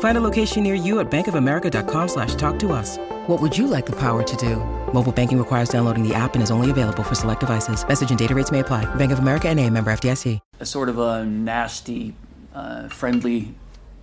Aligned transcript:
Find 0.00 0.16
a 0.16 0.20
location 0.20 0.64
near 0.64 0.74
you 0.74 0.98
at 0.98 1.08
bankofamerica.com 1.10 2.08
slash 2.08 2.34
talk 2.34 2.58
to 2.60 2.72
us. 2.72 2.98
What 3.28 3.40
would 3.40 3.56
you 3.56 3.66
like 3.68 3.86
the 3.86 3.96
power 3.96 4.22
to 4.22 4.36
do? 4.36 4.56
Mobile 4.92 5.12
banking 5.12 5.38
requires 5.38 5.68
downloading 5.68 6.02
the 6.02 6.14
app 6.14 6.34
and 6.34 6.42
is 6.42 6.50
only 6.50 6.70
available 6.70 7.04
for 7.04 7.14
select 7.14 7.40
devices. 7.40 7.86
Message 7.86 8.10
and 8.10 8.18
data 8.18 8.34
rates 8.34 8.50
may 8.50 8.60
apply. 8.60 8.92
Bank 8.96 9.12
of 9.12 9.18
America 9.18 9.48
and 9.48 9.60
a 9.60 9.70
member 9.70 9.92
FDIC. 9.92 10.40
A 10.60 10.66
sort 10.66 10.88
of 10.88 10.98
a 10.98 11.24
nasty, 11.24 12.14
uh, 12.54 12.88
friendly 12.88 13.54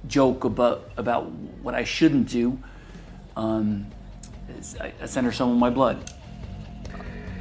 joke 0.07 0.43
about 0.43 0.89
about 0.97 1.31
what 1.63 1.73
I 1.75 1.83
shouldn't 1.83 2.29
do. 2.29 2.59
Um, 3.35 3.87
is 4.59 4.77
I, 4.79 4.93
I 5.01 5.05
sent 5.07 5.25
her 5.25 5.31
some 5.31 5.49
of 5.49 5.57
my 5.57 5.69
blood. 5.69 6.11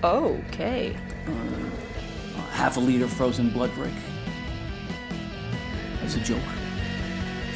Okay. 0.03 0.97
half 2.53 2.77
a 2.77 2.81
liter 2.81 3.09
frozen 3.09 3.51
blood 3.51 3.73
brick. 3.75 3.93
As 6.03 6.15
a 6.15 6.21
joke. 6.21 6.43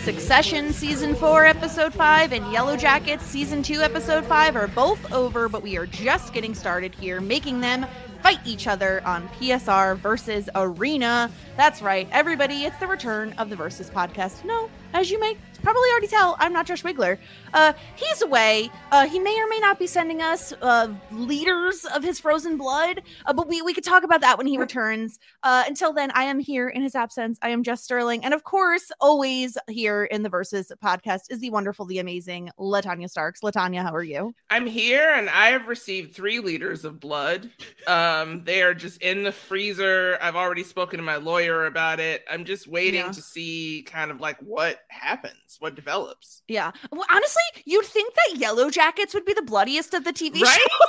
Succession 0.09 0.73
Season 0.73 1.15
4, 1.15 1.45
Episode 1.45 1.93
5, 1.93 2.33
and 2.33 2.43
Yellowjackets 2.47 3.21
Season 3.21 3.63
2, 3.63 3.83
Episode 3.83 4.25
5 4.25 4.57
are 4.57 4.69
both 4.69 5.13
over, 5.13 5.51
but 5.51 5.63
we 5.63 5.77
are 5.77 5.85
just 5.85 6.33
getting 6.33 6.55
started 6.55 6.95
here, 6.95 7.21
making 7.21 7.61
them 7.61 7.85
fight 8.23 8.39
each 8.47 8.67
other 8.67 9.03
on 9.05 9.29
PSR 9.29 9.99
versus 9.99 10.49
Arena. 10.55 11.31
That's 11.59 11.83
right, 11.83 12.09
everybody, 12.11 12.65
it's 12.65 12.79
the 12.79 12.87
return 12.87 13.35
of 13.37 13.51
the 13.51 13.57
Versus 13.57 13.91
podcast. 13.91 14.47
No, 14.47 14.71
as 14.95 15.11
you 15.11 15.21
may 15.21 15.37
probably 15.63 15.91
already 15.91 16.07
tell, 16.07 16.37
I'm 16.39 16.53
not 16.53 16.67
Josh 16.67 16.83
Wigler. 16.83 17.19
Uh, 17.53 17.73
he's 17.97 18.23
away. 18.23 18.71
Uh, 18.93 19.07
he 19.07 19.19
may 19.19 19.39
or 19.39 19.49
may 19.49 19.59
not 19.59 19.79
be 19.79 19.87
sending 19.87 20.23
us 20.23 20.53
uh, 20.63 20.89
liters 21.11 21.85
of 21.87 22.03
his 22.03 22.21
frozen 22.21 22.57
blood, 22.57 23.03
uh, 23.27 23.33
but 23.33 23.49
we, 23.49 23.61
we 23.63 23.75
could 23.75 23.83
talk 23.85 24.03
about 24.05 24.21
that 24.21 24.39
when 24.39 24.47
he 24.47 24.57
returns. 24.57 25.19
Uh, 25.43 25.65
until 25.67 25.93
then, 25.93 26.11
I 26.13 26.23
am 26.25 26.39
here 26.39 26.69
in 26.69 26.81
his 26.83 26.95
absence. 26.95 27.39
I 27.43 27.51
am 27.51 27.63
Jess 27.65 27.83
Sterling. 27.83 28.25
And 28.25 28.33
of 28.33 28.45
course, 28.45 28.91
always 29.01 29.59
here 29.69 30.05
in 30.05 30.23
the 30.23 30.29
Versus 30.29 30.71
podcast 30.83 31.23
is 31.31 31.41
the 31.41 31.51
wonderful, 31.51 31.85
the 31.87 31.99
amazing 31.99 32.51
LaTonya 32.59 33.11
Starks. 33.11 33.41
LaTonya, 33.41 33.83
how 33.83 33.95
are 33.95 34.03
you? 34.05 34.35
I'm 34.51 34.67
here 34.67 35.13
and 35.15 35.29
I 35.29 35.49
have 35.49 35.67
received 35.67 36.15
three 36.15 36.39
liters 36.39 36.85
of 36.85 37.01
blood. 37.01 37.51
Um, 37.87 38.45
they 38.45 38.63
are 38.63 38.75
just 38.75 39.03
in 39.03 39.23
the 39.25 39.33
freezer. 39.33 40.19
I've 40.23 40.37
already 40.37 40.63
spoken 40.65 40.99
to 40.99 41.03
my 41.05 41.17
lawyer 41.17 41.67
about 41.67 41.99
it. 41.99 42.25
I'm 42.31 42.45
just 42.45 42.69
waiting 42.69 43.01
Yeah. 43.01 43.13
to 43.13 43.21
see 43.23 43.85
kind 43.87 44.11
of 44.11 44.21
like 44.21 44.39
what 44.41 44.78
happens, 44.89 45.57
what 45.59 45.75
develops. 45.75 46.43
Yeah. 46.49 46.73
Well, 46.91 47.05
honestly, 47.11 47.43
you'd 47.65 47.85
think 47.85 48.15
that 48.15 48.41
Yellowjackets 48.41 49.15
would 49.15 49.25
be 49.25 49.33
the 49.35 49.43
bloodiest 49.43 49.95
of 49.95 50.05
the 50.05 50.13
TV 50.13 50.43
Right? 50.43 50.59
shows. 50.59 50.89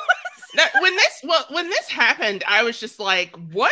When 0.81 0.95
this 0.95 1.19
well, 1.23 1.45
when 1.51 1.69
this 1.69 1.87
happened, 1.89 2.43
I 2.47 2.63
was 2.63 2.79
just 2.79 2.99
like, 2.99 3.35
what 3.51 3.71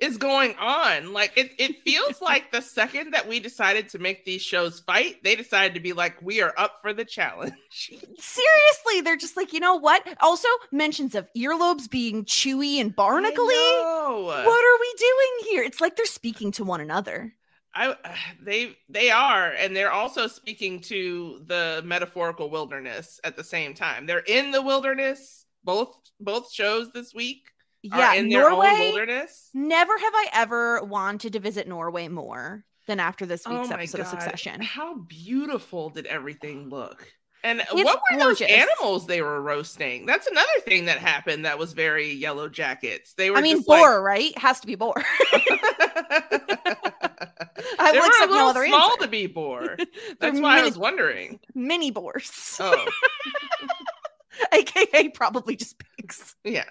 is 0.00 0.16
going 0.16 0.56
on? 0.58 1.12
Like 1.12 1.32
it, 1.36 1.52
it 1.58 1.76
feels 1.84 2.20
like 2.22 2.50
the 2.50 2.60
second 2.60 3.12
that 3.14 3.28
we 3.28 3.38
decided 3.38 3.88
to 3.90 4.00
make 4.00 4.24
these 4.24 4.42
shows 4.42 4.80
fight, 4.80 5.22
they 5.22 5.36
decided 5.36 5.74
to 5.74 5.80
be 5.80 5.92
like, 5.92 6.20
we 6.20 6.42
are 6.42 6.52
up 6.58 6.78
for 6.82 6.92
the 6.92 7.04
challenge. 7.04 7.52
Seriously, 7.70 9.00
they're 9.02 9.16
just 9.16 9.36
like, 9.36 9.52
you 9.52 9.60
know 9.60 9.76
what? 9.76 10.02
Also, 10.20 10.48
mentions 10.72 11.14
of 11.14 11.28
earlobes 11.36 11.88
being 11.88 12.24
chewy 12.24 12.80
and 12.80 12.94
barnacly. 12.96 13.36
What 13.36 14.64
are 14.64 14.80
we 14.80 14.94
doing 14.98 15.50
here? 15.52 15.62
It's 15.62 15.80
like 15.80 15.94
they're 15.96 16.06
speaking 16.06 16.50
to 16.52 16.64
one 16.64 16.80
another. 16.80 17.32
I 17.78 17.94
they 18.42 18.76
they 18.88 19.10
are, 19.10 19.50
and 19.52 19.74
they're 19.76 19.92
also 19.92 20.26
speaking 20.26 20.80
to 20.82 21.42
the 21.46 21.82
metaphorical 21.84 22.50
wilderness 22.50 23.20
at 23.24 23.36
the 23.36 23.44
same 23.44 23.74
time. 23.74 24.06
They're 24.06 24.18
in 24.26 24.50
the 24.50 24.62
wilderness. 24.62 25.44
Both 25.64 25.94
both 26.18 26.52
shows 26.52 26.90
this 26.92 27.12
week 27.14 27.42
Yeah, 27.82 28.14
in 28.14 28.28
their 28.30 28.46
own 28.50 28.52
Norway. 28.58 28.78
wilderness. 28.90 29.50
Never 29.54 29.96
have 29.98 30.12
I 30.14 30.26
ever 30.32 30.82
wanted 30.84 31.34
to 31.34 31.40
visit 31.40 31.68
Norway 31.68 32.08
more 32.08 32.64
than 32.86 33.00
after 33.00 33.26
this 33.26 33.42
Oh 33.46 33.54
week's 33.58 33.68
my 33.70 33.76
episode 33.76 33.98
god! 33.98 34.04
of 34.04 34.08
Succession. 34.22 34.62
How 34.62 34.94
beautiful 34.98 35.90
did 35.90 36.06
everything 36.06 36.70
look? 36.70 37.06
And 37.44 37.60
It's 37.60 37.72
what 37.72 38.00
were 38.10 38.18
gorgeous. 38.18 38.40
those 38.40 38.48
animals 38.50 39.06
they 39.06 39.22
were 39.22 39.40
roasting? 39.40 40.06
That's 40.06 40.26
another 40.26 40.58
thing 40.64 40.86
that 40.86 40.98
happened 40.98 41.44
that 41.44 41.56
was 41.58 41.72
very 41.72 42.18
Yellowjackets. 42.20 43.14
They 43.16 43.30
were. 43.30 43.36
I 43.36 43.42
mean, 43.42 43.58
just 43.58 43.68
like- 43.68 43.80
boar, 43.80 44.02
right? 44.02 44.36
Has 44.38 44.58
to 44.60 44.66
be 44.66 44.74
boar. 44.74 44.94
I 47.78 47.92
they 47.92 47.98
were 47.98 48.04
a 48.06 48.26
no 48.26 48.46
little 48.48 48.64
small 48.66 48.90
answer. 48.92 49.02
to 49.04 49.08
be 49.08 49.26
boar. 49.26 49.76
That's 50.20 50.40
why 50.40 50.60
I 50.60 50.64
was 50.64 50.76
wondering. 50.78 51.40
mini 51.54 51.90
boars, 51.90 52.56
Oh, 52.60 52.86
aka 54.52 55.08
probably 55.10 55.56
just 55.56 55.76
pigs. 55.96 56.34
yeah. 56.44 56.64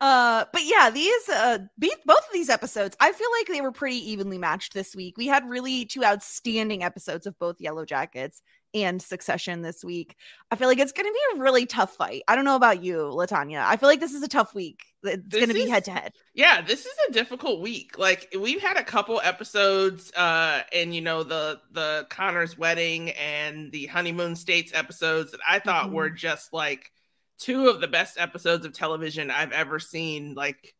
Uh, 0.00 0.44
but 0.52 0.62
yeah, 0.64 0.90
these 0.90 1.28
uh, 1.28 1.58
be- 1.78 1.92
both 2.06 2.18
of 2.18 2.32
these 2.32 2.48
episodes, 2.48 2.96
I 3.00 3.10
feel 3.12 3.28
like 3.38 3.48
they 3.48 3.60
were 3.60 3.72
pretty 3.72 4.10
evenly 4.12 4.38
matched 4.38 4.72
this 4.74 4.94
week. 4.94 5.16
We 5.18 5.26
had 5.26 5.48
really 5.48 5.84
two 5.84 6.04
outstanding 6.04 6.84
episodes 6.84 7.26
of 7.26 7.36
both 7.38 7.58
Yellowjackets 7.58 8.40
and 8.74 9.00
Succession 9.00 9.62
this 9.62 9.82
week. 9.84 10.16
I 10.50 10.56
feel 10.56 10.68
like 10.68 10.78
it's 10.78 10.92
going 10.92 11.06
to 11.06 11.12
be 11.12 11.38
a 11.38 11.42
really 11.42 11.66
tough 11.66 11.94
fight. 11.94 12.22
I 12.28 12.34
don't 12.36 12.44
know 12.44 12.56
about 12.56 12.82
you, 12.82 12.96
LaTonya. 12.96 13.64
I 13.64 13.76
feel 13.76 13.88
like 13.88 14.00
this 14.00 14.12
is 14.14 14.22
a 14.22 14.28
tough 14.28 14.54
week. 14.54 14.80
It's 15.02 15.26
going 15.34 15.48
to 15.48 15.54
be 15.54 15.68
head 15.68 15.84
to 15.86 15.92
head. 15.92 16.12
Yeah, 16.34 16.60
this 16.60 16.84
is 16.84 16.92
a 17.08 17.12
difficult 17.12 17.60
week. 17.60 17.98
Like 17.98 18.34
we've 18.38 18.60
had 18.60 18.76
a 18.76 18.84
couple 18.84 19.20
episodes 19.22 20.12
uh 20.12 20.62
and 20.72 20.94
you 20.94 21.00
know 21.00 21.22
the 21.22 21.60
the 21.70 22.06
Connor's 22.10 22.58
wedding 22.58 23.10
and 23.10 23.70
the 23.72 23.86
honeymoon 23.86 24.34
states 24.36 24.72
episodes 24.74 25.30
that 25.32 25.40
I 25.48 25.60
thought 25.60 25.90
Mhm. 25.90 25.92
were 25.92 26.10
just 26.10 26.52
like 26.52 26.90
two 27.38 27.68
of 27.68 27.80
the 27.80 27.86
best 27.88 28.18
episodes 28.18 28.66
of 28.66 28.72
television 28.72 29.30
I've 29.30 29.52
ever 29.52 29.78
seen 29.78 30.34
like 30.34 30.74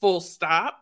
full 0.00 0.20
stop. 0.20 0.78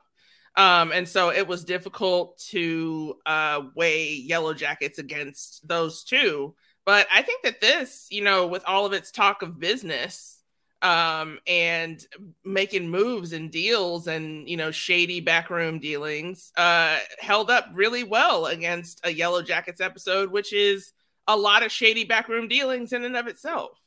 Um 0.56 0.92
and 0.92 1.08
so 1.08 1.30
it 1.30 1.46
was 1.46 1.64
difficult 1.64 2.38
to 2.50 3.16
uh 3.26 3.62
weigh 3.74 4.26
Yellowjackets 4.28 4.98
against 4.98 5.66
those 5.66 6.04
two. 6.04 6.54
But 6.84 7.06
I 7.12 7.22
think 7.22 7.42
that 7.44 7.60
this, 7.60 8.08
you 8.10 8.22
know, 8.22 8.46
with 8.46 8.64
all 8.66 8.86
of 8.86 8.92
its 8.92 9.10
talk 9.10 9.42
of 9.42 9.58
business 9.58 10.42
um 10.82 11.38
and 11.46 12.04
making 12.44 12.90
moves 12.90 13.32
and 13.32 13.50
deals 13.50 14.08
and 14.08 14.48
you 14.48 14.56
know 14.56 14.70
shady 14.70 15.20
backroom 15.20 15.78
dealings 15.78 16.52
uh 16.56 16.98
held 17.20 17.50
up 17.50 17.66
really 17.72 18.02
well 18.02 18.46
against 18.46 19.00
a 19.04 19.14
yellowjackets 19.14 19.80
episode 19.80 20.30
which 20.30 20.52
is 20.52 20.92
a 21.28 21.36
lot 21.36 21.62
of 21.62 21.70
shady 21.70 22.04
backroom 22.04 22.48
dealings 22.48 22.92
in 22.92 23.04
and 23.04 23.16
of 23.16 23.28
itself 23.28 23.81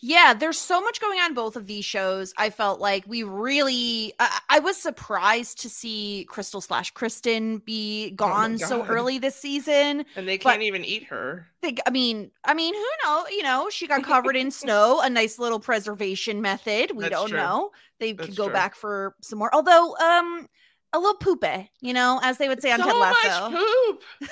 Yeah, 0.00 0.34
there's 0.34 0.58
so 0.58 0.80
much 0.80 1.00
going 1.00 1.18
on 1.20 1.34
both 1.34 1.56
of 1.56 1.66
these 1.66 1.84
shows. 1.84 2.32
I 2.36 2.50
felt 2.50 2.80
like 2.80 3.04
we 3.06 3.22
really, 3.22 4.12
I, 4.18 4.40
I 4.48 4.58
was 4.58 4.76
surprised 4.76 5.60
to 5.62 5.68
see 5.68 6.26
Crystal 6.28 6.60
slash 6.60 6.90
Kristen 6.92 7.58
be 7.58 8.10
gone 8.12 8.58
so 8.58 8.84
early 8.86 9.18
this 9.18 9.36
season. 9.36 10.04
and 10.16 10.28
they 10.28 10.38
can't 10.38 10.62
even 10.62 10.84
eat 10.84 11.04
her 11.04 11.46
think 11.62 11.80
i 11.86 11.90
mean 11.90 12.30
i 12.44 12.52
mean 12.54 12.74
who 12.74 12.86
know 13.04 13.24
you 13.30 13.42
know 13.42 13.68
she 13.70 13.86
got 13.86 14.02
covered 14.12 14.34
in 14.36 14.50
snow 14.50 15.00
a 15.02 15.08
nice 15.08 15.38
little 15.38 15.60
preservation 15.60 16.42
method 16.42 16.90
we 16.96 17.04
That's 17.04 17.12
don't 17.14 17.28
true. 17.28 17.38
know 17.38 17.70
they 18.00 18.12
That's 18.12 18.26
could 18.28 18.36
go 18.36 18.44
true. 18.46 18.52
back 18.52 18.74
for 18.74 19.14
some 19.22 19.38
more 19.38 19.54
although 19.54 19.96
um 19.96 20.48
a 20.92 20.98
little 20.98 21.14
poopy 21.14 21.70
you 21.80 21.92
know 21.92 22.18
as 22.22 22.38
they 22.38 22.48
would 22.48 22.60
say 22.60 22.72
on 22.72 22.80
so 22.80 22.86
ted 22.86 22.96
much 22.98 23.52
poop 23.52 24.02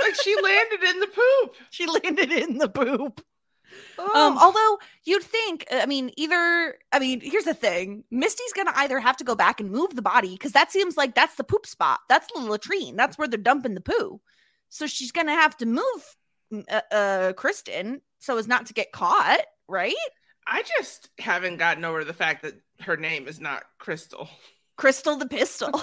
like 0.00 0.14
she 0.24 0.34
landed 0.42 0.82
in 0.88 1.00
the 1.00 1.06
poop 1.06 1.54
she 1.70 1.86
landed 1.86 2.32
in 2.32 2.58
the 2.58 2.68
poop 2.68 3.20
um 4.14 4.38
although 4.38 4.78
you'd 5.04 5.22
think 5.22 5.66
i 5.72 5.86
mean 5.86 6.10
either 6.16 6.76
i 6.92 6.98
mean 6.98 7.20
here's 7.20 7.44
the 7.44 7.54
thing 7.54 8.04
misty's 8.10 8.52
gonna 8.54 8.72
either 8.76 8.98
have 8.98 9.16
to 9.16 9.24
go 9.24 9.34
back 9.34 9.60
and 9.60 9.70
move 9.70 9.94
the 9.94 10.02
body 10.02 10.32
because 10.32 10.52
that 10.52 10.70
seems 10.70 10.96
like 10.96 11.14
that's 11.14 11.36
the 11.36 11.44
poop 11.44 11.66
spot 11.66 12.00
that's 12.08 12.26
the 12.32 12.40
latrine 12.40 12.96
that's 12.96 13.18
where 13.18 13.28
they're 13.28 13.38
dumping 13.38 13.74
the 13.74 13.80
poo. 13.80 14.20
So 14.68 14.86
she's 14.86 15.12
gonna 15.12 15.34
have 15.34 15.56
to 15.58 15.66
move 15.66 16.16
mm, 16.52 16.64
uh, 16.70 16.94
uh 16.94 17.32
kristen 17.32 18.00
so 18.20 18.36
as 18.36 18.46
not 18.46 18.66
to 18.66 18.74
get 18.74 18.92
caught 18.92 19.40
right? 19.70 19.94
I 20.46 20.62
just 20.78 21.08
haven't 21.18 21.58
gotten 21.58 21.84
over 21.84 22.04
the 22.04 22.12
fact 22.12 22.42
that 22.42 22.54
her 22.80 22.96
name 22.96 23.28
is 23.28 23.40
not 23.40 23.62
crystal. 23.78 24.28
Crystal 24.76 25.16
the 25.16 25.28
pistol. 25.28 25.70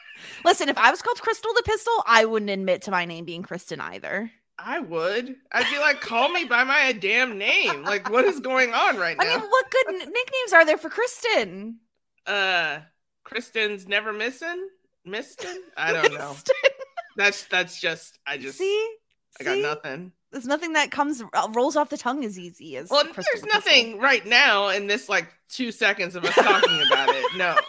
Listen, 0.44 0.68
if 0.68 0.78
I 0.78 0.90
was 0.90 1.02
called 1.02 1.20
Crystal 1.20 1.52
the 1.54 1.62
Pistol, 1.64 1.92
I 2.06 2.24
wouldn't 2.24 2.50
admit 2.50 2.82
to 2.82 2.90
my 2.90 3.04
name 3.04 3.24
being 3.24 3.42
Kristen 3.42 3.80
either. 3.80 4.30
I 4.58 4.80
would. 4.80 5.36
I'd 5.52 5.70
be 5.70 5.78
like, 5.78 6.00
call 6.00 6.28
me 6.30 6.44
by 6.44 6.64
my 6.64 6.92
damn 6.92 7.38
name. 7.38 7.84
Like, 7.84 8.10
what 8.10 8.24
is 8.24 8.40
going 8.40 8.74
on 8.74 8.96
right 8.96 9.16
now? 9.16 9.24
I 9.24 9.38
mean, 9.38 9.48
what 9.48 9.70
good 9.70 9.86
n- 9.88 9.98
nicknames 9.98 10.52
are 10.52 10.64
there 10.66 10.78
for 10.78 10.90
Kristen? 10.90 11.78
uh, 12.26 12.80
Kristen's 13.24 13.86
never 13.86 14.12
missing. 14.12 14.68
Miston? 15.06 15.56
I 15.76 15.92
don't 15.92 16.12
know. 16.14 16.34
That's 17.16 17.44
that's 17.44 17.80
just. 17.80 18.18
I 18.26 18.36
just. 18.38 18.58
See, 18.58 18.88
I 19.40 19.44
got 19.44 19.54
See? 19.54 19.62
nothing. 19.62 20.12
There's 20.30 20.46
nothing 20.46 20.74
that 20.74 20.90
comes 20.90 21.22
uh, 21.32 21.48
rolls 21.54 21.74
off 21.76 21.88
the 21.88 21.96
tongue 21.96 22.24
as 22.24 22.38
easy 22.38 22.76
as. 22.76 22.90
Well, 22.90 23.04
Crystal 23.04 23.24
there's 23.32 23.44
nothing 23.52 23.98
right 23.98 24.24
now 24.26 24.68
in 24.68 24.86
this 24.86 25.08
like 25.08 25.28
two 25.48 25.72
seconds 25.72 26.16
of 26.16 26.24
us 26.24 26.34
talking 26.34 26.82
about 26.86 27.08
it. 27.10 27.24
No. 27.36 27.56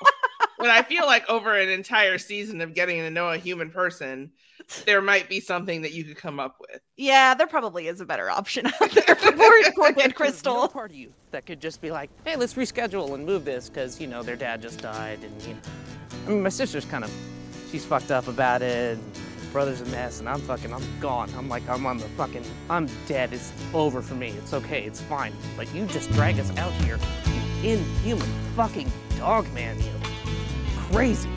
But 0.57 0.69
I 0.69 0.81
feel 0.81 1.06
like 1.06 1.30
over 1.30 1.57
an 1.57 1.69
entire 1.69 2.18
season 2.18 2.59
of 2.59 2.74
getting 2.74 2.97
to 2.97 3.09
know 3.09 3.30
a 3.30 3.38
human 3.38 3.69
person, 3.69 4.31
there 4.86 5.01
might 5.01 5.30
be 5.30 5.39
something 5.39 5.81
that 5.81 5.94
you 5.94 6.04
could 6.04 6.18
come 6.18 6.39
up 6.39 6.57
with. 6.60 6.81
Yeah, 6.98 7.33
there 7.33 7.48
probably 7.48 7.88
is 7.88 8.01
a 8.01 8.06
better 8.06 8.30
option 8.30 8.68
out 8.68 8.92
there 8.92 9.16
for 9.16 9.31
poor, 9.31 9.51
poor 9.75 9.92
dead 9.92 9.95
There's 9.95 10.07
no 10.10 10.13
Crystal. 10.13 10.68
part 10.68 10.92
of 10.92 10.98
you 10.98 11.13
that 11.31 11.45
could 11.45 11.60
just 11.60 11.81
be 11.81 11.92
like, 11.92 12.10
hey, 12.25 12.36
let's 12.36 12.54
reschedule 12.54 13.13
and 13.13 13.25
move 13.25 13.45
this 13.45 13.69
because 13.69 14.00
you 14.00 14.07
know 14.07 14.24
their 14.24 14.36
dad 14.36 14.62
just 14.62 14.81
died, 14.81 15.19
and 15.24 15.42
you 15.44 15.54
know, 15.54 15.60
I 16.25 16.30
mean, 16.30 16.44
my 16.44 16.50
sister's 16.50 16.86
kind 16.86 17.04
of, 17.04 17.12
she's 17.71 17.86
fucked 17.86 18.12
up 18.12 18.27
about 18.27 18.62
it. 18.62 18.98
And 18.98 19.51
brother's 19.51 19.81
a 19.81 19.86
mess, 19.86 20.19
and 20.19 20.30
I'm 20.30 20.42
fucking, 20.42 20.72
I'm 20.74 20.83
gone. 21.00 21.30
I'm 21.38 21.50
like, 21.50 21.68
I'm 21.68 21.86
on 21.86 21.98
the 21.98 22.07
fucking, 22.10 22.44
I'm 22.69 22.88
dead. 23.07 23.33
It's 23.33 23.51
over 23.74 24.01
for 24.01 24.13
me. 24.13 24.30
It's 24.30 24.54
okay. 24.54 24.83
It's 24.83 25.01
fine. 25.01 25.33
But 25.57 25.74
you 25.74 25.86
just 25.88 26.12
drag 26.12 26.39
us 26.39 26.56
out 26.57 26.72
here, 26.83 27.00
you 27.63 27.72
inhuman 27.72 28.27
fucking 28.56 28.92
dog 29.18 29.51
man, 29.54 29.77
you 29.80 29.92
crazy. 30.92 31.30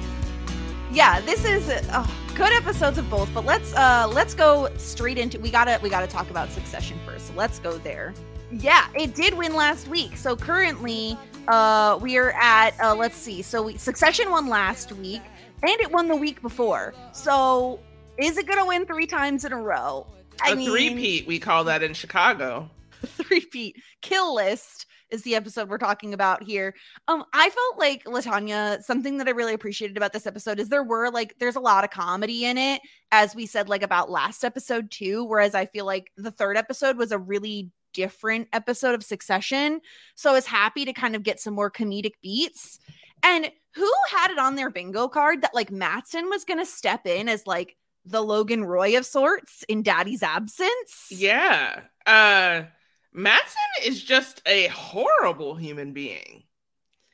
Yeah 0.93 1.21
this 1.23 1.45
is 1.45 1.69
uh, 1.69 2.07
good 2.35 2.53
episodes 2.53 2.99
of 2.99 3.09
both 3.09 3.33
but 3.33 3.45
let's 3.45 3.75
uh 3.75 4.07
let's 4.13 4.35
go 4.35 4.69
straight 4.77 5.17
into 5.17 5.41
we 5.41 5.51
gotta 5.51 5.79
we 5.83 5.89
gotta 5.89 6.07
talk 6.07 6.29
about 6.31 6.51
succession 6.51 6.99
first 7.07 7.29
so 7.29 7.35
let's 7.35 7.59
go 7.59 7.79
there. 7.79 8.13
Yeah 8.51 8.87
it 8.95 9.15
did 9.15 9.33
win 9.35 9.55
last 9.55 9.89
week 9.89 10.17
so 10.17 10.37
currently 10.37 11.17
uh 11.49 11.99
we're 12.01 12.31
at 12.33 12.79
uh 12.79 12.95
let's 12.95 13.17
see 13.17 13.41
so 13.41 13.63
we 13.63 13.79
succession 13.79 14.31
won 14.31 14.49
last 14.49 14.93
week 14.93 15.23
and 15.63 15.81
it 15.81 15.91
won 15.91 16.09
the 16.09 16.17
week 16.17 16.43
before 16.43 16.93
so 17.13 17.81
is 18.19 18.37
it 18.37 18.47
gonna 18.47 18.67
win 18.67 18.85
three 18.87 19.07
times 19.07 19.45
in 19.45 19.53
a 19.53 19.61
row? 19.61 20.07
A 20.47 20.55
three-peat, 20.55 21.27
we 21.27 21.39
call 21.39 21.65
that 21.65 21.83
in 21.83 21.95
Chicago. 21.95 22.69
three-peat 23.07 23.77
kill 24.01 24.35
list 24.35 24.87
is 25.13 25.23
the 25.23 25.37
episode 25.37 25.69
we're 25.69 25.79
talking 25.79 26.15
about 26.15 26.43
here. 26.43 26.75
Um, 27.07 27.25
I 27.33 27.51
felt 27.51 27.79
like 27.79 28.05
LaTonya, 28.05 28.83
something 28.83 29.19
that 29.19 29.29
I 29.29 29.33
really 29.33 29.55
appreciated 29.55 29.97
about 29.97 30.13
this 30.13 30.27
episode 30.27 30.59
is 30.59 30.69
there 30.69 30.83
were 30.83 31.11
like 31.11 31.39
there's 31.39 31.57
a 31.57 31.61
lot 31.61 31.85
of 31.85 31.91
comedy 31.91 32.47
in 32.47 32.59
it, 32.59 32.81
as 33.13 33.35
we 33.35 33.47
said, 33.47 33.69
like 33.69 33.83
about 33.83 34.11
last 34.11 34.43
episode 34.43 34.91
too. 34.91 35.25
Whereas 35.25 35.55
I 35.55 35.67
feel 35.67 35.85
like 35.85 36.11
the 36.17 36.31
third 36.31 36.57
episode 36.57 36.97
was 36.97 37.13
a 37.13 37.19
really 37.19 37.71
different 37.93 38.49
episode 38.53 38.95
of 38.95 39.05
Succession. 39.05 39.81
So 40.15 40.31
I 40.31 40.35
was 40.35 40.47
happy 40.47 40.87
to 40.87 40.93
kind 40.93 41.15
of 41.15 41.23
get 41.23 41.41
some 41.41 41.55
more 41.55 41.71
comedic 41.71 42.15
beats. 42.23 42.79
And 43.23 43.51
who 43.75 43.93
had 44.11 44.31
it 44.31 44.39
on 44.39 44.57
their 44.57 44.71
bingo 44.71 45.09
card 45.09 45.43
that 45.43 45.55
like 45.55 45.71
Matsson 45.71 46.29
was 46.29 46.45
gonna 46.45 46.67
step 46.67 47.07
in 47.07 47.29
as 47.29 47.47
like 47.47 47.77
the 48.05 48.23
Logan 48.23 48.65
Roy 48.65 48.97
of 48.97 49.07
sorts 49.07 49.63
in 49.69 49.83
Daddy's 49.83 50.23
absence? 50.23 51.09
Yeah. 51.11 51.83
Uh 52.07 52.63
Matsson 53.13 53.61
is 53.85 54.03
just 54.03 54.43
a 54.47 54.69
horrible 54.69 55.55
human 55.57 55.93
being. 55.93 56.45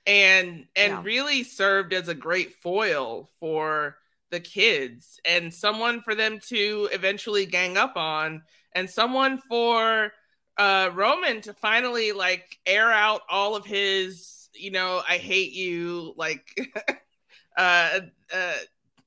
And 0.07 0.67
and 0.77 0.93
Yeah. 0.95 1.03
really 1.05 1.45
served 1.45 1.93
as 1.93 2.09
a 2.09 2.15
great 2.15 2.55
foil 2.63 3.31
for 3.41 3.99
the 4.31 4.41
kids 4.41 5.21
and 5.25 5.53
someone 5.53 6.03
for 6.03 6.15
them 6.15 6.41
to 6.49 6.89
eventually 6.93 7.47
gang 7.47 7.77
up 7.77 7.97
on 7.97 8.43
and 8.75 8.89
someone 8.91 9.39
for 9.49 10.13
uh 10.59 10.91
Roman 10.95 11.43
to 11.43 11.55
finally 11.55 12.13
like 12.13 12.59
air 12.67 12.91
out 12.93 13.23
all 13.31 13.57
of 13.57 13.67
his, 13.67 14.49
you 14.55 14.71
know, 14.71 15.03
I 15.09 15.19
hate 15.19 15.53
you 15.53 16.15
like 16.17 16.47
uh 17.59 18.01
uh 18.35 18.55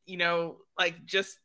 you 0.05 0.17
know, 0.17 0.57
like 0.77 1.05
just 1.05 1.39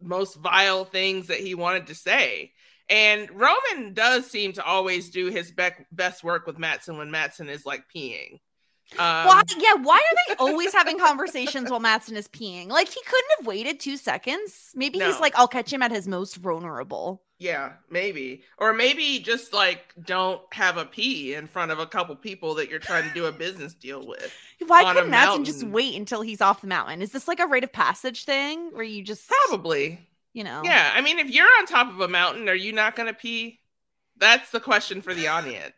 most 0.00 0.36
vile 0.36 0.84
things 0.86 1.28
that 1.28 1.40
he 1.40 1.54
wanted 1.54 1.88
to 1.88 1.96
say. 1.96 2.53
And 2.88 3.30
Roman 3.30 3.94
does 3.94 4.26
seem 4.26 4.52
to 4.54 4.64
always 4.64 5.10
do 5.10 5.26
his 5.26 5.50
bec- 5.50 5.86
best 5.90 6.22
work 6.22 6.46
with 6.46 6.58
Matsson 6.58 6.98
when 6.98 7.10
Matsson 7.10 7.48
is 7.48 7.64
like 7.64 7.84
peeing. 7.94 8.40
Um, 8.92 9.26
why? 9.26 9.42
Yeah, 9.56 9.74
why 9.82 9.96
are 9.96 10.16
they 10.28 10.34
always 10.38 10.72
having 10.72 10.98
conversations 10.98 11.70
while 11.70 11.80
Matsson 11.80 12.16
is 12.16 12.28
peeing? 12.28 12.68
Like 12.68 12.88
he 12.88 13.00
couldn't 13.06 13.30
have 13.38 13.46
waited 13.46 13.80
two 13.80 13.96
seconds. 13.96 14.72
Maybe 14.74 14.98
he's 14.98 15.18
like, 15.18 15.34
I'll 15.36 15.48
catch 15.48 15.72
him 15.72 15.82
at 15.82 15.90
his 15.90 16.06
most 16.06 16.36
vulnerable. 16.36 17.22
Yeah, 17.38 17.72
maybe. 17.90 18.42
Or 18.58 18.72
maybe 18.72 19.18
just 19.18 19.52
like 19.52 19.94
don't 20.04 20.40
have 20.52 20.76
a 20.76 20.84
pee 20.84 21.34
in 21.34 21.46
front 21.46 21.72
of 21.72 21.78
a 21.78 21.86
couple 21.86 22.14
people 22.14 22.54
that 22.54 22.70
you're 22.70 22.78
trying 22.78 23.08
to 23.08 23.14
do 23.14 23.24
a 23.26 23.32
business 23.32 23.74
deal 23.74 24.06
with. 24.06 24.32
Why 24.66 24.92
couldn't 24.92 25.10
Matsson 25.10 25.44
just 25.44 25.64
wait 25.64 25.96
until 25.96 26.22
he's 26.22 26.40
off 26.40 26.60
the 26.60 26.68
mountain? 26.68 27.02
Is 27.02 27.10
this 27.10 27.26
like 27.26 27.40
a 27.40 27.46
rite 27.46 27.64
of 27.64 27.72
passage 27.72 28.24
thing 28.24 28.70
where 28.72 28.84
you 28.84 29.02
just 29.02 29.28
Probably. 29.48 30.06
You 30.34 30.44
know? 30.44 30.60
Yeah, 30.62 30.92
I 30.94 31.00
mean, 31.00 31.18
if 31.18 31.30
you're 31.30 31.48
on 31.58 31.66
top 31.66 31.88
of 31.88 32.00
a 32.00 32.08
mountain, 32.08 32.48
are 32.48 32.54
you 32.54 32.72
not 32.72 32.96
going 32.96 33.06
to 33.06 33.14
pee? 33.14 33.60
That's 34.18 34.50
the 34.50 34.60
question 34.60 35.00
for 35.00 35.14
the 35.14 35.28
audience. 35.28 35.74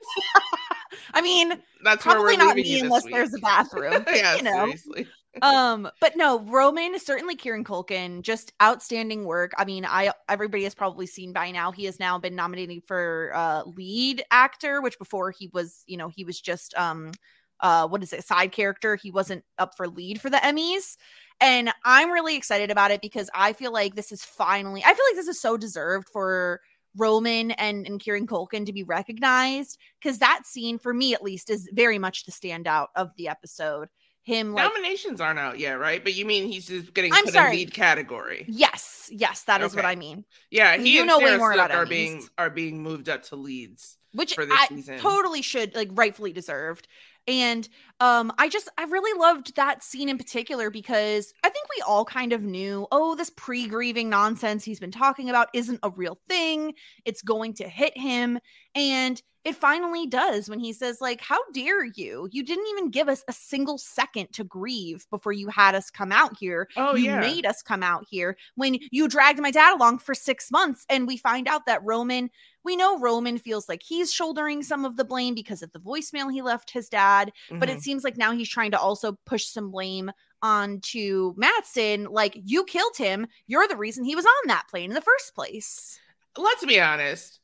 I 1.14 1.20
mean, 1.20 1.50
That's 1.84 2.04
where 2.04 2.16
probably 2.16 2.36
we're 2.36 2.44
not 2.44 2.56
me 2.56 2.80
unless 2.80 3.04
this 3.04 3.12
there's 3.12 3.34
a 3.34 3.38
bathroom. 3.38 4.04
yeah, 4.12 4.36
you 4.36 4.42
know. 4.42 4.64
seriously. 4.64 5.06
um 5.42 5.86
but 6.00 6.16
no 6.16 6.40
roman 6.40 6.94
is 6.94 7.04
certainly 7.04 7.36
kieran 7.36 7.62
culkin 7.62 8.22
just 8.22 8.54
outstanding 8.62 9.26
work 9.26 9.52
i 9.58 9.66
mean 9.66 9.84
i 9.84 10.10
everybody 10.30 10.64
has 10.64 10.74
probably 10.74 11.06
seen 11.06 11.30
by 11.30 11.50
now 11.50 11.70
he 11.70 11.84
has 11.84 12.00
now 12.00 12.18
been 12.18 12.34
nominated 12.34 12.82
for 12.86 13.32
uh 13.34 13.62
lead 13.64 14.24
actor 14.30 14.80
which 14.80 14.98
before 14.98 15.30
he 15.30 15.50
was 15.52 15.84
you 15.86 15.98
know 15.98 16.08
he 16.08 16.24
was 16.24 16.40
just 16.40 16.74
um 16.78 17.12
uh 17.60 17.86
what 17.86 18.02
is 18.02 18.14
it 18.14 18.24
side 18.24 18.50
character 18.50 18.96
he 18.96 19.10
wasn't 19.10 19.44
up 19.58 19.76
for 19.76 19.86
lead 19.86 20.18
for 20.18 20.30
the 20.30 20.38
emmys 20.38 20.96
and 21.40 21.70
i'm 21.84 22.10
really 22.10 22.36
excited 22.36 22.70
about 22.70 22.90
it 22.90 23.00
because 23.00 23.28
i 23.34 23.52
feel 23.52 23.72
like 23.72 23.94
this 23.94 24.12
is 24.12 24.24
finally 24.24 24.82
i 24.84 24.94
feel 24.94 25.04
like 25.10 25.16
this 25.16 25.28
is 25.28 25.40
so 25.40 25.56
deserved 25.56 26.08
for 26.12 26.60
Roman 26.96 27.50
and, 27.52 27.86
and 27.86 28.00
Kieran 28.00 28.26
Culkin 28.26 28.64
to 28.66 28.72
be 28.72 28.82
recognized 28.82 29.78
because 30.00 30.18
that 30.20 30.46
scene, 30.46 30.78
for 30.78 30.92
me 30.94 31.14
at 31.14 31.22
least, 31.22 31.50
is 31.50 31.68
very 31.72 31.98
much 31.98 32.24
the 32.24 32.32
standout 32.32 32.86
of 32.96 33.10
the 33.16 33.28
episode. 33.28 33.88
Him 34.22 34.54
like 34.54 34.64
Nominations 34.72 35.20
aren't 35.20 35.38
out 35.38 35.58
yet, 35.58 35.78
right? 35.78 36.02
But 36.02 36.14
you 36.14 36.24
mean 36.24 36.48
he's 36.48 36.66
just 36.66 36.92
getting 36.94 37.12
I'm 37.12 37.24
put 37.24 37.34
sorry. 37.34 37.50
in 37.52 37.56
lead 37.58 37.72
category? 37.74 38.44
Yes, 38.48 39.08
yes, 39.12 39.42
that 39.44 39.60
is 39.62 39.76
what 39.76 39.84
I 39.84 39.94
mean. 39.94 40.24
Yeah, 40.50 40.76
he 40.76 40.94
You 40.94 41.00
and 41.00 41.08
know 41.08 41.18
way 41.18 41.26
Sarah 41.26 41.38
more 41.38 41.52
Snook 41.52 41.66
about 41.66 41.76
are 41.76 41.86
being 41.86 42.26
are 42.36 42.50
being 42.50 42.82
moved 42.82 43.08
up 43.08 43.22
to 43.24 43.36
leads. 43.36 43.98
Which 44.12 44.34
for 44.34 44.44
this 44.46 44.58
I 44.58 44.66
season. 44.66 44.98
totally 44.98 45.42
should 45.42 45.76
like 45.76 45.90
rightfully 45.92 46.32
deserved. 46.32 46.88
And 47.26 47.68
um 48.00 48.32
I 48.38 48.48
just 48.48 48.68
I 48.78 48.84
really 48.84 49.18
loved 49.18 49.56
that 49.56 49.82
scene 49.82 50.08
in 50.08 50.18
particular 50.18 50.70
because 50.70 51.32
I 51.44 51.48
think 51.48 51.66
we 51.76 51.82
all 51.82 52.04
kind 52.04 52.32
of 52.32 52.42
knew, 52.42 52.86
oh, 52.92 53.14
this 53.14 53.30
pre-grieving 53.30 54.08
nonsense 54.08 54.64
he's 54.64 54.80
been 54.80 54.90
talking 54.90 55.28
about 55.30 55.48
isn't 55.54 55.80
a 55.82 55.90
real 55.90 56.18
thing. 56.28 56.74
It's 57.04 57.22
going 57.22 57.54
to 57.54 57.68
hit 57.68 57.96
him 57.96 58.38
and 58.74 59.20
it 59.46 59.54
finally 59.56 60.06
does 60.06 60.50
when 60.50 60.58
he 60.60 60.72
says 60.72 61.00
like 61.00 61.20
how 61.20 61.38
dare 61.52 61.84
you? 61.84 62.28
You 62.32 62.42
didn't 62.42 62.66
even 62.72 62.90
give 62.90 63.08
us 63.08 63.22
a 63.28 63.32
single 63.32 63.78
second 63.78 64.32
to 64.32 64.44
grieve 64.44 65.06
before 65.10 65.32
you 65.32 65.48
had 65.48 65.74
us 65.74 65.90
come 65.90 66.12
out 66.12 66.36
here. 66.38 66.68
Oh 66.76 66.94
you 66.96 67.04
yeah, 67.06 67.20
made 67.20 67.46
us 67.46 67.62
come 67.62 67.82
out 67.82 68.04
here 68.10 68.36
when 68.56 68.78
you 68.90 69.08
dragged 69.08 69.40
my 69.40 69.50
dad 69.50 69.74
along 69.74 69.98
for 70.00 70.14
six 70.14 70.50
months 70.50 70.84
and 70.90 71.06
we 71.06 71.16
find 71.16 71.48
out 71.48 71.66
that 71.66 71.82
roman 71.84 72.30
we 72.64 72.76
know 72.76 72.98
roman 72.98 73.38
feels 73.38 73.68
like 73.68 73.82
he's 73.82 74.12
shouldering 74.12 74.62
some 74.62 74.84
of 74.84 74.96
the 74.96 75.04
blame 75.04 75.34
because 75.34 75.62
of 75.62 75.70
the 75.72 75.78
voicemail 75.80 76.32
he 76.32 76.42
left 76.42 76.70
his 76.70 76.88
dad 76.88 77.30
but 77.60 77.68
Mhm. 77.68 77.76
it 77.76 77.82
seems 77.82 78.02
like 78.04 78.16
now 78.16 78.32
he's 78.32 78.48
trying 78.48 78.72
to 78.72 78.80
also 78.80 79.12
push 79.24 79.46
some 79.46 79.70
blame 79.70 80.10
onto 80.42 81.34
matsson 81.36 82.04
like 82.04 82.36
you 82.44 82.64
killed 82.64 82.96
him. 82.96 83.26
You're 83.46 83.68
the 83.68 83.76
reason 83.76 84.04
he 84.04 84.16
was 84.16 84.26
on 84.26 84.48
that 84.48 84.68
plane 84.68 84.90
in 84.90 84.94
the 84.94 85.00
first 85.00 85.34
place. 85.34 85.98
Let's 86.36 86.64
be 86.64 86.80
honest. 86.80 87.40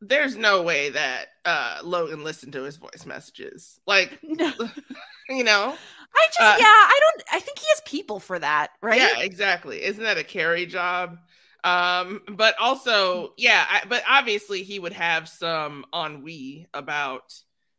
There's 0.00 0.36
no 0.36 0.62
way 0.62 0.90
that 0.90 1.26
uh 1.44 1.78
Logan 1.82 2.24
listened 2.24 2.52
to 2.54 2.62
his 2.62 2.76
voice 2.76 3.04
messages. 3.06 3.78
Like, 3.86 4.18
no 4.22 4.52
you 5.28 5.44
know, 5.44 5.76
i 6.14 6.26
just 6.26 6.40
Uh, 6.40 6.56
yeah 6.58 6.64
i 6.64 7.00
don't 7.00 7.22
i 7.32 7.40
think 7.40 7.58
he 7.58 7.66
has 7.68 7.82
people 7.86 8.18
for 8.18 8.38
that 8.38 8.70
right 8.82 9.00
Yeah, 9.00 9.20
exactly. 9.20 9.82
Isn't 9.82 10.02
that 10.04 10.18
a 10.18 10.24
carry 10.24 10.66
job? 10.66 11.18
Um, 11.62 12.22
but 12.36 12.54
also, 12.58 13.34
yeah, 13.36 13.66
I, 13.68 13.82
but 13.88 14.02
obviously 14.08 14.62
he 14.62 14.78
would 14.78 14.94
have 14.94 15.28
some 15.28 15.84
ennui 15.94 16.66
about, 16.72 17.34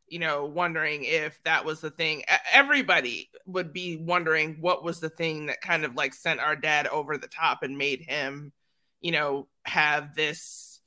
you 0.07 0.19
know, 0.19 0.45
wondering 0.45 1.03
if 1.03 1.39
that 1.45 1.65
was 1.65 1.81
the 1.81 1.89
thing. 1.89 2.23
Everybody 2.53 3.29
would 3.47 3.73
be 3.73 3.97
wondering 3.97 4.57
what 4.61 4.83
was 4.83 4.99
the 4.99 5.09
thing 5.09 5.47
that 5.47 5.61
kind 5.61 5.83
of 5.83 5.95
like 5.95 6.13
sent 6.13 6.39
our 6.39 6.55
dad 6.55 6.87
over 6.87 7.17
the 7.17 7.27
top 7.27 7.63
and 7.63 7.77
made 7.77 8.01
him, 8.01 8.53
you 9.01 9.11
know, 9.11 9.47
have 9.65 10.15
this 10.15 10.79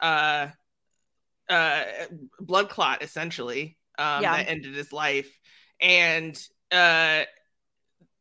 uh 0.00 0.48
uh 1.48 1.84
blood 2.40 2.68
clot 2.68 3.02
essentially 3.02 3.76
um 3.98 4.30
Yeah. 4.30 4.30
that 4.30 4.48
ended 4.48 4.74
his 4.74 4.92
life 4.92 5.38
and 5.80 6.40
uh 6.72 7.22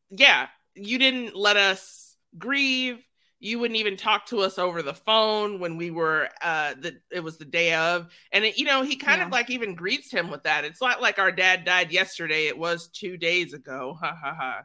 yeah 0.10 0.48
you 0.76 1.00
didn't 1.00 1.36
let 1.36 1.58
us 1.58 2.16
grieve. 2.38 3.04
You 3.40 3.60
wouldn't 3.60 3.80
even 3.80 3.98
talk 3.98 4.28
to 4.28 4.40
us 4.40 4.58
over 4.60 4.82
the 4.82 4.94
phone 4.94 5.60
when 5.60 5.78
we 5.78 5.92
were 5.92 6.30
uh 6.42 6.76
the 6.80 6.98
it 7.12 7.22
was 7.22 7.38
the 7.38 7.46
day 7.46 7.74
of. 7.74 8.08
And 8.32 8.46
it, 8.46 8.58
you 8.58 8.66
know, 8.66 8.84
he 8.84 8.96
kind 8.96 9.22
Yeah. 9.22 9.24
of 9.24 9.32
like 9.32 9.50
even 9.50 9.76
greets 9.76 10.12
him 10.12 10.30
with 10.30 10.44
that. 10.44 10.66
It's 10.66 10.82
not 10.82 11.02
like 11.02 11.20
our 11.20 11.32
dad 11.32 11.66
died 11.66 11.92
yesterday, 11.92 12.48
it 12.48 12.58
was 12.58 12.90
2 12.90 13.18
days 13.18 13.54
ago. 13.54 13.98
Ha 14.00 14.16
ha 14.22 14.36
ha. 14.36 14.64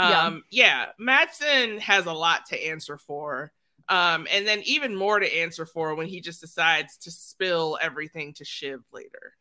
Yeah. 0.00 0.30
Um 0.30 0.42
yeah, 0.50 0.86
Matsson 0.98 1.78
has 1.80 2.06
a 2.06 2.12
lot 2.12 2.46
to 2.46 2.66
answer 2.68 2.98
for. 2.98 3.52
Um 3.88 4.26
and 4.32 4.46
then 4.46 4.62
even 4.64 4.94
more 4.94 5.20
to 5.20 5.38
answer 5.38 5.66
for 5.66 5.94
when 5.94 6.06
he 6.06 6.20
just 6.20 6.40
decides 6.40 6.96
to 6.98 7.10
spill 7.10 7.78
everything 7.80 8.32
to 8.34 8.44
Shiv 8.44 8.80
later. 8.92 9.34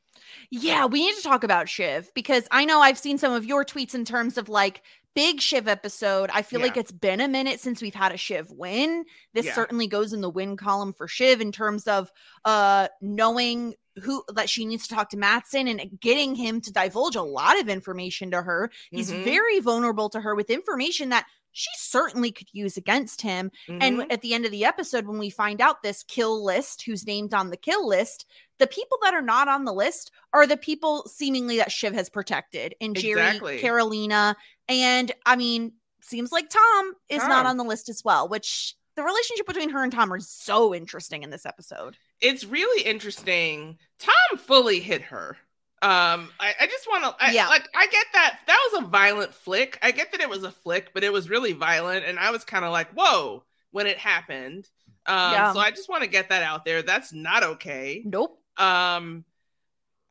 Yeah, 0.49 0.85
we 0.85 1.05
need 1.05 1.15
to 1.15 1.23
talk 1.23 1.43
about 1.43 1.69
Shiv 1.69 2.09
because 2.13 2.47
I 2.51 2.65
know 2.65 2.79
I've 2.81 2.97
seen 2.97 3.17
some 3.17 3.33
of 3.33 3.45
your 3.45 3.65
tweets 3.65 3.93
in 3.95 4.05
terms 4.05 4.37
of 4.37 4.47
like 4.49 4.81
big 5.13 5.39
Shiv 5.41 5.67
episode. 5.67 6.29
I 6.33 6.41
feel 6.41 6.59
like 6.59 6.77
it's 6.77 6.91
been 6.91 7.21
a 7.21 7.27
minute 7.27 7.59
since 7.59 7.81
we've 7.81 7.95
had 7.95 8.11
a 8.11 8.17
Shiv 8.17 8.49
win. 8.51 9.05
This 9.33 9.45
Yeah. 9.45 9.53
certainly 9.55 9.87
goes 9.87 10.13
in 10.13 10.21
the 10.21 10.29
win 10.29 10.57
column 10.57 10.93
for 10.93 11.07
Shiv 11.07 11.41
in 11.41 11.51
terms 11.51 11.87
of 11.87 12.11
uh 12.43 12.87
knowing 13.01 13.75
who 14.03 14.23
that 14.35 14.49
she 14.49 14.65
needs 14.65 14.87
to 14.87 14.93
talk 14.95 15.09
to 15.09 15.17
Matsson 15.17 15.67
and 15.69 15.81
getting 16.01 16.35
him 16.35 16.59
to 16.61 16.71
divulge 16.73 17.15
a 17.15 17.21
lot 17.21 17.59
of 17.59 17.69
information 17.69 18.31
to 18.31 18.41
her. 18.41 18.69
He's 18.91 19.09
Mhm. 19.11 19.23
very 19.23 19.59
vulnerable 19.59 20.09
to 20.09 20.19
her 20.19 20.35
with 20.35 20.49
information 20.49 21.09
that 21.09 21.25
she 21.57 21.69
certainly 21.77 22.31
could 22.33 22.49
use 22.51 22.75
against 22.75 23.21
him. 23.21 23.49
Mhm. 23.69 23.77
And 23.81 24.11
at 24.11 24.21
the 24.21 24.33
end 24.33 24.43
of 24.45 24.51
the 24.51 24.65
episode, 24.65 25.07
when 25.07 25.17
we 25.17 25.29
find 25.29 25.61
out 25.61 25.81
this 25.81 26.03
kill 26.03 26.43
list, 26.43 26.81
who's 26.83 27.07
named 27.07 27.33
on 27.33 27.49
the 27.49 27.55
kill 27.57 27.87
list, 27.87 28.25
the 28.59 28.67
people 28.67 28.97
that 29.03 29.13
are 29.13 29.21
not 29.21 29.47
on 29.47 29.63
the 29.63 29.71
list 29.73 30.11
are 30.33 30.45
the 30.45 30.57
people 30.57 31.07
seemingly 31.07 31.57
that 31.57 31.71
Shiv 31.71 31.93
has 31.93 32.09
protected, 32.09 32.75
and 32.81 32.93
Gerri, 32.93 33.11
Exactly. 33.11 33.61
Karolina, 33.61 34.35
and 34.67 35.11
I 35.25 35.37
mean, 35.37 35.73
seems 36.01 36.31
like 36.33 36.49
Tom 36.49 36.93
is 37.09 37.23
not 37.25 37.45
on 37.45 37.55
the 37.57 37.63
list 37.63 37.87
as 37.87 38.03
well. 38.03 38.27
Which 38.27 38.75
the 38.95 39.03
relationship 39.03 39.47
between 39.47 39.69
her 39.69 39.81
and 39.83 39.91
Tom 39.93 40.11
are 40.11 40.19
so 40.19 40.73
interesting 40.75 41.23
in 41.23 41.29
this 41.29 41.45
episode. 41.45 41.97
it's 42.21 42.43
really 42.45 42.83
interesting. 42.83 43.77
Tom 43.99 44.37
fully 44.37 44.79
hit 44.81 45.01
her. 45.03 45.37
Um, 45.85 46.31
I, 46.39 46.53
I 46.61 46.65
just 46.67 46.87
want 46.87 47.03
to, 47.03 47.33
Yeah. 47.33 47.47
like, 47.47 47.67
I 47.75 47.85
get 47.87 48.05
that 48.13 48.39
that 48.47 48.69
was 48.71 48.83
a 48.83 48.87
violent 48.87 49.33
flick. 49.33 49.77
I 49.83 49.91
get 49.91 50.11
that 50.11 50.21
it 50.21 50.29
was 50.29 50.43
a 50.43 50.51
flick, 50.51 50.93
but 50.93 51.03
it 51.03 51.13
was 51.13 51.29
really 51.29 51.53
violent, 51.53 52.05
and 52.05 52.17
I 52.17 52.31
was 52.31 52.43
kind 52.43 52.65
of 52.65 52.71
like, 52.71 52.91
whoa, 52.93 53.43
when 53.71 53.85
it 53.87 53.97
happened. 53.97 54.67
Um, 55.05 55.31
Yeah. 55.31 55.53
so 55.53 55.59
I 55.59 55.69
just 55.69 55.87
want 55.89 56.03
to 56.03 56.09
get 56.09 56.29
that 56.29 56.41
out 56.41 56.65
there. 56.65 56.81
That's 56.81 57.13
not 57.13 57.43
okay. 57.43 58.01
Nope. 58.03 58.39
Um, 58.57 59.25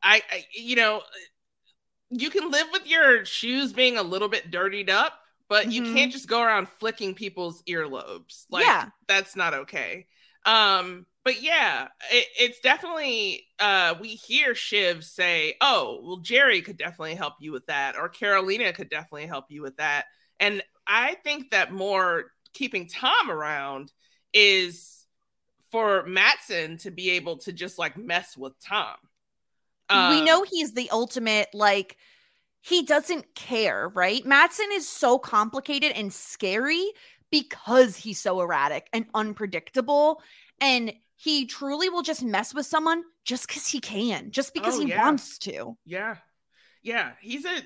I, 0.01 0.21
I, 0.31 0.45
you 0.53 0.75
know, 0.77 1.01
you 2.09 2.29
can 2.29 2.51
live 2.51 2.67
with 2.71 2.87
your 2.87 3.25
shoes 3.25 3.73
being 3.73 3.97
a 3.97 4.03
little 4.03 4.29
bit 4.29 4.51
dirtied 4.51 4.89
up, 4.89 5.13
but 5.49 5.71
you 5.71 5.81
Mhm. 5.81 5.93
can't 5.93 6.11
just 6.11 6.27
go 6.27 6.41
around 6.41 6.69
flicking 6.69 7.13
people's 7.15 7.61
earlobes. 7.63 8.45
Like, 8.49 8.65
Yeah. 8.65 8.89
that's 9.07 9.35
not 9.35 9.53
okay. 9.53 10.07
Um, 10.45 11.05
but 11.25 11.41
yeah, 11.41 11.89
it, 12.11 12.27
it's 12.39 12.61
definitely 12.61 13.47
uh 13.59 13.95
we 13.99 14.09
hear 14.09 14.55
Shiv 14.55 15.03
say, 15.03 15.55
Oh, 15.61 16.01
well, 16.03 16.21
Gerri 16.21 16.63
could 16.63 16.77
definitely 16.77 17.15
help 17.15 17.35
you 17.41 17.51
with 17.51 17.67
that, 17.67 17.97
or 17.97 18.09
Karolina 18.09 18.73
could 18.73 18.89
definitely 18.89 19.27
help 19.27 19.47
you 19.49 19.63
with 19.63 19.77
that. 19.77 20.05
And 20.39 20.63
I 20.87 21.15
think 21.23 21.51
that 21.51 21.73
more 21.73 22.25
keeping 22.53 22.87
Tom 22.87 23.31
around 23.31 23.91
is 24.33 25.05
for 25.71 26.05
Matsson 26.05 26.77
to 26.79 26.91
be 26.91 27.11
able 27.11 27.39
to 27.39 27.53
just 27.53 27.79
like 27.79 27.97
mess 27.97 28.37
with 28.37 28.53
Tom. 28.59 28.95
we 29.91 30.21
Um, 30.21 30.25
know 30.25 30.43
he's 30.43 30.73
the 30.73 30.89
ultimate 30.91 31.47
like 31.53 31.97
he 32.61 32.83
doesn't 32.83 33.35
care 33.35 33.89
right 33.89 34.25
matsson 34.25 34.67
is 34.73 34.87
so 34.87 35.17
complicated 35.19 35.91
and 35.93 36.11
scary 36.13 36.85
because 37.31 37.95
he's 37.95 38.19
so 38.19 38.41
erratic 38.41 38.87
and 38.93 39.05
unpredictable 39.13 40.21
and 40.61 40.93
he 41.15 41.45
truly 41.45 41.89
will 41.89 42.01
just 42.01 42.23
mess 42.23 42.53
with 42.53 42.65
someone 42.65 43.03
just 43.23 43.47
because 43.47 43.67
he 43.67 43.79
can 43.79 44.31
just 44.31 44.53
because 44.53 44.75
Oh, 44.75 44.81
he 44.81 44.89
yeah. 44.89 45.05
wants 45.05 45.37
to 45.39 45.77
Yeah. 45.85 46.17
Yeah, 46.83 47.13
he's 47.21 47.45
a 47.45 47.61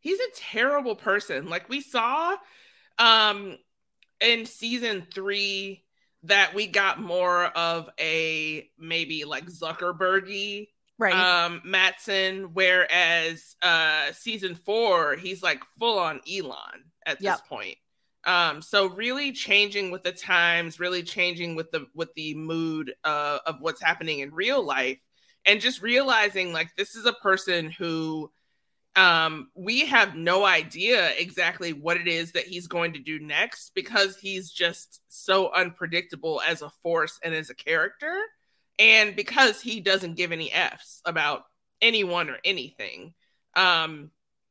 he's 0.00 0.18
a 0.18 0.30
terrible 0.34 0.96
person. 0.96 1.48
Like 1.48 1.68
we 1.68 1.80
saw 1.80 2.36
um 2.98 3.58
in 4.20 4.46
season 4.46 5.06
3 5.12 5.84
that 6.24 6.54
we 6.54 6.66
got 6.68 7.00
more 7.00 7.44
of 7.46 7.90
a 8.00 8.70
maybe 8.78 9.24
like 9.24 9.46
Zuckerbergy 9.46 10.68
right 10.98 11.12
um 11.14 11.60
Matsson 11.64 12.50
whereas 12.54 13.56
uh 13.62 14.12
season 14.12 14.54
4 14.54 15.16
he's 15.16 15.42
like 15.42 15.62
full 15.78 15.98
on 15.98 16.20
Elon 16.32 16.84
at 17.04 17.18
this 17.20 17.40
point. 17.48 17.76
Um 18.24 18.62
so 18.62 18.88
really 18.88 19.32
changing 19.32 19.90
with 19.90 20.02
the 20.04 20.12
times, 20.12 20.78
really 20.80 21.02
changing 21.02 21.56
with 21.56 21.70
the 21.72 21.86
with 21.94 22.12
the 22.14 22.34
mood 22.34 22.94
uh, 23.04 23.38
of 23.46 23.56
what's 23.60 23.82
happening 23.82 24.20
in 24.20 24.32
real 24.34 24.62
life 24.64 24.98
and 25.44 25.60
just 25.60 25.82
realizing 25.82 26.52
like 26.52 26.74
this 26.76 26.94
is 26.94 27.06
a 27.06 27.12
person 27.12 27.70
who 27.70 28.30
um 28.94 29.48
we 29.54 29.86
have 29.86 30.14
no 30.14 30.44
idea 30.44 31.10
exactly 31.16 31.72
what 31.72 31.96
it 31.96 32.06
is 32.06 32.32
that 32.32 32.46
he's 32.46 32.66
going 32.66 32.92
to 32.92 32.98
do 32.98 33.18
next 33.18 33.72
because 33.74 34.16
he's 34.18 34.50
just 34.50 35.00
so 35.08 35.50
unpredictable 35.52 36.42
as 36.46 36.60
a 36.62 36.70
force 36.82 37.18
and 37.24 37.34
as 37.34 37.48
a 37.48 37.54
character 37.54 38.14
and 38.78 39.16
because 39.16 39.60
he 39.60 39.80
doesn't 39.80 40.16
give 40.16 40.30
any 40.32 40.52
f's 40.52 41.00
about 41.04 41.44
anyone 41.80 42.28
or 42.30 42.36
anything. 42.44 43.14
Um 43.54 44.10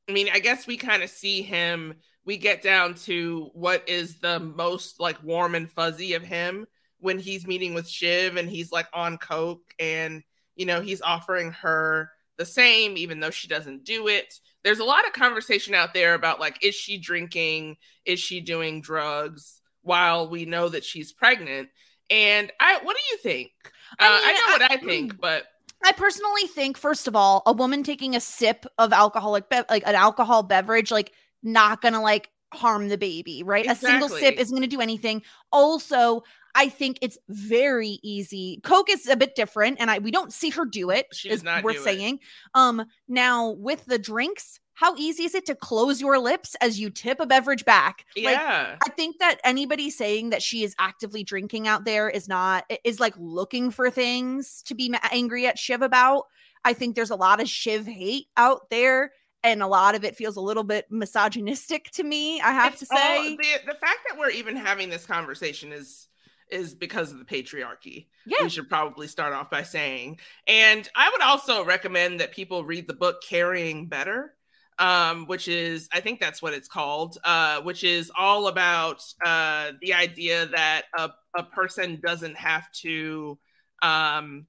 i 0.09 0.11
mean 0.11 0.29
i 0.33 0.39
guess 0.39 0.65
we 0.67 0.77
kind 0.77 1.03
of 1.03 1.09
see 1.09 1.41
him 1.43 1.93
we 2.25 2.37
get 2.37 2.61
down 2.61 2.93
to 2.93 3.49
what 3.53 3.87
is 3.89 4.19
the 4.19 4.39
most 4.39 4.99
like 4.99 5.21
warm 5.23 5.55
and 5.55 5.71
fuzzy 5.71 6.13
of 6.13 6.23
him 6.23 6.67
when 6.99 7.17
he's 7.19 7.47
meeting 7.47 7.73
with 7.73 7.87
shiv 7.89 8.37
and 8.37 8.49
he's 8.49 8.71
like 8.71 8.87
on 8.93 9.17
coke 9.17 9.73
and 9.79 10.23
you 10.55 10.65
know 10.65 10.81
he's 10.81 11.01
offering 11.01 11.51
her 11.51 12.11
the 12.37 12.45
same 12.45 12.97
even 12.97 13.19
though 13.19 13.29
she 13.31 13.47
doesn't 13.47 13.83
do 13.83 14.07
it. 14.07 14.33
There's 14.63 14.79
a 14.79 14.83
lot 14.83 15.07
of 15.07 15.13
conversation 15.13 15.73
out 15.73 15.93
there 15.93 16.13
about 16.13 16.39
like 16.39 16.63
is 16.63 16.75
she 16.75 16.97
drinking? 16.97 17.77
Is 18.05 18.19
she 18.19 18.41
doing 18.41 18.81
drugs 18.81 19.59
while 19.81 20.29
we 20.29 20.45
know 20.45 20.69
that 20.69 20.83
she's 20.85 21.11
pregnant? 21.11 21.69
And 22.09 22.51
i 22.59 22.79
what 22.83 22.95
do 22.95 23.01
you 23.11 23.17
think? 23.17 23.51
I 23.99 24.05
uh, 24.07 24.19
I 24.23 24.33
know 24.33 24.65
what 24.65 24.71
I- 24.71 24.75
i 24.75 24.77
think 24.77 25.19
but 25.21 25.43
I 25.83 25.93
personally 25.93 26.45
think, 26.45 26.77
first 26.77 27.07
of 27.07 27.15
all, 27.15 27.41
a 27.47 27.53
woman 27.53 27.81
taking 27.81 28.15
a 28.15 28.19
sip 28.19 28.67
of 28.77 28.93
alcoholic, 28.93 29.49
be- 29.49 29.63
like 29.67 29.81
an 29.87 29.95
alcohol 29.95 30.43
beverage, 30.43 30.91
like 30.91 31.11
not 31.43 31.81
gonna 31.81 32.01
like 32.01 32.29
harm 32.53 32.89
the 32.89 32.98
baby, 32.98 33.43
right? 33.43 33.65
A 33.69 33.75
single 33.75 34.10
sip 34.10 34.36
isn't 34.38 34.55
gonna 34.55 34.67
do 34.67 34.81
anything. 34.81 35.21
Also, 35.51 36.24
I 36.53 36.69
think 36.69 36.98
it's 37.01 37.17
very 37.29 38.00
easy. 38.03 38.60
Coke 38.63 38.89
is 38.89 39.07
a 39.07 39.15
bit 39.15 39.36
different, 39.36 39.77
and 39.79 39.89
I 39.89 40.00
we 40.00 40.12
don't 40.12 40.33
see 40.33 40.50
her 40.50 40.65
do 40.65 40.89
it. 40.89 41.07
She 41.13 41.29
is 41.29 41.43
not 41.43 41.63
we're 41.63 41.74
do 41.74 41.79
it. 41.79 41.83
saying. 41.83 42.19
Um, 42.53 42.86
now 43.07 43.51
with 43.51 43.86
the 43.86 43.98
drinks, 43.98 44.60
how 44.74 44.95
easy 44.95 45.24
is 45.24 45.36
it 45.36 45.45
to 45.45 45.55
close 45.55 46.01
your 46.01 46.17
lips 46.17 46.55
as 46.60 46.79
you 46.79 46.89
tip 46.89 47.19
a 47.19 47.25
beverage 47.25 47.65
back? 47.65 48.05
Like, 48.15 48.36
yeah 48.36 48.77
I 48.86 48.89
think 48.89 49.19
that 49.19 49.38
anybody 49.43 49.89
saying 49.89 50.31
that 50.31 50.41
she 50.41 50.63
is 50.63 50.75
actively 50.79 51.24
drinking 51.24 51.67
out 51.67 51.86
there 51.86 52.10
is 52.10 52.27
not 52.27 52.69
is 52.83 53.00
like 53.00 53.13
looking 53.17 53.71
for 53.71 53.89
things 53.89 54.62
to 54.63 54.75
be 54.75 54.93
angry 55.12 55.48
at 55.48 55.60
Shiv 55.60 55.81
about. 55.81 56.24
I 56.63 56.74
think 56.74 56.95
there's 56.95 57.12
a 57.12 57.15
lot 57.15 57.41
of 57.41 57.48
Shiv 57.48 57.86
hate 57.86 58.27
out 58.38 58.69
there, 58.69 59.12
and 59.43 59.62
a 59.63 59.67
lot 59.67 59.95
of 59.95 60.03
it 60.03 60.15
feels 60.15 60.36
a 60.36 60.41
little 60.41 60.63
bit 60.63 60.86
misogynistic 60.91 61.89
to 61.91 62.03
me. 62.03 62.39
I 62.41 62.51
have 62.51 62.74
It's 62.74 62.88
to 62.88 62.95
all- 62.95 62.98
say, 62.98 63.36
the, 63.36 63.71
the 63.71 63.75
fact 63.75 64.00
that 64.10 64.17
we're 64.17 64.29
even 64.29 64.55
having 64.55 64.89
this 64.89 65.05
conversation 65.05 65.71
is 65.71 66.07
is 66.50 66.75
because 66.75 67.13
of 67.13 67.17
the 67.17 67.24
patriarchy 67.24 68.07
yeah, 68.25 68.43
we 68.43 68.50
should 68.50 68.67
probably 68.67 69.07
start 69.07 69.31
off 69.31 69.50
by 69.50 69.63
saying 69.63 70.19
and 70.48 70.89
i 70.98 71.10
would 71.10 71.21
also 71.21 71.63
recommend 71.63 72.19
that 72.19 72.33
people 72.33 72.65
read 72.65 72.86
the 72.89 72.93
book 72.93 73.21
carrying 73.25 73.88
better 73.88 74.33
um, 74.77 75.27
which 75.27 75.48
is 75.48 75.88
i 75.93 76.01
think 76.01 76.19
that's 76.19 76.41
what 76.41 76.51
it's 76.53 76.67
called 76.67 77.17
uh, 77.24 77.62
which 77.62 77.86
is 77.86 78.12
all 78.19 78.48
about 78.50 79.01
uh, 79.25 79.71
the 79.81 79.93
idea 79.93 80.45
that 80.48 80.81
a, 80.98 81.10
a 81.38 81.43
person 81.43 82.01
doesn't 82.03 82.36
have 82.36 82.69
to 82.74 83.39
um, 83.81 84.45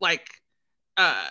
like 0.00 0.28
uh, 0.96 1.28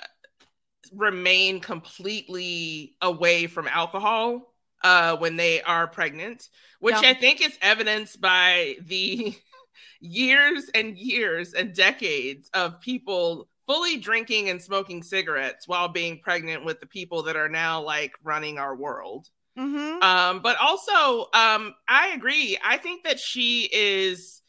remain 0.95 1.59
completely 1.59 2.95
away 3.01 3.47
from 3.47 3.67
alcohol 3.67 4.53
uh, 4.83 5.15
when 5.17 5.35
they 5.35 5.61
are 5.61 5.87
pregnant 5.87 6.49
which 6.79 6.95
Yeah. 7.01 7.09
i 7.09 7.13
think 7.13 7.41
is 7.41 7.57
evidenced 7.61 8.19
by 8.19 8.75
the 8.85 9.35
years 10.01 10.69
and 10.75 10.97
years 10.97 11.53
and 11.53 11.73
decades 11.73 12.49
of 12.53 12.79
people 12.81 13.47
fully 13.65 13.97
drinking 13.97 14.49
and 14.49 14.61
smoking 14.61 15.01
cigarettes 15.01 15.67
while 15.67 15.87
being 15.87 16.19
pregnant 16.19 16.65
with 16.65 16.79
the 16.81 16.85
people 16.85 17.23
that 17.23 17.35
are 17.37 17.49
now 17.49 17.81
like 17.81 18.11
running 18.23 18.57
our 18.57 18.75
world. 18.75 19.29
mm-hmm. 19.57 20.03
Um, 20.03 20.41
but 20.41 20.57
also, 20.59 21.29
um, 21.33 21.73
I 21.87 22.09
agree. 22.13 22.57
I 22.63 22.77
think 22.77 23.05
that 23.05 23.19
she 23.19 23.69
is 23.71 24.41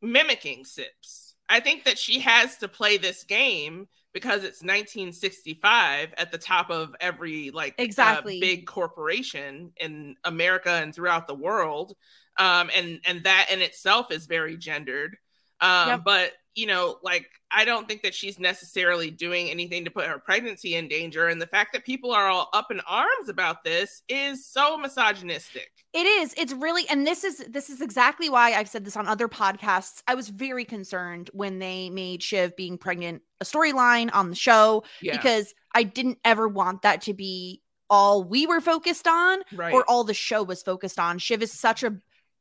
mimicking 0.00 0.64
Sips. 0.64 1.34
I 1.48 1.60
think 1.60 1.84
that 1.84 1.98
she 1.98 2.20
has 2.20 2.56
to 2.58 2.68
play 2.68 2.96
this 2.96 3.24
game 3.24 3.88
because 4.12 4.44
it's 4.44 4.62
1965 4.62 6.14
at 6.16 6.30
the 6.30 6.38
top 6.38 6.70
of 6.70 6.94
every 7.00 7.50
like 7.50 7.74
uh, 7.78 7.82
Exactly. 7.82 8.40
big 8.40 8.66
corporation 8.66 9.72
in 9.76 10.16
America 10.24 10.70
and 10.70 10.94
throughout 10.94 11.26
the 11.26 11.34
world. 11.34 11.94
Um, 12.38 12.70
and 12.74 13.00
and 13.06 13.24
that 13.24 13.48
in 13.50 13.60
itself 13.60 14.10
is 14.10 14.26
very 14.26 14.56
gendered. 14.56 15.16
Um, 15.60 15.88
Yep. 15.88 16.00
but 16.04 16.32
you 16.54 16.66
know, 16.66 16.98
like 17.02 17.28
I 17.50 17.64
don't 17.64 17.86
think 17.88 18.02
that 18.02 18.14
she's 18.14 18.38
necessarily 18.38 19.10
doing 19.10 19.50
anything 19.50 19.84
to 19.84 19.90
put 19.90 20.06
her 20.06 20.18
pregnancy 20.18 20.74
in 20.76 20.88
danger. 20.88 21.28
And 21.28 21.40
the 21.40 21.46
fact 21.46 21.72
that 21.72 21.84
people 21.84 22.12
are 22.12 22.28
all 22.28 22.48
up 22.52 22.70
in 22.70 22.80
arms 22.88 23.28
about 23.28 23.64
this 23.64 24.02
is 24.08 24.46
so 24.46 24.76
misogynistic. 24.76 25.70
It 25.92 26.06
is. 26.06 26.34
It's 26.36 26.52
really 26.52 26.88
and 26.88 27.06
this 27.06 27.24
is 27.24 27.38
this 27.48 27.70
is 27.70 27.80
exactly 27.80 28.28
why 28.28 28.52
I've 28.52 28.68
said 28.68 28.84
this 28.84 28.96
on 28.96 29.06
other 29.06 29.28
podcasts. 29.28 30.02
I 30.06 30.14
was 30.14 30.28
very 30.28 30.64
concerned 30.64 31.30
when 31.32 31.58
they 31.58 31.90
made 31.90 32.22
Shiv 32.22 32.56
being 32.56 32.78
pregnant 32.78 33.22
a 33.40 33.44
storyline 33.44 34.10
on 34.12 34.30
the 34.30 34.36
show 34.36 34.84
Yeah. 35.00 35.16
because 35.16 35.52
I 35.74 35.82
didn't 35.82 36.18
ever 36.24 36.48
want 36.48 36.82
that 36.82 37.02
to 37.02 37.14
be 37.14 37.62
all 37.90 38.24
we 38.24 38.46
were 38.46 38.60
focused 38.60 39.06
on 39.06 39.40
right. 39.54 39.74
or 39.74 39.84
all 39.88 40.04
the 40.04 40.14
show 40.14 40.42
was 40.42 40.62
focused 40.62 40.98
on. 40.98 41.18
Shiv 41.18 41.42
is 41.42 41.52
such 41.52 41.82
a 41.82 41.94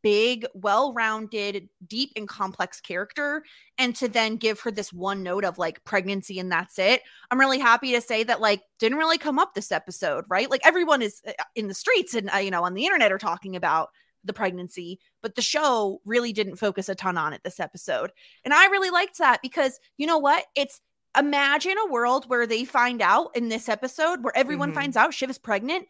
big, 0.03 0.46
well-rounded, 0.53 1.70
deep 1.88 2.12
and 2.15 2.27
complex 2.27 2.81
character 2.81 3.43
and 3.77 3.96
to 3.96 4.08
then 4.08 4.36
give 4.36 4.60
her 4.62 4.72
this 4.72 4.91
one 4.91 5.24
note 5.24 5.46
of 5.46 5.58
like 5.58 5.84
pregnancy 5.84 6.39
and 6.39 6.51
that's 6.51 6.79
it. 6.79 7.01
I'm 7.29 7.39
really 7.39 7.60
happy 7.60 7.91
to 7.93 8.01
say 8.01 8.24
that 8.24 8.41
like 8.41 8.62
didn't 8.79 8.98
really 8.98 9.17
come 9.17 9.39
up 9.39 9.53
this 9.53 9.72
episode, 9.72 10.25
right? 10.29 10.50
Like 10.50 10.62
everyone 10.65 11.01
is 11.01 11.22
uh, 11.27 11.31
in 11.55 11.67
the 11.67 11.74
streets 11.74 12.13
and 12.13 12.29
uh, 12.34 12.38
you 12.38 12.51
know 12.51 12.63
on 12.63 12.74
the 12.74 12.86
internet 12.86 13.12
are 13.12 13.17
talking 13.17 13.55
about 13.55 13.89
the 14.24 14.34
pregnancy, 14.34 15.00
but 15.24 15.36
the 15.36 15.41
show 15.41 16.00
really 16.05 16.31
didn't 16.34 16.58
focus 16.58 16.89
a 16.89 16.96
ton 16.96 17.17
on 17.17 17.34
it 17.34 17.41
this 17.43 17.60
episode. 17.60 18.12
And 18.46 18.53
I 18.53 18.67
really 18.67 18.91
liked 18.91 19.17
that 19.17 19.41
because 19.41 19.79
you 19.98 20.05
know 20.08 20.20
what? 20.20 20.46
It's 20.55 20.79
imagine 21.17 21.75
a 21.77 21.91
world 21.91 22.29
where 22.29 22.48
they 22.48 22.63
find 22.63 23.01
out 23.01 23.36
in 23.36 23.50
this 23.50 23.67
episode 23.67 24.24
where 24.24 24.36
everyone 24.38 24.72
Mhm. 24.72 24.75
finds 24.75 24.96
out 24.98 25.13
Shiv 25.13 25.29
is 25.29 25.38
pregnant. 25.38 25.88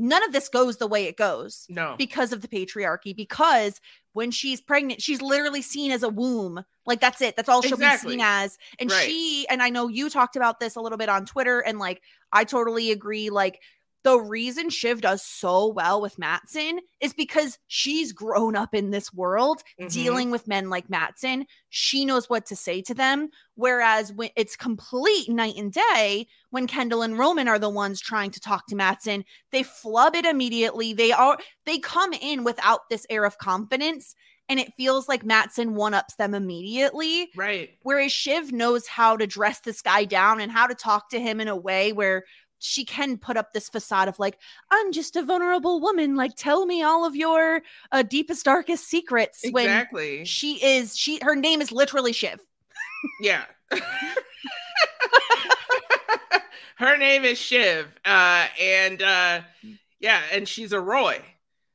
None 0.00 0.24
of 0.24 0.32
this 0.32 0.48
goes 0.48 0.78
the 0.78 0.86
way 0.86 1.04
it 1.04 1.16
goes 1.16 1.66
no. 1.68 1.94
because 1.98 2.32
of 2.32 2.40
the 2.40 2.48
patriarchy 2.48 3.14
because 3.14 3.80
when 4.12 4.30
she's 4.30 4.60
pregnant 4.60 5.00
she's 5.02 5.20
literally 5.22 5.62
seen 5.62 5.92
as 5.92 6.02
a 6.02 6.08
womb 6.08 6.64
like 6.86 7.00
that's 7.00 7.20
it 7.20 7.36
that's 7.36 7.48
all 7.48 7.62
she'll 7.62 7.74
Exactly. 7.74 8.08
be 8.08 8.12
seen 8.14 8.20
as 8.24 8.58
and 8.80 8.90
Right. 8.90 9.02
she 9.04 9.46
and 9.48 9.62
i 9.62 9.68
know 9.70 9.86
you 9.88 10.10
talked 10.10 10.34
about 10.34 10.58
this 10.58 10.74
a 10.74 10.80
little 10.80 10.98
bit 10.98 11.08
on 11.08 11.26
twitter 11.26 11.60
and 11.60 11.78
like 11.78 12.02
i 12.32 12.42
totally 12.42 12.90
agree 12.90 13.30
like 13.30 13.60
the 14.02 14.18
reason 14.18 14.70
shiv 14.70 15.00
does 15.02 15.22
so 15.22 15.66
well 15.68 16.00
with 16.00 16.18
matsson 16.18 16.80
is 17.00 17.12
because 17.12 17.58
she's 17.66 18.12
grown 18.12 18.56
up 18.56 18.74
in 18.74 18.90
this 18.90 19.12
world 19.12 19.62
Mhm. 19.80 19.90
dealing 19.92 20.30
with 20.30 20.48
men 20.48 20.70
like 20.70 20.88
matsson. 20.88 21.46
She 21.68 22.04
knows 22.04 22.28
what 22.28 22.46
to 22.46 22.56
say 22.56 22.80
to 22.82 22.94
them. 22.94 23.28
Whereas 23.54 24.12
when 24.12 24.30
it's 24.36 24.56
complete 24.56 25.28
night 25.28 25.56
and 25.56 25.72
day 25.72 26.26
when 26.50 26.66
kendall 26.66 27.02
and 27.02 27.18
roman 27.18 27.46
are 27.48 27.58
the 27.58 27.68
ones 27.70 28.00
trying 28.00 28.30
to 28.32 28.40
talk 28.40 28.66
to 28.68 28.76
matsson. 28.76 29.24
They 29.52 29.62
flub 29.62 30.14
it 30.16 30.24
immediately. 30.24 30.92
They 30.94 31.12
are 31.12 31.38
they 31.66 31.78
come 31.78 32.12
in 32.14 32.44
without 32.44 32.88
this 32.88 33.06
air 33.10 33.24
of 33.24 33.38
confidence 33.38 34.14
and 34.48 34.58
it 34.58 34.72
feels 34.76 35.08
like 35.08 35.24
matsson 35.24 35.74
one-ups 35.74 36.16
them 36.16 36.34
immediately. 36.34 37.30
Right. 37.36 37.70
whereas 37.82 38.12
shiv 38.12 38.52
knows 38.52 38.86
how 38.86 39.16
to 39.16 39.26
dress 39.26 39.60
this 39.60 39.80
guy 39.82 40.04
down 40.04 40.40
and 40.40 40.50
how 40.50 40.66
to 40.66 40.74
talk 40.74 41.08
to 41.10 41.20
him 41.20 41.40
in 41.40 41.48
a 41.48 41.56
way 41.56 41.92
where 41.92 42.24
she 42.60 42.84
can 42.84 43.16
put 43.18 43.36
up 43.36 43.52
this 43.52 43.68
facade 43.68 44.06
of 44.06 44.18
like 44.18 44.38
i'm 44.70 44.92
just 44.92 45.16
a 45.16 45.22
vulnerable 45.22 45.80
woman 45.80 46.14
like 46.14 46.32
tell 46.36 46.66
me 46.66 46.82
all 46.82 47.04
of 47.04 47.16
your 47.16 47.62
uh, 47.90 48.02
deepest 48.02 48.44
darkest 48.44 48.86
secrets 48.88 49.44
when 49.50 49.64
Exactly. 49.64 50.24
she 50.24 50.54
is 50.64 50.96
she 50.96 51.18
her 51.22 51.34
name 51.34 51.60
is 51.60 51.72
literally 51.72 52.12
shiv 52.12 52.38
Yeah. 53.20 53.44
Her 56.76 56.96
name 56.96 57.24
is 57.24 57.38
Shiv. 57.38 57.86
Uh 58.04 58.46
and 58.60 59.02
uh 59.02 59.40
yeah, 59.98 60.22
and 60.32 60.48
she's 60.48 60.72
a 60.72 60.80
Roy. 60.80 61.20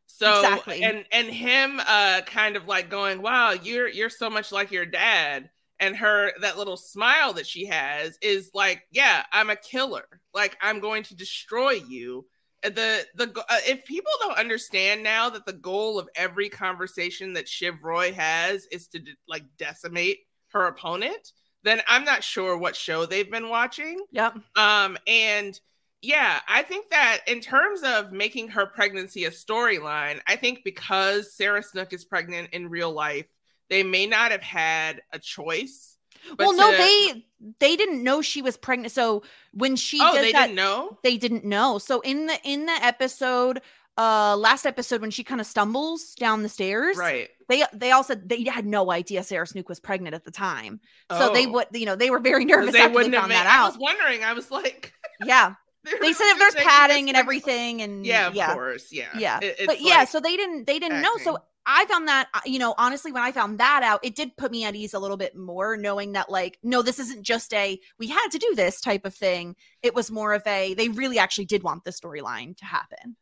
So 0.08 0.40
Exactly. 0.42 0.84
and 0.84 1.06
and 1.12 1.28
him 1.28 1.80
uh 1.86 2.22
kind 2.26 2.56
of 2.56 2.68
like 2.68 2.90
going, 2.90 3.22
Wow, 3.22 3.52
you're 3.52 3.88
you're 3.88 4.10
so 4.10 4.30
much 4.30 4.52
like 4.52 4.72
your 4.72 4.86
dad. 4.86 5.50
And 5.80 5.96
her 5.98 6.32
that 6.42 6.58
little 6.58 6.78
smile 6.78 7.34
that 7.34 7.48
she 7.48 7.66
has 7.66 8.18
is 8.22 8.52
like, 8.54 8.84
Yeah, 8.92 9.24
I'm 9.32 9.50
a 9.50 9.56
killer. 9.56 10.06
Like 10.34 10.58
I'm 10.62 10.80
going 10.80 11.04
to 11.04 11.16
destroy 11.16 11.72
you. 11.72 12.26
The 12.64 13.06
the 13.16 13.32
uh, 13.50 13.58
if 13.68 13.86
people 13.86 14.12
don't 14.22 14.38
understand 14.38 15.04
now 15.04 15.30
that 15.30 15.46
the 15.46 15.54
goal 15.54 16.00
of 16.00 16.10
every 16.16 16.50
conversation 16.50 17.34
that 17.34 17.48
Shiv 17.48 17.84
Roy 17.84 18.14
has 18.14 18.66
is 18.72 18.88
to 18.88 19.02
like 19.28 19.44
decimate 19.58 20.20
her 20.50 20.68
opponent, 20.68 21.34
then 21.64 21.82
I'm 21.88 22.06
not 22.06 22.24
sure 22.24 22.58
what 22.58 22.76
show 22.76 23.06
they've 23.06 23.30
been 23.30 23.50
watching. 23.50 24.00
yep 24.12 24.36
Um, 24.56 24.98
and 25.06 25.60
yeah, 26.02 26.40
I 26.48 26.62
think 26.62 26.90
that 26.92 27.22
in 27.28 27.40
terms 27.40 27.82
of 27.84 28.12
making 28.12 28.50
her 28.50 28.66
pregnancy 28.66 29.26
a 29.26 29.32
storyline, 29.32 30.20
I 30.28 30.36
think 30.36 30.64
because 30.64 31.34
Sarah 31.34 31.64
Snook 31.64 31.94
is 31.94 32.06
pregnant 32.06 32.50
in 32.52 32.70
real 32.70 32.92
life, 32.92 33.26
they 33.70 33.84
may 33.84 34.06
not 34.06 34.32
have 34.32 34.44
had 34.44 35.02
a 35.14 35.20
choice. 35.20 35.98
well 36.40 36.54
no 36.56 36.72
they 36.72 37.26
they 37.60 37.76
didn't 37.76 38.04
know 38.04 38.22
she 38.22 38.42
was 38.42 38.58
pregnant 38.58 38.92
so 38.92 39.22
when 39.54 39.76
she 39.76 40.00
oh, 40.02 40.14
they 40.16 40.32
that 40.32 40.44
didn't 40.48 40.56
know. 40.56 40.98
they 41.04 41.18
didn't 41.18 41.46
know 41.46 41.78
so 41.78 42.00
in 42.02 42.26
the 42.26 42.38
in 42.44 42.66
the 42.66 42.78
episode 42.82 43.62
uh 43.98 44.36
last 44.36 44.66
episode 44.66 45.02
when 45.02 45.12
she 45.12 45.24
kind 45.24 45.40
of 45.40 45.46
stumbles 45.48 46.16
down 46.16 46.42
the 46.44 46.50
stairs 46.50 46.98
Right. 46.98 47.30
they 47.48 47.64
they 47.74 47.92
all 47.92 48.04
said 48.04 48.28
they 48.28 48.44
had 48.44 48.66
no 48.66 48.92
idea 48.92 49.24
sarah 49.24 49.46
snook 49.48 49.70
was 49.70 49.80
pregnant 49.80 50.16
at 50.16 50.24
the 50.26 50.32
time 50.32 50.80
so 51.12 51.32
they 51.32 51.46
Oh. 51.46 51.52
would 51.52 51.68
you 51.74 51.86
know 51.86 51.96
they 51.96 52.10
were 52.10 52.20
very 52.20 52.44
nervous 52.54 52.74
They 52.74 52.88
wouldn't 52.88 53.14
have 53.14 53.22
found 53.24 53.30
made, 53.30 53.36
that 53.36 53.60
I 53.62 53.68
was 53.68 53.78
wondering. 53.78 54.24
I 54.24 54.34
was 54.34 54.50
like, 54.52 54.94
yeah 55.26 55.54
they 56.02 56.14
said 56.14 56.32
if 56.32 56.40
there's 56.40 56.56
padding 56.56 57.10
and 57.10 57.18
everything 57.18 57.82
and 57.82 58.06
Yeah, 58.06 58.28
of 58.28 58.36
yeah 58.36 58.54
course. 58.54 58.92
Yeah. 58.92 59.08
yeah 59.14 59.40
It- 59.42 59.68
but 59.68 59.82
yeah 59.82 60.06
so 60.06 60.20
they 60.20 60.36
didn't 60.36 60.66
they 60.68 60.80
didn't 60.80 61.02
know 61.02 61.18
so 61.18 61.38
i 61.66 61.86
found 61.86 62.08
that 62.08 62.28
uh, 62.34 62.42
you 62.46 62.60
know 62.60 62.74
honestly 62.78 63.12
when 63.12 63.24
i 63.24 63.32
found 63.32 63.60
that 63.60 63.82
out 63.84 64.00
it 64.04 64.16
did 64.16 64.36
put 64.38 64.52
me 64.52 64.64
at 64.66 64.76
ease 64.76 64.94
a 64.94 65.00
little 65.00 65.18
bit 65.18 65.36
more 65.36 65.78
knowing 65.78 66.14
that 66.14 66.30
like 66.30 66.58
no 66.64 66.82
this 66.82 67.00
isn't 67.00 67.24
just 67.24 67.54
a 67.54 67.80
we 68.00 68.08
had 68.08 68.30
to 68.30 68.38
do 68.38 68.54
this 68.56 68.82
type 68.82 69.06
of 69.06 69.14
thing 69.16 69.56
it 69.82 69.94
was 69.96 70.12
more 70.12 70.34
of 70.34 70.44
a 70.48 70.74
they 70.76 70.90
really 70.90 71.20
actually 71.20 71.46
did 71.46 71.64
want 71.64 71.84
the 71.84 71.92
storyline 71.92 72.56
to 72.58 72.66
happen 72.66 73.16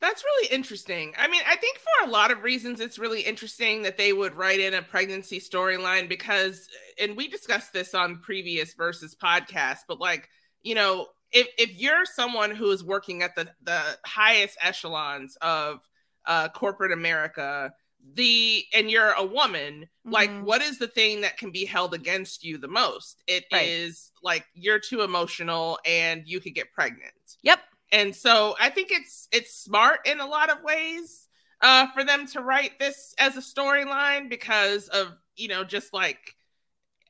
That's 0.00 0.22
really 0.24 0.48
interesting. 0.54 1.14
I 1.16 1.26
mean, 1.26 1.40
I 1.48 1.56
think 1.56 1.78
for 1.78 2.06
a 2.08 2.10
lot 2.10 2.30
of 2.30 2.42
reasons, 2.42 2.80
it's 2.80 2.98
really 2.98 3.22
interesting 3.22 3.82
that 3.82 3.96
they 3.96 4.12
would 4.12 4.34
write 4.34 4.60
in 4.60 4.74
a 4.74 4.82
pregnancy 4.82 5.40
storyline 5.40 6.06
because, 6.08 6.68
and 7.00 7.16
we 7.16 7.28
discussed 7.28 7.72
this 7.72 7.94
on 7.94 8.20
previous 8.20 8.74
versus 8.74 9.16
podcasts, 9.20 9.80
but 9.88 9.98
like, 9.98 10.28
you 10.62 10.74
know, 10.74 11.06
if, 11.32 11.48
if 11.58 11.74
you're 11.74 12.04
someone 12.04 12.50
who 12.50 12.70
is 12.70 12.84
working 12.84 13.22
at 13.22 13.34
the, 13.34 13.48
the 13.62 13.98
highest 14.04 14.56
echelons 14.60 15.36
of 15.42 15.80
uh, 16.26 16.48
corporate 16.50 16.92
America, 16.92 17.72
the 18.14 18.64
and 18.72 18.88
you're 18.90 19.10
a 19.12 19.24
woman 19.24 19.88
like 20.04 20.30
Mhm. 20.30 20.42
what 20.44 20.62
is 20.62 20.78
the 20.78 20.86
thing 20.86 21.22
that 21.22 21.38
can 21.38 21.50
be 21.50 21.64
held 21.64 21.92
against 21.92 22.44
you 22.44 22.56
the 22.56 22.68
most 22.68 23.22
It 23.26 23.44
is 23.50 24.12
Right. 24.22 24.36
like 24.38 24.46
you're 24.54 24.78
too 24.78 25.02
emotional 25.02 25.80
and 25.84 26.22
you 26.24 26.38
could 26.40 26.54
get 26.54 26.70
pregnant 26.72 27.12
yep 27.42 27.58
and 27.90 28.14
so 28.14 28.54
i 28.60 28.70
think 28.70 28.92
it's 28.92 29.26
it's 29.32 29.56
smart 29.56 30.00
in 30.06 30.20
a 30.20 30.26
lot 30.26 30.50
of 30.50 30.62
ways 30.62 31.26
uh 31.62 31.88
for 31.92 32.04
them 32.04 32.28
to 32.28 32.42
write 32.42 32.78
this 32.78 33.12
as 33.18 33.36
a 33.36 33.40
storyline 33.40 34.28
because 34.30 34.86
of 34.88 35.08
you 35.34 35.48
know 35.48 35.64
just 35.64 35.92
like 35.92 36.35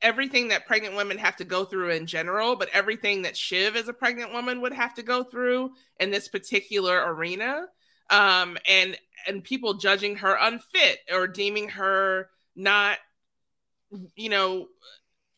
everything 0.01 0.47
that 0.49 0.65
pregnant 0.67 0.95
women 0.95 1.17
have 1.17 1.35
to 1.35 1.43
go 1.43 1.65
through 1.65 1.89
in 1.89 2.05
general 2.05 2.55
but 2.55 2.69
everything 2.73 3.23
that 3.23 3.35
shiv 3.35 3.75
as 3.75 3.87
a 3.87 3.93
pregnant 3.93 4.31
woman 4.33 4.61
would 4.61 4.73
have 4.73 4.93
to 4.93 5.03
go 5.03 5.23
through 5.23 5.71
in 5.99 6.11
this 6.11 6.27
particular 6.27 7.13
arena 7.13 7.65
um 8.09 8.57
and 8.69 8.97
and 9.27 9.43
people 9.43 9.73
judging 9.73 10.15
her 10.15 10.37
unfit 10.39 10.99
or 11.11 11.27
deeming 11.27 11.67
her 11.69 12.29
not 12.55 12.97
you 14.15 14.29
know 14.29 14.67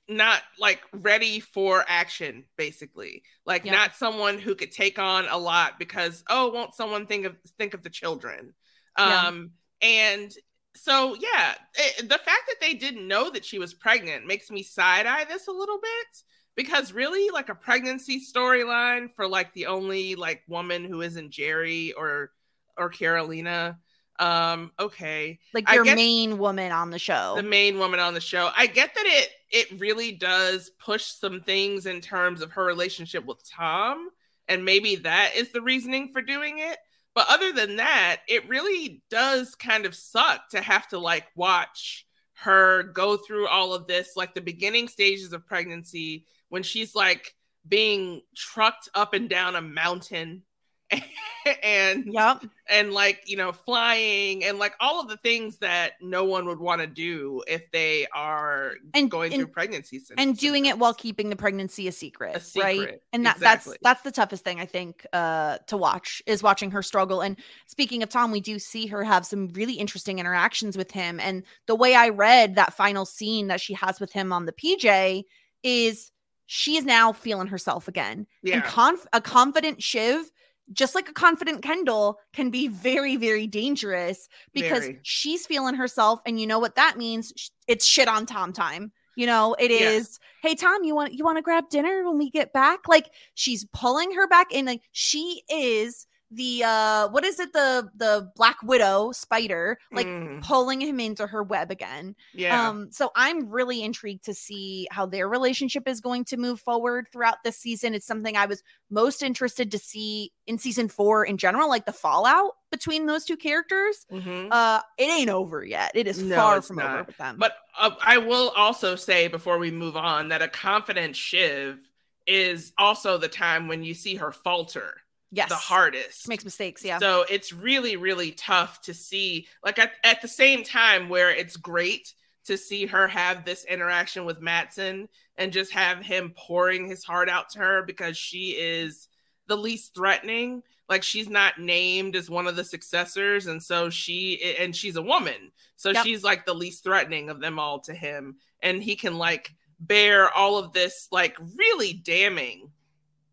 not 0.08 0.42
like 0.60 0.82
ready 0.92 1.40
for 1.40 1.86
action 1.88 2.44
basically 2.58 3.22
like 3.46 3.64
Yeah. 3.64 3.74
not 3.74 3.96
someone 3.96 4.40
who 4.40 4.56
could 4.56 4.72
take 4.72 4.98
on 4.98 5.28
a 5.30 5.38
lot 5.38 5.78
because 5.78 6.24
oh 6.30 6.50
won't 6.52 6.74
someone 6.74 7.06
think 7.06 7.26
of 7.26 7.36
think 7.60 7.74
of 7.76 7.84
the 7.84 7.90
children 7.92 8.54
Yeah. 8.98 9.28
um 9.28 9.52
and 9.82 10.32
so 10.76 11.16
yeah 11.20 11.56
it, 11.76 12.10
the 12.10 12.18
fact 12.18 12.44
that 12.48 12.56
they 12.62 12.74
didn't 12.74 13.08
know 13.08 13.30
that 13.30 13.46
she 13.46 13.60
was 13.60 13.74
pregnant 13.74 14.26
makes 14.26 14.52
me 14.52 14.64
side 14.64 15.06
eye 15.06 15.26
this 15.26 15.48
a 15.48 15.52
little 15.52 15.80
bit 15.82 16.24
because 16.56 16.94
really 16.94 17.30
like 17.32 17.50
a 17.50 17.56
pregnancy 17.56 18.22
storyline 18.22 19.12
for 19.12 19.28
like 19.28 19.54
the 19.54 19.66
only 19.66 20.16
like 20.16 20.42
woman 20.48 20.84
who 20.84 21.02
isn't 21.02 21.32
gerri 21.32 21.92
or 21.98 22.32
or 22.78 22.90
karolina 22.90 23.78
um 24.20 24.70
okay 24.80 25.40
like 25.54 25.72
your 25.72 25.86
main 25.86 26.38
woman 26.38 26.74
on 26.74 26.90
the 26.90 27.00
show 27.00 27.36
the 27.38 27.44
main 27.44 27.80
woman 27.80 28.02
on 28.02 28.14
the 28.14 28.20
show. 28.20 28.50
I 28.56 28.68
get 28.68 28.94
that 28.94 29.06
it 29.06 29.30
it 29.50 29.80
really 29.80 30.12
does 30.12 30.70
push 30.72 31.06
some 31.06 31.40
things 31.42 31.86
in 31.86 32.02
terms 32.02 32.42
of 32.42 32.52
her 32.52 32.66
relationship 32.66 33.26
with 33.26 33.42
Tom, 33.50 34.10
and 34.50 34.66
maybe 34.66 34.98
that 34.98 35.32
is 35.36 35.52
the 35.52 35.62
reasoning 35.62 36.12
for 36.12 36.22
doing 36.22 36.60
it. 36.60 36.78
But 37.16 37.28
other 37.30 37.52
than 37.52 37.78
that, 37.78 38.22
it 38.28 38.48
really 38.48 39.02
does 39.10 39.56
kind 39.56 39.86
of 39.86 39.96
suck 39.96 40.50
to 40.50 40.62
have 40.62 40.88
to 40.90 41.00
like 41.00 41.28
watch 41.36 42.06
her 42.36 42.84
go 42.84 43.18
through 43.18 43.48
all 43.48 43.74
of 43.74 43.88
this, 43.88 44.12
like 44.16 44.34
the 44.34 44.42
beginning 44.42 44.88
stages 44.88 45.34
of 45.34 45.46
pregnancy 45.46 46.26
when 46.50 46.64
she's 46.64 46.96
like 46.96 47.36
being 47.68 48.22
trucked 48.36 48.90
up 48.96 49.14
and 49.14 49.30
down 49.30 49.56
a 49.56 49.62
mountain 49.62 50.44
and 51.64 52.06
Yep. 52.14 52.44
and 52.70 52.92
like 52.94 53.24
you 53.26 53.38
know 53.38 53.52
flying 53.52 54.44
and 54.44 54.60
like 54.60 54.74
all 54.80 55.00
of 55.02 55.08
the 55.08 55.18
things 55.18 55.58
that 55.58 55.94
no 56.02 56.24
one 56.26 56.46
would 56.48 56.60
want 56.60 56.82
to 56.82 56.88
do 56.88 57.44
if 57.48 57.72
they 57.72 58.08
are 58.14 58.74
And- 58.94 59.10
going 59.10 59.34
and- 59.34 59.44
through 59.44 59.52
pregnancy 59.54 60.02
and 60.18 60.38
doing 60.38 60.66
it 60.66 60.78
while 60.78 60.94
keeping 60.94 61.30
the 61.30 61.36
pregnancy 61.36 61.88
a 61.88 61.92
secret, 61.92 62.32
A 62.32 62.34
right? 62.60 62.76
secret, 62.78 63.04
and 63.14 63.26
that 63.26 63.38
exactly. 63.38 63.78
that's 63.82 64.00
that's 64.00 64.02
the 64.04 64.12
toughest 64.12 64.44
thing 64.44 64.60
i 64.60 64.66
think 64.66 65.06
uh 65.14 65.58
to 65.68 65.78
watch 65.78 66.22
is 66.26 66.44
watching 66.44 66.72
her 66.72 66.82
struggle. 66.84 67.22
And 67.22 67.38
speaking 67.68 68.04
of 68.04 68.10
tom 68.10 68.32
we 68.32 68.42
do 68.42 68.60
see 68.60 68.88
her 68.88 69.04
have 69.04 69.26
some 69.26 69.48
really 69.50 69.74
interesting 69.74 70.20
interactions 70.20 70.78
with 70.78 70.92
him. 70.92 71.20
And 71.20 71.44
the 71.68 71.76
way 71.76 71.96
i 71.96 72.10
read 72.10 72.56
that 72.56 72.74
final 72.74 73.06
scene 73.06 73.48
that 73.48 73.62
she 73.62 73.74
has 73.74 74.00
with 74.00 74.12
him 74.12 74.32
on 74.34 74.46
the 74.46 74.54
pj 74.54 75.24
is 75.64 76.12
she 76.52 76.78
is 76.78 76.86
now 76.86 77.14
feeling 77.14 77.48
herself 77.48 77.88
again. 77.88 78.26
Yeah. 78.42 78.56
and 78.56 78.64
conf- 78.64 79.06
a 79.14 79.22
confident 79.22 79.84
shiv 79.84 80.32
just 80.72 80.96
like 80.96 81.10
a 81.10 81.14
confident 81.14 81.62
kendall 81.62 82.20
can 82.34 82.50
be 82.50 82.68
very 82.68 83.16
very 83.16 83.48
dangerous 83.48 84.28
because 84.54 84.86
Very. 84.86 85.00
she's 85.04 85.46
feeling 85.46 85.76
herself 85.76 86.20
and 86.26 86.40
you 86.40 86.48
know 86.48 86.60
what 86.60 86.76
that 86.76 86.98
means 86.98 87.52
it's 87.68 87.86
shit 87.86 88.08
on 88.08 88.26
tom 88.26 88.54
time 88.54 88.92
you 89.16 89.26
know 89.26 89.56
it 89.60 89.72
is. 89.72 89.82
Yes. 89.82 90.20
hey 90.42 90.56
tom 90.56 90.84
you 90.84 90.96
want 90.96 91.14
you 91.14 91.26
want 91.26 91.38
to 91.38 91.42
grab 91.42 91.70
dinner 91.70 92.08
when 92.08 92.18
we 92.18 92.30
get 92.30 92.54
back 92.54 92.88
like 92.88 93.10
she's 93.34 93.66
pulling 93.74 94.14
her 94.14 94.28
back 94.28 94.54
in 94.54 94.66
like 94.66 94.82
she 94.92 95.44
is 95.50 96.08
the 96.32 96.64
uh 96.64 97.08
what 97.10 97.24
is 97.26 97.40
it 97.40 97.52
the 97.54 97.90
the 97.96 98.32
black 98.36 98.58
widow 98.64 99.12
spider 99.12 99.78
like 99.92 100.08
Mm, 100.08 100.42
pulling 100.42 100.80
him 100.80 101.00
into 101.00 101.28
her 101.28 101.44
web 101.44 101.72
again 101.72 102.16
yeah 102.34 102.70
um, 102.70 102.90
so 102.92 103.12
I'm 103.16 103.50
really 103.50 103.84
intrigued 103.84 104.26
to 104.26 104.34
see 104.34 104.88
how 104.92 105.06
their 105.06 105.28
relationship 105.28 105.88
is 105.88 106.02
going 106.02 106.26
to 106.26 106.38
move 106.38 106.60
forward 106.60 107.08
throughout 107.12 107.38
this 107.44 107.58
season. 107.58 107.94
It's 107.94 108.08
something 108.08 108.36
I 108.38 108.46
was 108.46 108.64
most 108.90 109.22
interested 109.22 109.72
to 109.72 109.78
see 109.78 110.32
in 110.48 110.58
season 110.58 110.88
four 110.88 111.26
in 111.26 111.38
general, 111.38 111.70
like 111.70 111.86
the 111.86 111.94
fallout 111.94 112.54
between 112.72 113.06
those 113.06 113.26
two 113.26 113.38
characters. 113.38 114.06
Mhm. 114.12 114.48
Uh, 114.52 114.82
it 114.98 115.10
ain't 115.12 115.30
over 115.30 115.64
yet. 115.64 115.92
It 115.96 116.08
is 116.08 116.20
No, 116.22 116.36
far 116.36 116.62
from 116.62 116.80
over 116.80 117.04
with 117.04 117.18
them. 117.18 117.36
But 117.38 117.54
uh, 117.78 117.92
I 118.02 118.18
will 118.18 118.50
also 118.56 118.96
say 118.96 119.28
before 119.28 119.58
we 119.58 119.72
move 119.72 119.96
on 119.98 120.30
that 120.30 120.42
a 120.42 120.48
confident 120.48 121.16
Shiv 121.16 121.80
is 122.26 122.74
also 122.78 123.18
the 123.18 123.28
time 123.28 123.68
when 123.68 123.84
you 123.84 123.94
see 123.94 124.16
her 124.16 124.32
falter 124.32 125.02
yes, 125.32 125.50
the 125.50 125.56
hardest. 125.56 126.28
makes 126.28 126.44
mistakes. 126.46 126.84
Yeah, 126.84 127.00
So 127.00 127.26
it's 127.30 127.52
really, 127.54 127.96
really 127.98 128.32
tough 128.32 128.82
to 128.82 128.94
see. 128.94 129.48
Like 129.64 129.80
at, 129.80 129.92
at 130.04 130.22
the 130.22 130.28
same 130.28 130.64
time, 130.64 131.10
where 131.10 131.32
it's 131.32 131.58
great 131.58 132.14
to 132.46 132.58
see 132.58 132.86
her 132.88 133.08
have 133.08 133.46
this 133.46 133.64
interaction 133.66 134.26
with 134.26 134.42
Matsson 134.42 135.08
and 135.38 135.54
just 135.54 135.72
have 135.72 136.00
him 136.00 136.34
pouring 136.36 136.88
his 136.88 137.04
heart 137.04 137.30
out 137.30 137.50
to 137.50 137.60
her 137.60 137.84
because 137.84 138.18
she 138.18 138.52
is 138.52 139.08
the 139.48 139.58
least 139.58 139.94
threatening. 139.94 140.64
Like 140.88 141.04
she's 141.04 141.30
not 141.30 141.60
named 141.60 142.16
as 142.16 142.30
one 142.32 142.48
of 142.48 142.56
the 142.56 142.64
successors, 142.64 143.46
and 143.46 143.62
so 143.62 143.92
she 143.92 144.56
and 144.60 144.76
she's 144.76 144.96
a 144.96 145.02
woman, 145.04 145.52
so 145.76 145.92
Yep. 145.92 146.04
she's 146.04 146.24
like 146.24 146.48
the 146.48 146.54
least 146.56 146.84
threatening 146.84 147.30
of 147.30 147.40
them 147.40 147.60
all 147.60 147.80
to 147.82 147.94
him, 147.94 148.38
and 148.64 148.82
he 148.82 148.96
can 148.96 149.20
like 149.20 149.54
bear 149.80 150.32
all 150.34 150.58
of 150.58 150.74
this 150.74 151.08
like 151.12 151.38
really 151.56 151.94
damning 151.94 152.72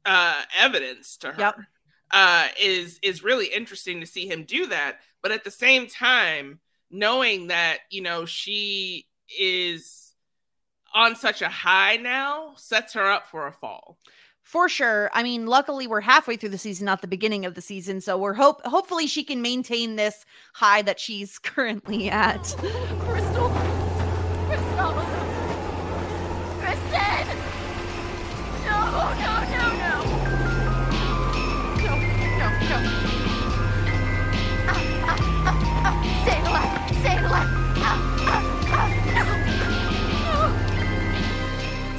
uh 0.05 0.43
evidence 0.59 1.17
to 1.17 1.33
her 1.33 1.41
Yep. 1.41 1.57
Uh 2.11 2.49
is 2.61 2.99
is 3.03 3.25
really 3.25 3.47
interesting 3.47 4.01
to 4.01 4.07
see 4.07 4.27
him 4.27 4.45
do 4.45 4.67
that 4.67 5.01
but 5.23 5.33
at 5.33 5.45
the 5.45 5.51
same 5.51 5.87
time 5.87 6.61
knowing 6.91 7.49
that 7.49 7.79
you 7.91 8.03
know 8.03 8.25
she 8.25 9.07
is 9.39 10.15
on 10.95 11.17
such 11.17 11.43
a 11.43 11.49
high 11.49 11.97
now 11.97 12.53
sets 12.57 12.95
her 12.95 13.11
up 13.11 13.27
for 13.27 13.47
a 13.47 13.53
fall 13.53 13.99
for 14.47 14.69
sure. 14.69 15.11
I 15.13 15.25
mean, 15.25 15.47
luckily 15.47 15.89
we're 15.89 16.01
halfway 16.01 16.37
through 16.37 16.51
the 16.51 16.59
season, 16.59 16.85
not 16.85 17.01
the 17.01 17.09
beginning 17.09 17.47
of 17.47 17.55
the 17.55 17.61
season. 17.61 18.01
So 18.01 18.17
we're 18.17 18.33
hope 18.33 18.65
hopefully 18.65 19.09
she 19.09 19.25
can 19.25 19.43
maintain 19.43 19.97
this 19.97 20.25
high 20.55 20.83
that 20.83 21.01
she's 21.01 21.37
currently 21.41 22.09
at. 22.09 22.55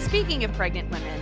Speaking 0.08 0.46
of 0.46 0.54
pregnant 0.54 0.90
women, 0.90 1.22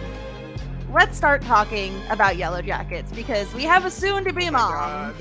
let's 0.94 1.18
start 1.18 1.42
talking 1.42 1.92
about 2.10 2.36
Yellowjackets 2.36 3.14
because 3.16 3.52
we 3.56 3.64
have 3.64 3.84
a 3.84 3.90
soon 3.90 4.24
to 4.26 4.32
be 4.32 4.48
Oh 4.48 4.52
mom 4.52 5.16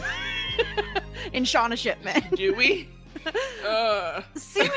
in 1.32 1.44
Shauna 1.44 1.76
Shipman. 1.78 2.22
do 2.36 2.54
we 2.54 2.88
uh, 3.66 4.20
Seemingly, 4.34 4.74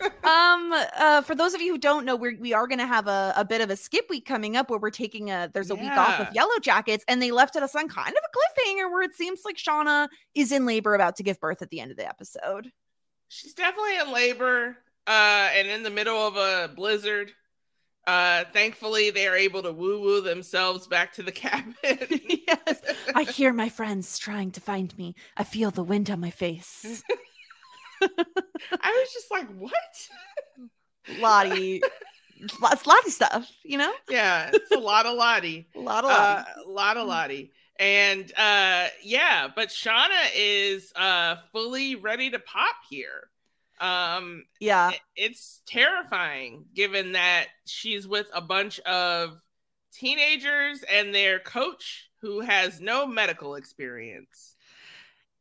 um, 0.24 0.70
uh, 0.98 1.22
for 1.22 1.34
those 1.34 1.54
of 1.54 1.62
you 1.62 1.72
who 1.72 1.78
don't 1.78 2.04
know, 2.04 2.14
we're, 2.14 2.36
we 2.38 2.52
are 2.52 2.66
going 2.66 2.78
to 2.78 2.86
have 2.86 3.06
a, 3.08 3.32
a 3.36 3.44
bit 3.44 3.62
of 3.62 3.70
a 3.70 3.76
skip 3.76 4.04
week 4.10 4.26
coming 4.26 4.54
up 4.54 4.68
where 4.68 4.78
we're 4.78 4.90
taking 4.90 5.30
a, 5.30 5.50
there's 5.54 5.70
a 5.70 5.74
week 5.74 5.90
off 5.90 6.28
Yeah. 6.34 6.44
Yellowjackets 6.44 7.00
and 7.08 7.22
they 7.22 7.30
left 7.30 7.56
it 7.56 7.62
us 7.62 7.74
on 7.74 7.88
kind 7.88 8.14
of 8.14 8.22
a 8.22 8.60
cliffhanger 8.60 8.90
where 8.90 9.02
it 9.02 9.14
seems 9.14 9.40
like 9.46 9.56
Shauna 9.56 10.08
is 10.34 10.52
in 10.52 10.66
labor 10.66 10.94
about 10.94 11.16
to 11.16 11.22
give 11.22 11.40
birth 11.40 11.62
at 11.62 11.70
the 11.70 11.80
end 11.80 11.90
of 11.90 11.96
the 11.96 12.06
episode. 12.06 12.70
she's 13.28 13.54
definitely 13.54 13.96
in 13.96 14.12
labor 14.12 14.76
uh 15.06 15.48
and 15.54 15.66
in 15.68 15.82
the 15.82 15.88
middle 15.90 16.18
of 16.18 16.36
a 16.36 16.70
blizzard 16.74 17.32
uh 18.06 18.44
thankfully 18.52 19.10
they 19.10 19.26
are 19.28 19.36
able 19.36 19.62
to 19.62 19.72
woo 19.72 20.00
woo 20.00 20.20
themselves 20.22 20.86
back 20.86 21.12
to 21.12 21.22
the 21.22 21.32
cabin 21.42 21.74
yes. 21.82 22.80
I 23.14 23.24
hear 23.24 23.52
my 23.52 23.68
friends 23.68 24.18
trying 24.18 24.50
to 24.52 24.60
find 24.60 24.96
me. 24.96 25.14
I 25.36 25.44
feel 25.44 25.70
the 25.70 25.82
wind 25.84 26.10
on 26.10 26.20
my 26.20 26.30
face. 26.30 27.02
I 28.02 28.06
was 28.72 29.12
just 29.12 29.30
like, 29.30 29.46
what? 29.58 31.18
Lottie, 31.18 31.82
lots, 32.60 32.86
Lottie 32.86 33.10
stuff, 33.10 33.50
you 33.62 33.76
know? 33.78 33.92
Yeah, 34.08 34.50
it's 34.52 34.70
a 34.70 34.78
lot 34.78 35.06
of 35.06 35.16
Lottie. 35.16 35.66
A 35.74 35.80
lot 35.80 36.04
of 36.04 36.10
Uh, 36.10 36.14
Lottie. 36.46 36.50
a 36.64 36.70
lot 36.70 36.96
of 36.96 37.06
Lottie. 37.08 37.52
And 37.78 38.30
uh 38.36 38.88
yeah, 39.02 39.48
but 39.54 39.68
Shauna 39.70 40.30
is 40.34 40.92
uh 40.94 41.36
fully 41.52 41.94
ready 41.96 42.30
to 42.30 42.38
pop 42.38 42.76
here. 42.90 43.29
Um 43.80 44.44
yeah. 44.60 44.90
it- 44.90 45.00
it's 45.16 45.62
terrifying 45.66 46.66
given 46.74 47.12
that 47.12 47.46
she's 47.66 48.06
with 48.06 48.26
a 48.34 48.40
bunch 48.40 48.78
of 48.80 49.38
teenagers 49.92 50.82
and 50.82 51.14
their 51.14 51.38
coach 51.38 52.08
who 52.20 52.40
has 52.40 52.80
no 52.80 53.06
medical 53.06 53.54
experience. 53.54 54.54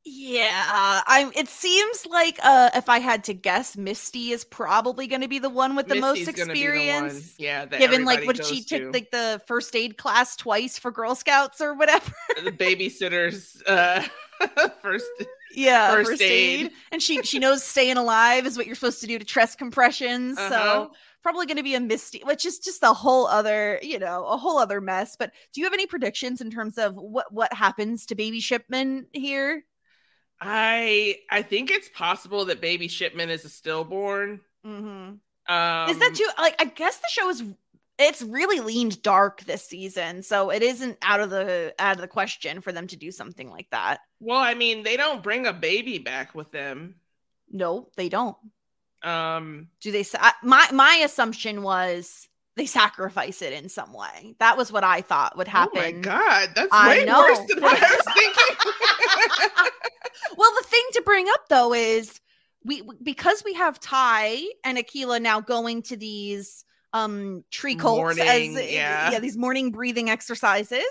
Yeah, 0.06 1.02
I'm. 1.06 1.32
It 1.36 1.49
seems 1.49 2.06
like 2.06 2.39
uh, 2.41 2.69
if 2.73 2.88
I 2.88 2.99
had 2.99 3.25
to 3.25 3.34
guess, 3.34 3.75
Misty 3.75 4.32
is 4.32 4.45
probably 4.45 5.08
going 5.08 5.21
to 5.21 5.28
be 5.28 5.39
the 5.39 5.49
one 5.49 5.75
with 5.75 5.88
the 5.88 5.95
most 5.95 6.19
Misty's 6.19 6.36
gonna 6.36 6.54
be 6.54 6.62
the 6.65 6.65
experience. 6.67 7.36
yeah, 7.38 7.65
Given 7.65 8.06
like 8.06 8.25
what 8.25 8.43
she 8.43 8.56
goes 8.63 8.65
took 8.65 8.93
like 8.93 9.12
the 9.12 9.41
first 9.45 9.75
aid 9.75 9.97
class 9.97 10.38
twice 10.38 10.80
for 10.80 10.89
Girl 10.89 11.15
Scouts 11.15 11.60
or 11.60 11.73
whatever. 11.75 12.12
the 12.43 12.52
babysitter's 12.52 13.62
uh 13.67 14.02
first 14.82 15.06
yeah, 15.56 15.92
First 15.92 16.22
aid. 16.22 16.72
and 16.92 17.02
she 17.02 17.22
she 17.24 17.40
knows 17.40 17.64
staying 17.64 17.98
alive 17.98 18.46
is 18.46 18.58
what 18.58 18.66
you're 18.66 18.76
supposed 18.76 19.02
to 19.02 19.08
do 19.08 19.20
to 19.20 19.26
chest 19.26 19.58
compressions. 19.58 20.38
Uh-huh. 20.38 20.50
So 20.50 20.92
probably 21.22 21.46
going 21.46 21.58
to 21.58 21.64
be 21.64 21.76
a 21.76 21.80
Misty, 21.80 22.22
which 22.24 22.46
is 22.46 22.60
just 22.60 22.84
a 22.84 22.94
whole 22.94 23.28
other 23.28 23.80
you 23.82 24.00
know 24.00 24.26
a 24.26 24.38
whole 24.38 24.58
other 24.58 24.82
mess. 24.82 25.16
But 25.18 25.32
do 25.54 25.62
you 25.62 25.66
have 25.66 25.74
any 25.74 25.88
predictions 25.88 26.42
in 26.42 26.52
terms 26.52 26.78
of 26.78 26.96
what 26.96 27.32
what 27.34 27.54
happens 27.54 28.06
to 28.08 28.16
Baby 28.16 28.40
Shipman 28.40 29.08
here? 29.12 29.64
I 30.42 31.18
I 31.30 31.42
think 31.42 31.72
it's 31.72 31.90
possible 31.90 32.46
that 32.46 32.62
baby 32.62 32.88
Shipman 32.88 33.30
is 33.30 33.46
a 33.46 33.50
stillborn. 33.50 34.42
Mm-hmm. 34.66 35.16
Um, 35.50 35.90
is 35.90 35.98
that 35.98 36.14
too 36.14 36.28
like 36.38 36.54
i 36.60 36.66
guess 36.66 36.98
the 36.98 37.08
show 37.10 37.28
is 37.28 37.44
it's 38.00 38.22
really 38.22 38.60
leaned 38.62 39.02
dark 39.02 39.42
this 39.46 39.66
season 39.66 40.24
so 40.24 40.50
it 40.50 40.64
isn't 40.64 40.98
out 41.02 41.20
of 41.20 41.30
the 41.30 41.74
out 41.80 41.96
of 41.96 42.02
the 42.02 42.08
question 42.08 42.62
for 42.62 42.72
them 42.72 42.88
to 42.88 42.96
do 42.96 43.12
something 43.12 43.50
like 43.52 43.68
that 43.72 44.00
Well, 44.20 44.38
I 44.40 44.54
mean, 44.54 44.84
they 44.84 44.98
don't 44.98 45.22
bring 45.22 45.46
a 45.46 45.54
baby 45.54 45.98
back 46.00 46.34
with 46.34 46.52
them. 46.52 46.96
no 47.52 47.90
they 47.98 48.10
don't 48.10 48.38
Um, 49.04 49.68
do 49.82 49.92
they 49.92 50.04
sa- 50.04 50.32
my 50.44 50.68
my 50.74 51.02
assumption 51.06 51.62
was 51.62 52.28
they 52.56 52.66
sacrifice 52.66 53.42
it 53.42 53.54
in 53.54 53.70
some 53.70 53.94
way 53.94 54.36
that 54.40 54.58
was 54.58 54.70
what 54.72 54.84
i 54.84 55.00
thought 55.02 55.38
would 55.38 55.48
happen 55.48 55.78
Oh 55.78 55.82
my 55.82 55.92
god, 55.92 56.50
that's 56.56 56.68
I 56.74 56.90
way 57.00 57.06
know. 57.06 57.20
worse 57.22 57.40
than 57.48 57.62
what 57.62 57.78
I 57.82 57.96
was 57.96 58.06
thinking. 58.18 58.56
well 60.38 60.52
the 60.58 60.66
thing 60.68 60.84
to 60.94 61.02
bring 61.04 61.28
up 61.30 61.48
though 61.50 61.74
is 61.74 62.20
we 62.66 62.82
because 63.02 63.44
we 63.46 63.54
have 63.54 63.80
tai 63.80 64.44
and 64.66 64.78
akilah 64.78 65.22
now 65.22 65.40
going 65.40 65.82
to 65.84 65.96
these 65.98 66.66
um 66.93 67.43
tree 67.52 67.75
cults 67.75 68.17
Morning, 68.17 68.58
as 68.58 68.71
yeah. 68.71 69.12
yeah 69.12 69.19
these 69.19 69.38
morning 69.38 69.71
breathing 69.71 70.10
exercises 70.10 70.84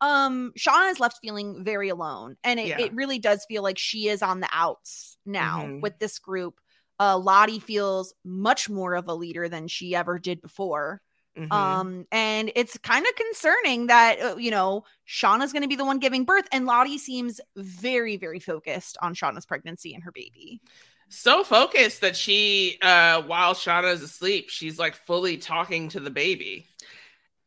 um 0.00 0.52
shauna 0.58 0.90
is 0.90 1.00
left 1.00 1.18
feeling 1.22 1.64
very 1.64 1.88
alone 1.88 2.36
and 2.44 2.60
it, 2.60 2.68
Yeah. 2.68 2.80
it 2.80 2.94
really 2.94 3.18
does 3.18 3.44
feel 3.46 3.62
like 3.62 3.78
she 3.78 4.08
is 4.08 4.22
on 4.22 4.40
the 4.40 4.48
outs 4.52 5.16
now 5.24 5.64
Mhm. 5.66 5.80
with 5.82 5.98
this 5.98 6.18
group 6.18 6.60
uh 7.00 7.18
lottie 7.18 7.58
feels 7.60 8.14
much 8.24 8.68
more 8.68 8.94
of 8.94 9.08
a 9.08 9.14
leader 9.14 9.48
than 9.48 9.66
she 9.68 9.94
ever 9.94 10.18
did 10.18 10.40
before 10.40 11.00
Mhm. 11.36 11.52
Um, 11.52 12.06
and 12.12 12.52
it's 12.54 12.78
kind 12.78 13.04
of 13.04 13.16
concerning 13.16 13.88
that 13.88 14.20
uh, 14.22 14.36
you 14.36 14.52
know 14.52 14.84
Shauna's 15.04 15.52
going 15.52 15.62
to 15.62 15.68
be 15.68 15.74
the 15.74 15.84
one 15.84 15.98
giving 15.98 16.24
birth, 16.24 16.46
and 16.52 16.64
Lottie 16.64 16.96
seems 16.96 17.40
very, 17.56 18.16
very 18.16 18.38
focused 18.38 18.96
on 19.02 19.16
Shauna's 19.16 19.44
pregnancy 19.44 19.94
and 19.94 20.04
her 20.04 20.12
baby. 20.12 20.60
So 21.08 21.44
focused 21.44 22.00
that 22.00 22.16
she, 22.16 22.78
uh, 22.82 23.22
while 23.22 23.54
Shauna's 23.54 24.02
asleep, 24.02 24.50
she's 24.50 24.78
like 24.78 24.94
fully 24.94 25.36
talking 25.36 25.88
to 25.90 26.00
the 26.00 26.10
baby. 26.10 26.66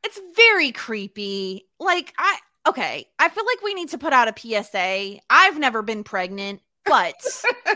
It's 0.04 0.20
very 0.36 0.72
creepy. 0.72 1.68
Like 1.80 2.14
I 2.18 2.38
okay, 2.68 3.08
I 3.20 3.30
feel 3.30 3.46
like 3.46 3.62
we 3.64 3.74
need 3.74 3.90
to 3.90 3.98
put 3.98 4.14
out 4.14 4.28
a 4.28 4.34
PSA. 4.38 5.20
I've 5.30 5.58
never 5.58 5.82
been 5.82 6.04
pregnant, 6.04 6.62
but 6.86 7.16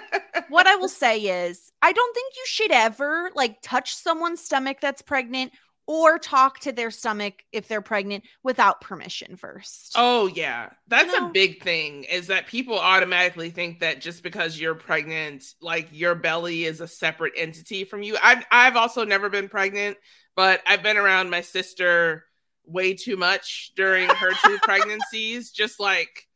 what 0.49 0.67
I 0.67 0.75
will 0.75 0.89
say 0.89 1.19
is 1.19 1.71
I 1.81 1.91
don't 1.91 2.13
think 2.13 2.33
you 2.35 2.43
should 2.45 2.71
ever 2.71 3.31
like 3.35 3.61
touch 3.61 3.95
someone's 3.95 4.43
stomach 4.43 4.77
that's 4.81 5.01
pregnant 5.01 5.51
or 5.87 6.19
talk 6.19 6.59
to 6.59 6.71
their 6.71 6.91
stomach 6.91 7.43
if 7.51 7.67
they're 7.67 7.81
pregnant 7.81 8.23
without 8.43 8.81
permission 8.81 9.35
first. 9.35 9.93
Oh 9.95 10.27
yeah, 10.27 10.69
that's 10.87 11.11
know? 11.17 11.27
a 11.27 11.31
big 11.31 11.61
thing. 11.63 12.03
Is 12.05 12.27
that 12.27 12.47
people 12.47 12.77
automatically 12.77 13.49
think 13.49 13.79
that 13.79 14.01
just 14.01 14.23
because 14.23 14.59
you're 14.59 14.75
pregnant, 14.75 15.43
like 15.61 15.89
your 15.91 16.15
belly 16.15 16.65
is 16.65 16.81
a 16.81 16.87
separate 16.87 17.33
entity 17.35 17.83
from 17.83 18.03
you. 18.03 18.17
I've 18.21 18.45
I've 18.51 18.75
also 18.75 19.03
never 19.03 19.29
been 19.29 19.49
pregnant, 19.49 19.97
but 20.35 20.61
I've 20.67 20.83
been 20.83 20.97
around 20.97 21.29
my 21.29 21.41
sister 21.41 22.25
way 22.65 22.93
too 22.93 23.17
much 23.17 23.71
during 23.75 24.07
her 24.07 24.31
two 24.45 24.59
pregnancies. 24.63 25.51
Just 25.51 25.79
like 25.79 26.27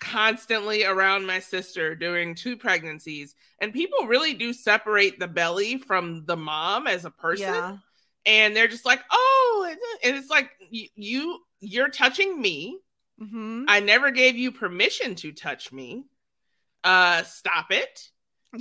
constantly 0.00 0.84
around 0.84 1.26
my 1.26 1.40
sister 1.40 1.94
during 1.94 2.34
two 2.34 2.56
pregnancies, 2.56 3.34
and 3.60 3.72
people 3.72 4.06
really 4.06 4.34
do 4.34 4.52
separate 4.52 5.18
the 5.18 5.28
belly 5.28 5.78
from 5.78 6.24
the 6.26 6.36
mom 6.36 6.86
as 6.86 7.04
a 7.04 7.10
person 7.10 7.46
Yeah. 7.46 7.76
And 8.26 8.56
they're 8.56 8.68
just 8.68 8.84
like, 8.86 9.00
oh, 9.10 9.74
and 10.02 10.16
it's 10.16 10.30
like 10.30 10.50
you, 10.70 10.88
you 10.94 11.38
you're 11.60 11.88
touching 11.88 12.40
me. 12.40 12.78
Mhm. 13.20 13.64
I 13.68 13.80
never 13.80 14.10
gave 14.10 14.36
you 14.36 14.52
permission 14.52 15.14
to 15.16 15.32
touch 15.32 15.72
me. 15.72 16.04
Uh, 16.82 17.22
stop 17.22 17.70
it 17.70 18.10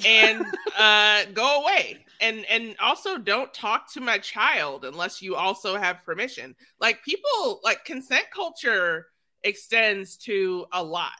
and 0.05 0.45
uh, 0.77 1.25
go 1.33 1.61
away. 1.61 2.05
And 2.21 2.45
and 2.45 2.75
also 2.79 3.17
don't 3.17 3.53
talk 3.53 3.91
to 3.93 4.01
my 4.01 4.17
child 4.17 4.85
unless 4.85 5.21
you 5.21 5.35
also 5.35 5.77
have 5.77 6.05
permission. 6.05 6.55
Like 6.79 7.03
people, 7.03 7.59
like 7.63 7.83
consent 7.85 8.25
culture 8.33 9.07
extends 9.43 10.15
to 10.17 10.65
a 10.71 10.81
lot 10.81 11.11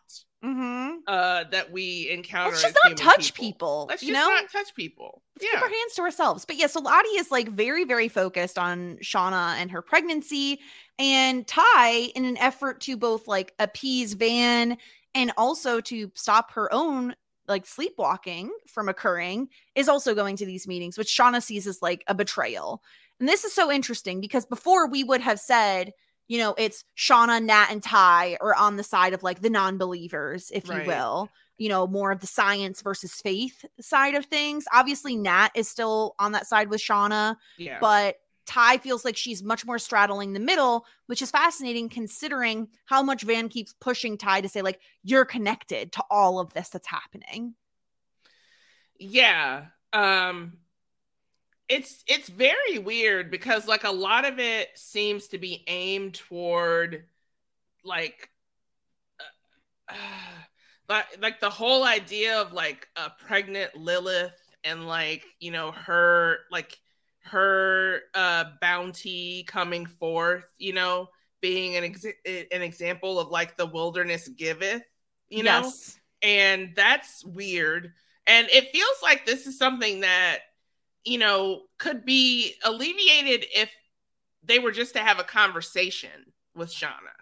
Mhm. 0.44 1.00
uh, 1.08 1.46
that 1.46 1.72
we 1.72 2.10
encounter. 2.10 2.52
Let's 2.52 2.64
just 2.64 2.78
not 2.84 2.98
touch 2.98 3.34
people. 3.34 3.86
Let's 3.90 4.04
you 4.04 4.14
just 4.14 4.22
know? 4.22 4.30
not 4.30 4.52
touch 4.52 4.76
people. 4.76 5.22
Let's 5.40 5.52
keep 5.52 5.62
our 5.62 5.70
hands 5.70 5.94
to 5.96 6.02
ourselves. 6.02 6.46
But 6.46 6.58
yeah, 6.58 6.68
so 6.68 6.82
Lottie 6.82 7.08
is 7.10 7.32
like 7.32 7.48
very, 7.48 7.86
very 7.86 8.10
focused 8.10 8.58
on 8.58 8.98
Shauna 8.98 9.56
and 9.56 9.72
her 9.72 9.82
pregnancy. 9.82 10.60
And 11.00 11.48
Tai, 11.48 12.12
in 12.16 12.26
an 12.26 12.38
effort 12.38 12.82
to 12.82 12.98
both 12.98 13.28
like 13.28 13.54
appease 13.60 14.14
Van 14.14 14.78
and 15.16 15.32
also 15.38 15.80
to 15.82 16.12
stop 16.16 16.52
her 16.52 16.72
own 16.74 17.16
like 17.48 17.66
sleepwalking 17.66 18.52
from 18.68 18.90
occurring, 18.90 19.50
is 19.76 19.90
also 19.90 20.14
going 20.14 20.36
to 20.38 20.46
these 20.46 20.68
meetings, 20.68 20.98
which 20.98 21.10
Shauna 21.10 21.42
sees 21.42 21.68
as 21.68 21.82
like 21.82 22.04
a 22.08 22.14
betrayal. 22.14 22.84
And 23.20 23.30
this 23.30 23.46
is 23.46 23.54
so 23.54 23.72
interesting 23.72 24.20
because 24.20 24.46
before 24.46 24.88
we 24.88 25.04
would 25.04 25.22
have 25.22 25.40
said, 25.40 25.94
you 26.28 26.38
know, 26.40 26.56
it's 26.58 26.84
Shauna, 26.98 27.44
Nat, 27.44 27.68
and 27.70 27.84
Tai 27.84 28.38
are 28.42 28.56
on 28.56 28.78
the 28.78 28.84
side 28.84 29.14
of 29.14 29.24
like 29.24 29.42
the 29.42 29.50
non 29.50 29.78
believers, 29.78 30.52
if 30.54 30.68
Right. 30.70 30.82
you 30.84 30.88
will 30.88 31.30
you 31.60 31.70
know, 31.70 31.86
more 31.86 32.12
of 32.12 32.20
the 32.20 32.28
science 32.28 32.82
versus 32.82 33.14
faith 33.14 33.64
side 33.80 34.16
of 34.16 34.26
things. 34.26 34.66
Obviously, 34.74 35.16
Nat 35.16 35.50
is 35.54 35.70
still 35.70 36.16
on 36.18 36.32
that 36.32 36.48
side 36.48 36.68
with 36.68 36.82
Shauna, 36.82 37.38
Yeah. 37.58 37.78
but 37.80 38.18
Tai 38.48 38.80
feels 38.80 39.06
like 39.06 39.16
she's 39.16 39.44
much 39.44 39.64
more 39.64 39.78
straddling 39.78 40.34
the 40.34 40.40
middle, 40.40 40.86
which 41.06 41.22
is 41.22 41.30
fascinating 41.30 41.90
considering 41.90 42.70
how 42.86 43.04
much 43.04 43.22
Van 43.22 43.50
keeps 43.50 43.72
pushing 43.80 44.18
Tai 44.18 44.42
to 44.42 44.50
say, 44.50 44.64
like, 44.64 44.82
you're 45.04 45.26
connected 45.26 45.92
to 45.94 46.04
all 46.10 46.40
of 46.40 46.52
this 46.54 46.70
that's 46.70 46.88
happening. 46.88 47.54
yeah 48.98 49.66
um 49.94 50.54
it's 51.70 52.04
it's 52.08 52.30
very 52.30 52.78
weird 52.80 53.32
because 53.32 53.68
like 53.68 53.84
a 53.84 53.92
lot 53.92 54.26
of 54.26 54.40
it 54.40 54.70
seems 54.76 55.28
to 55.30 55.38
be 55.38 55.64
aimed 55.68 56.16
toward 56.16 57.06
like 57.84 58.30
uh, 59.90 59.96
like 60.90 61.06
like 61.22 61.40
the 61.40 61.50
whole 61.50 61.84
idea 61.84 62.40
of 62.42 62.54
like 62.54 62.88
a 62.96 63.10
pregnant 63.26 63.76
lilith 63.76 64.34
and 64.64 64.88
like 64.88 65.24
you 65.40 65.52
know 65.52 65.72
her 65.72 66.40
like 66.52 66.78
her 67.24 68.02
uh 68.14 68.46
bounty 68.60 69.44
coming 69.44 69.86
forth 69.86 70.46
you 70.58 70.74
know 70.74 71.08
being 71.42 71.76
an 71.78 71.84
ex- 71.84 72.06
an 72.26 72.62
example 72.62 73.20
of 73.20 73.30
like 73.30 73.56
the 73.58 73.66
wilderness 73.66 74.28
giveth 74.30 74.84
you 75.30 75.44
know 75.44 75.62
Yes. 75.64 76.00
and 76.22 76.74
that's 76.76 77.24
weird 77.26 77.94
and 78.28 78.48
it 78.50 78.72
feels 78.72 78.98
like 79.02 79.26
this 79.26 79.48
is 79.48 79.58
something 79.58 80.02
that 80.02 80.40
you 81.06 81.18
know 81.18 81.64
could 81.78 82.06
be 82.06 82.56
alleviated 82.64 83.46
if 83.56 83.70
they 84.44 84.60
were 84.60 84.72
just 84.72 84.94
to 84.94 85.00
have 85.00 85.20
a 85.20 85.24
conversation 85.24 86.34
with 86.56 86.70
shauna 86.72 87.14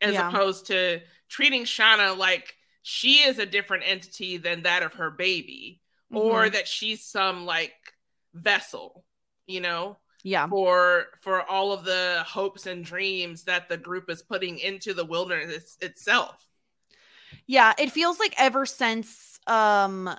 as 0.00 0.14
Yeah. 0.14 0.28
opposed 0.28 0.66
to 0.66 1.00
treating 1.28 1.64
shauna 1.64 2.16
like 2.16 2.54
she 2.82 3.16
is 3.16 3.38
a 3.38 3.46
different 3.46 3.84
entity 3.86 4.36
than 4.36 4.62
that 4.62 4.82
of 4.82 4.94
her 4.94 5.10
baby 5.10 5.80
or 6.12 6.48
Mhm. 6.48 6.52
that 6.52 6.68
she's 6.68 7.04
some 7.04 7.46
like 7.46 7.74
vessel 8.34 9.04
you 9.46 9.60
know 9.60 9.98
Yeah. 10.22 10.46
for 10.48 11.06
for 11.22 11.42
all 11.42 11.72
of 11.72 11.84
the 11.84 12.24
hopes 12.26 12.66
and 12.66 12.84
dreams 12.84 13.44
that 13.44 13.68
the 13.68 13.76
group 13.76 14.08
is 14.10 14.22
putting 14.22 14.58
into 14.58 14.94
the 14.94 15.04
wilderness 15.04 15.76
itself 15.80 16.44
Yeah, 17.46 17.72
it 17.78 17.90
feels 17.92 18.18
like 18.18 18.34
ever 18.38 18.66
since 18.66 19.40
um 19.46 20.14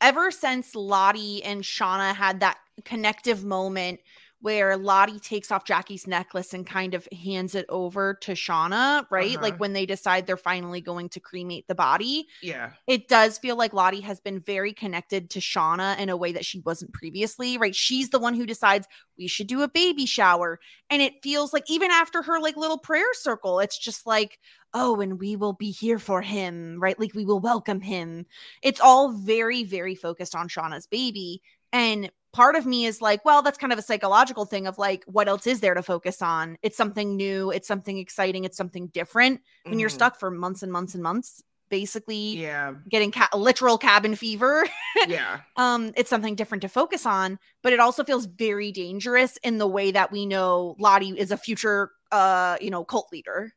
ever 0.00 0.30
since 0.30 0.74
Lottie 0.74 1.42
and 1.42 1.62
Shauna 1.62 2.14
had 2.14 2.40
that 2.40 2.58
connective 2.84 3.44
moment 3.44 4.00
where 4.40 4.76
Lottie 4.76 5.18
takes 5.18 5.50
off 5.50 5.64
Jackie's 5.64 6.06
necklace 6.06 6.52
and 6.52 6.66
kind 6.66 6.94
of 6.94 7.08
hands 7.10 7.54
it 7.54 7.64
over 7.68 8.14
to 8.20 8.32
Shauna, 8.32 9.06
right? 9.10 9.34
Uh-huh. 9.34 9.42
Like 9.42 9.58
when 9.58 9.72
they 9.72 9.86
decide 9.86 10.26
they're 10.26 10.36
finally 10.36 10.80
going 10.80 11.08
to 11.10 11.20
cremate 11.20 11.66
the 11.68 11.74
body. 11.74 12.26
yeah 12.42 12.72
It 12.86 13.08
does 13.08 13.38
feel 13.38 13.56
like 13.56 13.72
Lottie 13.72 14.02
has 14.02 14.20
been 14.20 14.40
very 14.40 14.72
connected 14.72 15.30
to 15.30 15.40
Shauna 15.40 15.98
in 15.98 16.10
a 16.10 16.16
way 16.16 16.32
that 16.32 16.44
she 16.44 16.60
wasn't 16.60 16.92
previously, 16.92 17.56
right? 17.56 17.74
She's 17.74 18.10
the 18.10 18.18
one 18.18 18.34
who 18.34 18.46
decides 18.46 18.86
we 19.18 19.26
should 19.26 19.46
do 19.46 19.62
a 19.62 19.68
baby 19.68 20.04
shower. 20.06 20.60
And 20.90 21.00
it 21.00 21.22
feels 21.22 21.52
like 21.52 21.70
even 21.70 21.90
after 21.90 22.22
her 22.22 22.38
like 22.38 22.56
little 22.56 22.78
prayer 22.78 23.14
circle, 23.14 23.60
it's 23.60 23.78
just 23.78 24.06
like, 24.06 24.38
oh, 24.74 25.00
and 25.00 25.18
we 25.18 25.36
will 25.36 25.54
be 25.54 25.70
here 25.70 25.98
for 25.98 26.20
him, 26.20 26.78
right? 26.78 27.00
Like 27.00 27.14
we 27.14 27.24
will 27.24 27.40
welcome 27.40 27.80
him. 27.80 28.26
It's 28.62 28.80
all 28.80 29.12
very, 29.12 29.64
very 29.64 29.94
focused 29.94 30.34
on 30.34 30.48
Shauna's 30.48 30.86
baby. 30.86 31.40
And 31.72 32.10
part 32.36 32.54
of 32.54 32.66
me 32.66 32.84
is 32.84 33.00
like, 33.00 33.24
well, 33.24 33.40
that's 33.42 33.56
kind 33.58 33.72
of 33.72 33.78
a 33.78 33.82
psychological 33.82 34.44
thing 34.44 34.66
of 34.66 34.76
like, 34.78 35.02
what 35.06 35.26
else 35.28 35.46
is 35.46 35.60
there 35.60 35.74
to 35.74 35.82
focus 35.82 36.20
on? 36.20 36.58
It's 36.62 36.76
something 36.76 37.16
new, 37.16 37.50
it's 37.50 37.66
something 37.66 37.96
exciting, 37.98 38.44
it's 38.44 38.58
something 38.58 38.88
different. 38.88 39.40
When 39.64 39.78
you're 39.78 39.88
Mhm. 39.88 39.92
stuck 40.00 40.20
for 40.20 40.30
months 40.30 40.62
and 40.62 40.70
months 40.70 40.94
and 40.94 41.02
months, 41.02 41.42
basically 41.68 42.38
yeah 42.38 42.74
getting 42.88 43.10
ca- 43.10 43.28
literal 43.34 43.76
cabin 43.76 44.14
fever 44.14 44.64
yeah 45.08 45.40
um 45.56 45.90
it's 45.96 46.08
something 46.08 46.36
different 46.36 46.62
to 46.62 46.68
focus 46.68 47.04
on 47.04 47.40
but 47.64 47.72
it 47.72 47.80
also 47.80 48.04
feels 48.04 48.26
very 48.26 48.70
dangerous 48.70 49.36
in 49.42 49.58
the 49.58 49.66
way 49.66 49.90
that 49.90 50.12
we 50.12 50.26
know 50.26 50.76
lottie 50.78 51.18
is 51.18 51.32
a 51.32 51.36
future 51.36 51.90
uh 52.12 52.56
you 52.60 52.70
know 52.70 52.84
cult 52.84 53.08
leader 53.12 53.52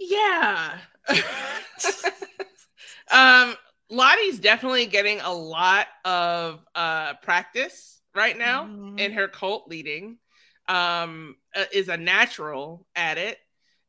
Yeah. 0.00 0.78
um, 3.12 3.54
Lottie's 3.90 4.38
definitely 4.38 4.86
getting 4.86 5.20
a 5.20 5.32
lot 5.32 5.86
of 6.04 6.64
uh 6.74 7.14
practice 7.22 8.00
right 8.14 8.36
now 8.36 8.66
Mhm. 8.66 9.00
in 9.00 9.12
her 9.12 9.28
cult 9.28 9.68
leading. 9.68 10.18
Um, 10.66 11.36
uh, 11.54 11.66
is 11.72 11.90
a 11.90 11.96
natural 11.98 12.86
at 12.96 13.18
it, 13.18 13.38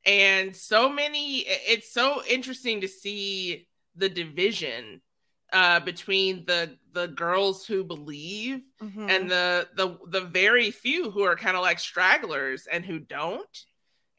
and 0.06 0.54
so 0.54 0.90
many. 0.90 1.40
It's 1.48 1.90
so 1.94 2.22
interesting 2.26 2.82
to 2.82 2.88
see 2.88 3.68
the 3.96 4.10
division 4.10 5.02
uh 5.54 5.80
between 5.80 6.46
the 6.46 6.78
the 6.92 7.08
girls 7.08 7.66
who 7.66 7.84
believe 7.86 8.62
Mhm. 8.82 9.10
and 9.10 9.32
the 9.32 9.70
the 9.76 9.98
the 10.08 10.22
very 10.22 10.72
few 10.72 11.12
who 11.12 11.24
are 11.24 11.38
kind 11.38 11.56
of 11.56 11.62
like 11.62 11.80
stragglers 11.80 12.68
and 12.68 12.84
who 12.86 13.00
don't 13.00 13.66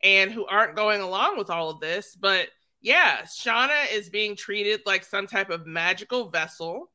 and 0.03 0.33
who 0.33 0.47
aren't 0.47 0.77
going 0.77 1.01
along 1.03 1.37
with 1.37 1.51
all 1.51 1.69
of 1.69 1.81
this 1.81 2.15
but 2.15 2.49
yeah 2.87 3.22
shauna 3.22 3.92
is 3.92 4.09
being 4.09 4.37
treated 4.37 4.81
like 4.87 5.05
some 5.05 5.27
type 5.27 5.51
of 5.51 5.66
magical 5.66 6.31
vessel 6.31 6.88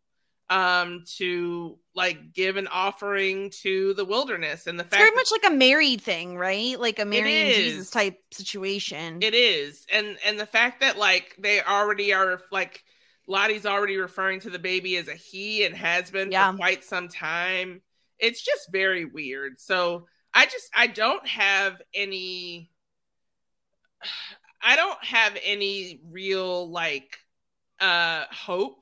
um 0.50 1.04
to 1.06 1.78
like 1.96 2.34
give 2.34 2.56
an 2.58 2.68
offering 2.68 3.50
to 3.50 3.94
the 3.96 4.06
wilderness 4.06 4.68
and 4.68 4.80
the 4.80 4.84
it's 4.84 4.90
fact 4.90 5.00
very 5.02 5.10
that- 5.12 5.16
much 5.16 5.32
like 5.32 5.52
a 5.52 5.56
married 5.56 6.02
thing 6.02 6.38
right 6.38 6.80
like 6.80 7.00
a 7.00 7.06
Mary 7.06 7.42
and 7.42 7.54
jesus 7.54 7.90
type 7.92 8.18
situation 8.32 9.20
It 9.22 9.34
is, 9.34 9.86
and 9.94 10.18
and 10.26 10.40
the 10.40 10.46
fact 10.46 10.80
that 10.82 10.98
like 10.98 11.36
they 11.38 11.62
already 11.62 12.14
are 12.14 12.42
like 12.52 12.84
Lottie's 13.28 13.66
already 13.66 13.98
referring 13.98 14.40
to 14.42 14.50
the 14.50 14.60
baby 14.60 14.98
as 14.98 15.08
a 15.08 15.14
he 15.14 15.64
and 15.66 15.76
has 15.76 16.10
been 16.12 16.32
Yeah. 16.32 16.52
for 16.52 16.58
quite 16.58 16.84
some 16.84 17.08
time. 17.08 17.82
It's 18.20 18.42
just 18.42 18.72
very 18.72 19.06
weird. 19.06 19.60
So 19.60 20.08
I 20.34 20.46
just 20.46 20.70
I 20.76 20.88
don't 20.88 21.26
have 21.28 21.82
any 21.94 22.72
I 24.64 24.76
don't 24.76 25.04
have 25.04 25.38
any 25.44 26.02
real 26.10 26.70
like 26.70 27.18
uh 27.80 28.26
hope 28.32 28.78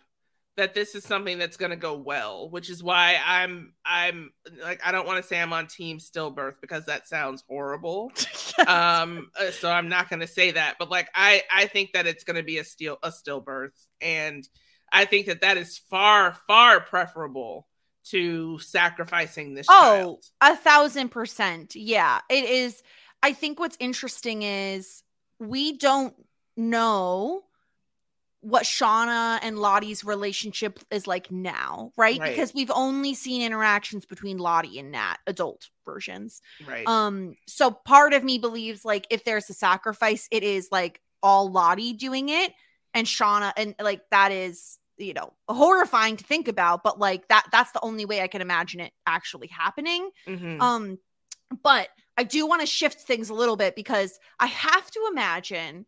that 0.58 0.74
this 0.74 0.94
is 0.94 1.06
something 1.06 1.40
that's 1.40 1.56
going 1.56 1.70
to 1.70 1.78
go 1.78 1.96
well, 1.96 2.50
which 2.50 2.70
is 2.70 2.84
why 2.84 3.18
I'm 3.26 3.74
I'm 3.86 4.32
like 4.62 4.82
I 4.86 4.92
don't 4.92 5.08
want 5.08 5.22
to 5.22 5.28
say 5.28 5.40
I'm 5.42 5.54
on 5.54 5.68
team 5.68 6.00
stillbirth 6.00 6.60
because 6.60 6.86
that 6.88 7.08
sounds 7.08 7.44
horrible. 7.48 8.12
um 8.68 9.30
uh, 9.40 9.52
so 9.52 9.72
I'm 9.72 9.88
not 9.88 10.10
going 10.10 10.20
to 10.20 10.28
say 10.28 10.52
that, 10.52 10.76
but 10.78 10.90
like 10.90 11.08
I 11.16 11.44
I 11.54 11.68
think 11.68 11.94
that 11.94 12.08
it's 12.08 12.26
going 12.26 12.36
to 12.36 12.44
be 12.44 12.58
a 12.58 12.64
still 12.66 12.98
a 13.04 13.10
stillbirth 13.10 13.72
and 14.02 14.48
I 14.92 15.06
think 15.06 15.28
that 15.28 15.42
that 15.42 15.56
is 15.58 15.78
far 15.90 16.34
far 16.48 16.82
preferable 16.82 17.68
to 18.06 18.58
sacrificing 18.60 19.54
this 19.54 19.68
Oh, 19.70 19.82
child. 19.82 20.26
a 20.42 20.58
thousand 20.58 21.10
percent. 21.10 21.76
Yeah, 21.76 22.20
it 22.30 22.44
is. 22.44 22.82
I 23.22 23.34
think 23.34 23.60
what's 23.60 23.78
interesting 23.80 24.42
is 24.44 25.04
we 25.40 25.78
don't 25.78 26.14
know 26.58 27.44
what 28.42 28.64
Shauna 28.64 29.40
and 29.42 29.60
Lottie's 29.60 30.04
relationship 30.04 30.80
is 30.92 31.08
like 31.08 31.30
now, 31.30 31.92
right? 31.98 32.20
Right. 32.20 32.30
Because 32.30 32.54
we've 32.54 32.72
only 32.74 33.14
seen 33.14 33.42
interactions 33.42 34.06
between 34.06 34.38
Lottie 34.38 34.80
and 34.80 34.92
Nat, 34.92 35.18
adult 35.28 35.68
versions. 35.86 36.42
Right. 36.66 36.88
Um, 36.88 37.36
so 37.48 37.72
part 37.72 38.14
of 38.14 38.24
me 38.24 38.38
believes 38.38 38.86
like 38.86 39.08
if 39.10 39.26
there's 39.26 39.50
a 39.50 39.54
sacrifice, 39.54 40.28
it 40.32 40.44
is 40.44 40.70
like 40.72 41.02
all 41.22 41.52
Lottie 41.52 41.94
doing 41.94 42.30
it 42.30 42.54
and 42.94 43.06
Shauna, 43.06 43.52
and 43.58 43.76
like 43.80 44.02
that 44.12 44.32
is 44.32 44.78
you 44.98 45.14
know 45.14 45.34
horrifying 45.48 46.18
to 46.18 46.24
think 46.24 46.48
about, 46.48 46.84
but 46.84 47.00
like 47.00 47.28
that 47.28 47.46
that's 47.52 47.72
the 47.72 47.84
only 47.84 48.06
way 48.06 48.22
I 48.22 48.28
can 48.28 48.42
imagine 48.42 48.80
it 48.80 48.94
actually 49.06 49.48
happening. 49.48 50.10
Mhm. 50.28 50.62
Um, 50.62 51.00
but 51.62 51.90
I 52.20 52.24
do 52.24 52.46
want 52.46 52.62
to 52.62 52.68
shift 52.68 53.00
things 53.02 53.30
a 53.30 53.34
little 53.34 53.56
bit 53.56 53.76
because 53.76 54.20
I 54.40 54.48
have 54.48 54.90
to 54.92 55.00
imagine. 55.12 55.86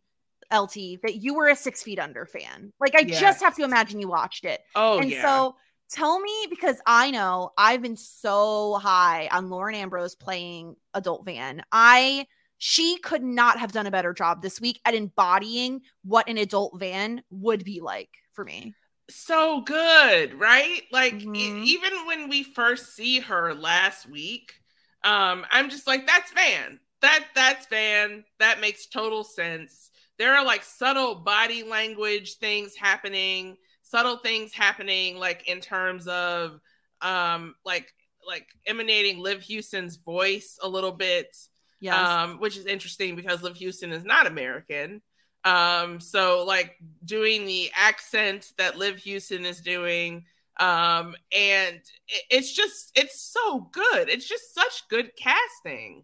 LT, 0.53 0.99
that 1.03 1.15
you 1.15 1.33
were 1.33 1.47
a 1.47 1.55
six 1.55 1.81
feet 1.81 1.97
under 1.97 2.25
fan. 2.25 2.73
Like, 2.77 2.93
I 2.93 3.05
Yes. 3.07 3.21
just 3.21 3.41
have 3.41 3.55
to 3.55 3.63
imagine 3.63 4.01
you 4.01 4.09
watched 4.09 4.43
it. 4.43 4.59
oh 4.75 4.99
and 4.99 5.09
yeah. 5.09 5.21
so 5.21 5.55
tell 5.89 6.19
me 6.19 6.47
because 6.49 6.75
I 6.85 7.09
know 7.11 7.51
I've 7.57 7.81
been 7.81 7.95
so 7.95 8.73
high 8.75 9.29
on 9.31 9.49
Lauren 9.49 9.75
Ambrose 9.75 10.15
playing 10.15 10.75
adult 10.93 11.23
Van. 11.25 11.63
I 11.71 12.27
she 12.57 12.97
could 12.97 13.23
not 13.23 13.59
have 13.59 13.71
done 13.71 13.87
a 13.87 13.91
better 13.91 14.11
job 14.13 14.41
this 14.41 14.59
week 14.59 14.79
at 14.83 14.93
embodying 14.93 15.81
what 16.03 16.27
an 16.27 16.37
adult 16.37 16.77
van 16.77 17.23
would 17.29 17.63
be 17.63 17.79
like 17.79 18.09
for 18.33 18.43
me. 18.43 18.73
so 19.09 19.61
good, 19.61 20.33
right? 20.33 20.81
Like 20.91 21.13
e- 21.13 21.25
Mhm. 21.25 21.63
even 21.65 21.93
when 22.07 22.29
we 22.29 22.43
first 22.43 22.93
see 22.95 23.19
her 23.21 23.53
last 23.53 24.05
week, 24.09 24.53
um, 25.03 25.45
I'm 25.51 25.69
just 25.69 25.87
like, 25.87 26.05
that's 26.07 26.31
Van. 26.31 26.79
That 27.01 27.25
that's 27.33 27.67
Van. 27.67 28.23
That 28.39 28.59
makes 28.61 28.85
total 28.87 29.23
sense. 29.23 29.89
There 30.17 30.35
are 30.35 30.45
like 30.45 30.63
subtle 30.63 31.15
body 31.15 31.63
language 31.63 32.35
things 32.35 32.75
happening, 32.75 33.57
subtle 33.81 34.17
things 34.17 34.53
happening, 34.53 35.17
like 35.17 35.47
in 35.47 35.59
terms 35.61 36.07
of 36.07 36.59
um, 37.01 37.55
like 37.65 37.91
like 38.27 38.45
emanating 38.67 39.19
Liv 39.19 39.41
Hewson's 39.41 39.95
voice 39.95 40.59
a 40.61 40.69
little 40.69 40.91
bit 40.91 41.35
Yes. 41.81 41.95
um, 42.07 42.39
which 42.39 42.57
is 42.57 42.67
interesting 42.67 43.15
because 43.15 43.41
Liv 43.41 43.55
Hewson 43.57 43.91
is 43.91 44.03
not 44.05 44.27
American. 44.27 45.01
Um, 45.43 45.99
so 45.99 46.45
like 46.47 46.75
doing 47.03 47.45
the 47.47 47.71
accent 47.75 48.53
that 48.59 48.77
Liv 48.77 48.97
Hewson 48.99 49.45
is 49.45 49.61
doing, 49.61 50.25
um, 50.61 51.15
and 51.35 51.81
it's 52.29 52.53
just 52.53 52.91
it's 52.95 53.19
so 53.19 53.69
good. 53.71 54.09
It's 54.09 54.27
just 54.27 54.53
such 54.53 54.87
good 54.89 55.11
casting. 55.17 56.03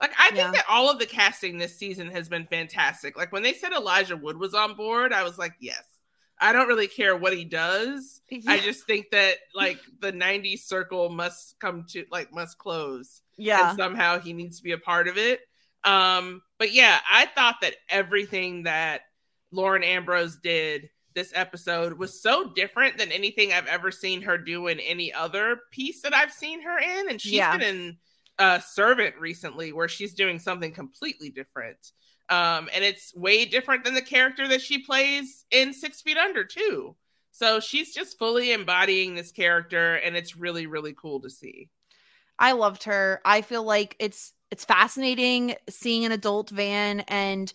Like 0.00 0.12
I 0.16 0.28
think 0.28 0.38
Yeah. 0.38 0.52
that 0.52 0.66
all 0.68 0.88
of 0.88 1.00
the 1.00 1.06
casting 1.06 1.58
this 1.58 1.76
season 1.76 2.08
has 2.10 2.28
been 2.28 2.46
fantastic. 2.46 3.16
Like 3.16 3.32
when 3.32 3.42
they 3.42 3.52
said 3.52 3.72
Elijah 3.72 4.16
Wood 4.16 4.38
was 4.38 4.54
on 4.54 4.74
board, 4.76 5.12
I 5.12 5.24
was 5.24 5.36
like, 5.36 5.54
yes. 5.60 5.82
I 6.40 6.52
don't 6.52 6.68
really 6.68 6.86
care 6.86 7.16
what 7.16 7.36
he 7.36 7.44
does. 7.44 8.20
I 8.46 8.60
just 8.60 8.86
think 8.86 9.10
that 9.10 9.38
like 9.56 9.80
the 9.98 10.12
90s 10.12 10.60
circle 10.60 11.08
must 11.08 11.58
come 11.58 11.84
to 11.88 12.04
like 12.12 12.32
must 12.32 12.58
close 12.58 13.22
yeah. 13.36 13.70
and 13.70 13.78
somehow 13.78 14.20
he 14.20 14.32
needs 14.32 14.58
to 14.58 14.62
be 14.62 14.70
a 14.70 14.78
part 14.78 15.08
of 15.08 15.18
it. 15.18 15.40
Um, 15.82 16.42
but 16.58 16.72
yeah, 16.72 17.00
I 17.10 17.26
thought 17.26 17.56
that 17.62 17.74
everything 17.88 18.62
that 18.64 19.00
Lauren 19.50 19.82
Ambrose 19.82 20.36
did 20.36 20.90
this 21.14 21.32
episode 21.34 21.98
was 21.98 22.20
so 22.20 22.52
different 22.54 22.98
than 22.98 23.10
anything 23.12 23.52
I've 23.52 23.66
ever 23.66 23.90
seen 23.90 24.22
her 24.22 24.38
do 24.38 24.66
in 24.68 24.80
any 24.80 25.12
other 25.12 25.60
piece 25.70 26.02
that 26.02 26.14
I've 26.14 26.32
seen 26.32 26.62
her 26.62 26.78
in. 26.78 27.10
And 27.10 27.20
she's 27.20 27.32
Yeah. 27.32 27.56
been 27.56 27.76
in 27.76 27.98
uh, 28.38 28.60
Servant 28.60 29.16
recently, 29.18 29.72
where 29.72 29.88
she's 29.88 30.14
doing 30.14 30.38
something 30.38 30.72
completely 30.72 31.30
different. 31.30 31.92
Um, 32.28 32.68
and 32.72 32.84
it's 32.84 33.14
way 33.16 33.44
different 33.46 33.84
than 33.84 33.94
the 33.94 34.02
character 34.02 34.46
that 34.48 34.60
she 34.60 34.78
plays 34.78 35.44
in 35.50 35.72
Six 35.72 36.02
Feet 36.02 36.18
Under, 36.18 36.44
too. 36.44 36.94
So 37.30 37.58
she's 37.60 37.94
just 37.94 38.18
fully 38.18 38.52
embodying 38.52 39.14
this 39.14 39.32
character, 39.32 39.94
and 39.96 40.16
it's 40.16 40.36
really, 40.36 40.66
really 40.66 40.94
cool 40.94 41.20
to 41.20 41.30
see. 41.30 41.68
I 42.38 42.52
loved 42.52 42.84
her. 42.84 43.20
I 43.24 43.42
feel 43.42 43.62
like 43.64 43.96
it's 43.98 44.32
it's 44.50 44.64
fascinating 44.64 45.56
seeing 45.68 46.04
an 46.04 46.12
adult 46.12 46.50
van 46.50 47.00
and 47.00 47.52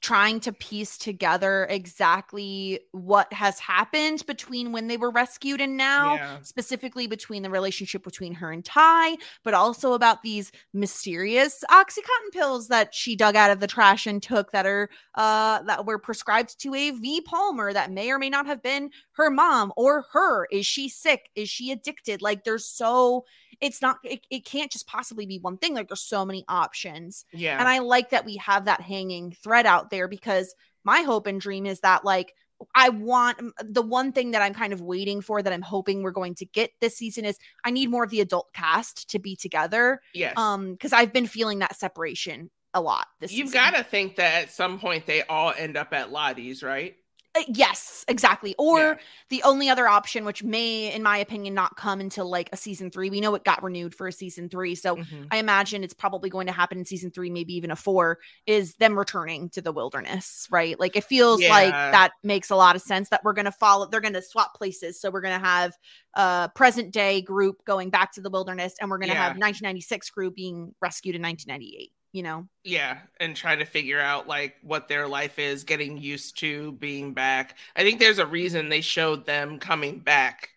trying 0.00 0.38
to 0.38 0.52
piece 0.52 0.96
together 0.96 1.66
exactly 1.68 2.78
what 2.92 3.32
has 3.32 3.58
happened 3.58 4.24
between 4.26 4.70
when 4.70 4.86
they 4.86 4.96
were 4.96 5.10
rescued 5.10 5.60
and 5.60 5.76
now 5.76 6.14
Yeah. 6.14 6.38
specifically 6.42 7.06
between 7.08 7.42
the 7.42 7.50
relationship 7.50 8.04
between 8.04 8.34
her 8.34 8.52
and 8.52 8.64
Tai 8.64 9.16
but 9.42 9.54
also 9.54 9.94
about 9.94 10.22
these 10.22 10.52
mysterious 10.72 11.64
oxycontin 11.70 12.32
pills 12.32 12.68
that 12.68 12.94
she 12.94 13.16
dug 13.16 13.34
out 13.34 13.50
of 13.50 13.60
the 13.60 13.66
trash 13.66 14.06
and 14.06 14.22
took 14.22 14.52
that 14.52 14.66
are 14.66 14.88
uh 15.14 15.62
that 15.62 15.84
were 15.84 15.98
prescribed 15.98 16.60
to 16.60 16.74
a 16.74 16.90
V 16.92 17.20
Palmer 17.22 17.72
that 17.72 17.90
may 17.90 18.10
or 18.10 18.18
may 18.18 18.30
not 18.30 18.46
have 18.46 18.62
been 18.62 18.90
her 19.12 19.30
mom 19.30 19.72
or 19.76 20.04
her. 20.12 20.46
Is 20.52 20.64
she 20.64 20.88
sick? 20.88 21.30
Is 21.34 21.48
she 21.48 21.72
addicted? 21.72 22.22
Like 22.22 22.44
there's 22.44 22.66
so 22.66 23.24
it's 23.60 23.82
not 23.82 23.98
it, 24.04 24.20
it 24.30 24.44
can't 24.44 24.70
just 24.70 24.86
possibly 24.86 25.26
be 25.26 25.38
one 25.38 25.56
thing 25.56 25.74
like 25.74 25.88
there's 25.88 26.00
so 26.00 26.24
many 26.24 26.44
options 26.48 27.24
Yeah. 27.32 27.58
and 27.58 27.68
i 27.68 27.78
like 27.78 28.10
that 28.10 28.24
we 28.24 28.36
have 28.36 28.66
that 28.66 28.80
hanging 28.80 29.32
thread 29.32 29.66
out 29.66 29.90
there 29.90 30.08
because 30.08 30.54
my 30.84 31.02
hope 31.02 31.26
and 31.26 31.40
dream 31.40 31.66
is 31.66 31.80
that 31.80 32.04
like 32.04 32.34
i 32.74 32.88
want 32.88 33.38
the 33.60 33.82
one 33.82 34.12
thing 34.12 34.32
that 34.32 34.42
i'm 34.42 34.54
kind 34.54 34.72
of 34.72 34.80
waiting 34.80 35.20
for 35.20 35.42
that 35.42 35.52
i'm 35.52 35.62
hoping 35.62 36.02
we're 36.02 36.10
going 36.10 36.34
to 36.36 36.44
get 36.46 36.70
this 36.80 36.96
season 36.96 37.24
is 37.24 37.38
i 37.64 37.70
need 37.70 37.90
more 37.90 38.04
of 38.04 38.10
the 38.10 38.20
adult 38.20 38.52
cast 38.52 39.10
to 39.10 39.18
be 39.18 39.36
together 39.36 40.00
yes. 40.14 40.34
um 40.36 40.72
because 40.72 40.92
i've 40.92 41.12
been 41.12 41.26
feeling 41.26 41.60
that 41.60 41.76
separation 41.76 42.50
a 42.74 42.80
lot 42.80 43.06
this 43.20 43.32
You've 43.32 43.52
got 43.52 43.74
to 43.74 43.82
think 43.82 44.16
that 44.16 44.42
at 44.42 44.50
some 44.50 44.78
point 44.78 45.06
they 45.06 45.22
all 45.22 45.54
end 45.56 45.76
up 45.76 45.94
at 45.94 46.12
Lottie's, 46.12 46.62
right? 46.62 46.96
Uh, 47.38 47.44
yes 47.48 48.04
exactly 48.08 48.54
or 48.58 48.78
Yeah. 48.78 48.94
the 49.28 49.42
only 49.42 49.68
other 49.68 49.86
option 49.86 50.24
which 50.24 50.42
may 50.42 50.92
in 50.92 51.02
my 51.02 51.18
opinion 51.18 51.54
not 51.54 51.76
come 51.76 52.00
until 52.00 52.28
like 52.28 52.48
a 52.52 52.56
season 52.56 52.90
three 52.90 53.10
we 53.10 53.20
know 53.20 53.34
it 53.34 53.44
got 53.44 53.62
renewed 53.62 53.94
for 53.94 54.08
a 54.08 54.12
season 54.12 54.48
three 54.48 54.74
so 54.74 54.96
Mhm. 54.96 55.26
I 55.30 55.36
imagine 55.36 55.84
it's 55.84 55.94
probably 55.94 56.30
going 56.30 56.46
to 56.46 56.52
happen 56.52 56.78
in 56.78 56.84
season 56.84 57.10
three, 57.10 57.30
maybe 57.30 57.54
even 57.54 57.70
a 57.70 57.76
four, 57.76 58.18
is 58.46 58.74
them 58.76 58.98
returning 58.98 59.50
to 59.50 59.60
the 59.60 59.72
wilderness, 59.72 60.46
right? 60.50 60.78
Like 60.80 60.96
it 60.96 61.04
feels 61.04 61.46
like 61.46 61.78
that 61.90 62.12
makes 62.22 62.50
a 62.50 62.56
lot 62.56 62.76
of 62.76 62.82
sense 62.82 63.10
that 63.10 63.22
we're 63.24 63.34
going 63.34 63.44
to 63.44 63.52
follow, 63.52 63.86
they're 63.86 64.00
going 64.00 64.14
to 64.14 64.22
swap 64.22 64.54
places. 64.54 65.00
So 65.00 65.10
we're 65.10 65.20
going 65.20 65.38
to 65.38 65.46
have 65.46 65.74
a 66.14 66.50
present 66.54 66.92
day 66.92 67.20
group 67.20 67.56
going 67.66 67.90
back 67.90 68.12
to 68.14 68.20
the 68.22 68.30
wilderness, 68.30 68.74
and 68.80 68.90
we're 68.90 68.98
going 68.98 69.10
to 69.10 69.14
Yeah. 69.14 69.22
have 69.24 69.36
1996 69.36 70.10
crew 70.10 70.30
being 70.30 70.74
rescued 70.80 71.14
in 71.14 71.22
1998, 71.22 71.92
you 72.18 72.22
know? 72.24 72.48
Yeah, 72.64 72.98
and 73.18 73.34
trying 73.36 73.60
to 73.60 73.64
figure 73.64 74.00
out 74.00 74.28
like 74.28 74.56
what 74.62 74.88
their 74.88 75.08
life 75.08 75.38
is, 75.38 75.64
getting 75.64 75.96
used 75.96 76.38
to 76.40 76.72
being 76.72 77.14
back. 77.14 77.56
I 77.76 77.82
think 77.82 77.98
there's 78.00 78.18
a 78.18 78.26
reason 78.26 78.68
they 78.68 78.82
showed 78.82 79.24
them 79.26 79.58
coming 79.58 80.00
back. 80.00 80.50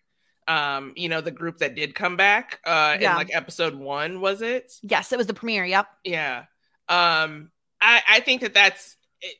Um, 0.48 0.92
you 0.96 1.08
know, 1.08 1.20
the 1.20 1.30
group 1.30 1.58
that 1.58 1.74
did 1.76 1.94
come 1.94 2.16
back 2.16 2.60
uh 2.66 2.98
Yeah. 3.00 3.12
in 3.12 3.16
like 3.16 3.34
episode 3.34 3.74
1 3.74 4.20
was 4.20 4.42
it? 4.42 4.72
Yes, 4.82 5.12
it 5.12 5.18
was 5.18 5.26
the 5.26 5.34
premiere. 5.34 5.64
Yep. 5.64 5.86
Yeah. 6.04 6.44
Um 6.88 7.50
I 7.80 8.02
I 8.08 8.20
think 8.20 8.42
that 8.42 8.54
that's 8.54 8.96
it, 9.20 9.36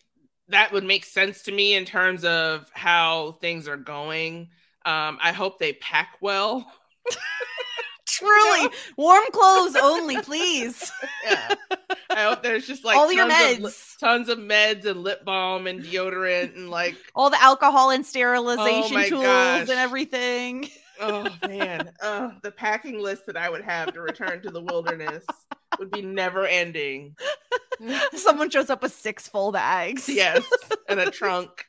that 0.48 0.73
would 0.73 0.85
make 0.85 1.04
sense 1.04 1.42
to 1.44 1.52
me 1.52 1.75
in 1.75 1.85
terms 1.85 2.25
of 2.25 2.70
how 2.73 3.33
things 3.40 3.68
are 3.68 3.77
going. 3.77 4.50
Um 4.87 5.18
I 5.20 5.33
hope 5.33 5.58
they 5.58 5.73
pack 5.75 6.16
well. 6.20 6.70
Truly, 8.23 8.68
warm 8.96 9.25
clothes 9.33 9.77
only, 9.77 10.20
please. 10.23 10.90
Yeah. 11.25 11.54
I 12.10 12.23
hope 12.25 12.42
there's 12.42 12.66
just 12.66 12.85
like 12.85 12.96
All 12.96 13.12
your 13.12 13.29
tons 13.29 13.58
of 13.58 13.64
meds. 13.73 13.98
tons 13.98 14.29
of 14.29 14.38
meds 14.38 14.85
and 14.87 15.02
lip 15.02 15.25
balm 15.25 15.66
and 15.68 15.83
deodorant 15.85 16.56
and 16.56 16.68
like 16.68 16.96
All 17.14 17.31
the 17.31 17.40
alcohol 17.42 17.90
and 17.90 18.00
oh 18.02 18.06
sterilization 18.06 18.96
Oh 18.96 19.08
tools 19.08 19.23
gosh. 19.23 19.60
and 19.62 19.70
everything. 19.79 20.68
oh 21.00 21.29
man, 21.46 21.92
oh 22.02 22.33
the 22.42 22.50
packing 22.50 22.98
list 23.00 23.27
that 23.27 23.37
I 23.37 23.48
would 23.48 23.62
have 23.62 23.92
to 23.94 24.00
return 24.00 24.42
to 24.42 24.50
the 24.50 24.60
wilderness 24.60 25.25
would 25.79 25.90
be 25.90 26.02
never 26.02 26.44
ending. 26.46 27.14
Someone 28.14 28.50
shows 28.50 28.68
up 28.68 28.83
with 28.83 28.92
six 28.92 29.29
full 29.29 29.52
bags. 29.52 30.08
Yes, 30.08 30.44
and 30.88 31.00
a 31.00 31.10
trunk. 31.10 31.66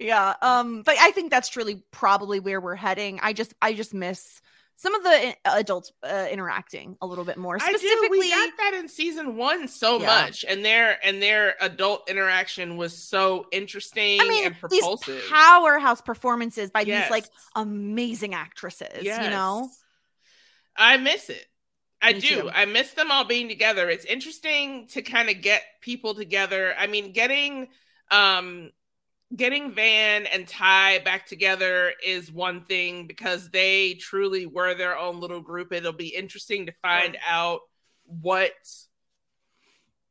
Yeah 0.00 0.34
um 0.42 0.82
but 0.82 0.96
i 1.00 1.10
think 1.12 1.30
that's 1.30 1.48
truly 1.48 1.82
probably 1.90 2.40
where 2.40 2.60
we're 2.60 2.74
heading 2.74 3.18
i 3.22 3.32
just 3.32 3.54
i 3.62 3.72
just 3.72 3.94
miss 3.94 4.40
some 4.76 4.94
of 4.96 5.04
the 5.04 5.34
uh, 5.44 5.54
adults 5.58 5.92
uh, 6.02 6.26
interacting 6.30 6.96
a 7.00 7.06
little 7.06 7.24
bit 7.24 7.36
more. 7.36 7.60
Specifically, 7.60 8.18
We 8.18 8.30
got 8.30 8.56
that 8.58 8.74
in 8.74 8.88
season 8.88 9.36
one 9.36 9.68
so 9.68 9.98
Yeah. 9.98 10.06
much, 10.06 10.44
and 10.48 10.64
their 10.64 10.98
and 11.06 11.22
their 11.22 11.54
adult 11.60 12.08
interaction 12.10 12.76
was 12.76 12.96
so 12.96 13.46
interesting 13.52 14.18
I 14.18 14.28
mean, 14.28 14.46
and 14.46 14.56
these 14.70 14.82
powerhouse 15.30 16.00
performances 16.00 16.70
by 16.70 16.84
Yes. 16.84 17.04
these 17.04 17.10
like 17.10 17.26
amazing 17.54 18.34
actresses. 18.34 19.04
You 19.04 19.28
know, 19.30 19.70
I 20.76 20.96
miss 20.96 21.28
it. 21.30 21.46
I 22.00 22.12
Me 22.14 22.20
do. 22.20 22.36
too. 22.40 22.50
I 22.52 22.64
miss 22.64 22.92
them 22.94 23.10
all 23.12 23.24
being 23.24 23.48
together. 23.48 23.88
It's 23.88 24.04
interesting 24.04 24.88
to 24.88 25.02
kind 25.02 25.30
of 25.30 25.40
get 25.40 25.62
people 25.80 26.14
together. 26.14 26.74
I 26.76 26.86
mean, 26.88 27.12
getting 27.12 27.68
um 28.10 28.70
getting 29.34 29.72
Van 29.72 30.26
and 30.26 30.46
Tai 30.46 31.00
back 31.00 31.26
together 31.26 31.92
is 32.04 32.30
one 32.30 32.64
thing 32.64 33.06
because 33.06 33.48
they 33.50 33.94
truly 33.94 34.46
were 34.46 34.74
their 34.74 34.98
own 34.98 35.20
little 35.20 35.40
group. 35.40 35.72
It'll 35.72 35.92
be 35.92 36.08
interesting 36.14 36.66
to 36.66 36.72
find 36.82 37.16
out 37.26 37.60
what 38.04 38.52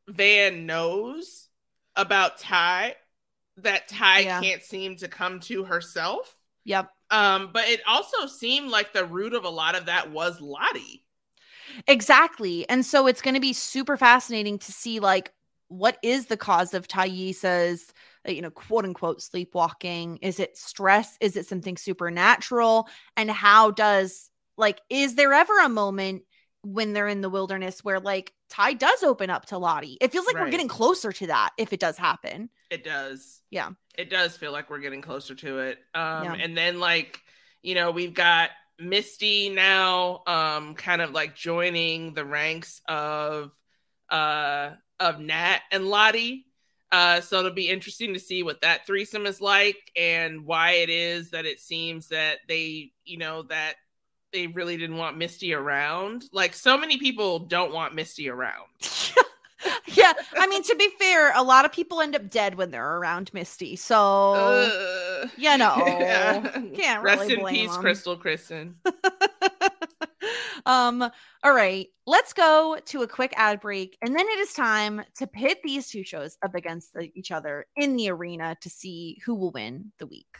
Van 0.07 0.65
knows 0.65 1.47
about 1.95 2.39
Tai 2.39 2.95
that 3.57 3.87
Tai 3.87 4.19
Yeah. 4.19 4.41
can't 4.41 4.63
seem 4.63 4.95
to 4.97 5.07
come 5.07 5.39
to 5.41 5.63
herself. 5.65 6.35
Yep. 6.63 6.89
Um, 7.11 7.51
but 7.53 7.67
it 7.67 7.81
also 7.87 8.25
seemed 8.25 8.69
like 8.69 8.93
the 8.93 9.05
root 9.05 9.33
of 9.33 9.43
a 9.45 9.49
lot 9.49 9.75
of 9.75 9.85
that 9.87 10.11
was 10.11 10.39
Lottie. 10.41 11.05
Exactly. 11.87 12.67
And 12.69 12.85
so 12.85 13.07
it's 13.07 13.21
going 13.21 13.33
to 13.33 13.39
be 13.39 13.53
super 13.53 13.97
fascinating 13.97 14.57
to 14.59 14.71
see 14.71 14.99
like 14.99 15.33
what 15.67 15.97
is 16.03 16.25
the 16.25 16.37
cause 16.37 16.73
of 16.73 16.87
Taissa's, 16.87 17.93
you 18.27 18.41
know, 18.41 18.51
quote 18.51 18.85
unquote 18.85 19.21
sleepwalking? 19.21 20.17
Is 20.21 20.39
it 20.39 20.57
stress? 20.57 21.17
Is 21.21 21.35
it 21.35 21.45
something 21.47 21.77
supernatural? 21.77 22.87
And 23.17 23.29
how 23.29 23.71
does 23.71 24.29
like 24.57 24.81
is 24.89 25.15
there 25.15 25.33
ever 25.33 25.59
a 25.59 25.69
moment 25.69 26.23
when 26.63 26.93
they're 26.93 27.07
in 27.07 27.21
the 27.21 27.29
wilderness 27.29 27.83
where 27.83 27.99
like 27.99 28.33
Tai 28.49 28.73
does 28.73 29.03
open 29.03 29.29
up 29.29 29.47
to 29.47 29.57
Lottie? 29.57 29.97
It 30.01 30.11
feels 30.11 30.25
like 30.25 30.35
we're 30.35 30.51
getting 30.51 30.67
closer 30.67 31.11
to 31.11 31.27
that 31.27 31.51
if 31.57 31.73
it 31.73 31.79
does 31.79 31.97
happen. 31.97 32.49
It 32.69 32.83
does. 32.83 33.41
Yeah. 33.49 33.69
It 33.97 34.09
does 34.09 34.37
feel 34.37 34.51
like 34.51 34.69
we're 34.69 34.79
getting 34.79 35.01
closer 35.01 35.35
to 35.35 35.59
it. 35.59 35.79
Um, 35.93 36.23
Yeah. 36.23 36.33
and 36.35 36.55
then 36.57 36.79
like, 36.79 37.19
you 37.63 37.75
know, 37.75 37.91
we've 37.91 38.13
got 38.13 38.49
Misty 38.79 39.49
now 39.49 40.23
um 40.27 40.73
kind 40.75 41.01
of 41.01 41.11
like 41.11 41.35
joining 41.35 42.13
the 42.13 42.25
ranks 42.25 42.81
of 42.87 43.51
uh 44.09 44.71
of 44.99 45.19
Nat 45.19 45.59
and 45.71 45.87
Lottie. 45.87 46.45
Uh, 46.91 47.21
so 47.21 47.39
it'll 47.39 47.51
be 47.51 47.69
interesting 47.69 48.13
to 48.13 48.19
see 48.19 48.43
what 48.43 48.59
that 48.61 48.85
threesome 48.85 49.25
is 49.25 49.39
like 49.39 49.77
and 49.95 50.45
why 50.45 50.71
it 50.71 50.89
is 50.89 51.29
that 51.29 51.45
it 51.45 51.59
seems 51.59 52.07
that 52.09 52.39
they, 52.49 52.91
you 53.05 53.17
know, 53.17 53.43
that 53.43 53.75
they 54.33 54.47
really 54.47 54.75
didn't 54.77 54.97
want 54.97 55.17
Misty 55.17 55.53
around. 55.53 56.25
Like 56.33 56.53
so 56.53 56.77
many 56.77 56.97
people 56.97 57.39
don't 57.39 57.73
want 57.73 57.95
Misty 57.95 58.29
around. 58.29 58.67
yeah. 59.93 60.13
I 60.37 60.47
mean, 60.47 60.63
to 60.63 60.75
be 60.75 60.89
fair, 60.99 61.31
a 61.35 61.43
lot 61.43 61.63
of 61.65 61.71
people 61.71 62.01
end 62.01 62.15
up 62.15 62.29
dead 62.29 62.55
when 62.55 62.71
they're 62.71 62.97
around 62.97 63.33
Misty. 63.33 63.75
So, 63.75 64.33
Ugh. 64.33 65.29
you 65.37 65.57
know, 65.57 65.75
Yeah. 65.85 66.41
can't 66.75 67.03
Rest 67.03 67.21
really 67.21 67.33
in 67.35 67.39
blame 67.39 67.55
peace, 67.55 67.75
'em. 67.75 67.81
Crystal 67.81 68.17
Kristen. 68.17 68.75
um 70.65 71.01
all 71.43 71.53
right 71.53 71.87
let's 72.05 72.33
go 72.33 72.77
to 72.85 73.01
a 73.01 73.07
quick 73.07 73.33
ad 73.37 73.59
break 73.61 73.97
and 74.01 74.15
then 74.15 74.27
it 74.27 74.39
is 74.39 74.53
time 74.53 75.01
to 75.15 75.27
pit 75.27 75.59
these 75.63 75.89
two 75.89 76.03
shows 76.03 76.37
up 76.43 76.55
against 76.55 76.93
the, 76.93 77.11
each 77.15 77.31
other 77.31 77.65
in 77.75 77.95
the 77.95 78.09
arena 78.09 78.57
to 78.61 78.69
see 78.69 79.21
who 79.25 79.35
will 79.35 79.51
win 79.51 79.91
the 79.99 80.05
week 80.05 80.37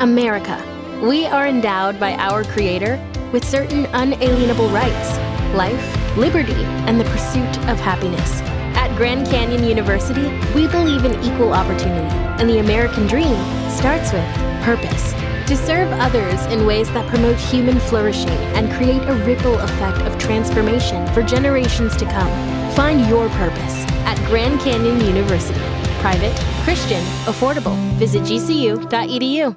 America. 0.00 0.62
We 1.02 1.26
are 1.26 1.46
endowed 1.46 1.98
by 2.00 2.14
our 2.14 2.44
Creator 2.44 3.04
with 3.32 3.44
certain 3.44 3.86
unalienable 3.86 4.68
rights 4.68 5.18
life, 5.54 6.16
liberty, 6.16 6.52
and 6.86 7.00
the 7.00 7.04
pursuit 7.04 7.56
of 7.68 7.80
happiness. 7.80 8.42
At 8.76 8.94
Grand 8.96 9.26
Canyon 9.28 9.64
University, 9.64 10.28
we 10.54 10.68
believe 10.68 11.04
in 11.04 11.12
equal 11.24 11.54
opportunity, 11.54 12.14
and 12.38 12.50
the 12.50 12.58
American 12.58 13.06
dream 13.06 13.36
starts 13.70 14.12
with 14.12 14.24
purpose. 14.62 15.14
To 15.48 15.56
serve 15.56 15.90
others 15.92 16.44
in 16.52 16.66
ways 16.66 16.88
that 16.92 17.08
promote 17.08 17.38
human 17.38 17.80
flourishing 17.80 18.28
and 18.28 18.70
create 18.70 19.00
a 19.04 19.14
ripple 19.24 19.58
effect 19.60 20.02
of 20.02 20.18
transformation 20.18 21.06
for 21.14 21.22
generations 21.22 21.96
to 21.96 22.04
come. 22.04 22.72
Find 22.72 23.08
your 23.08 23.30
purpose 23.30 23.86
at 24.04 24.18
Grand 24.26 24.60
Canyon 24.60 25.00
University. 25.00 25.58
Private, 26.00 26.36
Christian, 26.64 27.02
affordable. 27.24 27.74
Visit 27.94 28.24
gcu.edu. 28.24 29.56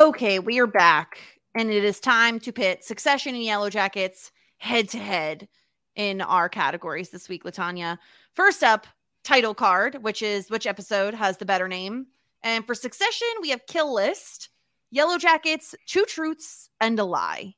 okay 0.00 0.40
we 0.40 0.58
are 0.58 0.66
back 0.66 1.20
and 1.54 1.70
it 1.70 1.84
is 1.84 2.00
time 2.00 2.40
to 2.40 2.50
pit 2.50 2.82
succession 2.82 3.36
and 3.36 3.44
Yellowjackets 3.44 4.32
head 4.58 4.88
to 4.88 4.98
head 4.98 5.46
in 5.94 6.20
our 6.20 6.48
categories 6.48 7.10
this 7.10 7.28
week 7.28 7.44
LaTonya 7.44 7.96
first 8.34 8.64
up 8.64 8.88
title 9.22 9.54
card 9.54 10.02
which 10.02 10.20
is 10.20 10.50
which 10.50 10.66
episode 10.66 11.14
has 11.14 11.36
the 11.36 11.44
better 11.44 11.68
name 11.68 12.06
and 12.42 12.66
for 12.66 12.74
succession 12.74 13.28
we 13.40 13.50
have 13.50 13.66
kill 13.66 13.92
list 13.92 14.48
Yellowjackets 14.94 15.74
two 15.86 16.04
truths 16.04 16.68
and 16.80 16.98
a 16.98 17.04
lie 17.04 17.54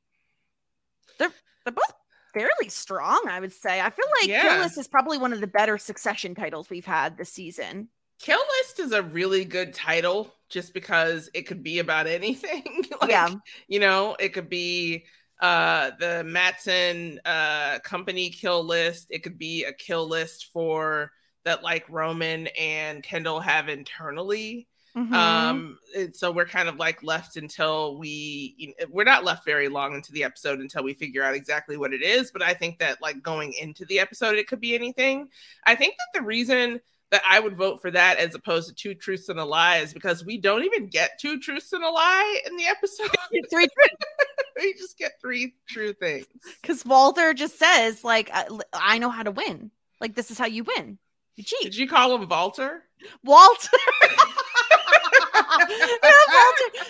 they're 1.19 1.33
they're 1.65 1.73
both 1.73 1.95
fairly 2.35 2.69
strong 2.69 3.23
i 3.29 3.41
would 3.41 3.53
say 3.53 3.81
i 3.81 3.91
feel 3.91 4.07
like 4.21 4.29
kill 4.29 4.59
list 4.59 4.79
is 4.79 4.89
probably 4.89 5.19
one 5.19 5.33
of 5.33 5.41
the 5.41 5.47
better 5.47 5.79
succession 5.79 6.35
titles 6.35 6.71
we've 6.71 6.87
had 6.87 7.17
this 7.17 7.31
season 7.31 7.89
Kill 8.23 8.39
List 8.61 8.79
is 8.79 8.93
a 8.93 9.03
really 9.03 9.45
good 9.45 9.75
title 9.75 10.33
just 10.49 10.73
because 10.73 11.29
it 11.35 11.43
could 11.43 11.65
be 11.65 11.81
about 11.81 12.07
anything. 12.19 12.85
like, 13.01 13.11
Yeah. 13.11 13.35
You 13.67 13.81
know, 13.81 14.17
it 14.19 14.31
could 14.31 14.49
be 14.49 15.05
uh 15.41 15.91
the 15.99 16.23
Matsson 16.23 17.21
uh 17.25 17.81
company 17.81 18.31
kill 18.31 18.63
list. 18.65 19.09
It 19.11 19.25
could 19.25 19.39
be 19.39 19.65
a 19.65 19.73
kill 19.73 20.09
list 20.09 20.51
for 20.53 21.11
that 21.45 21.65
like 21.65 21.85
Roman 21.89 22.47
and 22.59 23.03
Kendall 23.03 23.41
have 23.41 23.69
internally. 23.69 24.69
Mhm. 24.97 25.13
Um 25.13 25.79
and 25.97 26.15
so 26.15 26.31
we're 26.31 26.45
kind 26.45 26.69
of 26.69 26.77
like 26.77 27.03
left 27.03 27.37
until 27.37 27.97
we 27.97 28.55
you 28.59 28.69
know, 28.69 28.87
we're 28.91 29.05
not 29.05 29.25
left 29.25 29.45
very 29.45 29.69
long 29.69 29.95
into 29.95 30.13
the 30.13 30.25
episode 30.25 30.61
until 30.61 30.83
we 30.83 30.93
figure 30.93 31.23
out 31.23 31.35
exactly 31.35 31.77
what 31.79 31.95
it 31.95 32.03
is, 32.03 32.31
but 32.31 32.43
I 32.43 32.53
think 32.53 32.79
that 32.81 33.01
like 33.01 33.23
going 33.23 33.55
into 33.55 33.85
the 33.87 33.99
episode 34.01 34.37
it 34.37 34.47
could 34.47 34.61
be 34.61 34.75
anything. 34.75 35.29
I 35.65 35.75
think 35.77 35.95
that 35.97 36.21
the 36.21 36.27
reason 36.27 36.81
that 37.11 37.23
I 37.29 37.41
would 37.41 37.57
vote 37.57 37.81
for 37.83 37.91
that 37.91 38.19
as 38.19 38.35
opposed 38.35 38.69
to 38.69 38.75
two 38.75 38.95
truths 38.95 39.29
and 39.29 39.39
a 39.39 39.45
lie 39.45 39.79
is 39.79 39.93
because 39.95 40.25
we 40.25 40.39
don't 40.39 40.65
even 40.65 40.87
get 40.89 41.19
two 41.21 41.39
truths 41.39 41.73
and 41.73 41.85
a 41.85 41.91
lie 41.91 42.41
in 42.47 42.57
the 42.57 42.67
episode. 42.67 43.11
Three 43.51 43.69
we 44.59 44.75
just 44.75 44.99
get 44.99 45.13
three 45.21 45.55
true 45.69 45.93
things. 45.95 46.27
because 46.61 46.85
Walter 46.85 47.33
just 47.35 47.59
says 47.59 48.05
like 48.05 48.31
I, 48.33 48.47
I 48.75 48.99
know 48.99 49.11
how 49.11 49.23
to 49.23 49.31
win. 49.31 49.71
Like 50.01 50.15
this 50.15 50.31
is 50.31 50.39
how 50.39 50.47
you 50.47 50.65
win. 50.65 50.99
You 51.37 51.45
cheat. 51.45 51.63
Did 51.63 51.77
you 51.77 51.89
call 51.89 52.15
him 52.15 52.29
Walter? 52.29 52.85
Walter. 53.25 53.77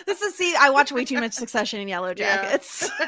This 0.07 0.21
is 0.23 0.35
see. 0.35 0.55
I 0.59 0.71
watch 0.71 0.93
way 0.93 1.05
too 1.05 1.21
much 1.21 1.33
Succession 1.33 1.81
and 1.81 1.89
Yellow. 1.89 2.15
Jackets. 2.15 2.91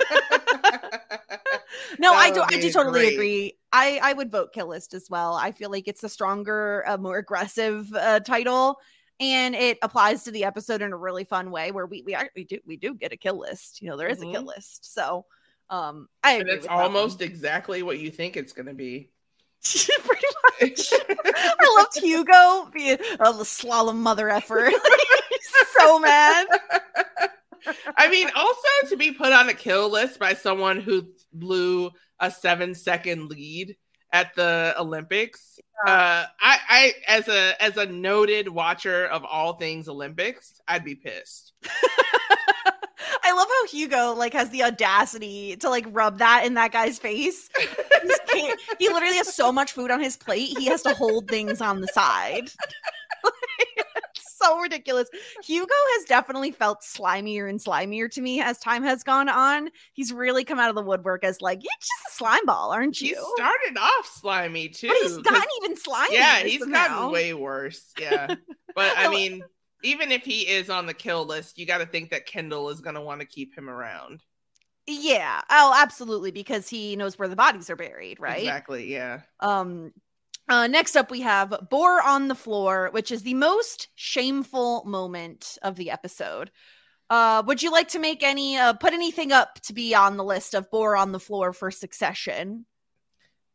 no, 1.99 2.11
That 2.11 2.18
I 2.18 2.30
do. 2.30 2.43
I 2.43 2.61
do 2.61 2.70
totally 2.70 3.01
great. 3.01 3.12
agree. 3.14 3.59
I 3.72 4.01
I 4.03 4.12
would 4.12 4.30
vote 4.30 4.53
Kill 4.53 4.68
List 4.68 4.95
as 4.95 5.09
well. 5.11 5.35
I 5.35 5.53
feel 5.53 5.70
like 5.70 5.89
it's 5.89 6.05
a 6.05 6.09
stronger, 6.09 6.85
uh, 6.87 6.97
more 6.97 7.18
aggressive 7.18 7.93
uh, 7.95 8.20
title, 8.20 8.78
and 9.20 9.55
it 9.55 9.78
applies 9.82 10.22
to 10.24 10.30
the 10.30 10.45
episode 10.45 10.82
in 10.82 10.93
a 10.93 10.97
really 10.97 11.24
fun 11.24 11.51
way 11.51 11.72
where 11.72 11.87
we 11.87 12.03
we 12.03 12.14
actually 12.14 12.45
do 12.45 12.59
we 12.66 12.76
do 12.76 12.95
get 12.95 13.12
a 13.12 13.16
kill 13.16 13.39
list. 13.39 13.82
You 13.82 13.91
know, 13.91 13.97
there 13.97 14.09
is 14.09 14.22
a 14.22 14.26
kill 14.26 14.43
Mhm. 14.45 14.47
list. 14.47 14.93
So, 14.95 15.26
um, 15.70 16.09
I 16.22 16.35
And 16.35 16.49
it's 16.49 16.62
with 16.62 16.68
that 16.68 16.74
one. 16.76 16.85
almost 16.85 17.20
exactly 17.22 17.82
what 17.82 17.99
you 17.99 18.11
think 18.11 18.37
it's 18.37 18.53
going 18.53 18.66
to 18.66 18.74
be. 18.74 19.11
pretty 20.05 20.27
much. 20.61 20.93
I 21.25 21.77
loved 21.79 21.99
Hugo 21.99 22.71
being 22.73 22.99
the 22.99 23.45
slalom 23.45 23.97
mother 23.97 24.29
effort. 24.29 24.69
He's 25.31 25.69
so 25.79 25.99
mad. 25.99 26.47
I 27.97 28.11
mean, 28.11 28.29
also 28.35 28.89
to 28.91 28.97
be 28.97 29.12
put 29.12 29.33
on 29.33 29.49
a 29.49 29.55
kill 29.55 29.91
list 29.91 30.19
by 30.19 30.35
someone 30.35 30.81
who 30.81 31.09
blew 31.33 31.91
a 32.21 32.31
seven 32.31 32.75
second 32.75 33.31
lead 33.31 33.77
at 34.12 34.35
the 34.35 34.75
Olympics. 34.79 35.59
Uh, 35.87 36.25
I, 36.41 36.59
I, 36.69 36.93
as 37.09 37.29
a 37.29 37.62
as 37.62 37.77
a 37.79 37.87
noted 37.87 38.49
watcher 38.49 39.07
of 39.07 39.25
all 39.25 39.55
things 39.55 39.89
Olympics, 39.89 40.61
I'd 40.69 40.85
be 40.85 40.95
pissed. 40.95 41.53
I 43.25 43.33
love 43.33 43.49
how 43.49 43.66
Hugo 43.68 44.14
like 44.14 44.33
has 44.35 44.51
the 44.51 44.62
audacity 44.62 45.57
to 45.57 45.70
like 45.70 45.87
rub 45.91 46.18
that 46.18 46.45
in 46.45 46.55
that 46.55 46.72
guy's 46.72 46.99
face. 46.99 47.49
He 48.79 48.89
literally 48.89 49.16
has 49.16 49.33
so 49.35 49.51
much 49.53 49.72
food 49.72 49.91
on 49.91 50.01
his 50.01 50.16
plate, 50.16 50.57
he 50.59 50.66
has 50.66 50.83
to 50.83 50.95
hold 50.95 51.29
things 51.29 51.61
on 51.61 51.81
the 51.81 51.89
side. 51.89 52.51
it's 54.16 54.37
so 54.39 54.59
ridiculous. 54.59 55.09
Hugo 55.45 55.72
has 55.97 56.05
definitely 56.05 56.51
felt 56.51 56.81
slimier 56.83 57.49
and 57.49 57.61
slimier 57.61 58.11
to 58.11 58.20
me 58.20 58.41
as 58.41 58.59
time 58.59 58.83
has 58.83 59.03
gone 59.03 59.29
on. 59.29 59.70
He's 59.93 60.12
really 60.12 60.45
come 60.45 60.59
out 60.59 60.68
of 60.68 60.75
the 60.75 60.83
woodwork 60.83 61.25
as 61.25 61.41
like, 61.41 61.62
you're 61.62 61.70
just 61.81 61.93
a 62.09 62.12
slime 62.16 62.45
ball, 62.45 62.72
aren't 62.72 62.97
He 62.97 63.11
you? 63.11 63.33
started 63.37 63.79
off 63.81 64.11
slimy 64.20 64.68
too. 64.68 64.89
but 64.89 64.97
he's 65.03 65.16
gotten 65.18 65.49
even 65.62 65.77
slimier. 65.77 66.12
yeah, 66.12 66.39
he's 66.41 66.61
somehow. 66.61 66.89
gotten 66.89 67.12
way 67.12 67.33
worse. 67.35 67.93
Yeah, 67.99 68.35
but 68.75 68.93
I 68.97 69.09
mean, 69.09 69.43
even 69.85 70.11
if 70.11 70.24
he 70.24 70.49
is 70.49 70.70
on 70.70 70.87
the 70.87 70.95
kill 70.95 71.24
list, 71.24 71.59
you 71.59 71.66
got 71.66 71.78
to 71.78 71.87
think 71.87 72.11
that 72.11 72.26
Kendall 72.26 72.70
is 72.70 72.80
going 72.80 72.95
to 72.95 73.01
want 73.01 73.20
to 73.20 73.26
keep 73.26 73.57
him 73.57 73.68
around. 73.68 74.22
Yeah. 74.87 75.41
Oh, 75.51 75.72
absolutely, 75.76 76.30
because 76.30 76.68
he 76.68 76.97
knows 76.97 77.18
where 77.18 77.28
the 77.28 77.37
bodies 77.37 77.70
are 77.70 77.76
buried, 77.76 78.20
right? 78.20 78.41
Exactly. 78.41 78.93
Yeah. 78.93 79.20
Um 79.41 79.93
uh, 80.47 80.66
next 80.66 80.95
up, 80.95 81.11
we 81.11 81.22
have 81.22 81.55
Bore 81.70 82.03
on 82.03 82.28
the 82.28 82.35
floor, 82.35 82.91
which 82.93 83.11
is 83.11 83.22
the 83.22 83.32
most 83.32 83.89
shameful 83.95 84.85
moment 84.85 85.57
of 85.62 85.76
the 85.76 85.91
episode. 85.91 86.51
Uh, 87.09 87.43
would 87.47 87.62
you 87.62 87.70
like 87.70 87.89
to 87.89 87.99
make 87.99 88.22
any, 88.22 88.59
uh, 88.59 88.74
put 88.74 88.93
anything 88.93 89.32
up 89.32 89.59
to 89.62 89.72
be 89.72 89.95
on 89.95 90.18
the 90.18 90.24
list 90.24 90.55
of 90.55 90.70
Bore 90.70 90.97
on 90.97 91.12
the 91.12 91.20
floor 91.20 91.55
for 91.55 91.70
succession? 91.70 92.66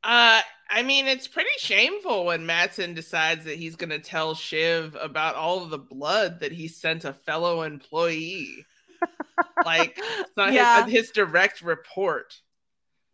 Uh, 0.04 0.42
I 0.70 0.84
mean, 0.84 1.08
it's 1.08 1.28
pretty 1.28 1.50
shameful 1.58 2.26
when 2.26 2.46
Matsson 2.46 2.94
decides 2.94 3.46
that 3.46 3.58
he's 3.58 3.76
going 3.76 3.90
to 3.90 4.00
tell 4.00 4.34
Shiv 4.36 4.96
about 5.00 5.36
all 5.36 5.64
of 5.64 5.70
the 5.72 5.78
blood 5.80 6.40
that 6.40 6.52
he 6.52 6.68
sent 6.68 7.06
a 7.06 7.14
fellow 7.14 7.64
employee. 7.64 8.66
like, 9.66 9.98
it's 9.98 10.32
not 10.38 10.54
Yeah. 10.54 10.86
his, 10.86 10.94
his 10.94 11.12
direct 11.12 11.62
report. 11.62 12.42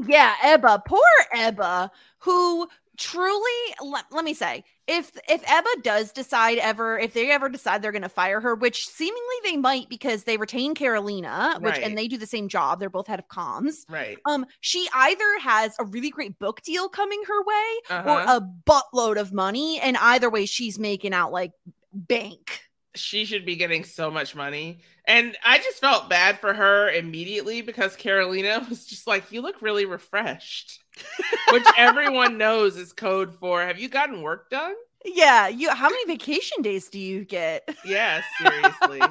Yeah, 0.06 0.34
Ebba, 0.44 0.84
poor 0.86 1.02
Ebba, 1.34 1.90
who 2.20 2.68
truly 2.98 3.76
let, 3.82 4.06
let 4.12 4.24
me 4.26 4.34
say, 4.34 4.64
if 4.88 5.12
if 5.28 5.43
Ebba 5.48 5.70
does 5.84 6.12
decide 6.12 6.58
ever, 6.60 6.98
if 7.00 7.14
they 7.14 7.32
ever 7.32 7.50
decide 7.50 7.82
they're 7.82 7.91
going 7.91 8.02
to 8.04 8.10
fire 8.10 8.39
her, 8.41 8.56
which 8.56 8.88
seemingly 8.88 9.36
they 9.43 9.58
might 9.58 9.89
because 9.89 10.24
they 10.24 10.38
retain 10.38 10.76
Karolina, 10.76 11.60
which 11.62 11.74
Right. 11.76 11.84
and 11.84 11.98
they 11.98 12.08
do 12.08 12.18
the 12.18 12.28
same 12.28 12.48
job, 12.48 12.80
they're 12.80 12.89
both 12.89 13.08
head 13.08 13.20
of 13.20 13.28
comms. 13.28 13.86
Right. 13.89 14.18
Um, 14.26 14.46
she 14.62 14.88
either 14.93 15.39
has 15.41 15.76
a 15.80 15.86
really 15.86 16.10
great 16.10 16.38
book 16.39 16.62
deal 16.62 16.88
coming 16.89 17.22
her 17.28 17.43
way 17.43 17.80
or 17.89 17.96
Uh-huh. 18.22 18.39
a 18.39 18.70
buttload 18.70 19.20
of 19.20 19.34
money, 19.34 19.80
and 19.80 19.98
either 19.98 20.30
way, 20.30 20.46
she's 20.46 20.78
making 20.80 21.14
out 21.14 21.32
like 21.32 21.52
bank. 21.93 22.62
she 22.96 23.26
should 23.26 23.46
be 23.46 23.58
getting 23.58 23.84
so 23.84 24.10
much 24.10 24.36
money. 24.36 24.80
And 25.08 25.38
I 25.43 25.58
just 25.58 25.80
felt 25.82 26.10
bad 26.10 26.39
for 26.39 26.54
her 26.54 26.89
immediately 26.89 27.62
because 27.62 27.96
Karolina 27.98 28.68
was 28.70 28.86
just 28.86 29.06
like, 29.06 29.32
You 29.34 29.41
look 29.41 29.62
really 29.62 29.86
refreshed. 29.86 30.80
Which 31.52 31.66
everyone 31.78 32.38
knows 32.38 32.78
is 32.78 32.93
code 32.93 33.34
for 33.39 33.62
have 33.66 33.80
you 33.80 33.88
gotten 33.89 34.22
work 34.22 34.50
done? 34.50 34.74
Yeah, 35.08 35.48
you. 35.48 35.70
How 35.70 35.88
many 35.89 36.04
vacation 36.06 36.64
days 36.64 36.89
do 36.89 36.98
you 36.98 37.26
get? 37.26 37.70
Yeah, 37.86 38.22
seriously. 38.41 39.02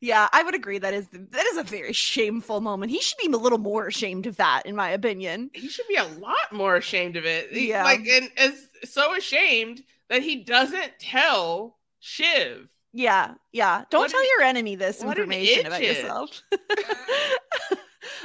Yeah, 0.00 0.28
I 0.32 0.42
would 0.42 0.54
agree. 0.54 0.78
That 0.78 0.94
is 0.94 1.06
that 1.12 1.46
is 1.46 1.58
a 1.58 1.62
very 1.62 1.92
shameful 1.92 2.60
moment. 2.62 2.90
He 2.90 3.00
should 3.00 3.18
be 3.18 3.30
a 3.30 3.36
little 3.36 3.58
more 3.58 3.86
ashamed 3.86 4.26
of 4.26 4.36
that, 4.36 4.62
in 4.64 4.74
my 4.74 4.88
opinion. 4.90 5.50
He 5.52 5.68
should 5.68 5.86
be 5.88 5.96
a 5.96 6.04
lot 6.06 6.52
more 6.52 6.76
ashamed 6.76 7.16
of 7.16 7.26
it. 7.26 7.50
He- 7.52 7.68
Yeah. 7.68 7.84
Like, 7.84 8.06
and 8.06 8.30
is 8.38 8.66
so 8.84 9.14
ashamed 9.14 9.82
that 10.08 10.22
he 10.22 10.36
doesn't 10.42 10.92
tell 10.98 11.76
Shiv. 12.00 12.68
Yeah, 12.94 13.34
yeah. 13.52 13.84
Don't 13.90 14.00
What 14.02 14.10
tell 14.10 14.20
an- 14.20 14.26
your 14.38 14.42
enemy 14.46 14.74
this 14.76 15.02
information 15.02 15.66
about 15.66 15.82
yourself. 15.82 16.42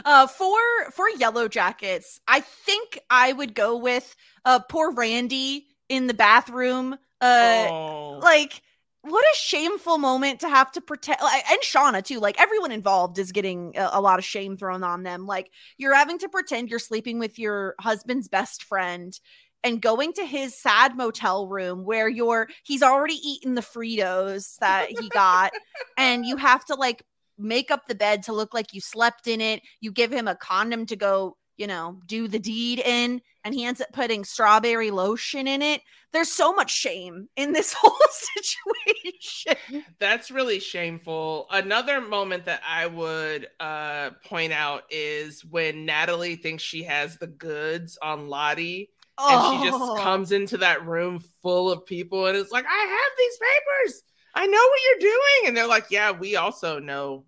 uh, 0.07 0.25
for 0.25 0.57
for 0.93 1.05
Yellowjackets, 1.19 2.19
I 2.27 2.39
think 2.39 2.97
I 3.09 3.33
would 3.33 3.53
go 3.53 3.77
with 3.77 4.15
uh 4.45 4.59
poor 4.59 4.91
Randy 4.91 5.67
in 5.89 6.07
the 6.07 6.13
bathroom. 6.13 6.97
Uh, 7.19 7.67
oh. 7.69 8.19
like 8.21 8.61
what 9.01 9.23
a 9.23 9.37
shameful 9.37 9.97
moment 9.97 10.41
to 10.41 10.49
have 10.49 10.71
to 10.71 10.81
protect 10.81 11.19
and 11.21 11.61
shauna 11.63 12.03
too 12.03 12.19
like 12.19 12.39
everyone 12.39 12.71
involved 12.71 13.17
is 13.17 13.31
getting 13.31 13.75
a, 13.75 13.89
a 13.93 14.01
lot 14.01 14.19
of 14.19 14.25
shame 14.25 14.55
thrown 14.55 14.83
on 14.83 15.01
them 15.01 15.25
like 15.25 15.49
you're 15.77 15.95
having 15.95 16.19
to 16.19 16.29
pretend 16.29 16.69
you're 16.69 16.77
sleeping 16.77 17.17
with 17.17 17.39
your 17.39 17.73
husband's 17.79 18.27
best 18.27 18.63
friend 18.63 19.19
and 19.63 19.81
going 19.81 20.13
to 20.13 20.25
his 20.25 20.55
sad 20.55 20.95
motel 20.95 21.47
room 21.47 21.85
where 21.85 22.07
you're 22.07 22.47
he's 22.63 22.83
already 22.83 23.15
eaten 23.15 23.55
the 23.55 23.61
fritos 23.61 24.57
that 24.57 24.89
he 24.89 25.09
got 25.09 25.51
and 25.97 26.23
you 26.23 26.37
have 26.37 26.63
to 26.65 26.75
like 26.75 27.03
make 27.37 27.71
up 27.71 27.87
the 27.87 27.95
bed 27.95 28.23
to 28.23 28.33
look 28.33 28.53
like 28.53 28.73
you 28.73 28.81
slept 28.81 29.27
in 29.27 29.41
it 29.41 29.61
you 29.81 29.91
give 29.91 30.11
him 30.11 30.27
a 30.27 30.35
condom 30.35 30.85
to 30.85 30.95
go 30.95 31.37
you 31.57 31.67
know 31.67 31.99
do 32.05 32.27
the 32.27 32.39
deed 32.39 32.79
in 32.79 33.21
and 33.43 33.53
he 33.53 33.63
ends 33.65 33.81
up 33.81 33.87
putting 33.93 34.23
strawberry 34.23 34.91
lotion 34.91 35.47
in 35.47 35.61
it 35.61 35.81
there's 36.13 36.31
so 36.31 36.53
much 36.53 36.71
shame 36.71 37.27
in 37.35 37.51
this 37.51 37.73
whole 37.77 37.93
situation. 38.09 39.83
That's 39.99 40.31
really 40.31 40.59
shameful. 40.59 41.47
Another 41.51 41.99
moment 42.01 42.45
that 42.45 42.61
I 42.67 42.87
would 42.87 43.47
uh 43.59 44.11
point 44.25 44.53
out 44.53 44.83
is 44.89 45.43
when 45.43 45.85
Natalie 45.85 46.35
thinks 46.37 46.63
she 46.63 46.83
has 46.83 47.17
the 47.17 47.27
goods 47.27 47.97
on 48.01 48.27
Lottie 48.29 48.89
and 49.19 49.41
she 49.63 49.69
Oh. 49.69 49.95
just 49.95 50.03
comes 50.03 50.31
into 50.31 50.57
that 50.59 50.85
room 50.85 51.21
full 51.41 51.71
of 51.71 51.85
people 51.85 52.25
and 52.27 52.37
is 52.37 52.51
like, 52.51 52.65
I 52.65 52.77
have 52.77 53.17
these 53.17 53.37
papers. 53.37 54.03
I 54.37 54.45
know 54.45 54.57
what 54.57 54.79
you're 54.85 55.11
doing. 55.11 55.47
And 55.47 55.57
they're 55.57 55.67
like, 55.67 55.87
Yeah, 55.89 56.11
we 56.11 56.35
also 56.35 56.79
know 56.79 57.25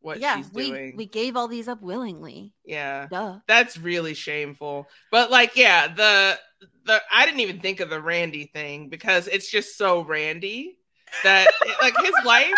what 0.00 0.18
yeah, 0.18 0.36
she's 0.38 0.50
we 0.52 0.70
doing. 0.70 0.96
we 0.96 1.06
gave 1.06 1.36
all 1.36 1.46
these 1.48 1.68
up 1.68 1.82
willingly. 1.82 2.54
yeah. 2.64 3.06
Duh. 3.10 3.38
That's 3.46 3.76
really 3.78 4.14
shameful. 4.14 4.88
But 5.10 5.30
like, 5.30 5.56
yeah, 5.56 5.88
the 5.88 6.38
the 6.86 7.00
I 7.12 7.26
didn't 7.26 7.40
even 7.40 7.60
think 7.60 7.80
of 7.80 7.90
the 7.90 8.00
Randy 8.00 8.46
thing 8.52 8.88
because 8.88 9.28
it's 9.28 9.50
just 9.50 9.76
so 9.76 10.02
Randy 10.02 10.78
that 11.24 11.48
like 11.82 11.94
his 12.02 12.14
life, 12.24 12.54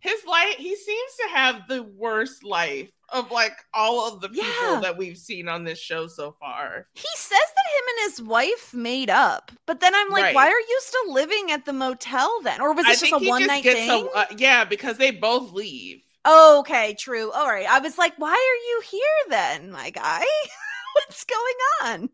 his 0.00 0.24
life, 0.26 0.54
he 0.56 0.74
seems 0.76 1.12
to 1.22 1.28
have 1.36 1.68
the 1.68 1.82
worst 1.82 2.42
life 2.44 2.90
of 3.10 3.30
like 3.30 3.52
all 3.74 4.06
of 4.12 4.20
the 4.20 4.28
people 4.28 4.44
Yeah. 4.70 4.80
that 4.80 4.96
we've 4.96 5.18
seen 5.18 5.48
on 5.48 5.64
this 5.64 5.78
show 5.78 6.06
so 6.06 6.32
far. 6.38 6.86
He 6.94 7.08
says 7.16 7.30
that 7.38 7.76
him 7.76 7.84
and 7.88 8.10
his 8.10 8.22
wife 8.22 8.72
made 8.72 9.10
up, 9.10 9.50
but 9.66 9.80
then 9.80 9.94
I'm 9.94 10.10
like, 10.10 10.22
Right. 10.22 10.34
why 10.34 10.46
are 10.46 10.60
you 10.60 10.78
still 10.82 11.12
living 11.12 11.50
at 11.50 11.64
the 11.64 11.72
motel 11.72 12.40
then? 12.42 12.60
Or 12.60 12.72
was 12.72 12.86
I 12.86 12.94
just 12.94 13.12
a 13.12 13.18
one 13.28 13.46
night 13.46 13.64
thing? 13.64 13.90
a 13.90 14.18
uh, 14.18 14.24
yeah 14.36 14.64
because 14.64 14.96
they 14.96 15.10
both 15.10 15.52
leave. 15.52 16.02
okay, 16.26 16.94
true. 16.98 17.30
All 17.32 17.48
right. 17.48 17.66
I 17.68 17.80
was 17.80 17.98
like, 17.98 18.14
why 18.18 18.30
are 18.30 18.60
you 18.68 18.82
here 18.90 19.30
then, 19.30 19.70
my 19.72 19.90
guy? 19.90 20.22
What's 20.94 21.24
going 21.24 21.56
on? 21.82 22.10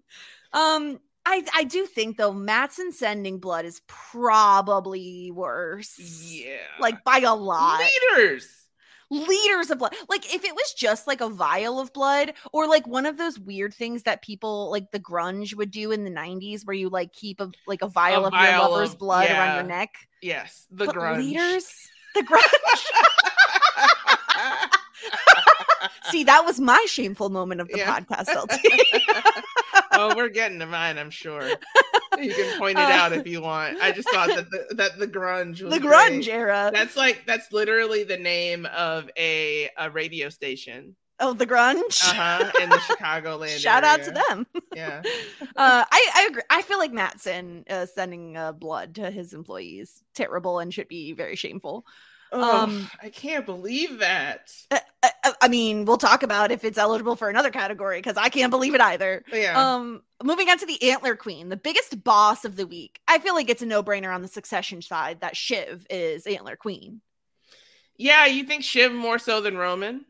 Um, 0.53 1.01
I 1.29 1.45
I 1.55 1.65
do 1.65 1.87
think 1.87 2.17
though, 2.17 2.33
Matsson 2.33 2.93
sending 2.93 3.39
blood 3.41 3.65
is 3.65 3.81
probably 3.89 5.31
worse. 5.35 5.99
Yeah, 5.99 6.57
Like 6.79 7.03
by 7.05 7.19
a 7.19 7.35
lot. 7.35 7.81
leaders. 8.17 8.49
liters 9.11 9.71
of 9.71 9.79
blood. 9.79 9.95
Like 10.09 10.33
if 10.35 10.45
it 10.45 10.55
was 10.55 10.73
just 10.77 11.07
like 11.09 11.21
a 11.21 11.29
vial 11.29 11.81
of 11.81 11.93
blood 11.93 12.33
or 12.53 12.67
like 12.69 12.87
one 12.87 13.07
of 13.07 13.17
those 13.19 13.39
weird 13.41 13.75
things 13.75 14.05
that 14.05 14.23
people 14.23 14.71
like 14.71 14.91
the 14.93 15.01
grunge 15.01 15.55
would 15.57 15.71
do 15.73 15.91
in 15.93 16.05
the 16.05 16.11
90s 16.11 16.65
where 16.65 16.75
you 16.75 16.89
like 16.89 17.13
keep 17.13 17.41
a 17.41 17.51
like 17.67 17.83
a 17.83 17.89
vial 17.89 18.25
of 18.27 18.33
your 18.33 18.43
vial 18.43 18.71
lover's 18.71 18.93
of- 18.93 18.99
blood 18.99 19.29
around 19.31 19.55
your 19.57 19.65
neck. 19.65 19.95
Yes, 20.23 20.67
the 20.71 20.87
but 20.87 20.95
grunge. 20.95 21.19
liters 21.25 21.69
the 22.15 22.23
grunge. 22.23 22.53
See, 26.11 26.25
that 26.25 26.45
was 26.45 26.61
my 26.61 26.85
shameful 26.89 27.31
moment 27.31 27.61
of 27.61 27.69
the 27.69 27.79
Yeah. 27.79 27.99
podcast, 28.01 28.29
LT. 28.35 28.61
oh, 29.97 30.15
we're 30.17 30.29
getting 30.29 30.59
to 30.61 30.67
mine, 30.67 30.99
I'm 30.99 31.11
sure. 31.11 31.49
You 32.19 32.33
can 32.33 32.59
point 32.59 32.79
it 32.79 32.83
Uh, 32.83 32.93
out 32.93 33.13
if 33.13 33.27
you 33.27 33.43
want. 33.43 33.79
I 33.83 33.93
just 33.93 34.09
thought 34.09 34.29
that 34.29 34.47
the, 34.51 34.75
that 34.77 34.99
the 34.99 35.07
grunge 35.07 35.61
was 35.61 35.71
the 35.75 35.79
grunge 35.79 36.25
great. 36.25 36.29
era. 36.29 36.71
That's 36.73 36.97
like 36.97 37.25
that's 37.27 37.53
literally 37.53 38.05
the 38.05 38.17
name 38.17 38.65
of 38.65 39.11
a 39.19 39.69
a 39.77 39.91
radio 39.91 40.31
station. 40.31 40.97
oh, 41.21 41.35
the 41.35 41.47
grunge. 41.47 42.03
Uh 42.03 42.15
huh. 42.15 42.53
In 42.63 42.71
the 42.71 42.77
Chicagoland. 42.77 43.59
Shout 43.59 43.85
out 43.85 44.03
to 44.05 44.13
them. 44.13 44.47
Yeah. 44.75 45.03
uh, 45.57 45.85
I, 45.91 46.11
I 46.15 46.27
agree. 46.31 46.43
I 46.49 46.63
feel 46.63 46.79
like 46.79 46.93
Matsson 46.93 47.65
uh, 47.69 47.85
sending 47.85 48.35
uh, 48.39 48.53
blood 48.53 48.95
to 48.95 49.11
his 49.11 49.35
employees 49.35 50.03
terrible 50.15 50.59
and 50.59 50.73
should 50.73 50.89
be 50.89 51.13
very 51.13 51.37
shameful. 51.37 51.85
Oh, 52.33 52.63
Um, 52.65 52.91
I 53.03 53.09
can't 53.11 53.47
believe 53.47 53.99
that. 54.01 54.53
Uh, 54.71 54.79
I, 55.03 55.33
I 55.43 55.49
mean, 55.49 55.85
we'll 55.85 55.97
talk 55.99 56.23
about 56.23 56.51
if 56.51 56.65
it's 56.65 56.79
eligible 56.79 57.17
for 57.17 57.29
another 57.29 57.51
category 57.51 57.99
because 57.99 58.17
I 58.17 58.29
can't 58.29 58.51
believe 58.51 58.75
it 58.75 58.81
either. 58.81 59.25
Yeah. 59.33 59.75
Um, 59.75 60.03
moving 60.23 60.49
on 60.49 60.59
to 60.59 60.67
the 60.67 60.91
Antler 60.91 61.15
Queen, 61.17 61.49
the 61.49 61.57
biggest 61.57 62.03
boss 62.03 62.45
of 62.45 62.57
the 62.57 62.67
week. 62.67 63.01
I 63.07 63.19
feel 63.19 63.35
like 63.35 63.49
it's 63.51 63.63
a 63.63 63.67
no-brainer 63.67 64.15
on 64.15 64.23
the 64.23 64.29
Succession 64.29 64.83
side 64.83 65.21
that 65.21 65.37
Shiv 65.37 65.87
is 65.91 66.27
Antler 66.27 66.57
Queen. 66.57 67.01
yeah. 67.97 68.27
You 68.27 68.45
think 68.45 68.65
Shiv 68.65 68.93
more 68.93 69.19
so 69.19 69.41
than 69.41 69.57
Roman? 69.57 70.05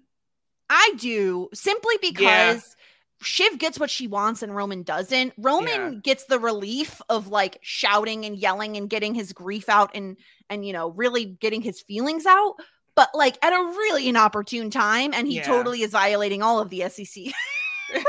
I 0.71 0.95
do 0.99 1.49
simply 1.55 1.97
because. 2.01 2.76
Shiv 3.23 3.59
gets 3.59 3.79
what 3.81 3.91
she 3.91 4.07
wants 4.07 4.43
and 4.43 4.55
Roman 4.55 4.83
doesn't. 4.83 5.33
Roman 5.39 5.95
Yeah. 5.95 5.99
gets 6.03 6.25
the 6.25 6.39
relief 6.39 7.01
of 7.09 7.29
like 7.29 7.59
shouting 7.62 8.25
and 8.25 8.37
yelling 8.37 8.77
and 8.77 8.91
getting 8.91 9.14
his 9.14 9.33
grief 9.33 9.69
out 9.69 9.91
and 9.95 10.17
and 10.51 10.64
you 10.67 10.73
know 10.73 10.91
really 10.91 11.25
getting 11.25 11.62
his 11.62 11.81
feelings 11.83 12.27
out, 12.27 12.55
but 12.95 13.09
like 13.14 13.43
at 13.45 13.53
a 13.53 13.57
really 13.57 14.09
inopportune 14.09 14.71
time, 14.71 15.12
and 15.14 15.27
he 15.27 15.37
Yeah. 15.37 15.43
totally 15.43 15.83
is 15.83 15.93
violating 15.93 16.43
all 16.43 16.61
of 16.61 16.71
the 16.71 16.89
SEC. 16.89 17.33
if 17.91 18.05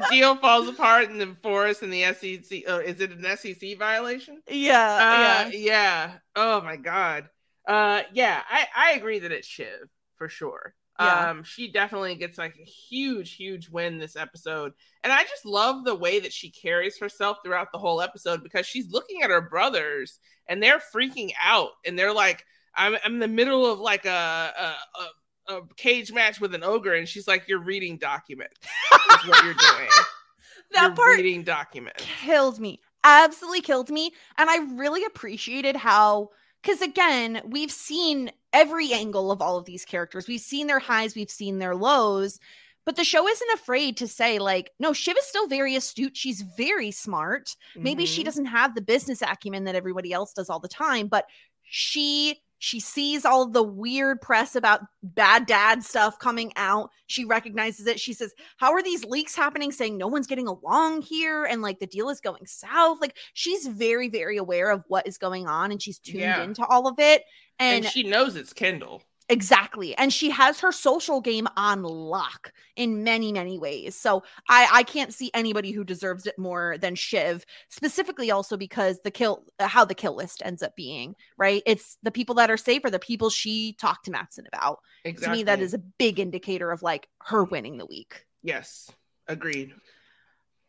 a 0.00 0.10
deal 0.10 0.36
falls 0.36 0.68
apart 0.68 1.10
in 1.10 1.18
the 1.18 1.36
forest 1.42 1.82
and 1.82 1.92
the 1.92 2.02
SEC, 2.14 2.62
oh, 2.66 2.78
is 2.78 3.00
it 3.00 3.10
an 3.12 3.24
SEC 3.36 3.78
violation? 3.78 4.40
yeah, 4.48 5.44
Uh, 5.46 5.50
yeah. 5.52 6.12
Oh 6.34 6.60
my 6.62 6.76
god. 6.76 7.28
Uh, 7.66 8.02
yeah. 8.12 8.42
I 8.48 8.66
I 8.76 8.92
agree 8.92 9.20
that 9.20 9.32
it's 9.32 9.48
Shiv 9.48 9.88
for 10.16 10.28
sure. 10.28 10.74
Yeah. 10.98 11.30
Um, 11.30 11.42
she 11.42 11.72
definitely 11.72 12.14
gets 12.14 12.38
like 12.38 12.56
a 12.60 12.64
huge, 12.64 13.34
huge 13.34 13.68
win 13.68 13.98
this 13.98 14.16
episode. 14.16 14.72
And 15.02 15.12
I 15.12 15.22
just 15.24 15.44
love 15.44 15.84
the 15.84 15.94
way 15.94 16.20
that 16.20 16.32
she 16.32 16.50
carries 16.50 16.98
herself 16.98 17.38
throughout 17.44 17.72
the 17.72 17.78
whole 17.78 18.00
episode 18.00 18.42
because 18.42 18.64
she's 18.64 18.90
looking 18.92 19.22
at 19.22 19.30
her 19.30 19.40
brothers 19.40 20.20
and 20.48 20.62
they're 20.62 20.80
freaking 20.94 21.32
out 21.42 21.70
and 21.84 21.98
they're 21.98 22.12
like, 22.12 22.44
I'm, 22.76 22.96
I'm 23.04 23.14
in 23.14 23.18
the 23.18 23.28
middle 23.28 23.70
of 23.70 23.80
like 23.80 24.04
a, 24.04 24.52
a, 24.58 25.52
a, 25.52 25.56
a 25.56 25.60
cage 25.76 26.12
match 26.12 26.40
with 26.40 26.54
an 26.54 26.64
ogre, 26.64 26.94
and 26.94 27.08
she's 27.08 27.28
like, 27.28 27.44
You're 27.46 27.62
reading 27.62 27.98
documents. 27.98 28.56
Is 28.60 29.28
what 29.28 29.44
you're 29.44 29.54
doing. 29.54 29.88
that 30.72 30.82
you're 30.82 30.96
part 30.96 31.16
reading 31.16 31.42
documents. 31.42 32.04
killed 32.22 32.58
me 32.58 32.80
absolutely 33.04 33.60
killed 33.60 33.90
me 33.90 34.10
and 34.38 34.48
i 34.48 34.56
really 34.74 35.04
appreciated 35.04 35.76
how 35.76 36.30
because 36.62 36.80
again 36.80 37.40
we've 37.44 37.70
seen 37.70 38.30
every 38.54 38.92
angle 38.94 39.30
of 39.30 39.42
all 39.42 39.58
of 39.58 39.66
these 39.66 39.84
characters. 39.84 40.26
We've 40.28 40.40
seen 40.40 40.66
their 40.66 40.78
highs 40.78 41.14
we've 41.14 41.30
seen 41.30 41.58
their 41.58 41.74
lows 41.76 42.38
but 42.86 42.96
the 42.96 43.04
show 43.04 43.26
isn't 43.26 43.54
afraid 43.54 43.96
to 43.96 44.06
say 44.06 44.38
like 44.38 44.70
no 44.78 44.92
shiv 44.92 45.16
is 45.18 45.26
still 45.26 45.48
very 45.48 45.74
astute. 45.74 46.16
She's 46.16 46.42
very 46.42 46.90
smart. 46.90 47.48
Maybe 47.74 48.04
she 48.06 48.20
Mhm. 48.22 48.26
doesn't 48.26 48.44
have 48.46 48.74
the 48.74 48.82
business 48.82 49.22
acumen 49.22 49.64
that 49.64 49.74
everybody 49.74 50.12
else 50.12 50.32
does 50.34 50.50
all 50.50 50.60
the 50.60 50.68
time 50.68 51.08
but 51.08 51.24
she 51.62 52.42
she 52.64 52.80
sees 52.80 53.26
all 53.26 53.46
the 53.46 53.62
weird 53.62 54.22
press 54.22 54.56
about 54.56 54.80
bad 55.02 55.44
dad 55.44 55.84
stuff 55.84 56.18
coming 56.18 56.50
out 56.56 56.88
she 57.06 57.24
recognizes 57.26 57.86
it 57.86 58.00
she 58.00 58.14
says 58.14 58.32
how 58.56 58.72
are 58.72 58.82
these 58.82 59.04
leaks 59.04 59.36
happening 59.36 59.70
saying 59.70 59.98
no 59.98 60.06
one's 60.06 60.26
getting 60.26 60.46
along 60.48 61.02
here 61.02 61.44
and 61.44 61.60
like 61.60 61.78
the 61.78 61.86
deal 61.86 62.08
is 62.08 62.20
going 62.20 62.46
south 62.46 62.98
like 63.02 63.16
she's 63.34 63.66
very 63.66 64.08
very 64.08 64.38
aware 64.38 64.70
of 64.70 64.82
what 64.88 65.06
is 65.06 65.18
going 65.18 65.46
on 65.46 65.70
and 65.72 65.82
she's 65.82 65.98
tuned 65.98 66.20
Yeah. 66.20 66.42
into 66.42 66.64
all 66.64 66.88
of 66.88 66.98
it 66.98 67.22
And, 67.58 67.84
and, 67.84 67.92
she 67.92 68.02
knows 68.02 68.34
it's 68.34 68.52
Kendall. 68.54 69.02
Exactly 69.30 69.96
and 69.96 70.12
she 70.12 70.28
has 70.28 70.60
her 70.60 70.70
social 70.70 71.22
game 71.22 71.48
on 71.56 71.82
lock 71.82 72.52
in 72.76 73.02
many 73.04 73.32
many 73.32 73.58
ways 73.58 73.96
so 73.96 74.22
i 74.50 74.68
i 74.70 74.82
can't 74.82 75.14
see 75.14 75.30
anybody 75.32 75.72
who 75.72 75.82
deserves 75.82 76.26
it 76.26 76.38
more 76.38 76.76
than 76.78 76.94
shiv 76.94 77.42
specifically 77.70 78.30
also 78.30 78.58
because 78.58 79.00
the 79.02 79.10
kill 79.10 79.44
uh, 79.58 79.66
how 79.66 79.82
the 79.82 79.94
kill 79.94 80.14
list 80.14 80.42
ends 80.44 80.62
up 80.62 80.76
being 80.76 81.14
right 81.38 81.62
it's 81.64 81.96
the 82.02 82.10
people 82.10 82.34
that 82.34 82.50
are 82.50 82.58
safe 82.58 82.84
are 82.84 82.90
the 82.90 82.98
people 82.98 83.30
she 83.30 83.72
talked 83.80 84.04
to 84.04 84.10
matsson 84.10 84.44
about 84.52 84.80
Exactly. 85.06 85.26
to 85.26 85.38
me 85.38 85.42
that 85.44 85.60
is 85.60 85.72
a 85.72 85.78
big 85.78 86.20
indicator 86.20 86.70
of 86.70 86.82
like 86.82 87.08
her 87.22 87.44
winning 87.44 87.78
the 87.78 87.86
week 87.86 88.26
yes. 88.42 88.90
Agreed. 89.26 89.72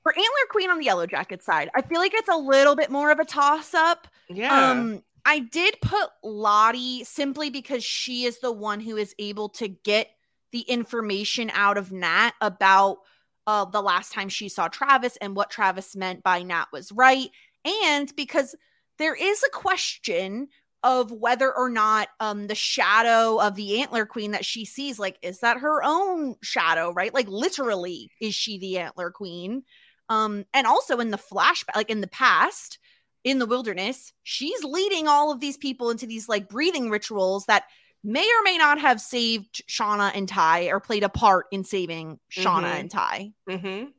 for 0.02 0.14
antler 0.14 0.48
queen 0.50 0.70
on 0.70 0.78
the 0.80 0.86
yellow 0.86 1.06
jacket 1.06 1.44
side 1.44 1.70
i 1.76 1.82
feel 1.82 2.00
like 2.00 2.14
it's 2.14 2.30
a 2.30 2.38
little 2.38 2.78
bit 2.78 2.90
more 2.90 3.12
of 3.12 3.20
a 3.20 3.26
toss 3.26 3.74
up 3.74 4.08
Yeah. 4.30 4.72
um 4.72 5.04
i 5.26 5.40
did 5.40 5.76
put 5.82 6.10
lottie 6.24 7.04
simply 7.04 7.50
because 7.50 7.84
she 7.84 8.26
is 8.26 8.40
the 8.40 8.52
one 8.52 8.80
who 8.80 8.96
is 8.98 9.16
able 9.20 9.50
to 9.50 9.68
get 9.68 10.10
the 10.52 10.62
information 10.62 11.52
out 11.54 11.78
of 11.78 11.92
nat 11.92 12.32
about 12.40 13.00
uh 13.46 13.66
the 13.66 13.82
last 13.82 14.14
time 14.14 14.30
she 14.30 14.48
saw 14.50 14.68
travis 14.68 15.18
and 15.18 15.36
what 15.36 15.50
travis 15.50 15.96
meant 15.96 16.24
by 16.24 16.42
nat 16.44 16.68
was 16.72 16.92
right. 16.94 17.30
And 17.66 18.16
because 18.16 18.56
there 18.98 19.16
is 19.16 19.44
a 19.44 19.52
question 19.52 20.48
of 20.84 21.12
whether 21.12 21.52
or 21.54 21.70
not 21.70 22.08
um 22.20 22.48
the 22.48 22.56
shadow 22.56 23.38
of 23.38 23.56
the 23.56 23.82
antler 23.82 24.06
queen 24.06 24.32
that 24.32 24.46
she 24.46 24.66
sees 24.66 25.00
like 25.00 25.18
is 25.22 25.40
that 25.40 25.58
her 25.58 25.84
own 25.84 26.36
shadow 26.42 26.92
right? 26.94 27.14
Like 27.14 27.28
literally 27.28 28.10
is 28.22 28.34
she 28.34 28.58
the 28.58 28.78
antler 28.80 29.12
queen? 29.12 29.64
Um 30.10 30.46
and 30.54 30.66
also 30.68 31.00
in 31.00 31.12
the 31.12 31.18
flashback 31.18 31.76
like 31.76 31.90
in 31.90 32.02
the 32.02 32.08
past 32.08 32.80
in 33.26 33.40
the 33.40 33.46
wilderness 33.46 34.14
she's 34.24 34.64
leading 34.64 35.08
all 35.10 35.32
of 35.32 35.42
these 35.42 35.58
people 35.58 35.90
into 35.90 36.06
these 36.06 36.30
like 36.30 36.48
breathing 36.48 36.90
rituals 36.90 37.46
that 37.48 37.64
may 38.04 38.22
or 38.24 38.44
may 38.44 38.58
not 38.58 38.80
have 38.80 39.02
saved 39.02 39.62
shauna 39.68 40.12
and 40.16 40.30
tai 40.30 40.66
or 40.68 40.80
played 40.80 41.04
a 41.04 41.10
part 41.10 41.48
in 41.52 41.64
saving 41.66 42.18
shauna 42.32 42.72
Mhm. 42.72 42.80
and 42.80 42.92
tai 42.92 43.32
Mm-hmm. 43.50 43.90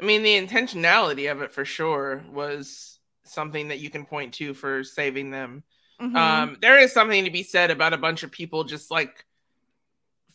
I 0.00 0.02
mean, 0.06 0.22
the 0.22 0.34
intentionality 0.46 1.30
of 1.30 1.42
it 1.42 1.52
for 1.52 1.66
sure 1.66 2.24
was 2.32 2.98
something 3.24 3.68
that 3.68 3.80
you 3.80 3.90
can 3.90 4.06
point 4.06 4.32
to 4.34 4.54
for 4.54 4.82
saving 4.82 5.30
them. 5.30 5.62
Mhm. 6.00 6.16
Um, 6.16 6.56
there 6.62 6.78
is 6.78 6.90
something 6.90 7.26
to 7.26 7.30
be 7.30 7.42
said 7.42 7.70
about 7.70 7.92
a 7.92 7.98
bunch 7.98 8.22
of 8.22 8.32
people 8.32 8.64
just 8.64 8.90
like 8.90 9.26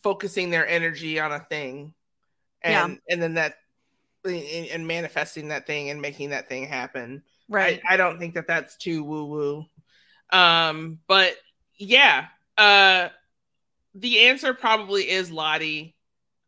focusing 0.04 0.50
their 0.50 0.68
energy 0.68 1.18
on 1.18 1.32
a 1.32 1.40
thing, 1.40 1.94
Yeah. 2.64 2.84
and 2.84 3.00
and 3.10 3.20
then 3.20 3.34
that 3.34 3.56
and 4.24 4.68
and 4.68 4.86
manifesting 4.86 5.48
that 5.48 5.66
thing 5.66 5.90
and 5.90 6.00
making 6.00 6.30
that 6.30 6.48
thing 6.48 6.68
happen. 6.68 7.24
Right 7.48 7.80
I, 7.88 7.94
I 7.94 7.96
don't 7.96 8.18
think 8.18 8.34
that 8.34 8.46
that's 8.48 8.76
too 8.76 9.04
woo 9.04 9.24
woo. 9.26 9.64
Um, 10.30 10.98
but 11.06 11.34
yeah, 11.78 12.26
uh, 12.58 13.08
the 13.94 14.26
answer 14.26 14.54
probably 14.54 15.08
is 15.08 15.30
Lottie, 15.30 15.94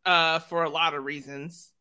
uh, 0.05 0.39
for 0.39 0.63
a 0.63 0.69
lot 0.69 0.93
of 0.93 1.03
reasons. 1.03 1.71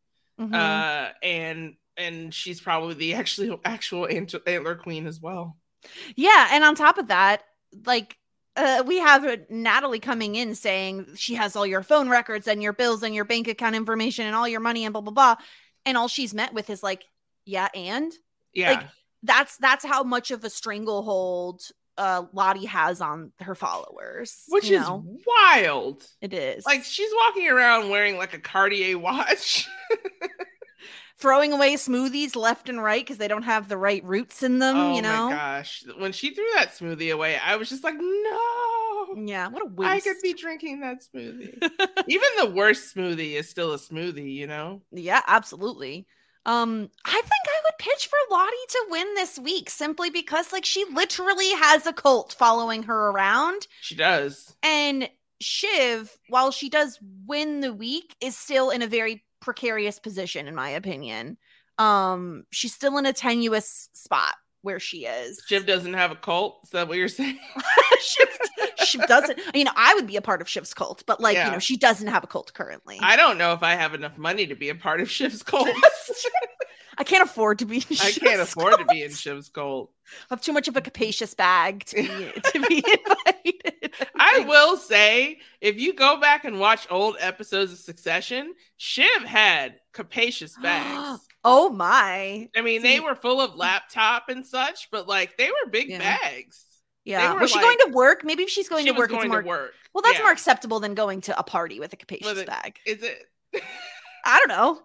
Mhm. 0.40 0.54
Uh, 0.54 1.12
and 1.22 1.74
and 1.96 2.32
she's 2.32 2.60
probably 2.60 2.94
the 2.94 3.14
actually 3.20 3.56
actual 3.64 4.06
ant- 4.08 4.34
antler 4.46 4.76
queen 4.76 5.06
as 5.06 5.20
well. 5.20 5.56
Yeah, 6.16 6.48
and 6.52 6.64
on 6.64 6.74
top 6.74 6.98
of 6.98 7.08
that, 7.08 7.42
like 7.86 8.16
uh, 8.56 8.82
we 8.86 8.98
have 8.98 9.40
Natalie 9.50 10.00
coming 10.00 10.34
in 10.34 10.54
saying 10.54 11.14
she 11.16 11.34
has 11.34 11.54
all 11.54 11.66
your 11.66 11.82
phone 11.82 12.08
records 12.08 12.48
and 12.48 12.62
your 12.62 12.72
bills 12.72 13.02
and 13.02 13.14
your 13.14 13.24
bank 13.24 13.46
account 13.48 13.76
information 13.76 14.26
and 14.26 14.34
all 14.34 14.48
your 14.48 14.60
money 14.60 14.84
and 14.84 14.92
blah 14.92 15.02
blah 15.02 15.12
blah, 15.12 15.36
and 15.86 15.96
all 15.96 16.08
she's 16.08 16.34
met 16.34 16.52
with 16.52 16.70
is 16.70 16.82
like, 16.82 17.04
yeah, 17.44 17.68
and 17.74 18.12
Yeah, 18.52 18.72
Like, 18.72 18.86
that's 19.22 19.56
that's 19.58 19.84
how 19.84 20.02
much 20.02 20.30
of 20.30 20.44
a 20.44 20.50
stranglehold 20.50 21.62
uh 21.96 22.24
Lottie 22.32 22.66
has 22.66 23.00
on 23.00 23.32
her 23.40 23.54
followers, 23.54 24.44
which 24.48 24.70
is 24.70 24.80
know? 24.80 25.04
wild. 25.26 26.04
it 26.20 26.32
is 26.32 26.64
Like 26.64 26.84
she's 26.84 27.10
walking 27.26 27.48
around 27.48 27.90
wearing 27.90 28.16
like 28.16 28.34
a 28.34 28.38
Cartier 28.38 28.98
watch. 28.98 29.68
throwing 31.18 31.52
away 31.52 31.74
smoothies 31.74 32.36
left 32.36 32.68
and 32.68 32.80
right 32.82 33.04
because 33.04 33.18
they 33.18 33.26
don't 33.28 33.42
have 33.42 33.68
the 33.68 33.76
right 33.76 34.04
roots 34.04 34.42
in 34.42 34.60
them, 34.60 34.76
oh 34.76 34.94
you 34.94 35.02
know. 35.02 35.28
my 35.30 35.34
gosh! 35.34 35.84
When 35.98 36.12
she 36.12 36.32
threw 36.32 36.46
that 36.54 36.70
smoothie 36.70 37.12
away, 37.12 37.36
I 37.36 37.56
was 37.56 37.68
just 37.68 37.82
like, 37.84 37.96
no. 37.98 39.16
Yeah, 39.16 39.48
what 39.48 39.62
a 39.62 39.66
waste. 39.66 39.90
I 39.90 40.00
could 40.00 40.22
be 40.22 40.34
drinking 40.34 40.80
that 40.80 40.98
smoothie. 41.02 41.58
Even 42.08 42.28
the 42.38 42.50
worst 42.54 42.94
smoothie 42.94 43.32
is 43.32 43.48
still 43.48 43.72
a 43.72 43.78
smoothie, 43.78 44.32
you 44.34 44.46
know? 44.46 44.82
Yeah, 44.92 45.22
absolutely. 45.26 46.06
Um, 46.46 46.90
I 47.04 47.12
think 47.12 47.24
I 47.24 47.60
would 47.64 47.78
pitch 47.78 48.06
for 48.06 48.17
Lottie 48.30 48.52
to 48.68 48.86
win 48.90 49.14
this 49.14 49.38
week 49.38 49.70
simply 49.70 50.10
because 50.10 50.52
like 50.52 50.64
she 50.64 50.84
literally 50.92 51.50
has 51.52 51.86
a 51.86 51.92
cult 51.92 52.34
following 52.38 52.82
her 52.84 53.10
around. 53.10 53.66
She 53.80 53.94
does. 53.94 54.54
And 54.62 55.08
Shiv, 55.40 56.16
while 56.28 56.50
she 56.50 56.68
does 56.68 56.98
win 57.26 57.60
the 57.60 57.72
week, 57.72 58.16
is 58.20 58.36
still 58.36 58.70
in 58.70 58.82
a 58.82 58.86
very 58.86 59.24
precarious 59.40 59.98
position, 59.98 60.48
in 60.48 60.54
my 60.54 60.68
opinion. 60.70 61.36
Um, 61.78 62.44
she's 62.50 62.74
still 62.74 62.98
in 62.98 63.06
a 63.06 63.12
tenuous 63.12 63.88
spot 63.92 64.34
where 64.62 64.80
she 64.80 65.06
is. 65.06 65.40
Shiv 65.46 65.64
doesn't 65.64 65.94
have 65.94 66.10
a 66.10 66.16
cult. 66.16 66.58
Is 66.64 66.70
that 66.70 66.88
what 66.88 66.98
you're 66.98 67.06
saying? 67.06 67.38
Shiv, 68.00 68.28
Shiv 68.84 69.06
doesn't. 69.06 69.38
You 69.54 69.62
know, 69.62 69.70
I 69.76 69.94
would 69.94 70.08
be 70.08 70.16
a 70.16 70.20
part 70.20 70.40
of 70.42 70.48
Shiv's 70.48 70.74
cult, 70.74 71.04
but 71.06 71.20
like, 71.20 71.36
Yeah. 71.36 71.46
you 71.46 71.52
know, 71.52 71.58
she 71.60 71.76
doesn't 71.76 72.08
have 72.08 72.24
a 72.24 72.26
cult 72.26 72.52
currently. 72.54 72.98
I 73.00 73.14
don't 73.14 73.38
know 73.38 73.52
if 73.52 73.62
I 73.62 73.76
have 73.76 73.94
enough 73.94 74.18
money 74.18 74.48
to 74.48 74.56
be 74.56 74.68
a 74.70 74.74
part 74.74 75.00
of 75.00 75.08
Shiv's 75.08 75.42
cult. 75.44 75.68
I 76.98 77.04
can't 77.04 77.22
afford 77.28 77.60
to 77.60 77.64
be. 77.66 77.84
I 78.00 78.10
can't 78.12 78.40
afford 78.40 78.78
to 78.78 78.84
be 78.86 79.02
in 79.02 79.08
cult. 79.10 79.18
Shiv's 79.18 79.48
cult. 79.48 79.92
I 80.30 80.34
have 80.34 80.40
too 80.40 80.52
much 80.52 80.68
of 80.68 80.76
a 80.76 80.80
capacious 80.80 81.34
bag 81.34 81.84
to 81.86 81.96
be 81.96 82.40
to 82.52 82.60
be 82.66 82.76
invited. 83.06 83.94
I 84.16 84.40
will 84.48 84.76
say, 84.76 85.38
if 85.60 85.78
you 85.78 85.92
go 85.94 86.18
back 86.20 86.44
and 86.44 86.58
watch 86.58 86.86
old 86.90 87.16
episodes 87.20 87.72
of 87.72 87.78
Succession, 87.78 88.54
Shiv 88.76 89.22
had 89.22 89.76
capacious 89.92 90.56
bags. 90.62 91.20
oh 91.44 91.70
my. 91.70 92.48
I 92.56 92.60
mean, 92.62 92.82
they 92.82 93.00
were 93.00 93.14
full 93.14 93.40
of 93.40 93.54
laptop 93.54 94.28
and 94.28 94.44
such, 94.44 94.90
but 94.90 95.06
like 95.06 95.36
they 95.36 95.48
were 95.48 95.70
big 95.70 95.88
Yeah. 95.90 95.98
bags. 95.98 96.64
Yeah. 97.04 97.34
Was 97.34 97.50
she 97.50 97.60
going 97.60 97.78
to 97.86 97.92
work? 97.92 98.22
Maybe 98.24 98.42
if 98.42 98.50
she's 98.50 98.68
going 98.68 98.84
she 98.84 98.92
to 98.92 98.98
work, 98.98 99.08
going 99.10 99.22
it's 99.22 99.28
more. 99.30 99.42
to 99.42 99.48
work. 99.48 99.72
Well, 99.94 100.02
that's 100.02 100.18
Yeah. 100.18 100.24
more 100.24 100.32
acceptable 100.32 100.78
than 100.80 100.94
going 100.94 101.20
to 101.22 101.38
a 101.38 101.42
party 101.42 101.80
with 101.80 101.92
a 101.92 101.96
capacious 101.96 102.44
bag. 102.44 102.78
Is 102.84 103.02
it? 103.02 103.24
I 104.28 104.38
don't 104.38 104.48
know. 104.48 104.82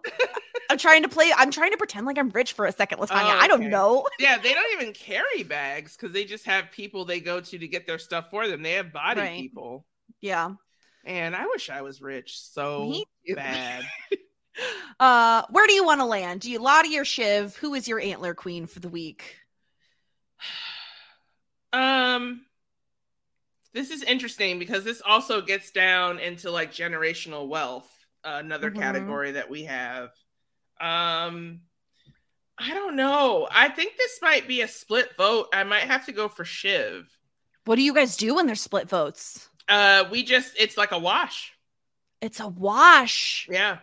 I'm 0.70 0.78
trying 0.78 1.02
to 1.02 1.08
play. 1.08 1.30
I'm 1.36 1.50
trying 1.50 1.70
to 1.72 1.76
pretend 1.76 2.06
like 2.06 2.18
I'm 2.18 2.30
rich 2.30 2.54
for 2.54 2.64
a 2.66 2.72
second, 2.72 2.98
LaTonya. 2.98 3.10
Oh, 3.34 3.38
I 3.38 3.46
don't 3.46 3.68
know. 3.68 4.06
yeah, 4.18 4.38
they 4.38 4.54
don't 4.54 4.80
even 4.80 4.94
carry 4.94 5.42
bags 5.42 5.96
because 5.96 6.12
they 6.12 6.24
just 6.24 6.46
have 6.46 6.70
people 6.70 7.04
they 7.04 7.20
go 7.20 7.40
to 7.40 7.58
to 7.58 7.68
get 7.68 7.86
their 7.86 7.98
stuff 7.98 8.30
for 8.30 8.48
them. 8.48 8.62
They 8.62 8.72
have 8.72 8.92
body 8.92 9.20
Right. 9.20 9.38
people. 9.40 9.84
Yeah. 10.20 10.52
And 11.04 11.36
I 11.36 11.46
wish 11.46 11.68
I 11.68 11.82
was 11.82 12.00
rich 12.00 12.38
so 12.40 12.88
Me 12.88 13.04
bad. 13.34 13.84
Uh, 15.00 15.42
where 15.50 15.66
do 15.66 15.72
you 15.72 15.84
want 15.84 16.00
to 16.00 16.04
land? 16.04 16.40
Do 16.40 16.48
you 16.50 16.60
Lottie 16.60 16.96
or 16.96 17.04
Shiv? 17.04 17.56
Who 17.56 17.74
is 17.74 17.88
your 17.88 17.98
antler 17.98 18.34
queen 18.34 18.66
for 18.66 18.78
the 18.80 18.88
week? 18.88 19.36
Um, 21.72 22.42
this 23.72 23.90
is 23.90 24.04
interesting 24.04 24.60
because 24.60 24.84
this 24.84 25.02
also 25.04 25.40
gets 25.40 25.72
down 25.72 26.20
into 26.20 26.50
like 26.52 26.70
generational 26.72 27.48
wealth, 27.48 27.90
another 28.24 28.70
Mhm. 28.70 28.78
category 28.78 29.32
that 29.32 29.48
we 29.50 29.64
have. 29.64 30.10
Um, 30.80 31.60
I 32.58 32.72
don't 32.74 32.96
know. 32.96 33.48
I 33.50 33.68
think 33.68 33.96
this 33.96 34.20
might 34.22 34.46
be 34.48 34.60
a 34.62 34.68
split 34.68 35.16
vote. 35.16 35.48
I 35.52 35.64
might 35.64 35.84
have 35.84 36.06
to 36.06 36.12
go 36.12 36.28
for 36.28 36.44
Shiv. 36.44 37.16
What 37.64 37.76
do 37.76 37.82
you 37.82 37.94
guys 37.94 38.16
do 38.16 38.34
when 38.34 38.46
there's 38.46 38.60
split 38.60 38.88
votes? 38.88 39.48
Uh, 39.68 40.04
we 40.10 40.22
just 40.22 40.54
it's 40.58 40.76
like 40.76 40.92
a 40.92 40.98
wash. 40.98 41.52
It's 42.20 42.40
a 42.40 42.48
wash. 42.48 43.48
Yeah. 43.50 43.78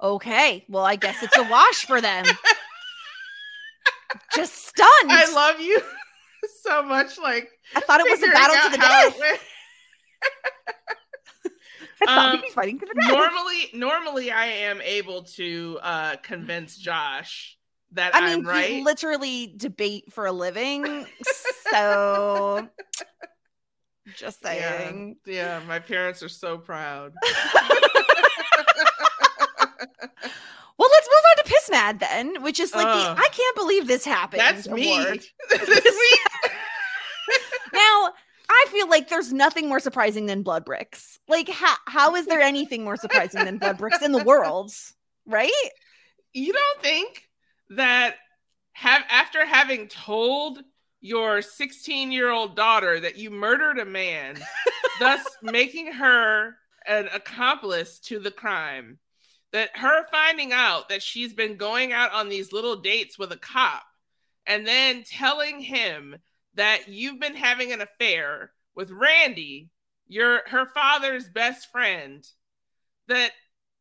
Okay. 0.00 0.64
Well, 0.68 0.84
I 0.84 0.96
guess 0.96 1.22
it's 1.22 1.36
a 1.36 1.42
wash 1.44 1.86
for 1.86 2.00
them. 2.00 2.24
Just 4.34 4.66
stunned. 4.66 5.10
I 5.10 5.28
love 5.32 5.60
you 5.60 5.80
so 6.62 6.82
much. 6.82 7.18
Like 7.18 7.50
I 7.74 7.80
thought 7.80 8.00
it 8.00 8.08
was 8.10 8.22
a 8.22 8.26
battle 8.32 8.56
to 8.64 8.70
the 8.70 8.78
death. 8.78 9.18
went. 12.06 12.18
I 12.18 12.32
thought 12.32 12.44
um, 12.44 12.50
fighting 12.52 12.78
to 12.80 12.86
the 12.86 12.94
death. 13.00 13.10
normally 13.10 13.70
normally 13.72 14.30
I 14.30 14.46
am 14.46 14.80
able 14.82 15.24
to 15.24 15.78
uh 15.82 16.16
convince 16.22 16.76
Josh 16.76 17.56
that 17.92 18.14
I 18.14 18.30
am 18.30 18.40
mean, 18.40 18.46
right. 18.46 18.82
literally 18.82 19.54
debate 19.56 20.12
for 20.12 20.26
a 20.26 20.32
living. 20.32 21.06
so 21.70 22.68
just 24.16 24.42
saying. 24.42 25.16
yeah, 25.26 25.60
my 25.66 25.78
parents 25.78 26.22
are 26.22 26.28
so 26.28 26.58
proud. 26.58 27.12
Well, 30.76 30.88
let's 30.92 31.08
move 31.08 31.22
on 31.30 31.36
to 31.36 31.50
Piss 31.50 31.70
Mad 31.70 32.00
then, 32.00 32.42
which 32.42 32.58
is 32.58 32.74
like 32.74 32.86
Ugh. 32.86 33.16
the 33.16 33.22
I 33.22 33.28
can't 33.28 33.56
believe 33.56 33.86
this 33.86 34.04
happened. 34.04 34.40
That's 34.40 34.68
me. 34.68 34.96
this 35.50 35.84
week. 35.84 36.52
I 38.64 38.70
feel 38.70 38.88
like 38.88 39.08
there's 39.08 39.32
nothing 39.32 39.68
more 39.68 39.80
surprising 39.80 40.26
than 40.26 40.42
blood 40.42 40.64
bricks. 40.64 41.18
Like, 41.28 41.48
how 41.48 41.74
how 41.86 42.14
is 42.14 42.26
there 42.26 42.40
anything 42.40 42.84
more 42.84 42.96
surprising 42.96 43.44
than 43.44 43.58
blood 43.58 43.78
bricks 43.78 44.02
in 44.02 44.12
the 44.12 44.24
world? 44.24 44.72
Right? 45.26 45.52
You 46.32 46.52
don't 46.52 46.82
think 46.82 47.28
that 47.70 48.16
have 48.72 49.02
after 49.08 49.44
having 49.44 49.88
told 49.88 50.60
your 51.00 51.42
16 51.42 52.12
year 52.12 52.30
old 52.30 52.56
daughter 52.56 52.98
that 53.00 53.16
you 53.16 53.30
murdered 53.30 53.78
a 53.78 53.84
man, 53.84 54.36
thus 54.98 55.22
making 55.42 55.92
her 55.92 56.56
an 56.86 57.08
accomplice 57.12 57.98
to 57.98 58.18
the 58.18 58.30
crime, 58.30 58.98
that 59.52 59.76
her 59.76 60.06
finding 60.10 60.52
out 60.52 60.88
that 60.88 61.02
she's 61.02 61.34
been 61.34 61.56
going 61.56 61.92
out 61.92 62.12
on 62.12 62.28
these 62.28 62.52
little 62.52 62.76
dates 62.76 63.18
with 63.18 63.32
a 63.32 63.36
cop 63.36 63.82
and 64.46 64.66
then 64.66 65.02
telling 65.04 65.60
him 65.60 66.16
that 66.54 66.88
you've 66.88 67.20
been 67.20 67.34
having 67.34 67.72
an 67.72 67.80
affair 67.80 68.52
with 68.74 68.90
Randy, 68.90 69.70
your 70.06 70.42
her 70.46 70.66
father's 70.66 71.28
best 71.28 71.70
friend, 71.70 72.26
that 73.08 73.32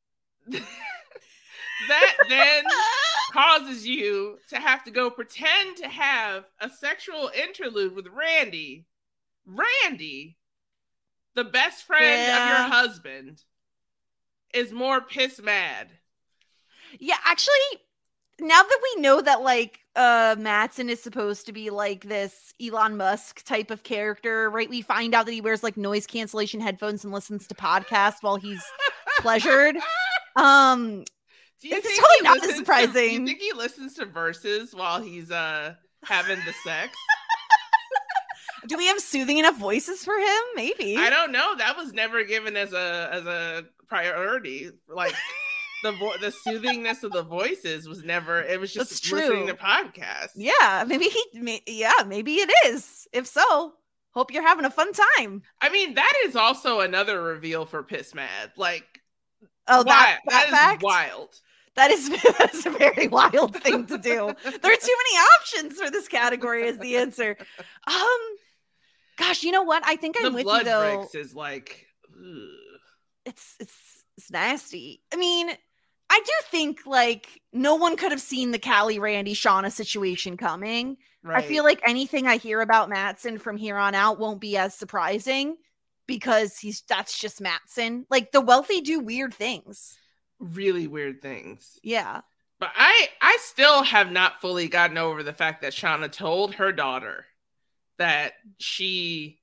that 0.48 2.14
then 2.30 2.64
causes 3.32 3.86
you 3.86 4.38
to 4.50 4.58
have 4.58 4.84
to 4.84 4.92
go 4.92 5.10
pretend 5.10 5.78
to 5.78 5.88
have 5.88 6.46
a 6.60 6.70
sexual 6.70 7.32
interlude 7.36 7.96
with 7.96 8.08
Randy. 8.08 8.86
Randy, 9.46 10.38
the 11.36 11.44
best 11.44 11.84
friend 11.84 12.32
of 12.32 12.48
your 12.48 12.70
husband, 12.70 13.44
is 14.54 14.72
more 14.72 15.02
piss 15.02 15.42
mad. 15.42 15.90
Yeah, 17.00 17.18
actually, 17.26 17.54
now 18.40 18.62
that 18.62 18.80
we 18.82 19.02
know 19.02 19.20
that 19.20 19.42
like 19.42 19.83
uh 19.96 20.36
Matsson 20.40 20.90
is 20.90 21.02
supposed 21.02 21.46
to 21.46 21.54
be 21.54 21.70
like 21.70 22.06
this 22.06 22.54
Elon 22.62 22.98
Musk 22.98 23.44
type 23.46 23.70
of 23.72 23.84
character, 23.84 24.50
right? 24.50 24.70
We 24.70 24.82
find 24.82 25.14
out 25.14 25.26
that 25.28 25.32
he 25.34 25.42
wears 25.42 25.62
like 25.64 25.78
noise 25.78 26.08
cancellation 26.08 26.60
headphones 26.60 27.04
and 27.04 27.14
listens 27.14 27.46
to 27.48 27.56
podcasts 27.56 28.18
while 28.22 28.38
he's 28.38 28.64
pleasured. 29.20 29.76
Um 30.36 31.04
It's 31.62 31.88
totally 32.00 32.22
not 32.24 32.42
to- 32.42 32.48
do 32.48 32.56
surprising. 32.56 33.12
you 33.22 33.26
think 33.28 33.40
he 33.40 33.54
listens 33.54 33.94
to 33.96 34.06
Versus 34.06 34.74
while 34.74 35.00
he's 35.02 35.30
uh 35.30 35.76
having 36.04 36.40
the 36.46 36.54
sex? 36.64 36.98
do 38.68 38.78
we 38.78 38.88
have 38.88 39.00
soothing 39.00 39.38
enough 39.38 39.58
voices 39.58 40.04
for 40.04 40.18
him? 40.18 40.42
Maybe. 40.56 40.98
I 40.98 41.10
don't 41.12 41.32
know. 41.32 41.56
That 41.58 41.78
was 41.78 41.94
never 41.94 42.24
given 42.24 42.58
as 42.58 42.74
a 42.74 43.10
as 43.12 43.26
a 43.28 43.66
priority. 43.88 44.72
Like 44.88 45.14
the 45.84 45.92
vo- 45.92 46.18
the 46.18 46.32
soothingness 46.32 47.04
of 47.04 47.12
the 47.12 47.22
voices 47.24 47.88
was 47.88 48.04
never. 48.04 48.42
It 48.42 48.60
was 48.60 48.74
just 48.74 48.90
That's 48.90 49.12
listening 49.12 49.48
to 49.48 49.54
podcasts. 49.54 50.32
Yeah, 50.36 50.84
maybe 50.88 51.06
he 51.06 51.40
may, 51.40 51.62
yeah, 51.68 51.94
maybe 52.08 52.36
it 52.36 52.52
is. 52.68 53.08
If 53.14 53.28
so, 53.28 53.74
hope 54.12 54.32
you're 54.34 54.48
having 54.48 54.66
a 54.66 54.72
fun 54.72 54.92
time. 55.18 55.44
I 55.62 55.70
mean, 55.70 55.94
that 55.96 56.14
is 56.26 56.36
also 56.36 56.80
another 56.80 57.22
reveal 57.22 57.66
for 57.66 57.84
Piss 57.84 58.16
Mad. 58.16 58.52
Like, 58.58 58.86
Oh, 59.68 59.84
that, 59.84 60.20
wi- 60.26 60.50
that, 60.52 60.76
is 60.78 60.82
wild. 60.84 61.30
That 61.76 61.90
is 61.92 62.10
that 62.38 62.50
is 62.54 62.66
a 62.66 62.70
very 62.70 63.08
wild 63.08 63.56
thing 63.64 63.86
to 63.88 63.98
do. 63.98 64.12
There 64.44 64.74
are 64.74 64.76
too 64.76 64.98
many 64.98 65.18
options 65.40 65.80
for 65.80 65.90
this 65.90 66.08
category 66.08 66.68
as 66.68 66.78
the 66.80 66.98
answer. 66.98 67.38
Um 67.88 68.20
gosh, 69.18 69.44
you 69.44 69.52
know 69.52 69.64
what? 69.64 69.84
I 69.86 69.96
think 69.96 70.18
I'm 70.18 70.24
the 70.24 70.32
with 70.32 70.44
blood 70.44 70.60
you 70.60 70.66
though. 70.66 70.98
bricks 70.98 71.16
is 71.16 71.34
like, 71.34 71.86
ugh. 72.12 72.80
It's 73.26 73.56
it's 73.60 74.04
it's 74.18 74.30
nasty. 74.32 75.02
I 75.12 75.16
mean, 75.16 75.50
I 76.16 76.20
do 76.24 76.32
think 76.52 76.86
like 76.86 77.42
no 77.52 77.74
one 77.76 77.98
could 77.98 78.12
have 78.12 78.22
seen 78.22 78.52
the 78.52 78.60
Callie 78.60 79.00
Randy 79.00 79.34
Shauna 79.34 79.72
situation 79.72 80.38
coming. 80.38 80.98
right. 81.24 81.44
I 81.44 81.48
feel 81.48 81.64
like 81.64 81.82
anything 81.88 82.28
I 82.28 82.38
hear 82.38 82.62
about 82.62 82.88
Matsson 82.90 83.40
from 83.40 83.58
here 83.58 83.78
on 83.78 83.96
out 83.96 84.20
won't 84.20 84.40
be 84.40 84.56
as 84.56 84.76
surprising 84.76 85.58
because 86.06 86.58
he's 86.60 86.84
that's 86.88 87.20
just 87.20 87.42
Matsson. 87.42 88.06
Like 88.12 88.32
the 88.32 88.42
wealthy 88.42 88.82
do 88.82 89.00
weird 89.00 89.34
things. 89.34 89.98
really 90.40 90.86
weird 90.86 91.22
things. 91.24 91.80
Yeah. 91.82 92.22
But 92.60 92.70
I 92.76 93.08
I 93.20 93.38
still 93.42 93.82
have 93.82 94.12
not 94.12 94.40
fully 94.40 94.68
gotten 94.68 95.00
over 95.00 95.24
the 95.24 95.34
fact 95.34 95.64
that 95.64 95.74
Shauna 95.74 96.12
told 96.12 96.54
her 96.56 96.72
daughter 96.72 97.26
that 97.98 98.34
she 98.60 99.40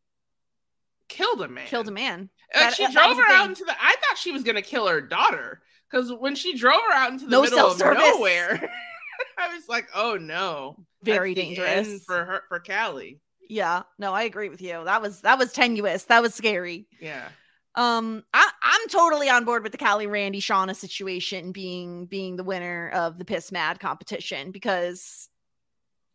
killed 1.08 1.42
a 1.42 1.48
man. 1.48 1.66
Killed 1.66 1.88
a 1.88 1.92
man. 1.92 2.30
Like 2.54 2.62
That- 2.64 2.74
she 2.76 2.86
drove 2.92 3.16
her 3.16 3.22
out 3.24 3.40
thing. 3.42 3.48
into 3.50 3.64
the. 3.64 3.72
I 3.72 3.96
thought 3.96 4.18
she 4.18 4.30
was 4.30 4.44
gonna 4.44 4.62
kill 4.62 4.86
her 4.86 5.00
daughter 5.00 5.62
because 5.90 6.12
when 6.12 6.34
she 6.34 6.56
drove 6.56 6.80
her 6.88 6.92
out 6.94 7.10
into 7.12 7.24
the 7.24 7.30
No 7.30 7.42
middle 7.42 7.58
of 7.70 7.78
nowhere, 7.78 8.70
I 9.38 9.54
was 9.54 9.68
like, 9.68 9.88
"Oh 9.94 10.16
no, 10.16 10.76
That's 11.02 11.16
Very 11.16 11.34
the 11.34 11.42
dangerous. 11.42 12.04
for 12.04 12.24
her 12.24 12.42
for 12.48 12.60
Callie." 12.60 13.20
Yeah, 13.48 13.82
no, 13.98 14.12
I 14.14 14.22
agree 14.22 14.48
with 14.48 14.62
you. 14.62 14.84
That 14.84 15.02
was 15.02 15.20
that 15.22 15.38
was 15.38 15.52
tenuous. 15.52 16.04
That 16.04 16.22
was 16.22 16.34
scary. 16.34 16.86
Yeah, 17.00 17.28
Um, 17.74 18.22
I, 18.32 18.48
I'm 18.62 18.88
totally 18.88 19.28
on 19.28 19.44
board 19.44 19.62
with 19.64 19.72
the 19.72 19.78
Callie 19.78 20.06
Randy 20.06 20.40
Shauna 20.40 20.76
situation 20.76 21.50
being 21.52 22.06
being 22.06 22.36
the 22.36 22.44
winner 22.44 22.90
of 22.90 23.18
the 23.18 23.24
Piss 23.24 23.50
Mad 23.50 23.80
competition 23.80 24.52
because 24.52 25.28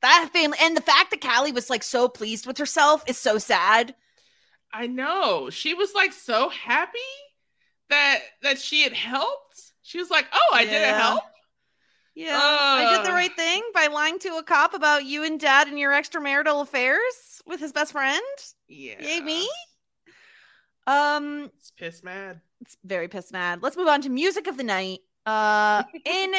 that 0.01 0.29
family 0.31 0.57
and 0.61 0.77
the 0.77 0.81
fact 0.81 1.11
that 1.11 1.21
Callie 1.21 1.51
was 1.51 1.69
like 1.69 1.83
so 1.83 2.07
pleased 2.07 2.45
with 2.47 2.57
herself 2.57 3.03
is 3.07 3.17
so 3.17 3.37
sad. 3.37 3.95
I 4.73 4.87
know. 4.87 5.49
She 5.49 5.73
was 5.73 5.93
like 5.93 6.13
so 6.13 6.49
happy 6.49 6.99
that 7.89 8.19
that 8.43 8.59
she 8.59 8.83
had 8.83 8.93
helped. 8.93 9.64
She 9.85 9.99
was 9.99 10.09
like, 10.09 10.25
"Oh, 10.33 10.49
I 10.53 10.65
didn't 10.65 10.95
help." 10.95 11.23
Yeah, 12.15 12.39
I 12.41 12.95
did 12.97 13.05
the 13.05 13.11
right 13.13 13.35
thing 13.35 13.61
by 13.73 13.87
lying 13.87 14.17
to 14.19 14.37
a 14.37 14.43
cop 14.43 14.73
about 14.73 15.05
you 15.05 15.23
and 15.23 15.39
dad 15.39 15.67
and 15.67 15.77
your 15.77 15.91
extramarital 15.91 16.61
affairs 16.61 17.41
with 17.45 17.59
his 17.59 17.71
best 17.71 17.91
friend. 17.91 18.21
Yeah, 18.67 18.95
Yay 18.99 19.19
me. 19.21 19.47
Um, 20.87 21.51
It's 21.57 21.71
piss 21.71 22.03
mad. 22.03 22.41
it's 22.61 22.77
very 22.83 23.07
piss 23.07 23.31
mad. 23.31 23.61
Let's 23.61 23.77
move 23.77 23.87
on 23.87 24.01
to 24.01 24.09
music 24.09 24.47
of 24.47 24.57
the 24.57 24.63
night. 24.63 24.99
Uh, 25.25 25.83
in 26.05 26.33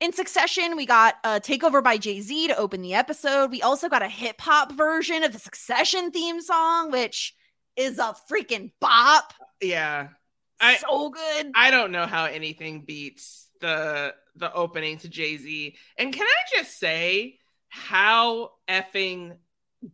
in 0.00 0.12
succession, 0.12 0.76
we 0.76 0.86
got 0.86 1.16
a 1.24 1.40
takeover 1.40 1.82
by 1.82 1.98
Jay 1.98 2.20
Z 2.20 2.48
to 2.48 2.56
open 2.56 2.80
the 2.82 2.94
episode. 2.94 3.50
We 3.50 3.60
also 3.60 3.88
got 3.88 4.02
a 4.02 4.08
hip 4.08 4.40
hop 4.40 4.72
version 4.72 5.24
of 5.24 5.32
the 5.32 5.38
Succession 5.38 6.10
theme 6.10 6.40
song, 6.40 6.90
which 6.90 7.34
is 7.76 7.98
a 7.98 8.14
freaking 8.30 8.70
bop. 8.80 9.34
Yeah, 9.60 10.08
I- 10.60 10.76
so 10.76 11.10
good. 11.10 11.52
I 11.54 11.70
don't 11.70 11.92
know 11.92 12.06
how 12.06 12.24
anything 12.24 12.82
beats 12.82 13.48
the 13.60 14.14
the 14.36 14.52
opening 14.52 14.98
to 14.98 15.08
Jay 15.08 15.36
Z. 15.36 15.76
And 15.98 16.12
can 16.12 16.26
I 16.26 16.56
just 16.56 16.78
say 16.78 17.38
how 17.68 18.52
effing 18.68 19.36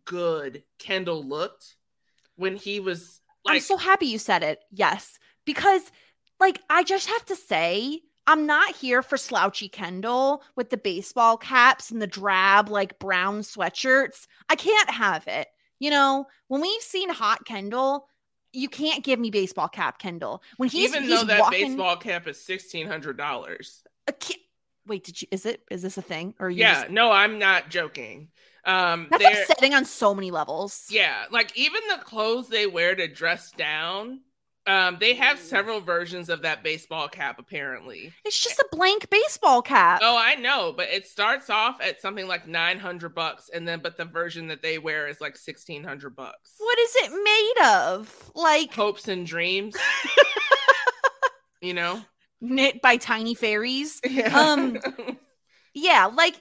good 0.04 0.62
Kendall 0.78 1.24
looked 1.24 1.76
when 2.36 2.56
he 2.56 2.80
was 2.80 3.20
I'm 3.46 3.60
so 3.60 3.76
happy 3.76 4.06
you 4.06 4.18
said 4.18 4.42
it. 4.42 4.60
Yes, 4.70 5.18
because 5.44 5.82
like 6.40 6.60
I 6.70 6.82
just 6.82 7.08
have 7.08 7.24
to 7.26 7.36
say. 7.36 8.00
I'm 8.26 8.46
not 8.46 8.74
here 8.74 9.02
for 9.02 9.18
slouchy 9.18 9.68
Kendall 9.68 10.42
with 10.56 10.70
the 10.70 10.78
baseball 10.78 11.36
caps 11.36 11.90
and 11.90 12.00
the 12.00 12.06
drab, 12.06 12.70
like 12.70 12.98
brown 12.98 13.40
sweatshirts. 13.40 14.26
I 14.48 14.56
can't 14.56 14.88
have 14.88 15.26
it. 15.26 15.46
You 15.78 15.90
know, 15.90 16.24
when 16.48 16.62
we've 16.62 16.80
seen 16.80 17.10
hot 17.10 17.44
Kendall, 17.44 18.06
you 18.54 18.68
can't 18.68 19.04
give 19.04 19.18
me 19.18 19.30
baseball 19.30 19.68
cap 19.68 19.98
Kendall. 19.98 20.42
When 20.56 20.68
he's 20.68 20.90
even 20.90 21.02
he's 21.04 21.20
though 21.20 21.26
that 21.26 21.40
walking, 21.40 21.68
baseball 21.68 21.96
cap 21.96 22.26
is 22.28 22.40
sixteen 22.40 22.86
hundred 22.86 23.16
dollars. 23.16 23.82
wait, 24.86 25.04
did 25.04 25.20
you? 25.22 25.28
Is 25.30 25.46
it? 25.46 25.62
Is 25.70 25.82
this 25.82 25.96
a 25.98 26.02
thing? 26.02 26.34
Or 26.38 26.50
you 26.50 26.60
Yeah, 26.60 26.74
just- 26.82 26.90
no, 26.90 27.10
I'm 27.10 27.38
not 27.38 27.68
joking. 27.70 28.28
Um, 28.66 29.08
that's 29.10 29.22
they're- 29.22 29.42
upsetting 29.42 29.74
on 29.74 29.84
so 29.84 30.14
many 30.14 30.30
levels. 30.30 30.86
Yeah, 30.90 31.24
like 31.30 31.56
even 31.56 31.80
the 31.90 32.02
clothes 32.02 32.48
they 32.48 32.66
wear 32.66 32.94
to 32.94 33.06
dress 33.08 33.50
down. 33.50 34.20
Um, 34.66 34.96
they 34.98 35.14
have 35.14 35.38
several 35.38 35.80
versions 35.80 36.30
of 36.30 36.40
that 36.42 36.62
baseball 36.64 37.06
cap 37.08 37.38
apparently. 37.38 38.12
it's 38.24 38.42
just 38.42 38.58
a 38.58 38.66
blank 38.72 39.10
baseball 39.10 39.60
cap. 39.60 40.00
Oh, 40.02 40.16
I 40.18 40.36
know, 40.36 40.72
but 40.74 40.88
it 40.88 41.06
starts 41.06 41.50
off 41.50 41.80
at 41.82 42.00
something 42.00 42.26
like 42.26 42.48
900 42.48 43.14
bucks 43.14 43.50
and 43.52 43.68
then 43.68 43.80
but 43.80 43.96
the 43.98 44.06
version 44.06 44.46
that 44.48 44.62
they 44.62 44.78
wear 44.78 45.06
is 45.08 45.20
like 45.20 45.34
1600 45.34 46.16
bucks. 46.16 46.54
What 46.58 46.78
is 46.78 46.96
it 46.96 47.10
made 47.12 47.66
of? 47.66 48.32
Like 48.34 48.72
Hopes 48.72 49.06
and 49.08 49.26
dreams. 49.26 49.76
you 51.60 51.74
know? 51.74 52.00
knit 52.40 52.80
by 52.82 52.96
tiny 52.96 53.34
fairies. 53.34 54.00
Yeah. 54.08 54.38
Um, 54.38 54.78
Yeah, 55.74 56.06
like 56.06 56.34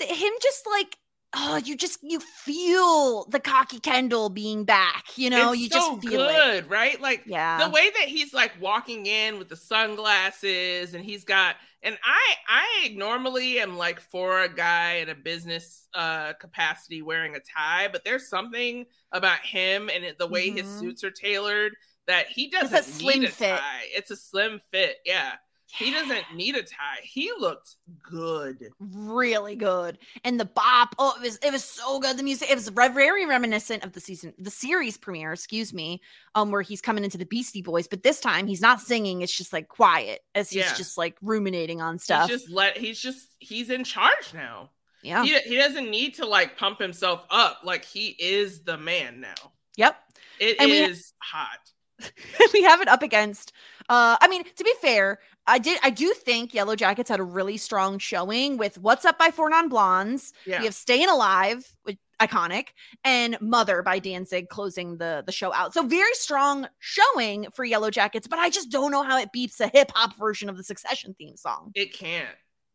him 0.00 0.32
just 0.40 0.66
like 0.70 0.96
oh, 1.34 1.56
you 1.56 1.76
just 1.76 1.98
you 2.02 2.20
feel 2.20 3.24
the 3.26 3.40
cocky 3.40 3.78
Kendall 3.80 4.30
being 4.30 4.64
back, 4.64 5.04
you 5.16 5.28
know, 5.30 5.52
It's 5.52 5.60
you 5.60 5.68
so 5.68 5.68
just 5.68 6.00
feel 6.00 6.28
it. 6.28 6.44
good, 6.62 6.70
right? 6.70 7.00
Like 7.00 7.24
Yeah. 7.26 7.58
the 7.58 7.68
way 7.68 7.90
that 7.90 8.08
he's 8.08 8.32
like 8.32 8.52
walking 8.60 9.06
in 9.06 9.38
with 9.38 9.48
the 9.48 9.56
sunglasses 9.56 10.94
and 10.94 11.04
he's 11.04 11.24
got 11.24 11.56
and 11.82 11.98
I 12.02 12.34
I 12.48 12.88
normally 12.96 13.60
am 13.60 13.76
like 13.76 14.00
for 14.00 14.40
a 14.42 14.48
guy 14.48 14.94
in 14.94 15.08
a 15.10 15.14
business 15.14 15.86
uh 15.94 16.32
capacity 16.34 17.02
wearing 17.02 17.36
a 17.36 17.40
tie, 17.40 17.88
but 17.88 18.04
there's 18.04 18.28
something 18.28 18.86
about 19.12 19.40
him 19.40 19.90
and 19.90 20.04
the 20.18 20.26
way 20.26 20.50
his 20.50 20.66
Mhm. 20.66 20.78
suits 20.78 21.04
are 21.04 21.10
tailored 21.10 21.74
that 22.06 22.26
he 22.28 22.46
It's 22.60 22.72
a 22.72 22.80
doesn't 22.80 22.84
slim 22.84 23.20
need 23.20 23.24
a 23.24 23.30
fit. 23.30 23.60
tie. 23.60 23.82
It's 23.94 24.10
a 24.10 24.16
slim 24.16 24.60
fit, 24.70 24.96
yeah. 25.04 25.34
He 25.70 25.90
doesn't 25.90 26.24
need 26.34 26.56
a 26.56 26.62
tie. 26.62 27.00
He 27.02 27.30
looked 27.38 27.76
good. 28.02 28.70
really 28.80 29.54
good. 29.54 29.98
And 30.24 30.40
the 30.40 30.46
bop, 30.46 30.94
oh, 30.98 31.14
it 31.18 31.22
was 31.22 31.36
it 31.42 31.52
was 31.52 31.62
so 31.62 32.00
good. 32.00 32.16
The 32.16 32.22
music, 32.22 32.50
it 32.50 32.54
was 32.54 32.70
re- 32.72 32.88
very 32.88 33.26
reminiscent 33.26 33.84
of 33.84 33.92
the 33.92 34.00
season, 34.00 34.32
the 34.38 34.50
series 34.50 34.96
premiere, 34.96 35.32
excuse 35.34 35.74
me, 35.74 36.00
um, 36.34 36.50
where 36.50 36.62
he's 36.62 36.80
coming 36.80 37.04
into 37.04 37.18
the 37.18 37.26
Beastie 37.26 37.60
Boys, 37.62 37.86
but 37.86 38.02
this 38.02 38.18
time 38.18 38.46
he's 38.46 38.62
not 38.62 38.80
singing, 38.80 39.20
it's 39.20 39.36
just 39.36 39.52
like 39.52 39.68
quiet 39.68 40.20
as 40.34 40.48
he's 40.50 40.64
Yeah. 40.64 40.74
just 40.74 40.96
like 40.96 41.16
ruminating 41.20 41.82
on 41.82 41.98
stuff. 41.98 42.30
He's 42.30 42.40
just 42.40 42.50
let 42.50 42.78
he's 42.78 42.98
just 42.98 43.28
he's 43.38 43.68
in 43.68 43.84
charge 43.84 44.32
now. 44.32 44.70
yeah. 45.02 45.22
He, 45.22 45.38
he 45.40 45.56
doesn't 45.56 45.90
need 45.90 46.14
to 46.14 46.24
like 46.26 46.56
pump 46.56 46.80
himself 46.80 47.26
up. 47.30 47.60
Like 47.62 47.84
he 47.84 48.16
is 48.18 48.62
the 48.62 48.78
man 48.78 49.20
now. 49.20 49.52
Yep. 49.76 49.96
It 50.40 50.56
And 50.60 50.70
we- 50.70 50.78
is 50.78 51.12
hot. 51.18 51.58
we 52.54 52.62
have 52.62 52.80
it 52.80 52.86
up 52.86 53.02
against 53.02 53.52
uh 53.88 54.16
i 54.20 54.28
mean 54.28 54.44
to 54.54 54.62
be 54.62 54.72
fair 54.80 55.18
i 55.48 55.58
did 55.58 55.78
i 55.82 55.90
do 55.90 56.12
think 56.14 56.52
Yellowjackets 56.52 57.08
had 57.08 57.18
a 57.18 57.24
really 57.24 57.56
strong 57.56 57.98
showing 57.98 58.56
with 58.56 58.78
what's 58.78 59.04
up 59.04 59.18
by 59.18 59.30
four 59.30 59.50
non 59.50 59.68
blondes 59.68 60.32
Yeah. 60.46 60.60
we 60.60 60.66
have 60.66 60.74
staying 60.74 61.08
alive 61.08 61.66
which 61.82 61.98
iconic 62.20 62.68
and 63.04 63.40
mother 63.40 63.80
by 63.82 63.98
danzig 64.00 64.48
closing 64.48 64.96
the 64.98 65.22
the 65.24 65.30
show 65.32 65.52
out 65.52 65.72
so 65.72 65.82
very 65.84 66.12
strong 66.14 66.66
showing 66.80 67.46
for 67.54 67.64
Yellowjackets 67.64 68.28
but 68.28 68.38
i 68.40 68.50
just 68.50 68.70
don't 68.70 68.90
know 68.90 69.02
how 69.04 69.18
it 69.18 69.30
beats 69.32 69.60
a 69.60 69.68
hip-hop 69.68 70.16
version 70.18 70.48
of 70.48 70.56
the 70.56 70.64
succession 70.64 71.14
theme 71.18 71.36
song 71.36 71.70
It 71.74 71.92
can't. 71.92 72.26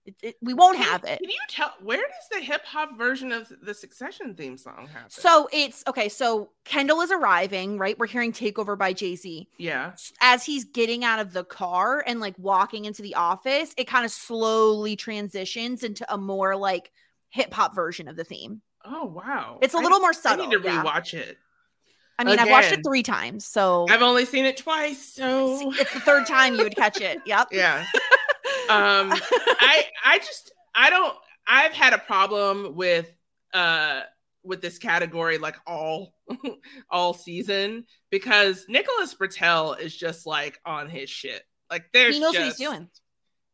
It- 0.05 0.15
it- 0.21 0.35
we 0.41 0.53
won't 0.53 0.75
Can- 0.77 0.85
have 0.85 1.03
it 1.05 1.19
Can 1.19 1.29
you 1.29 1.37
tell 1.47 1.73
where 1.81 1.97
does 2.01 2.27
the 2.31 2.39
hip 2.45 2.65
hop 2.65 2.97
version 2.97 3.31
of 3.31 3.49
the 3.61 3.73
Succession 3.73 4.35
theme 4.35 4.57
song 4.57 4.89
happen? 4.91 5.09
so 5.09 5.47
it's 5.53 5.81
okay 5.87 6.09
so 6.09 6.49
kendall 6.65 6.99
is 7.01 7.09
arriving 7.11 7.77
right 7.77 7.97
we're 7.97 8.07
hearing 8.07 8.33
takeover 8.33 8.77
by 8.77 8.91
jay-z 8.91 9.47
yeah, 9.57 9.93
as 10.19 10.43
he's 10.45 10.65
getting 10.65 11.05
out 11.05 11.19
of 11.19 11.31
the 11.31 11.45
car 11.45 12.03
and 12.05 12.19
like 12.19 12.35
walking 12.37 12.83
into 12.85 13.01
the 13.01 13.15
office, 13.15 13.73
it 13.77 13.85
kind 13.87 14.03
of 14.03 14.11
slowly 14.11 14.95
transitions 14.97 15.83
into 15.83 16.05
a 16.13 16.17
more 16.17 16.55
like 16.57 16.91
hip 17.29 17.53
hop 17.53 17.73
version 17.73 18.07
of 18.09 18.15
the 18.17 18.23
theme. 18.25 18.61
oh 18.83 19.05
wow, 19.05 19.57
It's 19.61 19.73
a 19.73 19.77
I- 19.77 19.81
little 19.81 19.99
more 19.99 20.09
I 20.09 20.13
subtle. 20.13 20.47
need 20.47 20.57
to 20.61 20.63
yeah. 20.63 20.83
rewatch 20.83 21.13
it. 21.13 21.37
I 22.19 22.25
mean, 22.25 22.37
I've 22.37 22.49
watched 22.49 22.71
it 22.71 22.81
three 22.85 23.01
times, 23.03 23.45
so 23.47 23.87
I've 23.89 24.03
only 24.03 24.25
seen 24.25 24.45
it 24.45 24.55
twice, 24.57 25.01
so 25.13 25.71
it's 25.73 25.91
the 25.93 25.99
third 26.01 26.27
time 26.27 26.55
you 26.55 26.63
would 26.63 26.75
catch 26.75 27.01
it. 27.01 27.19
Yep. 27.25 27.47
yeah. 27.51 27.85
Um, 28.69 29.11
I 29.59 29.83
I 30.05 30.17
just 30.19 30.51
I 30.75 30.89
don't. 30.89 31.15
I've 31.47 31.73
had 31.73 31.93
a 31.93 31.97
problem 31.97 32.75
with 32.75 33.11
uh 33.53 34.01
with 34.43 34.61
this 34.61 34.77
category 34.77 35.37
like 35.37 35.55
all 35.67 36.13
all 36.89 37.13
season 37.13 37.85
because 38.09 38.65
Nicholas 38.67 39.13
Britell 39.13 39.79
is 39.79 39.95
just 39.95 40.25
like 40.25 40.59
on 40.65 40.89
his 40.89 41.09
shit. 41.09 41.43
Like 41.69 41.85
there's 41.93 42.15
he 42.15 42.21
knows 42.21 42.33
just 42.33 42.41
what 42.41 42.47
he's 42.47 42.69
doing. 42.69 42.89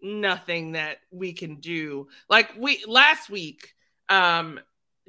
nothing 0.01 0.73
that 0.73 0.97
we 1.11 1.33
can 1.33 1.55
do. 1.55 2.07
Like 2.29 2.51
we 2.57 2.83
last 2.87 3.29
week, 3.29 3.73
um, 4.09 4.59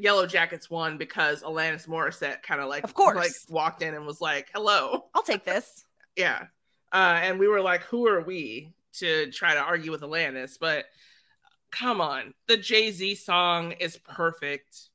Yellowjackets 0.02 0.70
won 0.70 0.96
because 0.98 1.42
Alanis 1.42 1.86
Morissette 1.86 2.42
kind 2.42 2.60
of 2.60 2.68
like 2.68 2.84
Of 2.84 2.94
course. 2.94 3.16
like 3.16 3.32
walked 3.48 3.82
in 3.82 3.94
and 3.94 4.06
was 4.06 4.20
like, 4.20 4.48
"Hello." 4.54 5.06
I'll 5.14 5.22
take 5.22 5.44
this. 5.44 5.84
Yeah. 6.16 6.46
Uh, 6.92 7.20
and 7.22 7.38
we 7.38 7.46
were 7.46 7.60
like, 7.60 7.82
who 7.84 8.06
are 8.08 8.20
we 8.20 8.74
to 8.94 9.30
try 9.30 9.54
to 9.54 9.60
argue 9.60 9.90
with 9.90 10.00
Alanis? 10.02 10.56
But 10.60 10.86
come 11.70 12.00
on, 12.00 12.34
the 12.48 12.56
Jay 12.56 12.90
Z 12.90 13.14
song 13.16 13.72
is 13.72 13.96
perfect. 13.98 14.88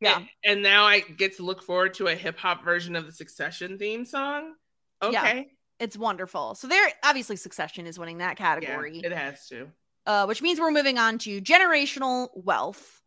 Yeah. 0.00 0.16
And, 0.18 0.28
and 0.44 0.62
now 0.62 0.84
I 0.84 1.00
get 1.00 1.36
to 1.38 1.42
look 1.42 1.62
forward 1.62 1.94
to 1.94 2.08
a 2.08 2.14
hip 2.14 2.38
hop 2.38 2.64
version 2.64 2.96
of 2.96 3.06
the 3.06 3.12
Succession 3.12 3.78
theme 3.78 4.04
song. 4.04 4.54
Yeah. 5.02 5.08
Okay. 5.22 5.46
It's 5.78 5.96
wonderful. 5.96 6.54
So 6.54 6.68
there, 6.68 6.88
obviously, 7.04 7.36
Succession 7.36 7.86
is 7.86 7.98
winning 7.98 8.18
that 8.18 8.38
Yeah, 8.40 8.54
category. 8.60 9.00
it 9.04 9.12
has 9.12 9.46
to. 9.48 9.68
uh, 10.06 10.24
which 10.26 10.40
means 10.42 10.58
we're 10.60 10.70
moving 10.70 10.98
on 10.98 11.18
to 11.18 11.40
generational 11.40 12.28
wealth. 12.34 13.02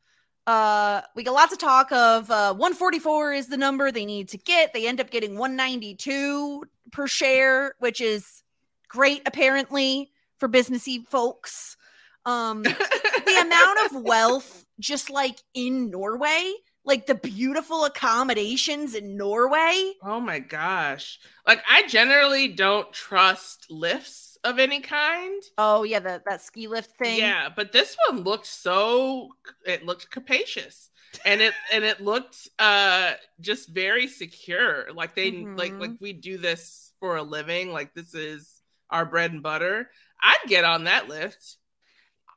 Uh, 0.48 1.02
we 1.16 1.24
get 1.24 1.32
lots 1.32 1.54
of 1.54 1.60
talk 1.60 1.92
of 1.92 2.30
uh, 2.32 2.54
144 2.54 3.34
is 3.34 3.48
the 3.48 3.58
number 3.58 3.92
they 3.92 4.06
need 4.06 4.30
to 4.30 4.38
get. 4.38 4.74
They 4.74 4.88
end 4.88 5.00
up 5.00 5.12
getting 5.12 5.38
192 5.38 6.64
per 6.92 7.08
share, 7.08 7.74
which 7.80 8.02
is 8.02 8.42
great 8.90 9.22
apparently 9.26 10.12
for 10.38 10.50
businessy 10.50 11.06
folks. 11.08 11.78
Um, 12.26 12.64
the 12.64 13.40
amount 13.42 13.80
of 13.96 14.04
wealth 14.04 14.66
just 14.80 15.10
like 15.10 15.40
in 15.54 15.90
Norway, 15.90 16.54
like 16.86 17.06
the 17.06 17.16
beautiful 17.16 17.86
accommodations 17.86 18.96
in 18.96 19.16
Norway. 19.18 19.94
Oh 20.04 20.20
my 20.20 20.40
gosh. 20.40 21.20
Like, 21.48 21.62
I 21.70 21.88
generally 21.88 22.48
don't 22.50 22.92
trust 22.94 23.68
lifts 23.70 24.38
of 24.44 24.60
any 24.60 24.80
kind. 24.82 25.42
Oh 25.58 25.84
yeah, 25.84 26.00
the, 26.00 26.22
that 26.26 26.42
ski 26.42 26.68
lift 26.68 26.92
thing. 26.98 27.18
Yeah, 27.18 27.50
but 27.54 27.72
this 27.72 27.96
one 28.10 28.24
looked 28.24 28.46
so 28.48 29.30
it 29.66 29.86
looked 29.86 30.10
capacious. 30.12 30.90
And 31.26 31.42
it 31.42 31.54
and 31.74 31.84
it 31.84 32.02
looked 32.02 32.48
uh 32.60 33.14
just 33.42 33.70
very 33.70 34.08
secure. 34.08 34.94
Like 34.94 35.16
they 35.16 35.32
like 35.32 35.74
Mhm. 35.74 35.80
like 35.80 35.92
we 36.00 36.14
do 36.14 36.38
this 36.38 36.94
for 37.00 37.18
a 37.18 37.24
living, 37.24 37.72
like 37.72 37.94
this 37.94 38.14
is 38.14 38.59
our 38.90 39.06
bread 39.06 39.32
and 39.32 39.44
butter. 39.44 39.90
I'd 40.22 40.48
get 40.50 40.64
on 40.66 40.86
that 40.86 41.08
lift. 41.10 41.58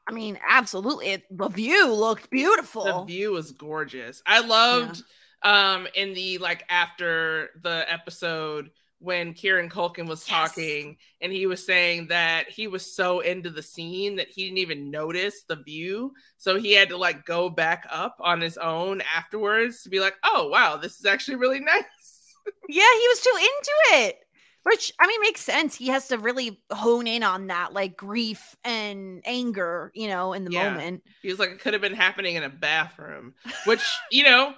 I 0.08 0.12
mean, 0.12 0.38
absolutely. 0.48 1.08
It, 1.08 1.22
the 1.30 1.48
view 1.48 1.92
looked 1.92 2.30
beautiful. 2.30 2.84
The 2.84 3.04
view 3.04 3.32
was 3.32 3.52
gorgeous. 3.52 4.22
I 4.26 4.40
loved 4.40 5.02
um 5.44 5.88
in 5.96 6.14
the 6.14 6.38
like 6.38 6.64
after 6.68 7.50
the 7.62 7.84
episode 7.88 8.70
when 9.00 9.34
Kieran 9.34 9.68
Culkin 9.68 10.06
was 10.06 10.20
Yes. 10.28 10.54
talking 10.54 10.96
and 11.20 11.32
he 11.32 11.46
was 11.46 11.66
saying 11.66 12.06
that 12.08 12.48
he 12.48 12.68
was 12.68 12.94
so 12.94 13.18
into 13.20 13.50
the 13.50 13.62
scene 13.62 14.14
that 14.16 14.28
he 14.28 14.44
didn't 14.44 14.58
even 14.58 14.90
notice 14.92 15.42
the 15.48 15.56
view. 15.56 16.12
So 16.36 16.56
he 16.58 16.72
had 16.72 16.90
to 16.90 16.96
like 16.96 17.24
go 17.26 17.50
back 17.50 17.84
up 17.90 18.16
on 18.20 18.40
his 18.40 18.56
own 18.58 19.02
afterwards 19.16 19.82
to 19.82 19.88
be 19.90 19.98
like, 19.98 20.14
oh 20.22 20.48
wow, 20.48 20.76
this 20.76 21.00
is 21.00 21.06
actually 21.06 21.36
really 21.36 21.58
nice. 21.60 22.36
Yeah, 22.68 22.82
he 23.00 23.08
was 23.08 23.20
too 23.20 23.36
into 23.36 24.04
it. 24.06 24.16
Which 24.64 24.92
I 25.00 25.06
mean 25.08 25.20
makes 25.20 25.40
sense. 25.40 25.74
He 25.76 25.88
has 25.88 26.08
to 26.08 26.18
really 26.18 26.60
hone 26.70 27.06
in 27.06 27.22
on 27.22 27.48
that 27.48 27.72
like 27.72 27.96
grief 27.96 28.56
and 28.64 29.20
anger, 29.24 29.90
you 29.94 30.06
know, 30.08 30.32
in 30.32 30.44
the 30.44 30.50
Yeah. 30.50 30.74
moment. 30.74 31.02
He 31.22 31.28
was 31.28 31.38
like, 31.38 31.50
it 31.50 31.60
could 31.60 31.72
have 31.72 31.82
been 31.82 31.94
happening 31.94 32.34
in 32.36 32.42
a 32.42 32.48
bathroom, 32.48 33.34
which, 33.64 33.82
you 34.10 34.24
know, 34.24 34.54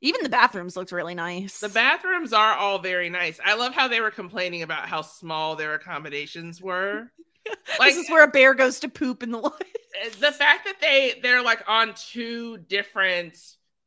Even 0.00 0.22
the 0.22 0.28
bathrooms 0.28 0.76
looked 0.76 0.92
really 0.92 1.14
nice. 1.14 1.60
the 1.60 1.68
bathrooms 1.68 2.32
are 2.32 2.52
all 2.54 2.78
very 2.78 3.08
nice. 3.10 3.40
I 3.44 3.54
love 3.54 3.74
how 3.74 3.88
they 3.88 4.00
were 4.00 4.10
complaining 4.10 4.62
about 4.62 4.88
how 4.88 5.02
small 5.02 5.56
their 5.56 5.74
accommodations 5.74 6.60
were. 6.60 7.10
this 7.80 7.96
is 7.96 8.08
where 8.10 8.24
a 8.24 8.28
bear 8.28 8.54
goes 8.54 8.80
to 8.80 8.88
poop 8.88 9.22
in 9.22 9.30
the 9.30 9.40
the 10.20 10.32
fact 10.32 10.64
that 10.64 10.80
they 10.80 11.18
they're 11.22 11.42
like 11.42 11.62
on 11.68 11.94
two 11.94 12.58
different 12.58 13.36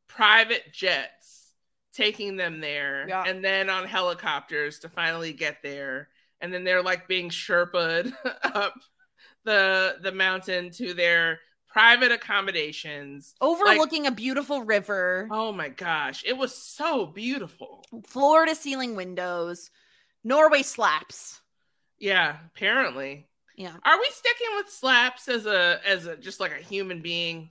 private 0.08 0.72
jets 0.72 1.17
taking 1.98 2.36
them 2.36 2.60
there 2.60 3.06
Yeah. 3.08 3.24
and 3.26 3.44
then 3.44 3.68
on 3.68 3.84
helicopters 3.86 4.78
to 4.80 4.88
finally 4.88 5.32
get 5.32 5.62
there 5.64 6.08
and 6.40 6.54
then 6.54 6.62
they're 6.64 6.82
like 6.82 7.08
being 7.08 7.28
sherpa'd 7.28 8.12
up 8.44 8.74
the 9.44 9.96
the 10.00 10.12
mountain 10.12 10.70
to 10.70 10.94
their 10.94 11.40
private 11.66 12.12
accommodations 12.12 13.34
Overlooking 13.40 14.06
a 14.06 14.10
beautiful 14.12 14.62
river, 14.62 15.28
oh 15.30 15.52
my 15.52 15.68
gosh 15.68 16.22
it 16.24 16.36
was 16.36 16.54
so 16.54 17.06
beautiful 17.06 17.84
floor 18.06 18.46
to 18.46 18.54
ceiling 18.54 18.94
windows. 18.96 19.70
Norway 20.24 20.62
slaps. 20.62 21.40
yeah 21.98 22.36
apparently 22.54 23.26
Yeah. 23.56 23.74
are 23.84 23.98
we 23.98 24.06
sticking 24.12 24.56
with 24.56 24.70
slaps 24.70 25.28
as 25.28 25.46
a 25.46 25.80
as 25.84 26.06
a 26.06 26.16
just 26.16 26.38
like 26.40 26.52
a 26.52 26.62
human 26.62 27.02
being 27.02 27.50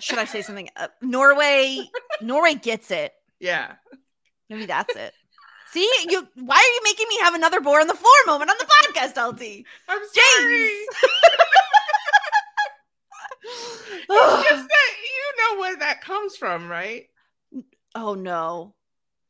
Should 0.00 0.18
I 0.18 0.26
say 0.26 0.42
something? 0.42 0.68
Uh, 0.76 0.88
Norway 1.00 1.78
Norway 2.20 2.54
gets 2.54 2.90
it. 2.90 3.12
Yeah 3.44 3.74
Maybe 4.50 4.66
that's 4.66 4.94
it. 4.96 5.12
See, 5.72 5.88
you 6.08 6.26
why 6.36 6.54
are 6.56 6.72
you 6.74 6.80
making 6.84 7.06
me 7.08 7.18
have 7.22 7.34
another 7.34 7.60
bore 7.60 7.80
on 7.80 7.86
the 7.88 7.94
floor 7.94 8.12
moment 8.26 8.50
on 8.50 8.56
the 8.58 8.66
podcast, 8.66 9.16
LT? 9.16 9.64
i'm 9.88 10.02
sorry 10.14 10.70
It's 13.46 14.48
just 14.50 14.68
that 14.68 14.90
you 15.02 15.54
know 15.54 15.60
where 15.60 15.76
that 15.76 16.00
comes 16.02 16.36
from, 16.36 16.68
right? 16.68 17.06
oh 17.94 18.14
no. 18.14 18.74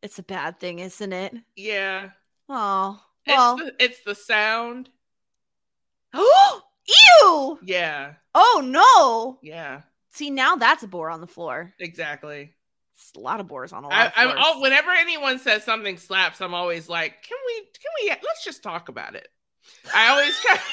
It's 0.03 0.19
a 0.19 0.23
bad 0.23 0.61
thing, 0.61 0.81
isn't 0.81 1.12
it? 1.12 1.35
Yeah. 1.57 2.11
Oh. 2.49 3.01
It's, 3.25 3.37
Well, 3.37 3.57
the, 3.57 3.75
it's 3.79 4.01
the 4.05 4.15
sound. 4.15 4.91
Ew! 6.15 7.59
Yeah, 7.65 8.15
Oh 8.35 8.61
no! 8.62 9.39
yeah, 9.43 9.83
See, 10.11 10.31
now 10.31 10.57
that's 10.57 10.83
a 10.83 10.87
bore 10.89 11.09
on 11.11 11.21
the 11.23 11.27
floor. 11.27 11.73
exactly. 11.81 12.53
A 13.17 13.21
lot 13.21 13.41
of 13.41 13.47
boars 13.47 13.73
on 13.73 13.85
a 13.85 13.89
lot 13.89 14.13
I, 14.17 14.33
all, 14.33 14.61
whenever 14.61 14.91
anyone 14.91 15.39
says 15.39 15.65
something 15.65 15.99
slaps, 15.99 16.41
I'm 16.41 16.55
always 16.55 16.89
like, 16.89 17.23
can 17.23 17.39
we, 17.47 17.61
can 17.61 17.91
we, 18.03 18.09
let's 18.11 18.45
just 18.45 18.63
talk 18.63 18.89
about 18.89 19.15
it. 19.15 19.29
I 19.95 20.09
always 20.09 20.39
try. 20.41 20.59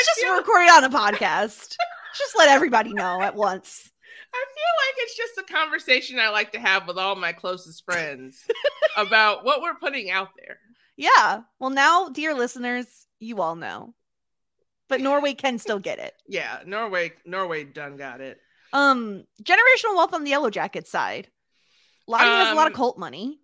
Let's 0.00 0.16
just 0.16 0.38
record 0.38 0.62
it 0.62 0.70
on 0.70 0.84
a 0.84 0.88
podcast. 0.88 1.76
just 2.16 2.36
let 2.38 2.48
everybody 2.48 2.94
know 2.94 3.20
at 3.20 3.34
once. 3.34 3.90
I 4.32 4.44
feel 4.54 4.86
like 4.86 4.94
it's 4.98 5.16
just 5.16 5.38
a 5.38 5.52
conversation 5.52 6.18
I 6.18 6.30
like 6.30 6.52
to 6.52 6.60
have 6.60 6.86
with 6.86 6.96
all 6.96 7.16
my 7.16 7.32
closest 7.32 7.84
friends 7.84 8.46
about 8.96 9.44
what 9.44 9.60
we're 9.60 9.74
putting 9.74 10.10
out 10.10 10.28
there. 10.38 10.58
Yeah. 10.96 11.42
Well, 11.58 11.70
now, 11.70 12.08
dear 12.08 12.34
listeners, 12.34 13.06
you 13.18 13.40
all 13.42 13.56
know. 13.56 13.94
But 14.88 15.00
Norway 15.00 15.34
can 15.34 15.58
still 15.58 15.78
get 15.78 15.98
it. 15.98 16.14
Yeah, 16.26 16.60
Norway, 16.66 17.12
Norway 17.24 17.64
done 17.64 17.96
got 17.96 18.20
it. 18.20 18.40
Um, 18.72 19.24
generational 19.42 19.94
wealth 19.96 20.14
on 20.14 20.24
the 20.24 20.32
Yellowjacket 20.32 20.86
side. 20.86 21.28
Lottie 22.06 22.24
has 22.24 22.52
a 22.52 22.54
lot 22.54 22.66
of 22.66 22.72
Um, 22.72 22.76
cult 22.76 22.98
money. 22.98 23.38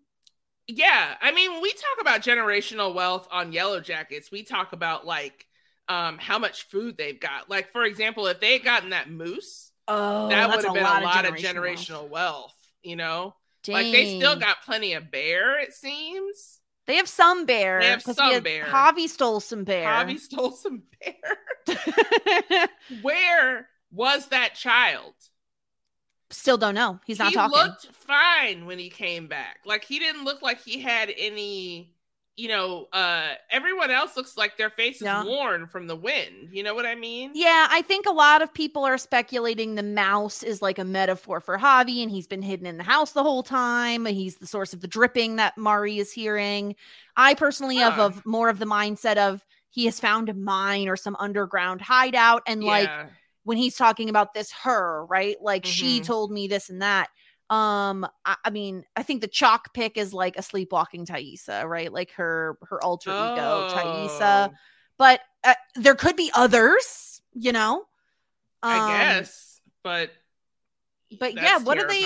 Yeah, 0.68 1.14
I 1.20 1.30
mean, 1.32 1.60
we 1.62 1.72
talk 1.72 2.00
about 2.00 2.22
generational 2.22 2.92
wealth 2.94 3.28
on 3.30 3.52
Yellowjackets. 3.52 4.30
We 4.32 4.42
talk 4.42 4.72
about 4.72 5.06
like 5.06 5.46
um 5.88 6.18
how 6.18 6.38
much 6.40 6.64
food 6.64 6.96
they've 6.98 7.18
got. 7.20 7.48
Like 7.48 7.70
for 7.70 7.84
example, 7.84 8.26
if 8.26 8.40
they 8.40 8.54
had 8.54 8.64
gotten 8.64 8.90
that 8.90 9.08
moose, 9.10 9.70
Oh, 9.88 10.28
that 10.28 10.50
would 10.50 10.64
have 10.64 10.74
been 10.74 10.82
a 10.84 11.00
lot 11.00 11.24
of 11.24 11.34
generational 11.34 12.08
wealth. 12.08 12.54
You 12.82 12.96
know, 12.96 13.34
like 13.68 13.92
they 13.92 14.16
still 14.18 14.34
got 14.36 14.62
plenty 14.64 14.94
of 14.94 15.10
bear. 15.12 15.60
It 15.60 15.72
seems. 15.74 16.60
They 16.88 16.96
have 16.96 17.08
some 17.08 17.46
bear. 17.46 17.80
They 17.80 17.86
have 17.88 18.02
some 18.02 18.16
had- 18.32 18.44
bear. 18.44 18.64
Javi 18.64 19.08
stole 19.08 19.40
some 19.40 19.62
bear. 19.64 19.86
Javi 19.88 20.18
stole 20.20 20.52
some 20.52 20.82
bear. 21.00 22.68
Where 23.02 23.68
was 23.90 24.28
that 24.28 24.54
child? 24.54 25.14
Still 26.30 26.58
don't 26.58 26.74
know. 26.74 26.98
He's 27.06 27.18
not 27.18 27.28
he 27.28 27.34
talking. 27.34 27.56
He 27.56 27.62
looked 27.64 27.86
fine 27.94 28.66
when 28.66 28.78
he 28.78 28.90
came 28.90 29.28
back. 29.28 29.58
Like 29.64 29.84
he 29.84 29.98
didn't 29.98 30.24
look 30.24 30.42
like 30.42 30.60
he 30.60 30.80
had 30.80 31.12
any, 31.16 31.94
you 32.36 32.48
know, 32.48 32.86
uh 32.92 33.34
everyone 33.50 33.90
else 33.92 34.16
looks 34.16 34.36
like 34.36 34.56
their 34.56 34.70
face 34.70 34.96
is 34.96 35.02
Yeah. 35.02 35.24
worn 35.24 35.68
from 35.68 35.86
the 35.86 35.94
wind. 35.96 36.48
You 36.52 36.64
know 36.64 36.74
what 36.74 36.84
I 36.84 36.96
mean? 36.96 37.30
Yeah, 37.34 37.68
I 37.70 37.82
think 37.82 38.06
a 38.06 38.12
lot 38.12 38.42
of 38.42 38.52
people 38.52 38.84
are 38.84 38.98
speculating 38.98 39.74
the 39.74 39.82
mouse 39.82 40.42
is 40.42 40.62
like 40.62 40.78
a 40.78 40.84
metaphor 40.84 41.40
for 41.40 41.58
Javi, 41.58 42.02
and 42.02 42.10
he's 42.10 42.26
been 42.26 42.42
hidden 42.42 42.66
in 42.66 42.76
the 42.78 42.84
house 42.84 43.12
the 43.12 43.22
whole 43.22 43.42
time. 43.42 44.04
He's 44.06 44.36
the 44.36 44.46
source 44.46 44.72
of 44.72 44.80
the 44.80 44.88
dripping 44.88 45.36
that 45.36 45.56
Mari 45.58 45.98
is 45.98 46.10
hearing. 46.10 46.74
I 47.16 47.34
personally 47.34 47.76
have 47.76 47.98
of 47.98 48.24
more 48.26 48.48
of 48.48 48.58
the 48.58 48.64
mindset 48.66 49.16
of 49.16 49.44
he 49.70 49.84
has 49.84 50.00
found 50.00 50.28
a 50.28 50.34
mine 50.34 50.88
or 50.88 50.96
some 50.96 51.16
underground 51.20 51.82
hideout, 51.82 52.42
and 52.46 52.64
like 52.64 52.88
Yeah. 52.88 53.06
When 53.46 53.58
he's 53.58 53.76
talking 53.76 54.10
about 54.10 54.34
this 54.34 54.52
her, 54.64 55.06
right? 55.06 55.36
Like 55.40 55.66
she 55.66 56.00
Mhm. 56.00 56.06
told 56.06 56.32
me 56.32 56.48
this 56.48 56.68
and 56.70 56.82
that. 56.82 57.08
Um, 57.48 58.06
I, 58.26 58.36
I 58.44 58.50
mean, 58.50 58.84
I 58.96 59.04
think 59.04 59.22
the 59.22 59.28
chalk 59.28 59.72
pick 59.74 59.96
is 59.96 60.12
like 60.12 60.36
a 60.36 60.42
sleepwalking 60.42 61.06
Taissa, 61.06 61.64
right? 61.64 61.92
Like 61.92 62.12
her 62.14 62.58
her 62.68 62.82
alter 62.82 63.14
ego 63.16 63.64
Taissa. 63.68 64.50
Oh, 64.50 64.54
But 64.98 65.20
uh, 65.44 65.54
there 65.76 65.94
could 65.94 66.16
be 66.16 66.30
others, 66.34 67.22
you 67.34 67.52
know. 67.52 67.84
I 68.68 68.80
Um, 68.80 68.80
guess, 68.80 69.60
but 69.82 70.10
But 71.18 71.34
yeah, 71.36 71.58
what 71.58 71.78
are 71.78 71.86
they? 71.86 72.02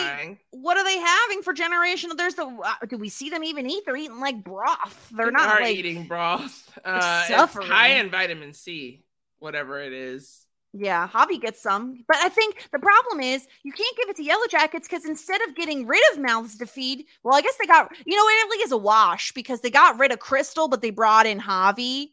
What 0.51 0.77
are 0.77 0.85
they 0.85 0.99
having 0.99 1.43
for 1.43 1.55
generational? 1.55 2.17
There's 2.17 2.35
the. 2.35 2.47
Uh, 2.47 2.87
do 2.89 2.99
we 2.99 3.09
see 3.09 3.31
them 3.31 3.45
even 3.45 3.69
eat? 3.69 3.85
They're 3.87 3.97
eating 3.97 4.21
like 4.21 4.45
broth. 4.45 5.09
They're 5.11 5.31
They 5.31 5.33
not 5.33 5.61
like. 5.61 5.77
eating 5.77 6.07
broth. 6.07 6.79
Uh, 6.85 7.25
it's 7.31 7.55
high 7.57 7.89
in 8.01 8.11
vitamin 8.11 8.53
C, 8.53 9.05
whatever 9.39 9.81
it 9.81 9.93
is. 9.93 10.47
Yeah, 10.73 11.09
Javi 11.09 11.41
gets 11.41 11.61
some, 11.61 12.05
but 12.07 12.17
I 12.19 12.29
think 12.29 12.69
the 12.73 12.79
problem 12.79 13.21
is 13.21 13.45
you 13.65 13.73
can't 13.73 13.97
give 13.97 14.09
it 14.09 14.17
to 14.17 14.23
Yellowjackets 14.23 14.83
because 14.83 15.05
instead 15.05 15.41
of 15.49 15.57
getting 15.57 15.85
rid 15.85 16.01
of 16.13 16.21
mouths 16.21 16.57
to 16.59 16.67
feed, 16.67 17.07
well, 17.25 17.35
I 17.35 17.41
guess 17.41 17.57
they 17.61 17.67
got 17.67 17.91
you 18.07 18.17
know 18.17 18.23
it 18.23 18.49
really 18.49 18.63
is 18.63 18.71
a 18.71 18.77
wash 18.77 19.33
because 19.33 19.63
they 19.63 19.71
got 19.71 19.99
rid 19.99 20.13
of 20.13 20.21
Crystal, 20.21 20.69
but 20.69 20.81
they 20.81 20.91
brought 20.91 21.27
in 21.27 21.41
Javi, 21.41 22.11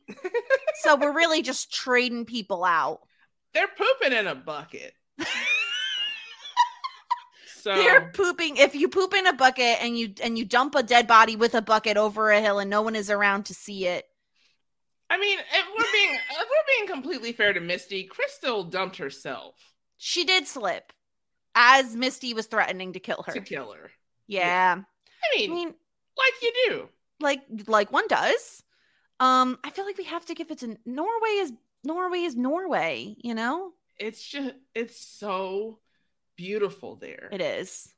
so 0.81 0.95
we're 0.95 1.13
really 1.13 1.43
just 1.43 1.71
trading 1.71 2.25
people 2.25 2.63
out. 2.63 3.01
They're 3.53 3.67
pooping 3.67 4.17
in 4.17 4.25
a 4.25 4.33
bucket. 4.33 4.93
so 7.61 7.75
They're 7.75 8.11
pooping. 8.11 8.57
If 8.57 8.73
you 8.73 8.87
poop 8.87 9.13
in 9.13 9.27
a 9.27 9.33
bucket 9.33 9.77
and 9.81 9.97
you 9.97 10.13
and 10.23 10.35
you 10.35 10.45
dump 10.45 10.73
a 10.73 10.81
dead 10.81 11.05
body 11.05 11.35
with 11.35 11.53
a 11.53 11.61
bucket 11.61 11.97
over 11.97 12.31
a 12.31 12.41
hill 12.41 12.57
and 12.57 12.71
no 12.71 12.81
one 12.81 12.95
is 12.95 13.11
around 13.11 13.45
to 13.45 13.53
see 13.53 13.85
it, 13.85 14.05
I 15.09 15.17
mean, 15.17 15.39
if 15.39 15.65
we're 15.77 15.91
being 15.93 16.13
if 16.15 16.47
we're 16.49 16.75
being 16.77 16.87
completely 16.87 17.31
fair 17.31 17.53
to 17.53 17.59
Misty, 17.61 18.03
Crystal 18.03 18.63
dumped 18.63 18.97
herself 18.97 19.55
she 19.99 20.23
did 20.25 20.45
slip 20.45 20.93
as 21.55 21.95
Misty 21.95 22.33
was 22.35 22.45
threatening 22.45 22.93
to 22.93 22.99
kill 22.99 23.23
her. 23.25 23.33
to 23.33 23.41
kill 23.41 23.71
her. 23.73 23.89
yeah. 24.27 24.75
I 24.77 25.35
I 25.35 25.37
mean, 25.39 25.53
mean, 25.55 25.67
like 25.69 26.33
you 26.43 26.53
do. 26.67 26.89
like 27.19 27.41
like 27.67 27.91
one 27.91 28.07
does. 28.07 28.61
Um, 29.19 29.57
I 29.63 29.71
feel 29.71 29.83
like 29.85 29.97
we 29.97 30.03
have 30.03 30.25
to 30.27 30.35
give 30.35 30.51
it 30.51 30.59
to 30.59 30.77
Norway. 30.85 31.29
Is 31.39 31.51
Norway 31.83 32.19
is 32.19 32.35
Norway? 32.35 33.15
You 33.23 33.33
know, 33.33 33.71
It's 33.97 34.21
just 34.23 34.53
it's 34.75 34.99
so 34.99 35.79
beautiful 36.35 36.95
there. 36.97 37.29
it 37.31 37.41
is. 37.41 37.91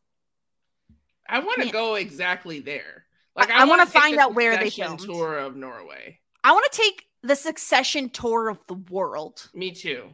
I 1.27 1.39
want 1.39 1.61
to 1.63 1.69
go 1.69 1.95
exactly 1.95 2.61
there. 2.61 3.05
Like 3.35 3.49
I- 3.51 3.55
I 3.55 3.59
wanna 3.65 3.71
wanna 3.83 3.85
find 3.87 4.17
out 4.17 4.33
where 4.35 4.57
they 4.57 4.69
filmed. 4.69 4.99
tour 5.01 5.37
of 5.37 5.55
Norway. 5.57 6.19
I 6.43 6.51
want 6.51 6.71
to 6.71 6.81
take 6.81 7.05
the 7.23 7.35
Succession 7.35 8.09
tour 8.09 8.49
of 8.49 8.65
the 8.67 8.75
world. 8.75 9.49
Me 9.53 9.71
too. 9.71 10.09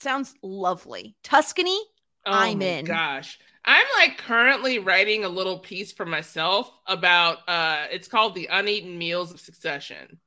Sounds 0.00 0.34
lovely. 0.42 1.16
Tuscany. 1.22 1.78
Oh 2.24 2.32
I'm 2.32 2.58
my 2.58 2.64
in. 2.64 2.84
Gosh. 2.84 3.38
I'm 3.64 3.86
like 3.98 4.18
currently 4.18 4.78
writing 4.78 5.24
a 5.24 5.28
little 5.28 5.58
piece 5.58 5.92
for 5.92 6.06
myself 6.06 6.70
about 6.86 7.38
uh 7.48 7.86
it's 7.90 8.08
called 8.08 8.34
The 8.34 8.48
Uneaten 8.50 8.96
Meals 8.96 9.32
of 9.32 9.40
Succession. 9.40 10.18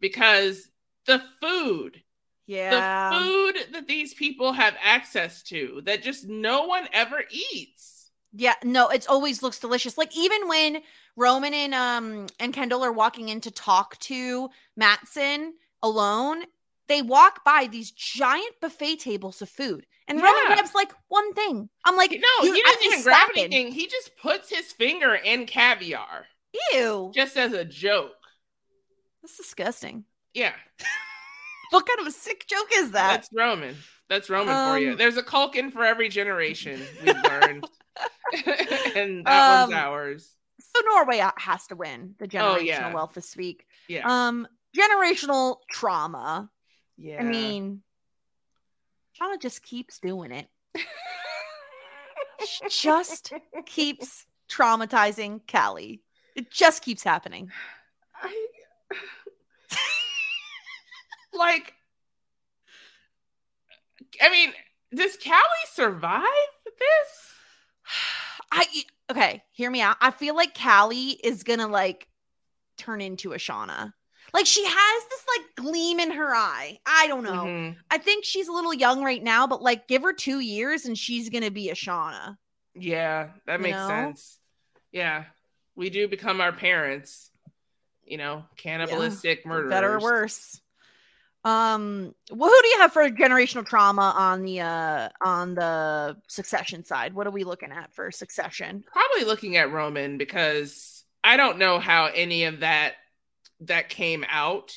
Because 0.00 0.68
the 1.06 1.22
food, 1.40 2.02
Yeah. 2.46 3.10
the 3.10 3.18
food 3.18 3.72
that 3.72 3.88
these 3.88 4.14
people 4.14 4.52
have 4.52 4.76
access 4.82 5.42
to 5.44 5.82
that 5.86 6.02
just 6.02 6.26
no 6.26 6.66
one 6.66 6.88
ever 6.92 7.22
eats. 7.30 7.97
Yeah, 8.38 8.54
no, 8.62 8.88
it 8.88 9.08
always 9.08 9.42
looks 9.42 9.58
delicious. 9.58 9.98
Like 9.98 10.16
even 10.16 10.46
when 10.46 10.78
Roman 11.16 11.52
and 11.52 11.74
um 11.74 12.26
and 12.38 12.54
Kendall 12.54 12.84
are 12.84 12.92
walking 12.92 13.30
in 13.30 13.40
to 13.42 13.50
talk 13.50 13.98
to 13.98 14.48
Matsson 14.76 15.54
alone, 15.82 16.44
they 16.86 17.02
walk 17.02 17.44
by 17.44 17.66
these 17.66 17.90
giant 17.90 18.54
buffet 18.60 19.00
tables 19.00 19.42
of 19.42 19.48
food. 19.48 19.86
And 20.06 20.22
Roman 20.22 20.46
grabs 20.46 20.72
like 20.72 20.92
one 21.08 21.34
thing. 21.34 21.68
I'm 21.84 21.96
like, 21.96 22.12
No, 22.12 22.52
he 22.52 22.62
doesn't 22.62 22.84
even 22.84 23.02
grab 23.02 23.28
anything. 23.36 23.72
He 23.72 23.88
just 23.88 24.16
puts 24.16 24.48
his 24.48 24.72
finger 24.72 25.16
in 25.16 25.44
caviar 25.46 26.26
Ew. 26.72 27.10
just 27.12 27.36
as 27.36 27.52
a 27.52 27.64
joke. 27.64 28.12
That's 29.20 29.36
disgusting. 29.36 30.04
Yeah. 30.32 30.54
What 31.70 31.86
kind 31.86 32.00
of 32.00 32.06
a 32.06 32.10
sick 32.10 32.46
joke 32.48 32.68
is 32.76 32.92
that? 32.92 33.08
That's 33.10 33.28
Roman. 33.30 33.76
That's 34.08 34.30
Roman 34.30 34.54
for 34.72 34.78
you. 34.78 34.92
Um, 34.92 34.96
There's 34.98 35.16
a 35.16 35.22
Culkin 35.22 35.72
for 35.72 35.84
every 35.84 36.08
generation, 36.08 36.80
we've 37.04 37.14
learned. 37.24 37.66
and 38.96 39.26
that 39.26 39.60
one's 39.68 39.72
Um, 39.72 39.74
ours. 39.74 40.34
so 40.60 40.80
Norway 40.94 41.22
has 41.36 41.66
to 41.68 41.76
win 41.76 42.14
the 42.18 42.26
generational 42.28 42.56
Oh, 42.56 42.58
yeah. 42.60 42.92
wealth 42.94 43.12
this 43.14 43.36
week. 43.36 43.66
Yeah. 43.88 44.02
Um, 44.06 44.46
generational 44.76 45.56
trauma. 45.70 46.50
yeah. 46.96 47.20
I 47.20 47.24
mean, 47.24 47.82
Shauna 49.20 49.40
just 49.40 49.62
keeps 49.62 49.98
doing 49.98 50.30
it. 50.32 50.46
Just 52.70 53.32
keeps 53.66 54.26
traumatizing 54.48 55.40
Callie. 55.50 56.02
It 56.36 56.50
just 56.52 56.82
keeps 56.82 57.02
happening. 57.02 57.50
I, 58.22 58.32
like, 61.34 61.74
I 64.20 64.30
mean, 64.30 64.52
does 64.94 65.16
Callie 65.22 65.68
survive 65.72 66.22
this? 66.64 67.34
I 68.52 68.66
okay, 69.10 69.42
hear 69.52 69.70
me 69.70 69.80
out. 69.80 69.96
I 70.00 70.10
feel 70.10 70.34
like 70.34 70.58
Callie 70.58 71.18
is 71.22 71.42
gonna 71.42 71.68
like 71.68 72.08
turn 72.76 73.00
into 73.00 73.32
a 73.32 73.36
Shauna. 73.36 73.92
Like 74.34 74.46
she 74.46 74.64
has 74.64 75.02
this 75.10 75.24
like 75.36 75.66
gleam 75.66 76.00
in 76.00 76.10
her 76.12 76.34
eye. 76.34 76.78
I 76.86 77.06
don't 77.06 77.22
know. 77.24 77.44
Mhm. 77.44 77.76
I 77.90 77.98
think 77.98 78.24
she's 78.24 78.48
a 78.48 78.52
little 78.52 78.74
young 78.74 79.02
right 79.02 79.22
now, 79.22 79.46
but 79.46 79.62
like 79.62 79.88
give 79.88 80.02
her 80.02 80.12
two 80.12 80.40
years 80.40 80.84
and 80.84 80.96
she's 80.98 81.30
gonna 81.30 81.50
be 81.50 81.70
a 81.70 81.74
Shauna. 81.74 82.36
Yeah, 82.74 83.30
that 83.46 83.58
You 83.60 83.62
makes 83.64 83.78
know? 83.78 83.88
sense. 83.88 84.38
Yeah, 84.92 85.24
we 85.74 85.90
do 85.90 86.08
become 86.08 86.40
our 86.40 86.52
parents. 86.52 87.30
You 88.04 88.16
know, 88.16 88.44
cannibalistic 88.56 89.42
For 89.42 89.48
murderers. 89.48 89.70
better 89.70 89.94
or 89.94 90.00
worse. 90.00 90.60
Um, 91.48 92.14
well, 92.30 92.50
who 92.50 92.62
do 92.62 92.68
you 92.68 92.78
have 92.80 92.92
for 92.92 93.08
generational 93.10 93.64
trauma 93.66 94.12
on 94.16 94.42
the 94.42 94.60
uh 94.60 95.08
on 95.20 95.54
the 95.54 96.16
succession 96.28 96.84
side? 96.84 97.14
What 97.14 97.26
are 97.26 97.30
we 97.30 97.44
looking 97.44 97.72
at 97.72 97.94
for 97.94 98.10
succession? 98.10 98.84
Probably 98.92 99.24
looking 99.24 99.56
at 99.56 99.72
Roman 99.72 100.18
because 100.18 101.04
I 101.24 101.36
don't 101.36 101.58
know 101.58 101.78
how 101.78 102.06
any 102.06 102.44
of 102.44 102.60
that 102.60 102.94
that 103.60 103.88
came 103.88 104.24
out. 104.28 104.72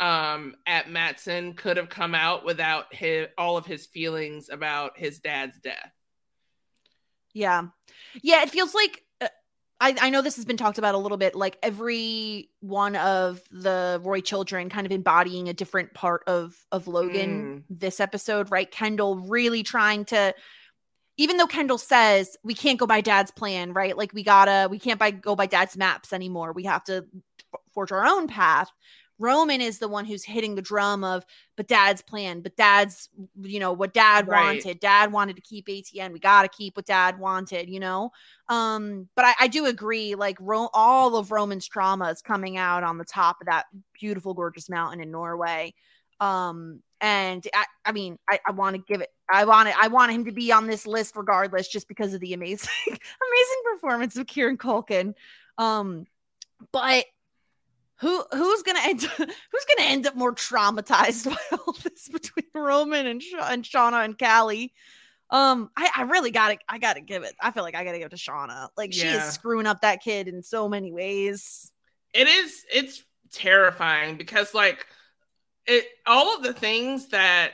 um, 0.00 0.54
at 0.66 0.90
Matsson 0.90 1.54
could 1.54 1.76
have 1.76 1.90
come 1.90 2.14
out 2.14 2.44
without 2.44 2.94
his, 2.94 3.28
all 3.36 3.56
of 3.58 3.66
his 3.66 3.86
feelings 3.86 4.48
about 4.48 4.98
his 4.98 5.18
dad's 5.20 5.58
death. 5.58 5.92
Yeah. 7.34 7.68
Yeah, 8.22 8.42
it 8.42 8.50
feels 8.50 8.74
like 8.74 9.04
I, 9.80 9.96
I 9.98 10.10
know 10.10 10.20
this 10.20 10.36
has 10.36 10.44
been 10.44 10.58
talked 10.58 10.78
about 10.78 10.94
a 10.94 10.98
little 10.98 11.16
bit, 11.16 11.34
like 11.34 11.56
every 11.62 12.50
one 12.60 12.96
of 12.96 13.40
the 13.50 13.98
Roy 14.02 14.20
children 14.20 14.68
kind 14.68 14.86
of 14.86 14.92
embodying 14.92 15.48
a 15.48 15.54
different 15.54 15.94
part 15.94 16.22
of 16.26 16.54
of 16.70 16.86
Logan 16.86 17.64
mm. 17.70 17.78
this 17.78 17.98
episode, 17.98 18.50
right? 18.50 18.70
Kendall 18.70 19.16
really 19.16 19.62
trying 19.62 20.04
to 20.06 20.34
even 21.16 21.36
though 21.36 21.46
Kendall 21.46 21.76
says 21.76 22.36
we 22.42 22.54
can't 22.54 22.78
go 22.78 22.86
by 22.86 23.02
dad's 23.02 23.30
plan, 23.30 23.74
right? 23.74 23.96
Like 23.96 24.12
we 24.14 24.22
gotta, 24.22 24.68
we 24.70 24.78
can't 24.78 24.98
by 24.98 25.10
go 25.10 25.36
by 25.36 25.44
dad's 25.44 25.76
maps 25.76 26.14
anymore. 26.14 26.52
We 26.52 26.64
have 26.64 26.82
to 26.84 27.04
forge 27.74 27.92
our 27.92 28.06
own 28.06 28.26
path. 28.26 28.70
Roman 29.20 29.60
is 29.60 29.78
the 29.78 29.86
one 29.86 30.06
who's 30.06 30.24
hitting 30.24 30.54
the 30.54 30.62
drum 30.62 31.04
of, 31.04 31.24
but 31.56 31.68
dad's 31.68 32.00
plan, 32.00 32.40
but 32.40 32.56
dad's, 32.56 33.10
you 33.42 33.60
know, 33.60 33.72
what 33.72 33.92
dad 33.92 34.26
Right. 34.26 34.56
wanted. 34.56 34.80
Dad 34.80 35.12
wanted 35.12 35.36
to 35.36 35.42
keep 35.42 35.66
ATN. 35.68 36.12
We 36.12 36.18
got 36.18 36.42
to 36.42 36.48
keep 36.48 36.74
what 36.76 36.86
dad 36.86 37.18
wanted, 37.18 37.68
you 37.68 37.80
know? 37.80 38.10
Um, 38.48 39.08
but 39.14 39.26
I, 39.26 39.34
I 39.40 39.48
do 39.48 39.66
agree, 39.66 40.14
like, 40.14 40.38
Ro- 40.40 40.70
all 40.72 41.16
of 41.16 41.30
Roman's 41.30 41.68
trauma 41.68 42.06
is 42.06 42.22
coming 42.22 42.56
out 42.56 42.82
on 42.82 42.96
the 42.96 43.04
top 43.04 43.42
of 43.42 43.46
that 43.46 43.66
beautiful, 43.92 44.32
gorgeous 44.32 44.70
mountain 44.70 45.00
in 45.02 45.10
Norway. 45.10 45.74
Um, 46.18 46.82
and 47.02 47.46
I, 47.54 47.66
I 47.84 47.92
mean, 47.92 48.18
I, 48.28 48.40
I 48.46 48.52
want 48.52 48.76
to 48.76 48.82
give 48.82 49.02
it, 49.02 49.10
I 49.30 49.44
want 49.44 49.68
it, 49.68 49.74
I 49.78 49.88
want 49.88 50.12
him 50.12 50.24
to 50.24 50.32
be 50.32 50.50
on 50.50 50.66
this 50.66 50.86
list 50.86 51.14
regardless, 51.14 51.68
just 51.68 51.88
because 51.88 52.14
of 52.14 52.20
the 52.20 52.32
amazing, 52.32 52.68
amazing 52.88 53.62
performance 53.72 54.16
of 54.16 54.26
Kieran 54.26 54.56
Culkin. 54.56 55.14
Um, 55.58 56.06
but 56.72 57.04
who 58.00 58.24
who's 58.32 58.62
gonna 58.62 58.80
end 58.82 59.02
who's 59.16 59.66
gonna 59.76 59.88
end 59.88 60.06
up 60.06 60.16
more 60.16 60.34
traumatized 60.34 61.26
by 61.30 61.56
all 61.56 61.76
this 61.84 62.08
between 62.08 62.46
Roman 62.54 63.06
and 63.06 63.22
Sha- 63.22 63.48
and 63.50 63.62
Shauna 63.64 64.04
and 64.04 64.18
Callie? 64.18 64.72
Um, 65.30 65.70
I, 65.76 65.90
I 65.98 66.02
really 66.02 66.30
gotta 66.32 66.58
I 66.68 66.78
gotta 66.78 67.00
give 67.00 67.22
it. 67.22 67.34
I 67.40 67.50
feel 67.52 67.62
like 67.62 67.76
I 67.76 67.84
gotta 67.84 67.98
give 67.98 68.06
it 68.06 68.16
to 68.16 68.16
Shauna. 68.16 68.68
Like 68.76 68.92
she 68.92 69.06
is 69.06 69.22
screwing 69.24 69.66
up 69.66 69.82
that 69.82 70.02
kid 70.02 70.28
in 70.28 70.42
so 70.42 70.68
many 70.68 70.92
ways. 70.92 71.70
it 72.12 72.26
is 72.26 72.64
it's 72.72 73.04
terrifying 73.32 74.16
because 74.16 74.54
like 74.54 74.86
it 75.66 75.84
all 76.06 76.36
of 76.36 76.42
the 76.42 76.52
things 76.52 77.08
that 77.08 77.52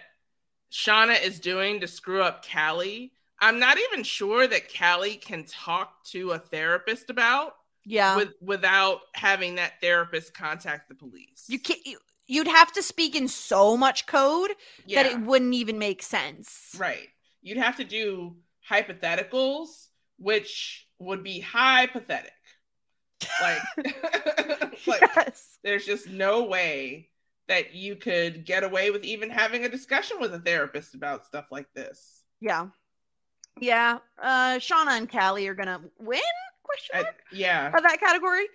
Shauna 0.73 1.23
is 1.23 1.39
doing 1.39 1.81
to 1.81 1.87
screw 1.87 2.23
up 2.23 2.45
Callie, 2.51 3.13
I'm 3.41 3.59
not 3.59 3.79
even 3.79 4.05
sure 4.05 4.47
that 4.47 4.73
Callie 4.73 5.17
can 5.17 5.45
talk 5.45 6.03
to 6.05 6.31
a 6.31 6.39
therapist 6.39 7.11
about 7.11 7.53
Yeah, 7.89 8.17
with 8.17 8.35
without 8.41 8.99
having 9.15 9.55
that 9.55 9.81
therapist 9.81 10.35
contact 10.35 10.89
the 10.89 10.97
police. 10.97 11.45
you 11.47 11.61
can't. 11.61 11.81
You, 11.87 11.99
you'd 12.27 12.49
have 12.49 12.73
to 12.73 12.83
speak 12.83 13.15
in 13.15 13.29
so 13.29 13.77
much 13.77 14.07
code 14.07 14.51
yeah, 14.85 15.03
that 15.03 15.13
it 15.13 15.21
wouldn't 15.21 15.55
even 15.55 15.79
make 15.79 16.03
sense. 16.03 16.75
right. 16.79 17.09
You'd 17.43 17.59
have 17.59 17.77
to 17.77 17.85
do 17.85 18.35
hypotheticals, 18.69 19.87
which 20.19 20.89
would 20.99 21.23
be 21.23 21.39
hypothetic. 21.39 22.33
Like, 23.41 23.63
like 24.87 25.01
yes. 25.01 25.59
there's 25.63 25.87
just 25.87 26.09
no 26.09 26.45
way 26.45 27.11
that 27.49 27.75
you 27.75 27.95
could 27.95 28.45
get 28.45 28.65
away 28.65 28.91
with 28.91 29.05
even 29.05 29.31
having 29.31 29.65
a 29.65 29.69
discussion 29.69 30.17
with 30.21 30.35
a 30.35 30.41
therapist 30.41 30.95
about 30.95 31.27
stuff 31.27 31.47
like 31.53 31.73
this. 31.75 32.23
Yeah. 32.41 32.67
Yeah. 33.61 33.99
Uh 34.21 34.57
Shauna 34.59 34.99
and 34.99 35.11
Callie 35.11 35.47
are 35.47 35.55
gonna 35.55 35.81
win? 35.99 36.21
Question 36.67 37.07
I- 37.07 37.37
yeah, 37.37 37.69
of 37.69 37.83
that 37.83 38.01
category. 38.01 38.47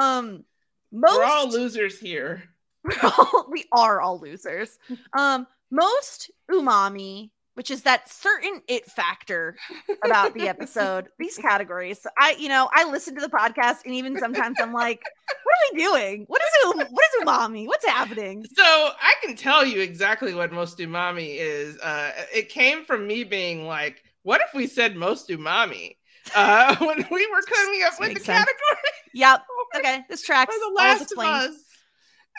Um 0.00 0.44
most 0.92 1.16
we're 1.16 1.24
all 1.24 1.50
losers 1.50 1.98
here. 1.98 2.44
we 3.50 3.64
are 3.72 4.00
all 4.00 4.20
losers. 4.20 4.78
Um 5.16 5.46
most 5.70 6.30
umami, 6.50 7.30
which 7.54 7.70
is 7.70 7.82
that 7.82 8.08
certain 8.08 8.60
it 8.68 8.86
factor 8.86 9.56
about 10.04 10.34
the 10.34 10.48
episode, 10.48 11.08
these 11.18 11.36
categories. 11.36 12.06
I 12.18 12.36
you 12.38 12.48
know, 12.48 12.68
I 12.72 12.88
listen 12.90 13.14
to 13.14 13.20
the 13.20 13.28
podcast 13.28 13.84
and 13.84 13.94
even 13.94 14.18
sometimes 14.18 14.58
I'm 14.60 14.72
like, 14.72 15.02
what 15.28 15.38
are 15.38 15.72
we 15.72 15.82
doing? 15.82 16.24
What 16.28 16.42
is 16.42 16.64
um, 16.66 16.78
what 16.90 17.04
is 17.04 17.24
umami? 17.24 17.66
What's 17.66 17.86
happening? 17.86 18.44
So 18.54 18.64
I 18.64 19.14
can 19.22 19.36
tell 19.36 19.64
you 19.64 19.80
exactly 19.80 20.34
what 20.34 20.52
most 20.52 20.78
umami 20.78 21.36
is. 21.38 21.78
Uh, 21.78 22.12
it 22.32 22.48
came 22.48 22.84
from 22.84 23.06
me 23.06 23.24
being 23.24 23.66
like, 23.66 24.02
"What 24.22 24.40
if 24.40 24.54
we 24.54 24.66
said 24.66 24.96
most 24.96 25.28
umami?" 25.28 25.96
Uh, 26.34 26.74
when 26.80 27.06
we 27.10 27.26
were 27.26 27.42
coming 27.42 27.82
up 27.84 27.92
with 28.00 28.14
the 28.14 28.20
sense. 28.20 28.38
category 28.38 28.90
Yep. 29.14 29.42
Okay, 29.76 30.02
this 30.08 30.22
tracks. 30.22 30.54
for 30.54 30.58
the 30.60 30.74
Last 30.74 31.12
of. 31.12 31.18
Us, 31.18 31.54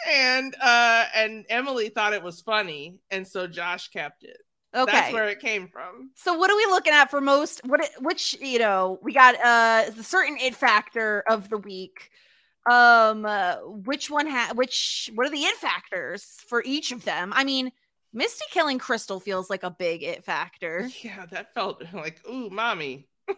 and 0.09 0.55
uh, 0.61 1.05
and 1.13 1.45
Emily 1.49 1.89
thought 1.89 2.13
it 2.13 2.23
was 2.23 2.41
funny, 2.41 2.99
and 3.11 3.27
so 3.27 3.45
Josh 3.47 3.89
kept 3.89 4.23
it. 4.23 4.38
Okay. 4.73 4.91
That's 4.91 5.13
where 5.13 5.27
it 5.29 5.39
came 5.39 5.67
from. 5.67 6.11
So 6.15 6.33
what 6.38 6.49
are 6.49 6.55
we 6.55 6.65
looking 6.67 6.93
at 6.93 7.09
for 7.11 7.21
most 7.21 7.61
what 7.65 7.81
it- 7.81 7.91
which 8.01 8.38
you 8.41 8.59
know 8.59 8.99
we 9.01 9.13
got 9.13 9.36
uh 9.43 9.89
the 9.91 10.03
certain 10.03 10.38
it 10.38 10.55
factor 10.55 11.23
of 11.29 11.49
the 11.49 11.57
week 11.57 12.09
um 12.69 13.25
uh, 13.25 13.55
which 13.65 14.09
one 14.09 14.27
ha 14.27 14.51
which 14.55 15.09
what 15.15 15.27
are 15.27 15.29
the 15.31 15.43
it 15.43 15.55
factors 15.57 16.38
for 16.47 16.61
each 16.65 16.91
of 16.91 17.05
them 17.05 17.31
I 17.36 17.43
mean 17.43 17.71
Misty 18.13 18.45
killing 18.51 18.79
Crystal 18.79 19.19
feels 19.19 19.49
like 19.49 19.63
a 19.63 19.69
big 19.71 20.03
it 20.03 20.23
factor 20.25 20.89
Yeah, 21.01 21.25
that 21.31 21.53
felt 21.53 21.83
like, 21.93 22.21
ooh, 22.29 22.49
mommy. 22.49 23.07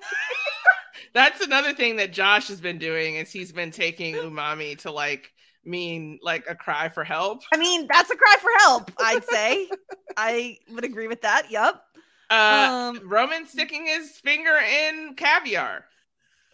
That's 1.14 1.42
another 1.42 1.74
thing 1.74 1.96
that 1.98 2.12
Josh 2.14 2.48
has 2.50 2.60
been 2.62 2.78
doing 2.78 3.16
is 3.16 3.32
he's 3.32 3.52
been 3.52 3.72
taking 3.72 4.16
umami 4.16 4.78
to 4.80 4.92
like 4.92 5.32
mean 5.66 6.20
like 6.22 6.46
a 6.50 6.56
cry 6.56 6.90
for 6.90 7.04
help. 7.04 7.42
I 7.54 7.58
mean 7.58 7.88
that's 7.90 8.10
a 8.10 8.16
cry 8.16 8.36
for 8.40 8.50
help 8.60 8.92
I'd 9.00 9.24
say 9.26 9.70
I 10.16 10.58
would 10.72 10.86
agree 10.86 11.08
with 11.08 11.22
that 11.22 11.50
yep 11.52 11.82
Uh, 12.30 12.94
um 12.96 13.02
Roman 13.10 13.46
sticking 13.46 13.86
his 13.86 14.12
finger 14.18 14.58
in 14.58 15.16
caviar. 15.16 15.86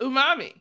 Umami. 0.02 0.54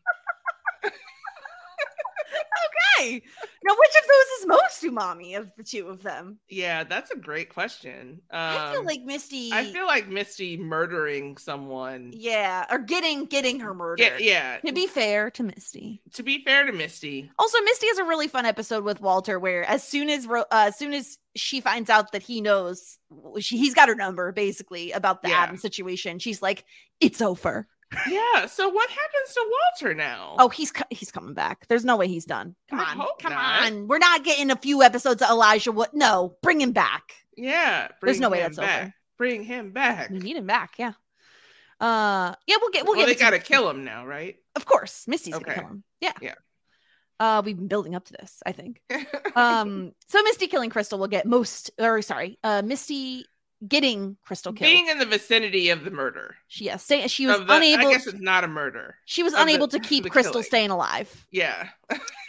Okay 2.35 3.23
now 3.65 3.75
which 3.79 3.91
of 3.99 4.09
those 4.09 4.27
is 4.41 4.47
most 4.47 4.83
umami 4.95 5.37
of 5.39 5.51
the 5.57 5.63
two 5.63 5.89
of 5.89 6.03
them 6.03 6.39
Yeah, 6.49 6.85
that's 6.85 7.11
a 7.11 7.17
great 7.17 7.49
question. 7.53 8.21
Um, 8.31 8.39
I 8.41 8.73
feel 8.73 8.85
like 8.85 9.03
Misty 9.03 9.51
I 9.53 9.65
feel 9.65 9.87
like 9.87 10.09
Misty 10.09 10.57
murdering 10.57 11.37
someone. 11.37 12.11
yeah 12.15 12.67
or 12.71 12.79
getting 12.79 13.27
getting 13.27 13.61
her 13.61 13.75
murdered 13.75 14.01
Yeah, 14.01 14.19
yeah. 14.19 14.59
to 14.65 14.73
be 14.73 14.87
fair 14.87 15.31
to 15.33 15.43
Misty 15.43 16.03
To 16.15 16.23
be 16.23 16.43
fair 16.45 16.67
to 16.67 16.73
Misty, 16.73 17.31
Also, 17.39 17.59
Misty 17.65 17.87
has 17.89 17.99
a 17.99 18.05
really 18.05 18.29
fun 18.29 18.47
episode 18.47 18.85
with 18.85 19.01
Walter 19.01 19.39
where 19.39 19.65
as 19.65 19.83
soon 19.87 20.09
as 20.11 20.27
uh, 20.27 20.45
as 20.53 20.79
soon 20.79 20.93
as 20.93 21.19
she 21.35 21.61
finds 21.61 21.89
out 21.89 22.13
that 22.13 22.23
he 22.23 22.41
knows 22.41 22.99
she, 23.41 23.57
he's 23.59 23.75
got 23.75 23.89
her 23.89 23.95
number 23.95 24.33
basically 24.33 24.93
about 24.93 25.23
the 25.23 25.29
Yeah. 25.31 25.41
Adam 25.43 25.57
situation, 25.57 26.19
she's 26.19 26.43
like, 26.43 26.65
"It's 27.01 27.23
over." 27.23 27.67
Yeah. 28.09 28.47
So 28.47 28.69
what 28.69 28.89
happens 28.91 29.35
to 29.35 29.51
Walter 29.81 29.95
now? 29.95 30.37
Oh, 30.39 30.49
he's 30.49 30.71
co- 30.73 30.85
he's 30.91 31.11
coming 31.11 31.35
back. 31.35 31.67
There's 31.69 31.85
no 31.85 31.97
way 31.97 32.09
he's 32.09 32.25
done. 32.25 32.55
Come 32.71 32.81
I 32.81 32.95
on, 32.95 33.07
come 33.21 33.33
not. 33.33 33.65
on. 33.73 33.89
We're 33.89 33.99
not 33.99 34.25
getting 34.25 34.51
a 34.51 34.57
few 34.57 34.83
episodes 34.83 35.23
of 35.23 35.31
Elijah. 35.31 35.73
What? 35.73 35.95
No, 35.95 36.37
bring 36.43 36.61
him 36.61 36.73
back. 36.73 37.13
yeah. 37.37 37.89
There's 38.03 38.21
no 38.21 38.29
way 38.31 38.41
that's 38.41 38.57
back. 38.59 38.83
over. 38.83 38.95
Bring 39.19 39.45
him 39.45 39.73
back. 39.73 40.11
We 40.11 40.19
need 40.19 40.37
him 40.37 40.47
back. 40.47 40.75
Yeah. 40.79 40.93
Uh, 41.81 42.35
yeah, 42.47 42.57
we'll 42.61 42.71
get 42.71 42.85
we'll, 42.85 42.93
Well, 42.97 43.01
get 43.03 43.07
they 43.07 43.13
into- 43.13 43.25
got 43.25 43.31
to 43.31 43.39
kill 43.41 43.69
him 43.69 43.85
now, 43.85 44.07
right? 44.07 44.37
Of 44.57 44.65
course, 44.67 45.07
Misty's 45.09 45.35
Okay. 45.35 45.45
gonna 45.45 45.59
kill 45.59 45.69
him. 45.69 45.85
Yeah. 46.01 46.13
Yeah. 46.21 46.35
Uh, 47.21 47.41
we've 47.45 47.57
been 47.57 47.69
building 47.69 47.95
up 47.95 48.05
to 48.07 48.13
this, 48.15 48.43
I 48.45 48.53
think. 48.53 48.81
um 49.37 49.93
so 50.09 50.23
misty 50.23 50.47
killing 50.49 50.71
crystal 50.71 50.99
will 50.99 51.07
get 51.09 51.25
most 51.27 51.71
or 51.79 52.03
sorry 52.03 52.39
uh 52.43 52.63
misty 52.65 53.25
getting 53.69 54.17
crystal 54.25 54.53
killed 54.53 54.69
Being 54.71 54.89
in 54.89 54.99
the 54.99 55.07
vicinity 55.07 55.71
of 55.71 55.85
the 55.85 55.91
murder. 55.91 56.37
she 56.49 56.65
yes 56.65 56.83
stay, 56.85 57.07
she 57.09 57.27
was 57.27 57.39
the- 57.39 57.55
unable 57.55 57.89
I 57.89 57.93
guess 57.93 58.07
it's 58.07 58.21
not 58.21 58.45
a 58.45 58.49
murder. 58.49 58.97
she 59.05 59.23
was 59.23 59.33
of 59.33 59.39
the- 59.39 59.43
unable 59.45 59.69
to 59.69 59.79
keep 59.91 60.09
crystal 60.11 60.33
killing. 60.33 60.45
staying 60.45 60.71
alive 60.71 61.27
Yeah. 61.31 61.69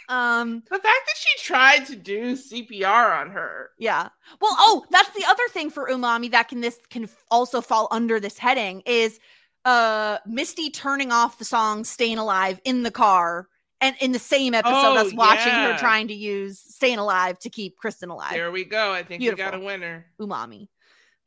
um 0.08 0.62
The 0.70 0.78
fact 0.78 0.84
that 0.84 1.16
she 1.16 1.44
tried 1.44 1.86
to 1.86 1.96
do 1.96 2.32
CPR 2.36 3.20
on 3.20 3.30
her. 3.30 3.70
yeah 3.78 4.08
well 4.40 4.54
oh 4.58 4.84
that's 4.90 5.10
the 5.10 5.24
other 5.28 5.42
thing 5.50 5.70
for 5.70 5.88
umami 5.88 6.30
that 6.30 6.48
can 6.48 6.60
this 6.60 6.78
can 6.90 7.08
also 7.30 7.60
fall 7.60 7.88
under 7.90 8.20
this 8.20 8.38
heading 8.38 8.82
is 8.86 9.18
uh 9.64 10.18
misty 10.26 10.70
turning 10.70 11.10
off 11.10 11.38
the 11.38 11.44
song 11.44 11.84
staying 11.84 12.18
alive 12.18 12.60
in 12.64 12.82
the 12.82 12.90
car 12.90 13.48
and 13.80 13.96
in 14.00 14.12
the 14.12 14.18
same 14.18 14.54
episode 14.54 14.72
Oh, 14.74 14.96
us 14.98 15.12
watching 15.14 15.52
her 15.52 15.76
trying 15.78 16.08
to 16.08 16.14
use 16.14 16.58
staying 16.60 16.98
alive 16.98 17.38
to 17.40 17.50
keep 17.50 17.76
kristen 17.76 18.08
alive 18.10 18.32
There 18.32 18.50
we 18.52 18.64
go. 18.64 18.92
I 18.92 19.02
think 19.02 19.20
we 19.22 19.32
got 19.32 19.54
a 19.54 19.58
winner. 19.58 20.06
umami 20.20 20.68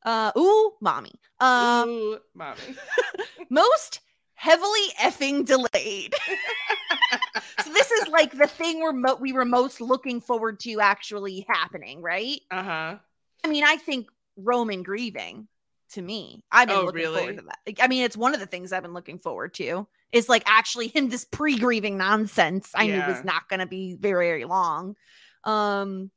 uh 0.07 0.31
ooh 0.37 0.71
mommy 0.81 1.13
um 1.39 1.89
Ooh, 1.89 2.19
mommy. 2.33 2.61
most 3.49 3.99
heavily 4.33 4.87
effing 5.01 5.45
delayed. 5.45 6.15
so 7.63 7.73
this 7.73 7.91
is 7.91 8.07
like 8.07 8.37
the 8.37 8.47
thing 8.47 8.79
we're 8.81 8.93
mo- 8.93 9.17
we 9.19 9.33
were 9.33 9.45
most 9.45 9.81
looking 9.81 10.21
forward 10.21 10.59
to 10.61 10.79
actually 10.79 11.45
happening, 11.49 12.01
right? 12.01 12.39
Uh 12.51 12.63
huh. 12.63 12.95
I 13.43 13.47
mean, 13.47 13.63
I 13.63 13.77
think 13.77 14.07
Roman 14.37 14.83
grieving 14.83 15.47
to 15.93 16.01
me. 16.01 16.43
I've 16.51 16.67
been 16.67 16.77
Oh, 16.77 16.85
looking 16.85 17.01
really? 17.01 17.17
forward 17.19 17.37
to 17.37 17.43
that. 17.43 17.83
I 17.83 17.87
mean, 17.87 18.03
it's 18.03 18.17
one 18.17 18.33
of 18.33 18.39
the 18.39 18.45
things 18.45 18.71
I've 18.71 18.83
been 18.83 18.93
looking 18.93 19.19
forward 19.19 19.53
to. 19.55 19.87
Is 20.11 20.29
like 20.29 20.43
actually 20.45 20.87
him 20.87 21.09
this 21.09 21.25
pre-grieving 21.25 21.97
nonsense 21.97 22.71
I 22.73 22.87
knew 22.87 23.03
was 23.03 23.23
not 23.25 23.49
going 23.49 23.59
to 23.59 23.65
be 23.65 23.95
very 23.99 24.27
very 24.27 24.45
long. 24.45 24.95
Um 25.43 26.11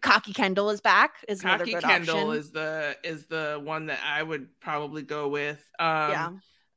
Cocky 0.00 0.32
Kendall 0.32 0.70
is 0.70 0.80
back. 0.80 1.16
Is 1.28 1.42
another 1.42 1.64
Cocky 1.64 1.80
Kendall 1.80 2.30
option. 2.30 2.40
is 2.40 2.50
the 2.50 2.96
is 3.04 3.26
the 3.26 3.60
one 3.62 3.86
that 3.86 4.00
I 4.04 4.22
would 4.22 4.48
probably 4.60 5.02
go 5.02 5.28
with. 5.28 5.62
Um, 5.78 6.10
yeah. 6.10 6.30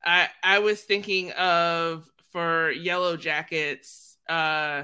I 0.03 0.29
I 0.43 0.59
was 0.59 0.81
thinking 0.81 1.31
of 1.31 2.09
for 2.31 2.73
Yellowjackets. 2.73 4.15
Uh, 4.27 4.83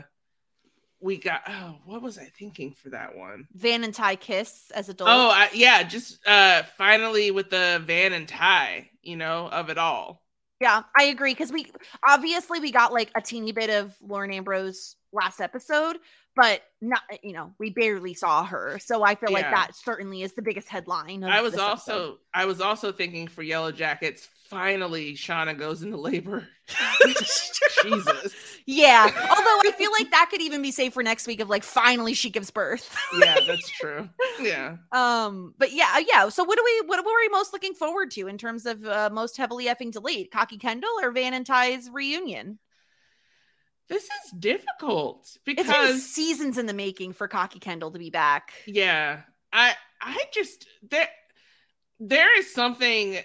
we 0.99 1.17
got 1.17 1.41
oh, 1.47 1.79
what 1.85 2.01
was 2.01 2.17
I 2.17 2.25
thinking 2.25 2.73
for 2.73 2.89
that 2.89 3.17
one? 3.17 3.47
Van 3.53 3.83
and 3.83 3.93
Tai 3.93 4.15
kiss 4.15 4.71
as 4.73 4.89
adults. 4.89 5.11
Oh, 5.13 5.29
I, 5.29 5.49
yeah, 5.53 5.83
just 5.83 6.25
uh, 6.27 6.63
finally 6.77 7.31
with 7.31 7.49
the 7.49 7.81
Van 7.83 8.13
and 8.13 8.27
Tai, 8.27 8.89
you 9.01 9.17
know, 9.17 9.47
of 9.47 9.69
it 9.69 9.77
all. 9.77 10.21
Yeah, 10.61 10.83
I 10.95 11.05
agree 11.05 11.33
because 11.33 11.51
we 11.51 11.71
obviously 12.07 12.59
we 12.59 12.71
got 12.71 12.93
like 12.93 13.09
a 13.15 13.21
teeny 13.21 13.51
bit 13.51 13.71
of 13.71 13.95
Lauren 13.99 14.31
Ambrose 14.31 14.95
last 15.11 15.41
episode, 15.41 15.97
but 16.35 16.61
not 16.81 17.01
you 17.23 17.33
know 17.33 17.53
we 17.59 17.69
barely 17.69 18.13
saw 18.13 18.43
her, 18.45 18.79
so 18.79 19.03
I 19.03 19.15
feel 19.15 19.31
like 19.31 19.49
that 19.49 19.75
certainly 19.75 20.21
is 20.21 20.33
the 20.33 20.41
biggest 20.41 20.67
headline. 20.69 21.23
I 21.23 21.41
was 21.41 21.57
also 21.57 21.93
episode. 21.93 22.17
I 22.33 22.45
was 22.45 22.61
also 22.61 22.91
thinking 22.91 23.27
for 23.27 23.43
Yellowjackets. 23.43 24.27
Finally, 24.47 25.13
Shauna 25.13 25.57
goes 25.57 25.81
into 25.81 25.97
labor. 25.97 26.47
Jesus. 27.83 28.35
yeah. 28.65 29.05
Although 29.05 29.61
I 29.69 29.71
feel 29.77 29.91
like 29.91 30.11
that 30.11 30.27
could 30.29 30.41
even 30.41 30.61
be 30.61 30.71
safe 30.71 30.93
for 30.93 31.03
next 31.03 31.25
week 31.27 31.39
of 31.39 31.49
like 31.49 31.63
finally 31.63 32.13
she 32.13 32.29
gives 32.29 32.51
birth. 32.51 32.95
Yeah, 33.17 33.37
that's 33.47 33.69
true. 33.79 34.09
Yeah. 34.41 34.77
um, 34.91 35.53
but 35.57 35.71
yeah, 35.71 35.99
yeah. 36.05 36.29
So 36.29 36.43
what 36.43 36.57
do 36.57 36.63
we 36.65 36.87
what, 36.87 37.03
what 37.03 37.11
are 37.13 37.21
we 37.21 37.29
most 37.29 37.53
looking 37.53 37.73
forward 37.73 38.11
to 38.11 38.27
in 38.27 38.37
terms 38.37 38.65
of 38.65 38.85
uh, 38.85 39.09
most 39.11 39.37
heavily 39.37 39.65
effing 39.65 39.91
delayed? 39.91 40.31
Cocky 40.31 40.57
Kendall 40.57 40.99
or 41.01 41.11
Van 41.11 41.33
and 41.33 41.45
Tai's 41.45 41.89
reunion? 41.89 42.59
This 43.91 44.03
is 44.05 44.31
difficult 44.39 45.37
because 45.45 46.03
seasons 46.03 46.57
in 46.57 46.65
the 46.65 46.73
making 46.73 47.11
for 47.13 47.27
Cocky 47.27 47.59
Kendall 47.59 47.91
to 47.91 47.99
be 47.99 48.09
back. 48.09 48.53
yeah, 48.65 49.21
I 49.51 49.75
I 50.01 50.23
just 50.33 50.65
there 50.89 51.09
there 51.99 52.37
is 52.39 52.53
something 52.53 53.19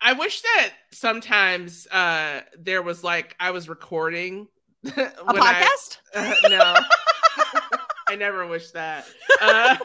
I 0.00 0.12
wish 0.12 0.42
that 0.42 0.70
sometimes 0.92 1.86
uh 1.88 2.42
there 2.56 2.82
was 2.82 3.02
like 3.02 3.34
I 3.40 3.50
was 3.50 3.68
recording 3.68 4.46
A 4.84 4.90
when 5.24 5.42
I- 5.42 5.62
podcast? 5.66 5.98
Uh, 6.14 6.34
no. 6.48 6.74
I 8.06 8.14
never 8.16 8.46
wish 8.46 8.70
that. 8.72 9.06
Uh, 9.42 9.76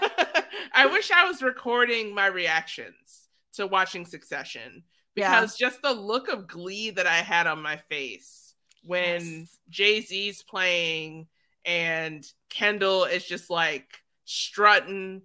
I 0.74 0.86
wish 0.86 1.10
I 1.10 1.26
was 1.26 1.42
recording 1.42 2.14
my 2.14 2.28
reactions 2.28 3.28
to 3.54 3.66
watching 3.66 4.06
Succession 4.06 4.84
Yeah. 5.16 5.40
because 5.40 5.58
just 5.58 5.82
the 5.82 5.94
look 5.94 6.28
of 6.28 6.48
glee 6.48 6.92
that 6.92 7.08
I 7.08 7.16
had 7.16 7.48
on 7.48 7.62
my 7.64 7.78
face 7.90 8.49
when 8.84 9.22
Yes. 9.22 9.58
Jay 9.70 10.02
Z's 10.02 10.44
playing 10.44 11.28
and 11.66 12.26
Kendall 12.50 13.06
is 13.06 13.26
just 13.26 13.50
like 13.50 14.02
strutting. 14.26 15.22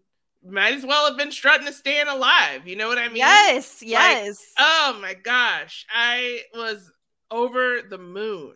Might 0.47 0.75
as 0.75 0.85
well 0.85 1.07
have 1.07 1.17
been 1.17 1.33
strutting 1.33 1.67
to 1.67 1.73
staying 1.73 2.09
alive. 2.09 2.67
You 2.69 2.77
know 2.77 2.89
what 2.89 2.99
I 2.99 3.09
mean? 3.09 3.17
yes, 3.17 3.83
yes. 3.83 4.39
Oh 4.59 4.99
my 5.01 5.15
gosh. 5.15 5.87
I 5.95 6.43
was 6.55 6.93
over 7.31 7.81
the 7.89 7.99
moon 7.99 8.55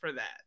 for 0.00 0.12
that. 0.12 0.42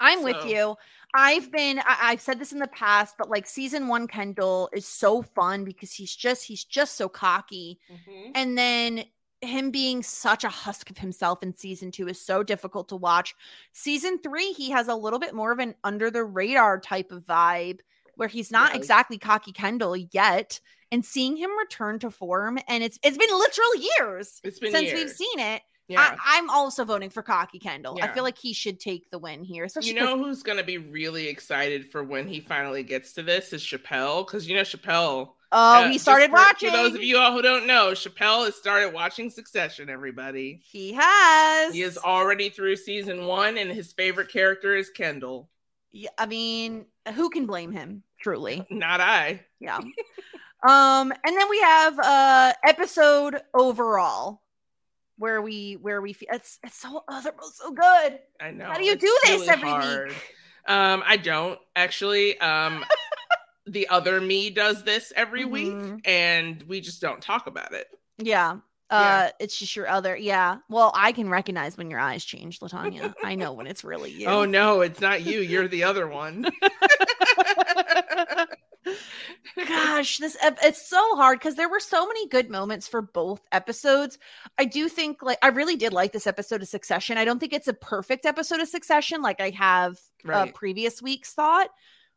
I'm 0.00 0.22
with 0.22 0.46
you. 0.46 0.76
I've 1.12 1.50
been 1.50 1.80
I, 1.80 1.98
I've 2.02 2.20
said 2.20 2.38
this 2.38 2.52
in 2.52 2.58
the 2.58 2.68
past, 2.68 3.16
but 3.18 3.28
like 3.28 3.46
season 3.46 3.88
one 3.88 4.06
Kendall 4.06 4.70
is 4.72 4.86
so 4.86 5.22
fun 5.22 5.64
because 5.64 5.92
he's 5.92 6.14
just 6.14 6.44
he's 6.44 6.64
just 6.64 6.96
so 6.96 7.08
cocky. 7.08 7.78
Mm-hmm. 7.92 8.30
And 8.34 8.56
then 8.56 9.04
him 9.42 9.70
being 9.70 10.02
such 10.02 10.44
a 10.44 10.48
husk 10.48 10.90
of 10.90 10.98
himself 10.98 11.42
in 11.42 11.56
season 11.56 11.90
two 11.90 12.08
is 12.08 12.20
so 12.20 12.42
difficult 12.42 12.88
to 12.88 12.96
watch. 12.96 13.34
Season 13.72 14.18
three, 14.18 14.52
he 14.52 14.70
has 14.70 14.88
a 14.88 14.94
little 14.94 15.18
bit 15.18 15.34
more 15.34 15.52
of 15.52 15.58
an 15.58 15.74
under 15.84 16.10
the 16.10 16.24
radar 16.24 16.78
type 16.78 17.10
of 17.12 17.24
vibe 17.24 17.80
where 18.16 18.28
he's 18.28 18.50
not 18.50 18.76
exactly 18.76 19.16
cocky 19.16 19.52
Kendall 19.52 19.96
yet. 19.96 20.60
And 20.92 21.04
seeing 21.04 21.36
him 21.36 21.56
return 21.56 22.00
to 22.00 22.10
form, 22.10 22.58
and 22.66 22.82
it's 22.82 22.98
it's 23.04 23.16
been 23.16 23.30
literal 23.30 23.76
years 23.76 24.40
been 24.42 24.72
since 24.72 24.92
we've 24.92 25.10
seen 25.10 25.38
it. 25.38 25.62
Yeah. 25.86 26.00
I, 26.00 26.38
I'm 26.38 26.50
also 26.50 26.84
voting 26.84 27.10
for 27.10 27.22
cocky 27.22 27.60
Kendall. 27.60 27.98
I 28.02 28.08
feel 28.08 28.24
like 28.24 28.36
he 28.36 28.52
should 28.52 28.80
take 28.80 29.08
the 29.10 29.18
win 29.18 29.44
here, 29.44 29.68
you 29.80 29.94
know 29.94 30.18
who's 30.18 30.42
going 30.42 30.58
to 30.58 30.64
be 30.64 30.78
really 30.78 31.28
excited 31.28 31.90
for 31.90 32.02
when 32.02 32.26
he 32.26 32.40
finally 32.40 32.82
gets 32.82 33.12
to 33.14 33.22
this 33.22 33.52
is 33.52 33.62
Chappelle 33.62 34.26
because 34.26 34.48
you 34.48 34.56
know 34.56 34.62
Chappelle. 34.62 35.30
Oh, 35.52 35.84
uh, 35.84 35.88
he 35.88 35.98
started 35.98 36.30
for- 36.30 36.36
watching. 36.36 36.70
For 36.70 36.76
those 36.76 36.94
of 36.94 37.02
you 37.02 37.18
all 37.18 37.32
who 37.32 37.42
don't 37.42 37.66
know, 37.66 37.88
Chappelle 37.92 38.44
has 38.44 38.54
started 38.54 38.92
watching 38.94 39.30
Succession. 39.30 39.90
Everybody, 39.90 40.60
He 40.64 40.92
has. 40.92 41.74
he 41.74 41.82
is 41.82 41.98
already 41.98 42.50
through 42.50 42.76
season 42.76 43.26
one, 43.26 43.58
and 43.58 43.70
his 43.70 43.92
favorite 43.92 44.30
character 44.30 44.76
is 44.76 44.90
Kendall. 44.90 45.48
Yeah, 45.92 46.10
I 46.18 46.26
mean, 46.26 46.86
who 47.14 47.30
can 47.30 47.46
blame 47.46 47.72
him? 47.72 48.04
Truly. 48.20 48.64
Not 48.70 49.00
I. 49.00 49.40
Yeah. 49.58 49.78
um, 49.78 51.12
and 51.24 51.36
then 51.36 51.48
we 51.50 51.60
have 51.60 51.98
uh 51.98 52.52
episode 52.64 53.40
overall 53.54 54.42
where 55.18 55.42
we 55.42 55.74
where 55.82 56.00
we 56.00 56.12
feel 56.12 56.28
it's 56.32 56.58
it's 56.62 56.76
so 56.76 57.02
oh, 57.08 57.20
they're 57.22 57.32
both 57.32 57.54
so 57.54 57.72
good. 57.72 58.20
I 58.40 58.52
know. 58.52 58.66
How 58.66 58.78
do 58.78 58.84
you 58.84 58.94
do 58.96 59.18
this 59.24 59.30
really 59.40 59.48
every 59.48 59.68
hard. 59.68 60.08
week? 60.10 60.34
Um, 60.66 61.02
I 61.04 61.16
don't 61.16 61.58
actually. 61.74 62.38
Um, 62.40 62.84
the 63.66 63.88
other 63.88 64.20
me 64.20 64.50
does 64.50 64.82
this 64.84 65.12
every 65.16 65.44
Mhm. 65.44 65.50
week, 65.50 66.00
and 66.08 66.62
we 66.64 66.80
just 66.80 67.00
don't 67.00 67.20
talk 67.22 67.46
about 67.46 67.72
it. 67.72 67.86
Yeah. 68.18 68.58
Uh 68.90 69.28
Yeah. 69.28 69.30
it's 69.38 69.56
just 69.58 69.76
your 69.76 69.86
other 69.88 70.16
yeah. 70.16 70.56
Well, 70.68 70.90
I 70.94 71.12
can 71.12 71.28
recognize 71.28 71.76
when 71.78 71.90
your 71.90 72.00
eyes 72.00 72.24
change, 72.24 72.58
LaTonya. 72.60 73.14
I 73.22 73.36
know 73.36 73.52
when 73.52 73.66
it's 73.68 73.84
really 73.84 74.10
you. 74.20 74.26
Oh 74.26 74.44
no, 74.44 74.80
it's 74.80 75.00
not 75.00 75.22
you. 75.22 75.40
You're 75.40 75.68
the 75.68 75.84
other 75.84 76.08
one. 76.08 76.46
Gosh, 79.66 80.18
this 80.18 80.36
it's 80.42 80.88
so 80.88 81.16
hard 81.16 81.38
because 81.38 81.54
there 81.54 81.68
were 81.68 81.80
so 81.80 82.06
many 82.06 82.26
good 82.28 82.50
moments 82.50 82.88
for 82.88 83.02
both 83.02 83.40
episodes. 83.52 84.18
I 84.58 84.64
do 84.64 84.88
think 84.88 85.22
like 85.22 85.38
I 85.42 85.48
really 85.48 85.76
did 85.76 85.92
like 85.92 86.12
this 86.12 86.26
episode 86.26 86.62
of 86.62 86.68
Succession. 86.68 87.18
I 87.18 87.24
don't 87.24 87.38
think 87.38 87.52
it's 87.52 87.68
a 87.68 87.74
perfect 87.74 88.26
episode 88.26 88.60
of 88.60 88.68
Succession 88.68 89.22
like 89.22 89.40
I 89.40 89.50
have 89.50 89.98
uh, 90.28 90.46
previous 90.54 91.02
weeks 91.02 91.32
thought. 91.34 91.68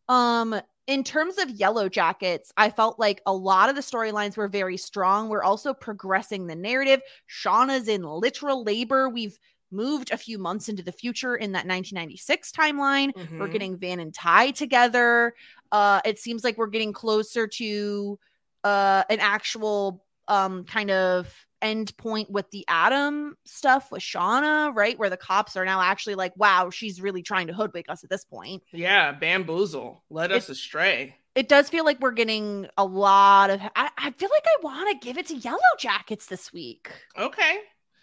Um 0.10 0.60
in 0.86 1.04
terms 1.06 1.38
of 1.38 1.48
Yellowjackets, 1.48 2.52
I 2.58 2.70
felt 2.70 3.00
like 3.00 3.22
a 3.26 3.34
lot 3.34 3.70
of 3.70 3.76
the 3.76 3.82
storylines 3.82 4.36
were 4.36 4.50
very 4.50 4.76
strong. 4.76 5.30
We're 5.30 5.44
also 5.44 5.74
progressing 5.74 6.46
the 6.46 6.56
narrative. 6.56 7.00
Shauna's 7.30 7.88
in 7.88 8.04
literal 8.04 8.64
labor. 8.66 9.08
We've 9.08 9.38
moved 9.72 10.12
a 10.12 10.18
few 10.18 10.38
months 10.38 10.68
into 10.68 10.84
the 10.84 10.92
future 10.92 11.36
in 11.38 11.54
that 11.54 11.66
1996 11.66 12.52
timeline. 12.52 13.12
We're 13.16 13.48
Mhm. 13.48 13.52
getting 13.54 13.78
Van 13.78 14.00
and 14.02 14.14
Tai 14.14 14.52
together. 14.52 15.34
Uh, 15.72 16.02
it 16.04 16.20
seems 16.20 16.44
like 16.44 16.58
we're 16.58 16.68
getting 16.68 16.92
closer 16.94 17.48
to 17.48 18.20
uh, 18.66 19.04
an 19.10 19.20
actual 19.22 20.04
um, 20.28 20.64
kind 20.66 20.90
of 20.92 21.34
end 21.64 21.96
point 21.98 22.30
with 22.30 22.50
the 22.52 22.66
Adam 22.68 23.36
stuff 23.46 23.92
with 23.92 24.02
Shauna, 24.02 24.76
right? 24.76 24.98
Where 25.00 25.10
the 25.10 25.18
cops 25.18 25.56
are 25.56 25.66
now 25.66 25.82
actually 25.82 26.16
like, 26.16 26.34
wow, 26.36 26.70
she's 26.70 27.02
really 27.02 27.24
trying 27.24 27.48
to 27.48 27.54
hoodwink 27.54 27.88
us 27.90 28.04
at 28.04 28.10
this 28.10 28.26
point. 28.26 28.64
Yeah, 28.72 29.12
bamboozle. 29.14 30.04
Led 30.10 30.32
us 30.32 30.50
astray. 30.50 31.16
It 31.36 31.50
does 31.50 31.70
feel 31.70 31.84
like 31.86 32.00
we're 32.00 32.12
getting 32.12 32.68
a 32.78 32.86
lot 32.86 33.50
of. 33.50 33.60
I, 33.76 33.90
I 33.98 34.12
feel 34.12 34.30
like 34.30 34.46
I 34.46 34.62
want 34.62 35.02
to 35.02 35.06
give 35.08 35.18
it 35.18 35.28
to 35.28 35.36
Yellow 35.36 35.60
Jackets 35.80 36.28
this 36.28 36.54
week. 36.54 36.92
Okay. 37.18 37.58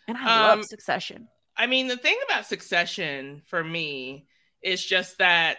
And 0.09 0.19
I 0.19 0.51
Um, 0.53 0.59
love 0.59 0.67
Succession. 0.67 1.29
I 1.57 1.67
mean, 1.67 1.87
the 1.87 1.97
thing 1.97 2.17
about 2.29 2.47
Succession 2.47 3.43
for 3.47 3.63
me 3.63 4.27
is 4.63 4.85
just 4.85 5.19
that, 5.19 5.59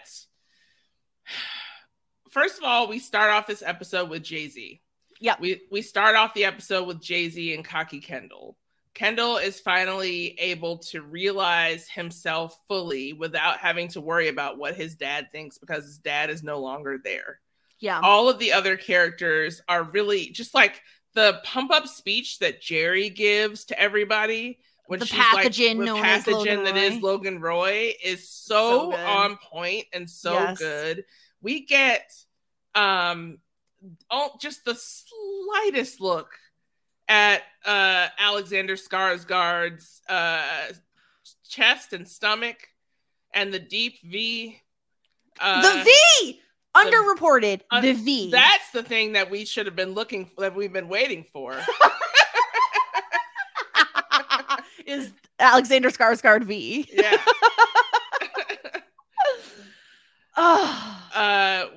first 2.30 2.58
of 2.58 2.64
all, 2.64 2.88
we 2.88 2.98
start 2.98 3.30
off 3.30 3.46
this 3.46 3.62
episode 3.64 4.10
with 4.10 4.22
Jay 4.22 4.48
Z. 4.48 4.80
Yeah. 5.22 5.36
We 5.40 5.62
we 5.70 5.82
start 5.82 6.16
off 6.16 6.34
the 6.34 6.44
episode 6.44 6.86
with 6.86 7.00
Jay 7.00 7.28
Z 7.30 7.54
and 7.54 7.64
Cocky 7.64 8.00
Kendall. 8.00 8.58
Kendall 8.92 9.38
is 9.38 9.58
finally 9.60 10.38
able 10.38 10.78
to 10.78 11.00
realize 11.00 11.88
himself 11.88 12.58
fully 12.68 13.14
without 13.14 13.56
having 13.58 13.88
to 13.88 14.00
worry 14.02 14.28
about 14.28 14.58
what 14.58 14.74
his 14.74 14.96
dad 14.96 15.28
thinks 15.32 15.56
because 15.58 15.84
his 15.84 15.98
dad 15.98 16.28
is 16.28 16.42
no 16.42 16.58
longer 16.60 16.98
there. 17.02 17.40
Yeah. 17.78 18.00
all 18.02 18.28
of 18.28 18.38
the 18.38 18.52
other 18.52 18.76
characters 18.76 19.60
are 19.68 19.82
really 19.82 20.26
just 20.30 20.54
like 20.54 20.80
the 21.14 21.40
pump 21.44 21.72
up 21.72 21.88
speech 21.88 22.38
that 22.40 22.60
Gerri 22.62 23.12
gives 23.14 23.64
to 23.66 23.78
everybody 23.80 24.60
when 24.86 25.00
The 25.00 25.06
she's 25.06 25.18
pathogen 25.18 25.76
like 25.78 25.86
known 25.86 26.02
pathogen 26.02 26.64
that 26.64 26.76
is. 26.76 27.00
Logan 27.02 27.40
Roy 27.40 27.94
is 28.04 28.28
So 28.28 28.92
so, 28.92 28.96
on 28.96 29.36
point 29.38 29.86
and 29.92 30.08
so 30.08 30.32
Yes. 30.34 30.58
good. 30.58 31.04
We 31.40 31.64
get 31.64 32.12
um 32.74 33.38
all 34.10 34.38
just 34.40 34.64
the 34.64 34.74
slightest 34.74 36.00
look 36.00 36.30
at 37.08 37.42
uh 37.64 38.08
Alexander 38.18 38.76
Skarsgård's 38.76 40.00
uh 40.08 40.72
chest 41.48 41.92
and 41.92 42.08
stomach 42.08 42.56
and 43.34 43.52
the 43.52 43.58
deep 43.58 44.00
V. 44.02 44.58
Uh, 45.40 45.62
the 45.62 45.84
V! 45.84 46.40
Underreported. 46.74 47.60
un- 47.70 47.82
the 47.82 47.92
V. 47.92 48.30
That's 48.30 48.70
the 48.70 48.82
thing 48.82 49.12
that 49.12 49.30
we 49.30 49.44
should 49.44 49.66
have 49.66 49.76
been 49.76 49.92
looking 49.92 50.30
that 50.38 50.54
we've 50.54 50.72
been 50.72 50.88
waiting 50.88 51.24
for. 51.32 51.58
is 54.86 55.12
Alexander 55.38 55.90
Skarsgård 55.90 56.44
V. 56.44 56.88
yeah. 56.92 57.18
Oh, 60.36 60.98
Uh 61.14 61.18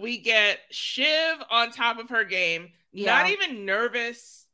we 0.05 0.19
get 0.19 0.59
Shiv 0.69 1.37
on 1.49 1.71
top 1.71 1.97
of 1.97 2.09
her 2.09 2.23
game, 2.23 2.69
Yeah. 2.91 3.07
not 3.17 3.31
even 3.31 3.65
nervous 3.65 4.45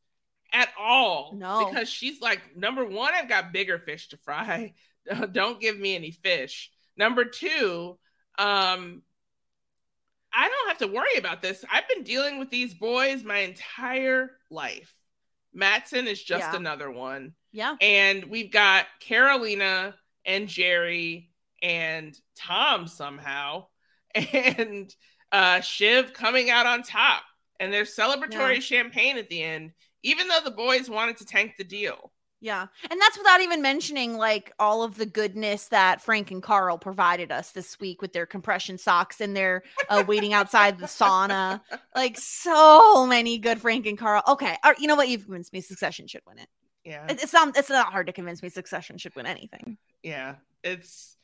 at 0.53 0.69
all. 0.80 1.34
No. 1.36 1.65
Because 1.69 1.90
she's 1.90 2.22
like, 2.22 2.56
number 2.56 2.86
one, 2.86 3.14
I've 3.14 3.28
got 3.28 3.52
bigger 3.52 3.78
fish 3.78 4.07
to 4.10 4.18
fry. 4.18 4.73
Don't 5.34 5.60
give 5.60 5.78
me 5.78 5.94
any 5.94 6.11
fish. 6.11 6.72
Number 6.95 7.26
two, 7.26 7.98
um, 8.40 9.02
I 10.34 10.48
don't 10.48 10.68
have 10.69 10.78
to 10.78 10.88
worry 10.88 11.18
about 11.18 11.41
this. 11.41 11.65
I've 11.69 11.88
been 11.90 12.03
dealing 12.03 12.40
with 12.40 12.49
these 12.49 12.73
boys 12.73 13.23
my 13.23 13.40
entire 13.40 14.32
life. 14.49 14.94
Matsson 15.53 16.07
is 16.07 16.23
just 16.23 16.52
Yeah. 16.52 16.56
another 16.56 16.90
one. 16.90 17.34
Yeah. 17.52 17.76
And 17.82 18.26
we've 18.26 18.52
got 18.52 18.86
Karolina 19.06 19.94
and 20.26 20.48
Gerri 20.48 21.28
and 21.61 22.18
Tom 22.38 22.88
somehow, 22.88 23.68
and 24.15 24.95
uh, 25.31 25.61
Shiv 25.61 26.13
coming 26.13 26.49
out 26.49 26.65
on 26.65 26.83
top. 26.83 27.23
And 27.59 27.71
there's 27.71 27.95
celebratory 27.95 28.55
Yeah. 28.55 28.59
champagne 28.59 29.17
at 29.17 29.29
the 29.29 29.43
end, 29.43 29.71
even 30.03 30.27
though 30.27 30.39
the 30.43 30.49
boys 30.51 30.89
wanted 30.89 31.17
to 31.17 31.25
tank 31.25 31.53
the 31.57 31.63
deal. 31.63 32.11
Yeah. 32.43 32.65
And 32.89 32.99
that's 32.99 33.19
without 33.19 33.41
even 33.41 33.61
mentioning 33.61 34.17
like 34.17 34.51
all 34.57 34.81
of 34.81 34.97
the 34.97 35.05
goodness 35.05 35.67
that 35.67 36.01
Frank 36.01 36.31
and 36.31 36.41
Carl 36.41 36.79
provided 36.79 37.31
us 37.31 37.51
this 37.51 37.79
week 37.79 38.01
with 38.01 38.13
their 38.13 38.25
compression 38.25 38.79
socks 38.79 39.21
and 39.21 39.37
their 39.37 39.61
uh, 39.89 40.03
waiting 40.07 40.33
outside 40.33 40.79
the 40.79 40.87
sauna. 40.87 41.61
Like 41.95 42.17
so 42.17 43.05
many 43.05 43.37
good 43.37 43.61
Frank 43.61 43.85
and 43.85 43.95
Carl. 43.97 44.23
Okay. 44.27 44.57
right, 44.65 44.79
you 44.79 44.87
know 44.87 44.95
what? 44.95 45.07
You've 45.09 45.25
convinced 45.25 45.53
me 45.53 45.61
Succession 45.61 46.07
should 46.07 46.23
win 46.25 46.39
it. 46.39 46.47
Yeah. 46.83 47.05
It's 47.09 47.31
not 47.31 47.55
it's 47.55 47.69
not 47.69 47.91
hard 47.91 48.07
to 48.07 48.13
convince 48.13 48.41
me 48.41 48.49
Succession 48.49 48.97
should 48.97 49.15
win 49.15 49.27
anything. 49.27 49.77
yeah 50.01 50.35
it's 50.63 51.15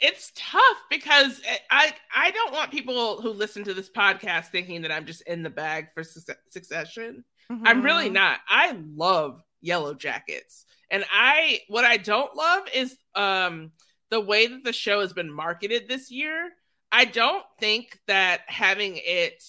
it's 0.00 0.32
tough 0.34 0.76
because 0.90 1.40
i 1.70 1.92
i 2.14 2.30
don't 2.30 2.52
want 2.52 2.70
people 2.70 3.20
who 3.20 3.30
listen 3.30 3.62
to 3.64 3.74
this 3.74 3.90
podcast 3.90 4.46
thinking 4.46 4.82
that 4.82 4.90
i'm 4.92 5.04
just 5.06 5.22
in 5.22 5.42
the 5.42 5.50
bag 5.50 5.88
for 5.94 6.02
Suc- 6.04 6.38
succession. 6.50 7.24
I'm 7.64 7.82
really 7.82 8.08
Mhm. 8.08 8.12
not. 8.12 8.38
I 8.48 8.76
love 8.94 9.42
yellowjackets. 9.64 10.64
And 10.90 11.04
i 11.12 11.60
what 11.68 11.84
i 11.84 11.96
don't 11.96 12.34
love 12.36 12.62
is 12.72 12.96
um 13.14 13.72
the 14.10 14.20
way 14.20 14.46
that 14.46 14.64
the 14.64 14.72
show 14.72 15.00
has 15.00 15.12
been 15.12 15.30
marketed 15.32 15.88
this 15.88 16.10
year. 16.10 16.50
I 16.92 17.04
don't 17.04 17.44
think 17.60 17.98
that 18.08 18.40
having 18.46 18.94
it 18.96 19.42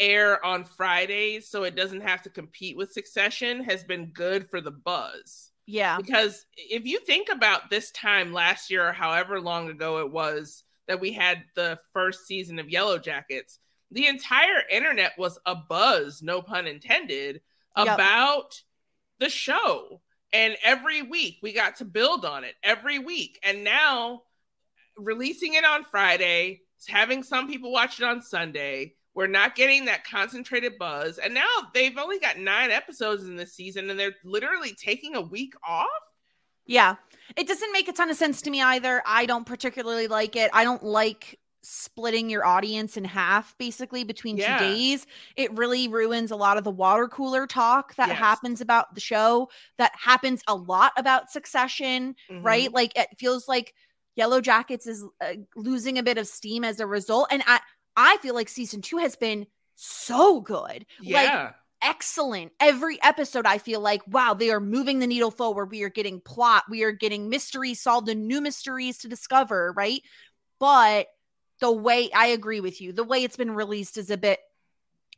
air 0.00 0.44
on 0.44 0.64
fridays 0.64 1.48
so 1.48 1.62
it 1.62 1.76
doesn't 1.76 2.00
have 2.00 2.22
to 2.22 2.30
compete 2.30 2.76
with 2.76 2.92
succession 2.92 3.62
has 3.62 3.84
been 3.84 4.06
good 4.06 4.50
for 4.50 4.60
the 4.60 4.72
buzz 4.72 5.52
Yeah. 5.66 5.96
because 5.96 6.44
if 6.56 6.84
you 6.86 7.00
think 7.00 7.28
about 7.30 7.70
this 7.70 7.90
time 7.92 8.32
last 8.32 8.70
year 8.70 8.88
or 8.88 8.92
however 8.92 9.40
long 9.40 9.70
ago 9.70 9.98
it 9.98 10.10
was 10.12 10.64
that 10.88 11.00
we 11.00 11.12
had 11.12 11.42
the 11.54 11.78
first 11.92 12.26
season 12.26 12.58
of 12.58 12.66
Yellowjackets, 12.66 13.58
the 13.90 14.06
entire 14.06 14.62
internet 14.70 15.12
was 15.16 15.38
a 15.46 15.54
buzz, 15.54 16.22
no 16.22 16.42
pun 16.42 16.66
intended, 16.66 17.40
Yep. 17.76 17.86
about 17.94 18.62
the 19.18 19.28
show. 19.28 20.00
And 20.32 20.56
every 20.62 21.02
week 21.02 21.38
we 21.42 21.52
got 21.52 21.76
to 21.76 21.84
build 21.84 22.24
on 22.24 22.44
it 22.44 22.54
every 22.62 22.98
week. 22.98 23.38
And 23.42 23.64
now 23.64 24.22
releasing 24.96 25.54
it 25.54 25.64
on 25.64 25.84
Friday, 25.84 26.60
having 26.88 27.22
some 27.22 27.48
people 27.48 27.72
watch 27.72 28.00
it 28.00 28.04
on 28.04 28.20
Sunday, 28.22 28.94
we're 29.14 29.26
not 29.28 29.54
getting 29.54 29.84
that 29.84 30.04
concentrated 30.04 30.76
buzz. 30.78 31.18
And 31.18 31.32
now 31.34 31.46
they've 31.72 31.96
only 31.96 32.18
got 32.18 32.38
nine 32.38 32.70
episodes 32.70 33.24
in 33.24 33.36
this 33.36 33.52
season 33.52 33.88
and 33.90 33.98
they're 33.98 34.16
literally 34.24 34.74
taking 34.74 35.14
a 35.14 35.20
week 35.20 35.54
off. 35.66 35.88
Yeah. 36.66 36.96
It 37.36 37.46
doesn't 37.46 37.72
make 37.72 37.88
a 37.88 37.92
ton 37.92 38.10
of 38.10 38.16
sense 38.16 38.42
to 38.42 38.50
me 38.50 38.60
either. 38.62 39.02
I 39.06 39.26
don't 39.26 39.44
particularly 39.46 40.08
like 40.08 40.34
it. 40.34 40.50
I 40.52 40.64
don't 40.64 40.82
like 40.82 41.38
splitting 41.62 42.28
your 42.28 42.44
audience 42.44 42.96
in 42.96 43.04
half 43.04 43.56
basically 43.56 44.04
between 44.04 44.36
Yeah. 44.36 44.58
two 44.58 44.64
days. 44.64 45.06
It 45.36 45.50
really 45.56 45.88
ruins 45.88 46.30
a 46.30 46.36
lot 46.36 46.58
of 46.58 46.64
the 46.64 46.70
water 46.70 47.08
cooler 47.08 47.46
talk 47.46 47.94
that 47.94 48.08
Yes. 48.08 48.18
happens 48.18 48.60
about 48.60 48.94
the 48.94 49.00
show, 49.00 49.48
that 49.78 49.92
happens 49.94 50.42
a 50.46 50.54
lot 50.54 50.92
about 50.96 51.30
Succession, 51.30 52.16
Mm-hmm. 52.30 52.42
right? 52.42 52.72
Like 52.72 52.92
it 52.98 53.08
feels 53.18 53.48
like 53.48 53.74
Yellowjackets 54.18 54.86
is 54.86 55.04
uh, 55.20 55.34
losing 55.56 55.98
a 55.98 56.02
bit 56.02 56.18
of 56.18 56.26
steam 56.28 56.64
as 56.64 56.80
a 56.80 56.86
result. 56.86 57.28
And 57.30 57.42
I, 57.46 57.60
I 57.96 58.16
feel 58.18 58.34
like 58.34 58.48
season 58.48 58.82
two 58.82 58.98
has 58.98 59.16
been 59.16 59.46
so 59.76 60.40
good. 60.40 60.86
Like 61.08 61.28
Yeah. 61.28 61.52
excellent. 61.82 62.52
Every 62.60 62.98
episode, 63.02 63.46
I 63.46 63.58
feel 63.58 63.80
like, 63.80 64.02
wow, 64.06 64.34
they 64.34 64.50
are 64.50 64.60
moving 64.60 64.98
the 64.98 65.06
needle 65.06 65.30
forward. 65.30 65.70
We 65.70 65.82
are 65.82 65.90
getting 65.90 66.20
plot, 66.20 66.64
we 66.70 66.82
are 66.82 66.92
getting 66.92 67.28
mysteries 67.28 67.80
solved 67.80 68.08
and 68.08 68.26
new 68.26 68.40
mysteries 68.40 68.98
to 68.98 69.08
discover, 69.08 69.72
right? 69.76 70.00
But 70.60 71.08
the 71.60 71.72
way 71.72 72.10
I 72.12 72.28
agree 72.28 72.60
with 72.60 72.80
you, 72.80 72.92
the 72.92 73.04
way 73.04 73.24
it's 73.24 73.36
been 73.36 73.52
released 73.52 73.98
is 73.98 74.10
a 74.10 74.16
bit 74.16 74.40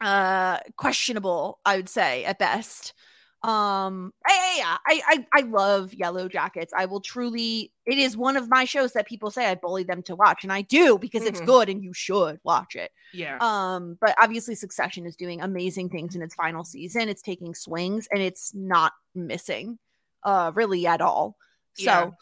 uh 0.00 0.58
questionable, 0.76 1.58
I 1.64 1.76
would 1.76 1.88
say 1.88 2.24
at 2.24 2.38
best. 2.38 2.92
Um 3.46 4.12
I, 4.26 4.54
yeah, 4.58 4.76
I, 4.86 5.02
I 5.06 5.26
I 5.32 5.40
love 5.42 5.92
Yellowjackets. 5.92 6.70
I 6.76 6.86
will 6.86 7.00
truly 7.00 7.70
it 7.86 7.96
is 7.98 8.16
one 8.16 8.36
of 8.36 8.48
my 8.50 8.64
shows 8.64 8.92
that 8.94 9.06
people 9.06 9.30
say 9.30 9.46
I 9.46 9.54
bully 9.54 9.84
them 9.84 10.02
to 10.04 10.16
watch, 10.16 10.42
and 10.42 10.52
I 10.52 10.62
do 10.62 10.98
because 10.98 11.22
it's 11.22 11.40
Mhm. 11.40 11.46
good 11.46 11.68
and 11.68 11.82
you 11.84 11.92
should 11.92 12.40
watch 12.42 12.74
it. 12.74 12.90
yeah. 13.12 13.38
Um, 13.40 13.96
but 14.00 14.14
obviously 14.20 14.56
Succession 14.56 15.06
is 15.06 15.14
doing 15.14 15.40
amazing 15.40 15.90
things 15.90 16.16
in 16.16 16.22
its 16.22 16.34
final 16.34 16.64
season. 16.64 17.08
It's 17.08 17.22
taking 17.22 17.54
swings 17.54 18.08
and 18.10 18.20
it's 18.20 18.52
not 18.54 18.92
missing 19.14 19.78
uh 20.24 20.50
really 20.54 20.86
at 20.86 21.00
all. 21.00 21.36
Yeah. 21.76 22.10
So 22.10 22.14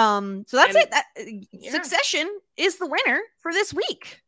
um 0.00 0.44
so 0.46 0.56
that's 0.58 0.76
And- 0.76 0.84
it. 0.84 0.90
That 0.92 1.04
uh, 1.18 1.24
yeah. 1.50 1.72
Succession 1.72 2.28
is 2.56 2.78
the 2.78 2.86
winner 2.86 3.20
for 3.42 3.52
this 3.52 3.74
week. 3.74 4.22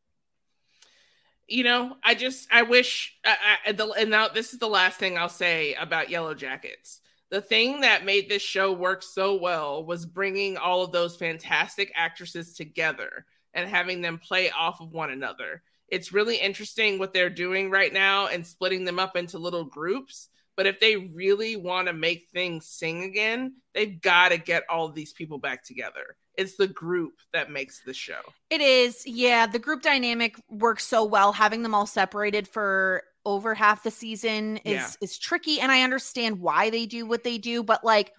You 1.50 1.64
know, 1.64 1.96
I 2.04 2.14
just 2.14 2.46
I 2.52 2.62
wish 2.62 3.12
I, 3.24 3.36
I, 3.66 3.72
the, 3.72 3.88
and 3.90 4.08
now 4.08 4.28
this 4.28 4.52
is 4.52 4.60
the 4.60 4.68
last 4.68 5.00
thing 5.00 5.18
I'll 5.18 5.28
say 5.28 5.74
about 5.74 6.06
Yellowjackets. 6.06 7.00
The 7.30 7.40
thing 7.40 7.80
that 7.80 8.04
made 8.04 8.28
this 8.28 8.40
show 8.40 8.72
work 8.72 9.02
so 9.02 9.34
well 9.34 9.84
was 9.84 10.06
bringing 10.06 10.56
all 10.56 10.84
of 10.84 10.92
those 10.92 11.16
fantastic 11.16 11.90
actresses 11.96 12.54
together 12.54 13.26
and 13.52 13.68
having 13.68 14.00
them 14.00 14.18
play 14.18 14.50
off 14.50 14.80
of 14.80 14.92
one 14.92 15.10
another. 15.10 15.64
It's 15.88 16.12
really 16.12 16.36
interesting 16.36 17.00
what 17.00 17.12
they're 17.12 17.28
doing 17.28 17.68
right 17.68 17.92
now 17.92 18.28
and 18.28 18.46
splitting 18.46 18.84
them 18.84 19.00
up 19.00 19.16
into 19.16 19.38
little 19.38 19.64
groups. 19.64 20.28
But 20.56 20.68
if 20.68 20.78
they 20.78 20.96
really 20.96 21.56
want 21.56 21.88
to 21.88 21.92
make 21.92 22.28
things 22.32 22.68
sing 22.68 23.02
again, 23.02 23.54
they've 23.74 24.00
got 24.00 24.28
to 24.28 24.38
get 24.38 24.62
all 24.70 24.88
these 24.88 25.12
people 25.12 25.38
back 25.38 25.64
together. 25.64 26.16
It's 26.36 26.56
the 26.56 26.68
group 26.68 27.14
that 27.32 27.50
makes 27.50 27.82
the 27.82 27.92
show. 27.94 28.20
It 28.50 28.60
is, 28.60 29.06
yeah. 29.06 29.46
The 29.46 29.58
group 29.58 29.82
dynamic 29.82 30.36
works 30.48 30.86
so 30.86 31.04
well. 31.04 31.32
Having 31.32 31.62
them 31.62 31.74
all 31.74 31.86
separated 31.86 32.48
for 32.48 33.02
over 33.26 33.54
half 33.54 33.82
the 33.82 33.90
season 33.90 34.56
is 34.58 34.72
Yeah. 34.72 34.90
is 35.02 35.18
tricky, 35.18 35.60
and 35.60 35.70
I 35.70 35.82
understand 35.82 36.40
why 36.40 36.70
they 36.70 36.86
do 36.86 37.04
what 37.04 37.24
they 37.24 37.36
do, 37.38 37.62
but 37.62 37.84
like 37.84 38.12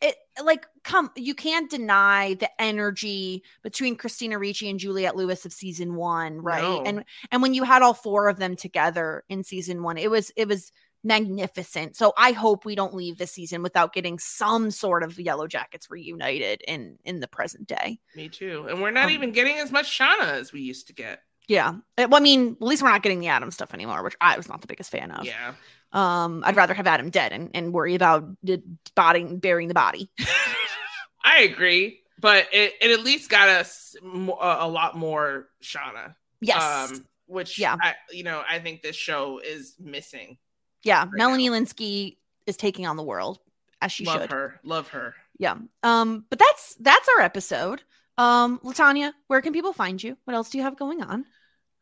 it 0.00 0.16
like 0.42 0.64
come 0.84 1.10
you 1.16 1.34
can't 1.34 1.68
deny 1.68 2.34
the 2.34 2.48
energy 2.62 3.42
between 3.62 3.96
Christina 3.96 4.38
Ricci 4.38 4.70
and 4.70 4.78
Juliette 4.78 5.16
Lewis 5.16 5.44
of 5.44 5.52
season 5.52 5.96
one, 5.96 6.40
right? 6.40 6.62
No. 6.62 6.82
And 6.84 7.04
and 7.32 7.42
when 7.42 7.52
you 7.52 7.64
had 7.64 7.82
all 7.82 7.94
four 7.94 8.28
of 8.28 8.38
them 8.38 8.54
together 8.56 9.24
in 9.28 9.42
season 9.42 9.82
one, 9.82 9.98
it 9.98 10.10
was 10.10 10.30
it 10.36 10.46
was 10.48 10.70
magnificent. 11.04 11.96
So 11.96 12.12
I 12.16 12.32
hope 12.32 12.64
we 12.64 12.74
don't 12.74 12.94
leave 12.94 13.18
this 13.18 13.32
season 13.32 13.62
without 13.62 13.92
getting 13.92 14.18
some 14.18 14.70
sort 14.70 15.02
of 15.02 15.14
Yellowjackets 15.16 15.90
reunited 15.90 16.62
in 16.66 16.98
in 17.04 17.20
the 17.20 17.28
present 17.28 17.66
day. 17.68 17.98
Me 18.16 18.28
too. 18.28 18.66
And 18.68 18.80
we're 18.82 18.90
not 18.90 19.04
Um, 19.06 19.10
even 19.10 19.32
getting 19.32 19.56
as 19.58 19.70
much 19.70 19.96
Shauna 19.96 20.32
as 20.32 20.52
we 20.52 20.60
used 20.60 20.86
to 20.88 20.92
get. 20.92 21.22
Yeah. 21.46 21.74
Uh, 21.96 22.06
Well, 22.10 22.16
I 22.16 22.20
mean, 22.20 22.56
at 22.60 22.66
least 22.66 22.82
we're 22.82 22.90
not 22.90 23.02
getting 23.02 23.20
the 23.20 23.28
Adam 23.28 23.50
stuff 23.50 23.72
anymore, 23.72 24.02
which 24.02 24.16
I 24.20 24.36
was 24.36 24.48
not 24.48 24.60
the 24.60 24.66
biggest 24.66 24.90
fan 24.90 25.10
of. 25.10 25.24
Yeah. 25.24 25.54
Um, 25.92 26.42
I'd 26.44 26.56
rather 26.56 26.74
have 26.74 26.86
Adam 26.86 27.08
dead 27.08 27.32
and, 27.32 27.50
and 27.54 27.72
worry 27.72 27.94
about 27.94 28.28
the 28.42 28.62
body 28.94 29.24
burying 29.24 29.68
the 29.68 29.74
body. 29.74 30.10
I 31.24 31.42
agree, 31.42 32.00
but 32.20 32.46
it, 32.52 32.74
it 32.80 32.90
at 32.90 33.04
least 33.04 33.30
got 33.30 33.48
us 33.48 33.96
a 34.02 34.68
lot 34.68 34.96
more 34.96 35.48
Shauna. 35.62 36.14
Yes. 36.40 36.90
Um, 36.92 37.06
which 37.26 37.58
Yeah. 37.58 37.76
I, 37.80 37.94
you 38.10 38.22
know, 38.22 38.42
I 38.48 38.58
think 38.58 38.82
this 38.82 38.96
show 38.96 39.38
is 39.38 39.74
missing. 39.78 40.36
Yeah. 40.84 41.04
right 41.04 41.10
Melanie 41.12 41.50
Lynskey 41.50 42.16
is 42.46 42.56
taking 42.56 42.86
on 42.86 42.96
the 42.96 43.02
world 43.02 43.38
as 43.80 43.92
she 43.92 44.04
Love 44.04 44.22
should. 44.22 44.32
her. 44.32 44.60
Love 44.64 44.88
her. 44.88 45.14
Yeah. 45.38 45.56
Um, 45.82 46.24
but 46.30 46.38
that's 46.38 46.74
that's 46.80 47.08
our 47.16 47.22
episode. 47.22 47.82
Um, 48.16 48.58
LaTonya, 48.64 49.12
where 49.28 49.40
can 49.40 49.52
people 49.52 49.72
find 49.72 50.02
you? 50.02 50.16
What 50.24 50.34
else 50.34 50.50
do 50.50 50.58
you 50.58 50.64
have 50.64 50.76
going 50.76 51.02
on? 51.02 51.24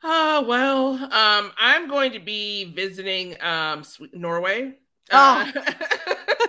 Oh 0.02 0.44
well, 0.47 0.94
um, 1.12 1.52
I'm 1.59 1.89
going 1.89 2.12
to 2.12 2.20
be 2.20 2.64
visiting 2.64 3.36
um 3.43 3.82
Norway. 4.12 4.74
Oh. 5.10 5.51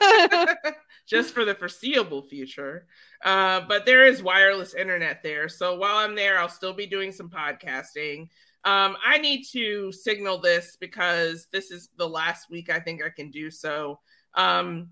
Uh, 0.02 0.56
just 1.08 1.34
for 1.34 1.46
the 1.46 1.56
foreseeable 1.56 2.22
future. 2.22 2.86
Uh, 3.24 3.62
but 3.62 3.86
there 3.86 4.06
is 4.06 4.22
wireless 4.22 4.74
internet 4.74 5.24
there. 5.24 5.48
So 5.48 5.78
while 5.78 5.98
I'm 5.98 6.16
there, 6.16 6.38
I'll 6.38 6.50
still 6.50 6.74
be 6.74 6.86
doing 6.86 7.12
some 7.12 7.30
podcasting. 7.30 8.30
Um, 8.66 8.98
I 9.06 9.18
need 9.18 9.44
to 9.54 9.92
signal 9.92 10.40
this 10.40 10.78
because 10.80 11.48
this 11.52 11.72
is 11.72 11.90
the 11.98 12.08
last 12.08 12.50
week 12.50 12.70
I 12.70 12.80
think 12.80 13.02
I 13.04 13.10
can 13.10 13.32
do 13.32 13.50
so. 13.50 14.00
Um, 14.34 14.90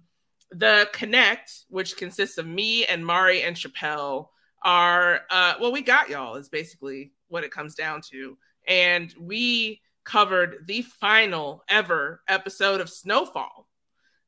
the 0.51 0.89
Connect, 0.93 1.65
which 1.69 1.97
consists 1.97 2.37
of 2.37 2.47
me 2.47 2.85
and 2.85 3.05
Mari 3.05 3.41
and 3.41 3.55
Chappelle, 3.55 4.29
are 4.63 5.21
uh, 5.29 5.55
well, 5.59 5.71
we 5.71 5.81
got 5.81 6.09
y'all 6.09 6.35
is 6.35 6.49
basically 6.49 7.11
what 7.27 7.43
it 7.43 7.51
comes 7.51 7.75
down 7.75 8.01
to. 8.11 8.37
And 8.67 9.13
we 9.19 9.81
covered 10.03 10.65
the 10.67 10.81
final 10.83 11.63
ever 11.67 12.21
episode 12.27 12.81
of 12.81 12.89
Snowfall, 12.89 13.67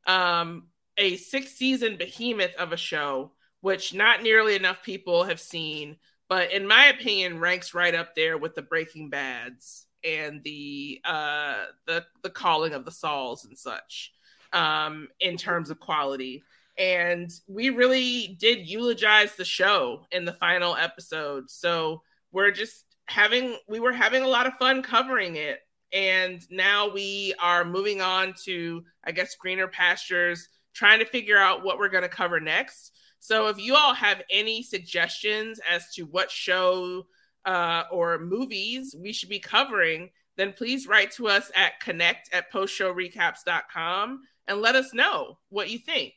um, 0.05 0.67
a 0.97 1.15
six 1.17 1.53
season 1.53 1.97
behemoth 1.97 2.55
of 2.55 2.73
a 2.73 2.77
show, 2.77 3.31
which 3.61 3.93
not 3.93 4.23
nearly 4.23 4.55
enough 4.55 4.83
people 4.83 5.23
have 5.23 5.39
seen, 5.39 5.97
but 6.29 6.51
in 6.51 6.67
my 6.67 6.87
opinion, 6.87 7.39
ranks 7.39 7.73
right 7.73 7.95
up 7.95 8.15
there 8.15 8.37
with 8.37 8.55
the 8.55 8.61
Breaking 8.61 9.09
Bads 9.09 9.85
and 10.03 10.43
the 10.43 11.01
uh, 11.05 11.65
the 11.85 12.05
the 12.23 12.29
calling 12.29 12.73
of 12.73 12.85
the 12.85 12.91
Sauls 12.91 13.45
and 13.45 13.57
such 13.57 14.13
um, 14.53 15.07
in 15.19 15.37
terms 15.37 15.69
of 15.69 15.79
quality. 15.79 16.43
And 16.77 17.31
we 17.47 17.71
really 17.71 18.37
did 18.39 18.69
eulogize 18.69 19.35
the 19.35 19.45
show 19.45 20.05
in 20.11 20.25
the 20.25 20.33
final 20.33 20.75
episode. 20.75 21.49
So 21.49 22.03
we're 22.31 22.51
just 22.51 22.85
having 23.05 23.57
we 23.67 23.79
were 23.79 23.93
having 23.93 24.23
a 24.23 24.27
lot 24.27 24.47
of 24.47 24.53
fun 24.55 24.83
covering 24.83 25.37
it. 25.37 25.59
And 25.93 26.45
now 26.51 26.91
we 26.91 27.33
are 27.41 27.63
moving 27.63 28.01
on 28.01 28.33
to, 28.43 28.83
I 29.05 29.11
guess, 29.11 29.35
greener 29.35 29.67
pastures, 29.67 30.49
trying 30.73 30.99
to 30.99 31.05
figure 31.05 31.37
out 31.37 31.63
what 31.63 31.79
we're 31.79 31.89
going 31.89 32.03
to 32.03 32.09
cover 32.09 32.41
next. 32.41 32.91
So 33.19 33.47
if 33.47 33.57
you 33.57 33.75
all 33.75 33.93
have 33.93 34.21
any 34.31 34.63
suggestions 34.63 35.59
as 35.69 35.93
to 35.95 36.03
what 36.03 36.31
show 36.31 37.07
uh, 37.45 37.83
or 37.91 38.19
movies 38.19 38.95
we 38.97 39.13
should 39.13 39.29
be 39.29 39.39
covering, 39.39 40.09
then 40.35 40.53
please 40.53 40.87
write 40.87 41.11
to 41.11 41.27
us 41.27 41.51
at 41.55 41.79
connect 41.79 42.33
at 42.33 42.51
postshowrecaps.com 42.51 44.21
and 44.47 44.61
let 44.61 44.75
us 44.75 44.93
know 44.93 45.37
what 45.49 45.69
you 45.69 45.79
think. 45.79 46.13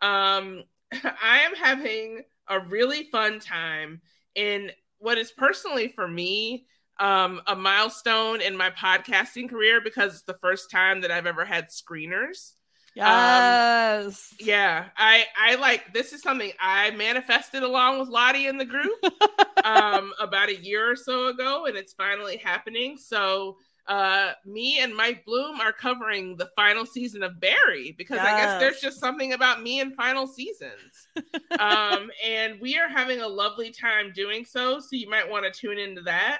Um, 0.00 0.64
I 0.92 1.40
am 1.40 1.54
having 1.54 2.22
a 2.48 2.60
really 2.60 3.04
fun 3.04 3.40
time 3.40 4.00
in 4.34 4.70
what 4.98 5.18
is 5.18 5.32
personally 5.32 5.88
for 5.88 6.06
me 6.06 6.66
um, 6.98 7.42
a 7.46 7.54
milestone 7.54 8.40
in 8.40 8.56
my 8.56 8.70
podcasting 8.70 9.50
career 9.50 9.80
because 9.80 10.14
it's 10.14 10.22
the 10.22 10.34
first 10.34 10.70
time 10.70 11.02
that 11.02 11.10
I've 11.10 11.26
ever 11.26 11.44
had 11.44 11.68
screeners. 11.68 12.52
Yes. 12.96 14.32
Um, 14.32 14.38
yeah. 14.40 14.86
I 14.96 15.24
I 15.38 15.56
like 15.56 15.92
this 15.92 16.14
is 16.14 16.22
something 16.22 16.50
I 16.58 16.92
manifested 16.92 17.62
along 17.62 18.00
with 18.00 18.08
Lottie 18.08 18.46
in 18.46 18.56
the 18.56 18.64
group 18.64 19.04
um 19.64 20.14
about 20.18 20.48
a 20.48 20.56
year 20.56 20.90
or 20.90 20.96
so 20.96 21.26
ago 21.28 21.66
and 21.66 21.76
it's 21.76 21.92
finally 21.92 22.38
happening. 22.38 22.96
So 22.96 23.58
uh 23.86 24.32
me 24.46 24.80
and 24.80 24.96
Mike 24.96 25.26
Bloom 25.26 25.60
are 25.60 25.74
covering 25.74 26.38
the 26.38 26.48
final 26.56 26.86
season 26.86 27.22
of 27.22 27.38
Barry 27.38 27.94
because 27.98 28.16
yes. 28.16 28.26
I 28.26 28.40
guess 28.40 28.60
there's 28.60 28.80
just 28.80 28.98
something 28.98 29.34
about 29.34 29.62
me 29.62 29.80
and 29.80 29.94
final 29.94 30.26
seasons. 30.26 31.08
um 31.58 32.10
and 32.24 32.58
we 32.62 32.78
are 32.78 32.88
having 32.88 33.20
a 33.20 33.28
lovely 33.28 33.70
time 33.70 34.10
doing 34.14 34.46
so, 34.46 34.80
so 34.80 34.88
you 34.92 35.10
might 35.10 35.28
want 35.28 35.44
to 35.44 35.50
tune 35.60 35.78
into 35.78 36.00
that. 36.00 36.38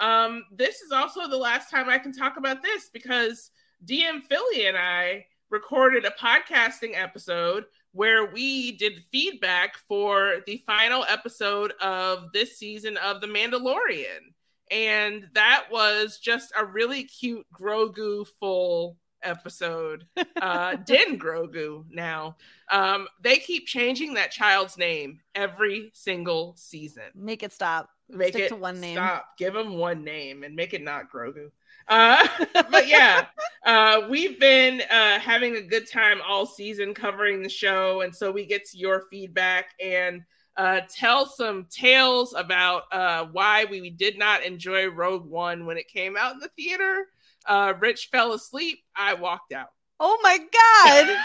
Um 0.00 0.44
this 0.56 0.76
is 0.76 0.90
also 0.90 1.28
the 1.28 1.36
last 1.36 1.70
time 1.70 1.90
I 1.90 1.98
can 1.98 2.14
talk 2.14 2.38
about 2.38 2.62
this 2.62 2.88
because 2.90 3.50
DM 3.84 4.22
Philly 4.22 4.66
and 4.66 4.76
I 4.78 5.26
recorded 5.50 6.04
a 6.04 6.10
podcasting 6.10 6.92
episode 6.94 7.64
where 7.92 8.26
we 8.26 8.72
did 8.72 9.04
feedback 9.10 9.76
for 9.88 10.36
the 10.46 10.62
final 10.66 11.04
episode 11.08 11.72
of 11.80 12.32
this 12.32 12.58
season 12.58 12.96
of 12.98 13.20
The 13.20 13.26
Mandalorian. 13.26 14.32
And 14.70 15.28
that 15.32 15.64
was 15.70 16.18
just 16.18 16.52
a 16.56 16.64
really 16.64 17.04
cute 17.04 17.46
Grogu 17.58 18.26
full 18.38 18.98
episode. 19.22 20.06
Uh, 20.40 20.76
Din 20.86 21.18
Grogu 21.18 21.84
now. 21.90 22.36
Um, 22.70 23.08
they 23.22 23.38
keep 23.38 23.66
changing 23.66 24.14
that 24.14 24.30
child's 24.30 24.76
name 24.76 25.20
every 25.34 25.90
single 25.94 26.54
season. 26.56 27.04
Make 27.14 27.42
it 27.42 27.52
stop. 27.52 27.88
Make 28.10 28.30
Stick 28.30 28.44
it 28.44 28.48
to 28.48 28.56
one 28.56 28.80
name. 28.80 28.96
Stop. 28.96 29.36
Give 29.38 29.54
him 29.54 29.74
one 29.74 30.04
name 30.04 30.42
and 30.42 30.54
make 30.54 30.74
it 30.74 30.82
not 30.82 31.10
Grogu. 31.10 31.50
Uh, 31.88 32.26
but 32.70 32.86
yeah, 32.86 33.26
uh, 33.66 34.02
we've 34.08 34.38
been 34.38 34.82
uh, 34.90 35.18
having 35.18 35.56
a 35.56 35.62
good 35.62 35.90
time 35.90 36.20
all 36.26 36.46
season 36.46 36.94
covering 36.94 37.42
the 37.42 37.48
show, 37.48 38.02
and 38.02 38.14
so 38.14 38.30
we 38.30 38.46
get 38.46 38.64
to 38.66 38.78
your 38.78 39.04
feedback 39.10 39.70
and 39.82 40.22
uh, 40.56 40.80
tell 40.92 41.24
some 41.24 41.66
tales 41.70 42.34
about 42.34 42.82
uh, 42.92 43.26
why 43.32 43.64
we 43.66 43.90
did 43.90 44.18
not 44.18 44.42
enjoy 44.42 44.88
Rogue 44.88 45.24
One 45.24 45.66
when 45.66 45.78
it 45.78 45.88
came 45.88 46.16
out 46.16 46.34
in 46.34 46.40
the 46.40 46.50
theater. 46.56 47.06
Uh, 47.46 47.74
Rich 47.78 48.08
fell 48.10 48.32
asleep. 48.32 48.80
I 48.96 49.14
walked 49.14 49.52
out. 49.52 49.68
Oh 50.00 50.18
my 50.22 50.38
god! 50.38 51.16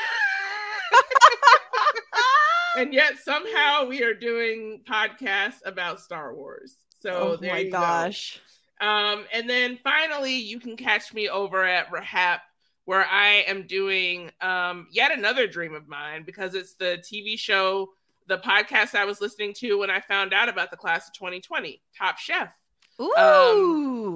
and 2.78 2.94
yet 2.94 3.18
somehow 3.18 3.86
we 3.86 4.04
are 4.04 4.14
doing 4.14 4.82
podcasts 4.88 5.60
about 5.66 6.00
Star 6.00 6.36
Wars. 6.36 6.76
So 7.00 7.12
oh 7.12 7.36
there 7.36 7.54
my 7.54 7.60
you 7.60 7.72
gosh. 7.72 8.38
Go. 8.38 8.53
Um, 8.82 9.26
and 9.32 9.50
then 9.50 9.78
finally, 9.84 10.36
you 10.36 10.60
can 10.60 10.76
catch 10.76 11.14
me 11.14 11.30
over 11.30 11.64
at 11.64 11.92
RHAP, 11.92 12.40
where 12.86 13.06
I 13.06 13.46
am 13.48 13.66
doing 13.68 14.32
um, 14.42 14.88
yet 14.92 15.12
another 15.12 15.48
dream 15.48 15.74
of 15.74 15.88
mine 15.88 16.24
because 16.26 16.54
it's 16.56 16.74
the 16.74 17.02
TV 17.04 17.38
show, 17.38 17.90
the 18.28 18.40
podcast 18.40 18.96
I 18.96 19.06
was 19.06 19.22
listening 19.22 19.54
to 19.56 19.80
when 19.80 19.90
I 19.90 20.02
found 20.02 20.34
out 20.34 20.50
about 20.50 20.72
the 20.72 20.78
class 20.78 21.08
of 21.08 21.14
2020, 21.14 21.82
Top 21.98 22.18
Chef. 22.18 22.54
Ooh. 23.02 23.14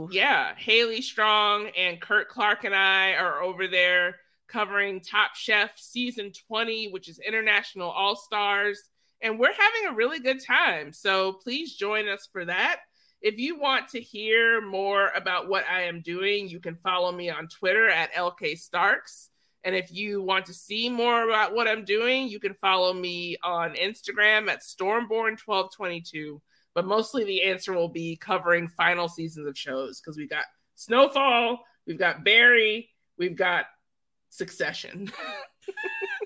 Um, 0.06 0.10
yeah, 0.12 0.54
Haley 0.56 1.02
Strong 1.02 1.70
and 1.78 2.00
Kurt 2.00 2.30
Clark 2.30 2.64
and 2.64 2.76
I 2.76 3.14
are 3.14 3.42
over 3.42 3.68
there 3.68 4.18
covering 4.48 5.02
Top 5.02 5.36
Chef 5.36 5.78
season 5.78 6.32
20, 6.48 6.90
which 6.90 7.10
is 7.10 7.20
International 7.20 7.90
All 7.90 8.16
Stars. 8.16 8.84
And 9.22 9.40
we're 9.40 9.54
having 9.54 9.90
a 9.90 9.96
really 9.96 10.20
good 10.20 10.44
time. 10.44 10.94
So 10.94 11.34
please 11.34 11.76
join 11.76 12.08
us 12.08 12.28
for 12.32 12.46
that. 12.46 12.82
If 13.22 13.40
you 13.40 13.60
want 13.60 13.90
to 13.90 14.00
hear 14.00 14.62
more 14.62 15.10
about 15.16 15.50
what 15.50 15.66
I 15.70 15.84
am 15.84 16.02
doing, 16.02 16.48
you 16.48 16.60
can 16.60 16.76
follow 16.76 17.12
me 17.12 17.30
on 17.30 17.48
Twitter 17.48 17.90
at 17.90 18.14
LK 18.14 18.58
Starks. 18.58 19.30
And 19.64 19.76
if 19.76 19.92
you 19.92 20.22
want 20.22 20.46
to 20.46 20.54
see 20.54 20.88
more 20.90 21.28
about 21.28 21.54
what 21.54 21.68
I'm 21.68 21.84
doing, 21.84 22.28
you 22.28 22.40
can 22.40 22.54
follow 22.54 22.94
me 22.94 23.36
on 23.44 23.74
Instagram 23.74 24.50
at 24.50 24.62
Stormborn1222. 24.62 26.40
But 26.76 26.86
mostly 26.86 27.24
the 27.24 27.44
answer 27.44 27.74
will 27.74 27.90
be 27.90 28.16
covering 28.18 28.68
final 28.68 29.10
seasons 29.10 29.48
of 29.48 29.58
shows 29.58 30.00
because 30.00 30.16
we've 30.16 30.30
got 30.30 30.46
Snowfall, 30.76 31.60
we've 31.88 31.98
got 31.98 32.24
Barry, 32.24 32.92
we've 33.18 33.36
got 33.36 33.66
Succession. 34.30 35.12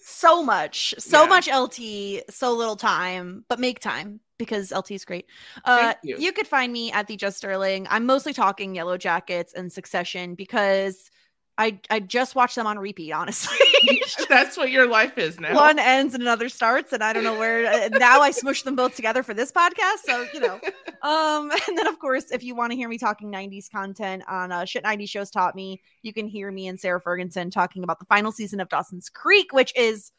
so 0.00 0.42
much, 0.42 0.94
so 0.98 1.22
Yeah. 1.22 1.28
much 1.28 1.48
LT, 1.48 2.22
so 2.30 2.52
little 2.52 2.76
time, 2.76 3.44
but 3.48 3.58
make 3.58 3.80
time 3.80 4.20
because 4.38 4.72
LT 4.72 4.92
is 4.92 5.04
great. 5.04 5.26
Uh, 5.64 5.94
Thank 6.02 6.20
you. 6.20 6.32
could 6.32 6.46
find 6.46 6.72
me 6.72 6.92
at 6.92 7.06
the 7.08 7.16
Jess 7.16 7.36
Sterling. 7.36 7.86
I'm 7.90 8.06
mostly 8.06 8.32
talking 8.32 8.74
Yellowjackets 8.74 9.54
and 9.54 9.72
Succession 9.72 10.34
because 10.34 11.10
I 11.58 11.80
I 11.90 11.98
just 11.98 12.36
watch 12.36 12.54
them 12.54 12.66
on 12.66 12.78
repeat. 12.78 13.12
Honestly, 13.12 13.58
That's 14.28 14.56
what 14.56 14.70
your 14.70 14.86
life 14.86 15.18
is 15.18 15.40
now. 15.40 15.54
one 15.56 15.78
ends 15.78 16.14
and 16.14 16.22
another 16.22 16.48
starts, 16.48 16.92
and 16.92 17.02
I 17.02 17.12
don't 17.12 17.24
know 17.24 17.36
where. 17.36 17.66
uh, 17.66 17.88
now 17.98 18.20
I 18.20 18.30
smush 18.30 18.62
them 18.62 18.76
both 18.76 18.94
together 18.94 19.24
for 19.24 19.34
this 19.34 19.50
podcast, 19.50 19.98
so 20.06 20.26
you 20.32 20.40
know. 20.40 20.60
Um, 21.00 21.52
and 21.68 21.78
then 21.78 21.86
of 21.86 22.00
course, 22.00 22.32
if 22.32 22.42
you 22.42 22.56
want 22.56 22.72
to 22.72 22.76
hear 22.76 22.88
me 22.88 22.98
talking 22.98 23.30
'90s 23.30 23.70
content 23.70 24.24
on 24.26 24.50
uh, 24.50 24.64
shit 24.64 24.82
'90s 24.82 25.08
shows 25.08 25.30
taught 25.30 25.54
me, 25.54 25.80
you 26.02 26.12
can 26.12 26.26
hear 26.26 26.50
me 26.50 26.66
and 26.66 26.78
Sarah 26.80 27.00
Ferguson 27.00 27.52
talking 27.52 27.84
about 27.84 28.00
the 28.00 28.04
final 28.06 28.32
season 28.32 28.58
of 28.58 28.68
Dawson's 28.68 29.08
Creek, 29.08 29.52
which 29.52 29.72
is 29.76 30.10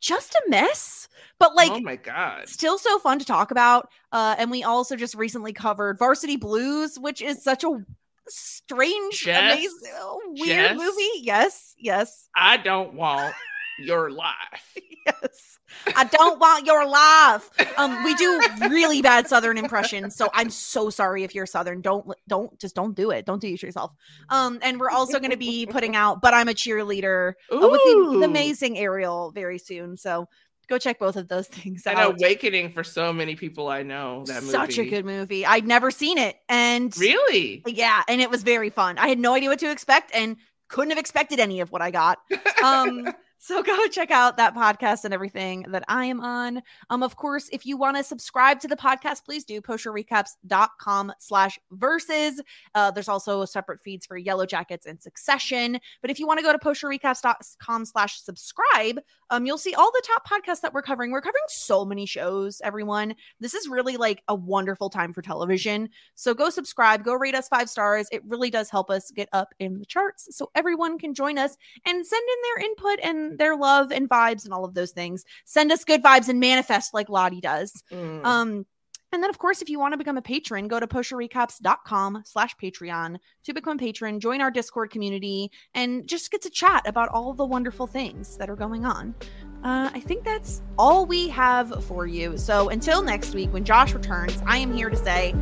just 0.00 0.34
a 0.34 0.50
mess, 0.50 1.08
but 1.38 1.54
like 1.54 1.70
oh 1.70 1.78
my 1.78 1.94
god. 1.94 2.48
still 2.48 2.78
so 2.78 2.98
fun 2.98 3.20
to 3.20 3.24
talk 3.24 3.52
about. 3.52 3.88
Uh, 4.10 4.34
and 4.36 4.50
we 4.50 4.64
also 4.64 4.96
just 4.96 5.14
recently 5.14 5.52
covered 5.52 6.00
Varsity 6.00 6.36
Blues, 6.36 6.98
which 6.98 7.22
is 7.22 7.44
such 7.44 7.62
a 7.62 7.84
strange, 8.28 9.20
Jess? 9.20 9.52
amazing, 9.54 9.92
uh, 10.00 10.14
weird 10.28 10.46
Jess? 10.46 10.76
movie. 10.78 11.10
Yes, 11.20 11.74
yes, 11.78 12.28
I 12.36 12.56
don't 12.56 12.94
want 12.94 13.34
your 13.78 14.10
life. 14.10 14.76
yes. 15.06 15.50
I 15.96 16.04
don't 16.04 16.38
want 16.38 16.66
your 16.66 16.86
life. 16.86 17.50
Um, 17.78 18.04
we 18.04 18.14
do 18.14 18.40
really 18.70 19.02
bad 19.02 19.26
Southern 19.26 19.58
impressions, 19.58 20.14
so 20.14 20.30
I'm 20.32 20.48
so 20.48 20.88
sorry 20.88 21.24
if 21.24 21.34
you're 21.34 21.46
Southern. 21.46 21.80
Don't 21.80 22.06
don't 22.28 22.56
just 22.60 22.76
don't 22.76 22.94
do 22.94 23.10
it. 23.10 23.26
Don't 23.26 23.40
do 23.40 23.48
it 23.48 23.58
to 23.60 23.66
yourself. 23.66 23.92
Um, 24.28 24.60
and 24.62 24.78
we're 24.78 24.90
also 24.90 25.18
going 25.18 25.32
to 25.32 25.36
be 25.36 25.66
putting 25.66 25.96
out, 25.96 26.22
but 26.22 26.32
I'm 26.32 26.48
a 26.48 26.54
cheerleader 26.54 27.32
uh, 27.52 27.58
with 27.58 27.80
the, 27.82 28.18
the 28.20 28.24
amazing 28.24 28.78
Ariel 28.78 29.32
very 29.32 29.58
soon. 29.58 29.96
So 29.96 30.28
go 30.68 30.78
check 30.78 30.98
both 30.98 31.16
of 31.16 31.28
those 31.28 31.46
things 31.48 31.86
An 31.86 31.96
out. 31.96 32.14
awakening 32.20 32.70
for 32.70 32.84
so 32.84 33.12
many 33.12 33.36
people 33.36 33.68
I 33.68 33.82
know. 33.82 34.24
That 34.26 34.42
movie. 34.42 34.52
Such 34.52 34.78
a 34.78 34.84
good 34.84 35.04
movie. 35.04 35.44
I'd 35.46 35.66
never 35.66 35.90
seen 35.90 36.18
it, 36.18 36.36
and 36.48 36.96
Really? 36.98 37.62
yeah, 37.66 38.02
and 38.08 38.20
it 38.20 38.30
was 38.30 38.42
very 38.42 38.70
fun. 38.70 38.98
I 38.98 39.08
had 39.08 39.18
no 39.18 39.34
idea 39.34 39.48
what 39.48 39.58
to 39.60 39.70
expect, 39.70 40.10
and 40.14 40.36
couldn't 40.68 40.90
have 40.90 40.98
expected 40.98 41.38
any 41.40 41.60
of 41.60 41.70
what 41.72 41.82
I 41.82 41.90
got. 41.90 42.18
Um, 42.62 43.08
So 43.38 43.62
go 43.62 43.86
check 43.88 44.10
out 44.10 44.38
that 44.38 44.54
podcast 44.54 45.04
and 45.04 45.12
everything 45.12 45.66
that 45.68 45.84
I 45.86 46.06
am 46.06 46.22
on. 46.22 46.62
Um, 46.88 47.02
of 47.02 47.16
course, 47.16 47.50
if 47.52 47.66
you 47.66 47.76
want 47.76 47.98
to 47.98 48.02
subscribe 48.02 48.58
to 48.60 48.68
the 48.68 48.74
podcast, 48.76 49.22
please 49.26 49.44
do 49.44 49.60
postshowrecaps.com 49.60 51.12
slash 51.18 51.58
versus. 51.70 52.40
Uh, 52.74 52.90
there's 52.90 53.08
also 53.10 53.44
separate 53.44 53.82
feeds 53.82 54.06
for 54.06 54.18
Yellowjackets 54.18 54.86
and 54.86 54.98
Succession. 54.98 55.78
But 56.00 56.10
if 56.10 56.18
you 56.18 56.26
want 56.26 56.38
to 56.38 56.42
go 56.42 56.52
to 56.52 56.58
postshowrecaps.com 56.58 57.84
slash 57.84 58.22
subscribe, 58.22 59.00
um, 59.34 59.46
you'll 59.46 59.58
see 59.58 59.74
all 59.74 59.90
the 59.90 60.02
top 60.06 60.28
podcasts 60.28 60.60
that 60.60 60.72
we're 60.72 60.82
covering. 60.82 61.10
We're 61.10 61.20
covering 61.20 61.42
so 61.48 61.84
many 61.84 62.06
shows, 62.06 62.60
everyone. 62.62 63.16
This 63.40 63.54
is 63.54 63.68
really 63.68 63.96
like 63.96 64.22
a 64.28 64.34
wonderful 64.34 64.90
time 64.90 65.12
for 65.12 65.22
television. 65.22 65.88
So 66.14 66.34
go 66.34 66.50
subscribe, 66.50 67.04
go 67.04 67.14
rate 67.14 67.34
us 67.34 67.48
five 67.48 67.68
stars. 67.68 68.06
It 68.12 68.22
really 68.24 68.48
does 68.48 68.70
help 68.70 68.90
us 68.90 69.10
get 69.10 69.28
up 69.32 69.52
in 69.58 69.80
the 69.80 69.86
charts 69.86 70.28
so 70.30 70.50
everyone 70.54 70.98
can 70.98 71.14
join 71.14 71.36
us 71.36 71.56
and 71.84 72.06
send 72.06 72.22
in 72.22 72.38
their 72.42 72.66
input 72.66 72.98
and 73.02 73.38
their 73.38 73.56
love 73.56 73.90
and 73.90 74.08
vibes 74.08 74.44
and 74.44 74.54
all 74.54 74.64
of 74.64 74.74
those 74.74 74.92
things. 74.92 75.24
Send 75.44 75.72
us 75.72 75.84
good 75.84 76.02
vibes 76.02 76.28
and 76.28 76.38
manifest 76.38 76.94
like 76.94 77.08
Lottie 77.08 77.40
does. 77.40 77.82
Mm. 77.90 78.24
Um, 78.24 78.66
and 79.14 79.22
then, 79.22 79.30
of 79.30 79.38
course, 79.38 79.62
if 79.62 79.68
you 79.70 79.78
want 79.78 79.92
to 79.92 79.98
become 79.98 80.18
a 80.18 80.22
patron, 80.22 80.66
go 80.66 80.80
to 80.80 80.86
postshowrecaps.com 80.86 82.22
slash 82.26 82.56
Patreon 82.56 83.16
to 83.44 83.54
become 83.54 83.76
a 83.76 83.78
patron, 83.78 84.18
join 84.18 84.40
our 84.40 84.50
Discord 84.50 84.90
community, 84.90 85.50
and 85.72 86.06
just 86.06 86.30
get 86.30 86.42
to 86.42 86.50
chat 86.50 86.82
about 86.86 87.08
all 87.10 87.32
the 87.32 87.44
wonderful 87.44 87.86
things 87.86 88.36
that 88.36 88.50
are 88.50 88.56
going 88.56 88.84
on. 88.84 89.14
Uh, 89.62 89.88
I 89.94 90.00
think 90.00 90.24
that's 90.24 90.62
all 90.76 91.06
we 91.06 91.28
have 91.28 91.84
for 91.84 92.06
you. 92.06 92.36
So 92.36 92.68
until 92.68 93.02
next 93.02 93.34
week, 93.34 93.52
when 93.52 93.64
Josh 93.64 93.94
returns, 93.94 94.42
I 94.46 94.58
am 94.58 94.74
here 94.74 94.90
to 94.90 94.96
say, 94.96 95.32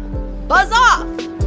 buzz 0.46 0.70
off! 0.70 1.41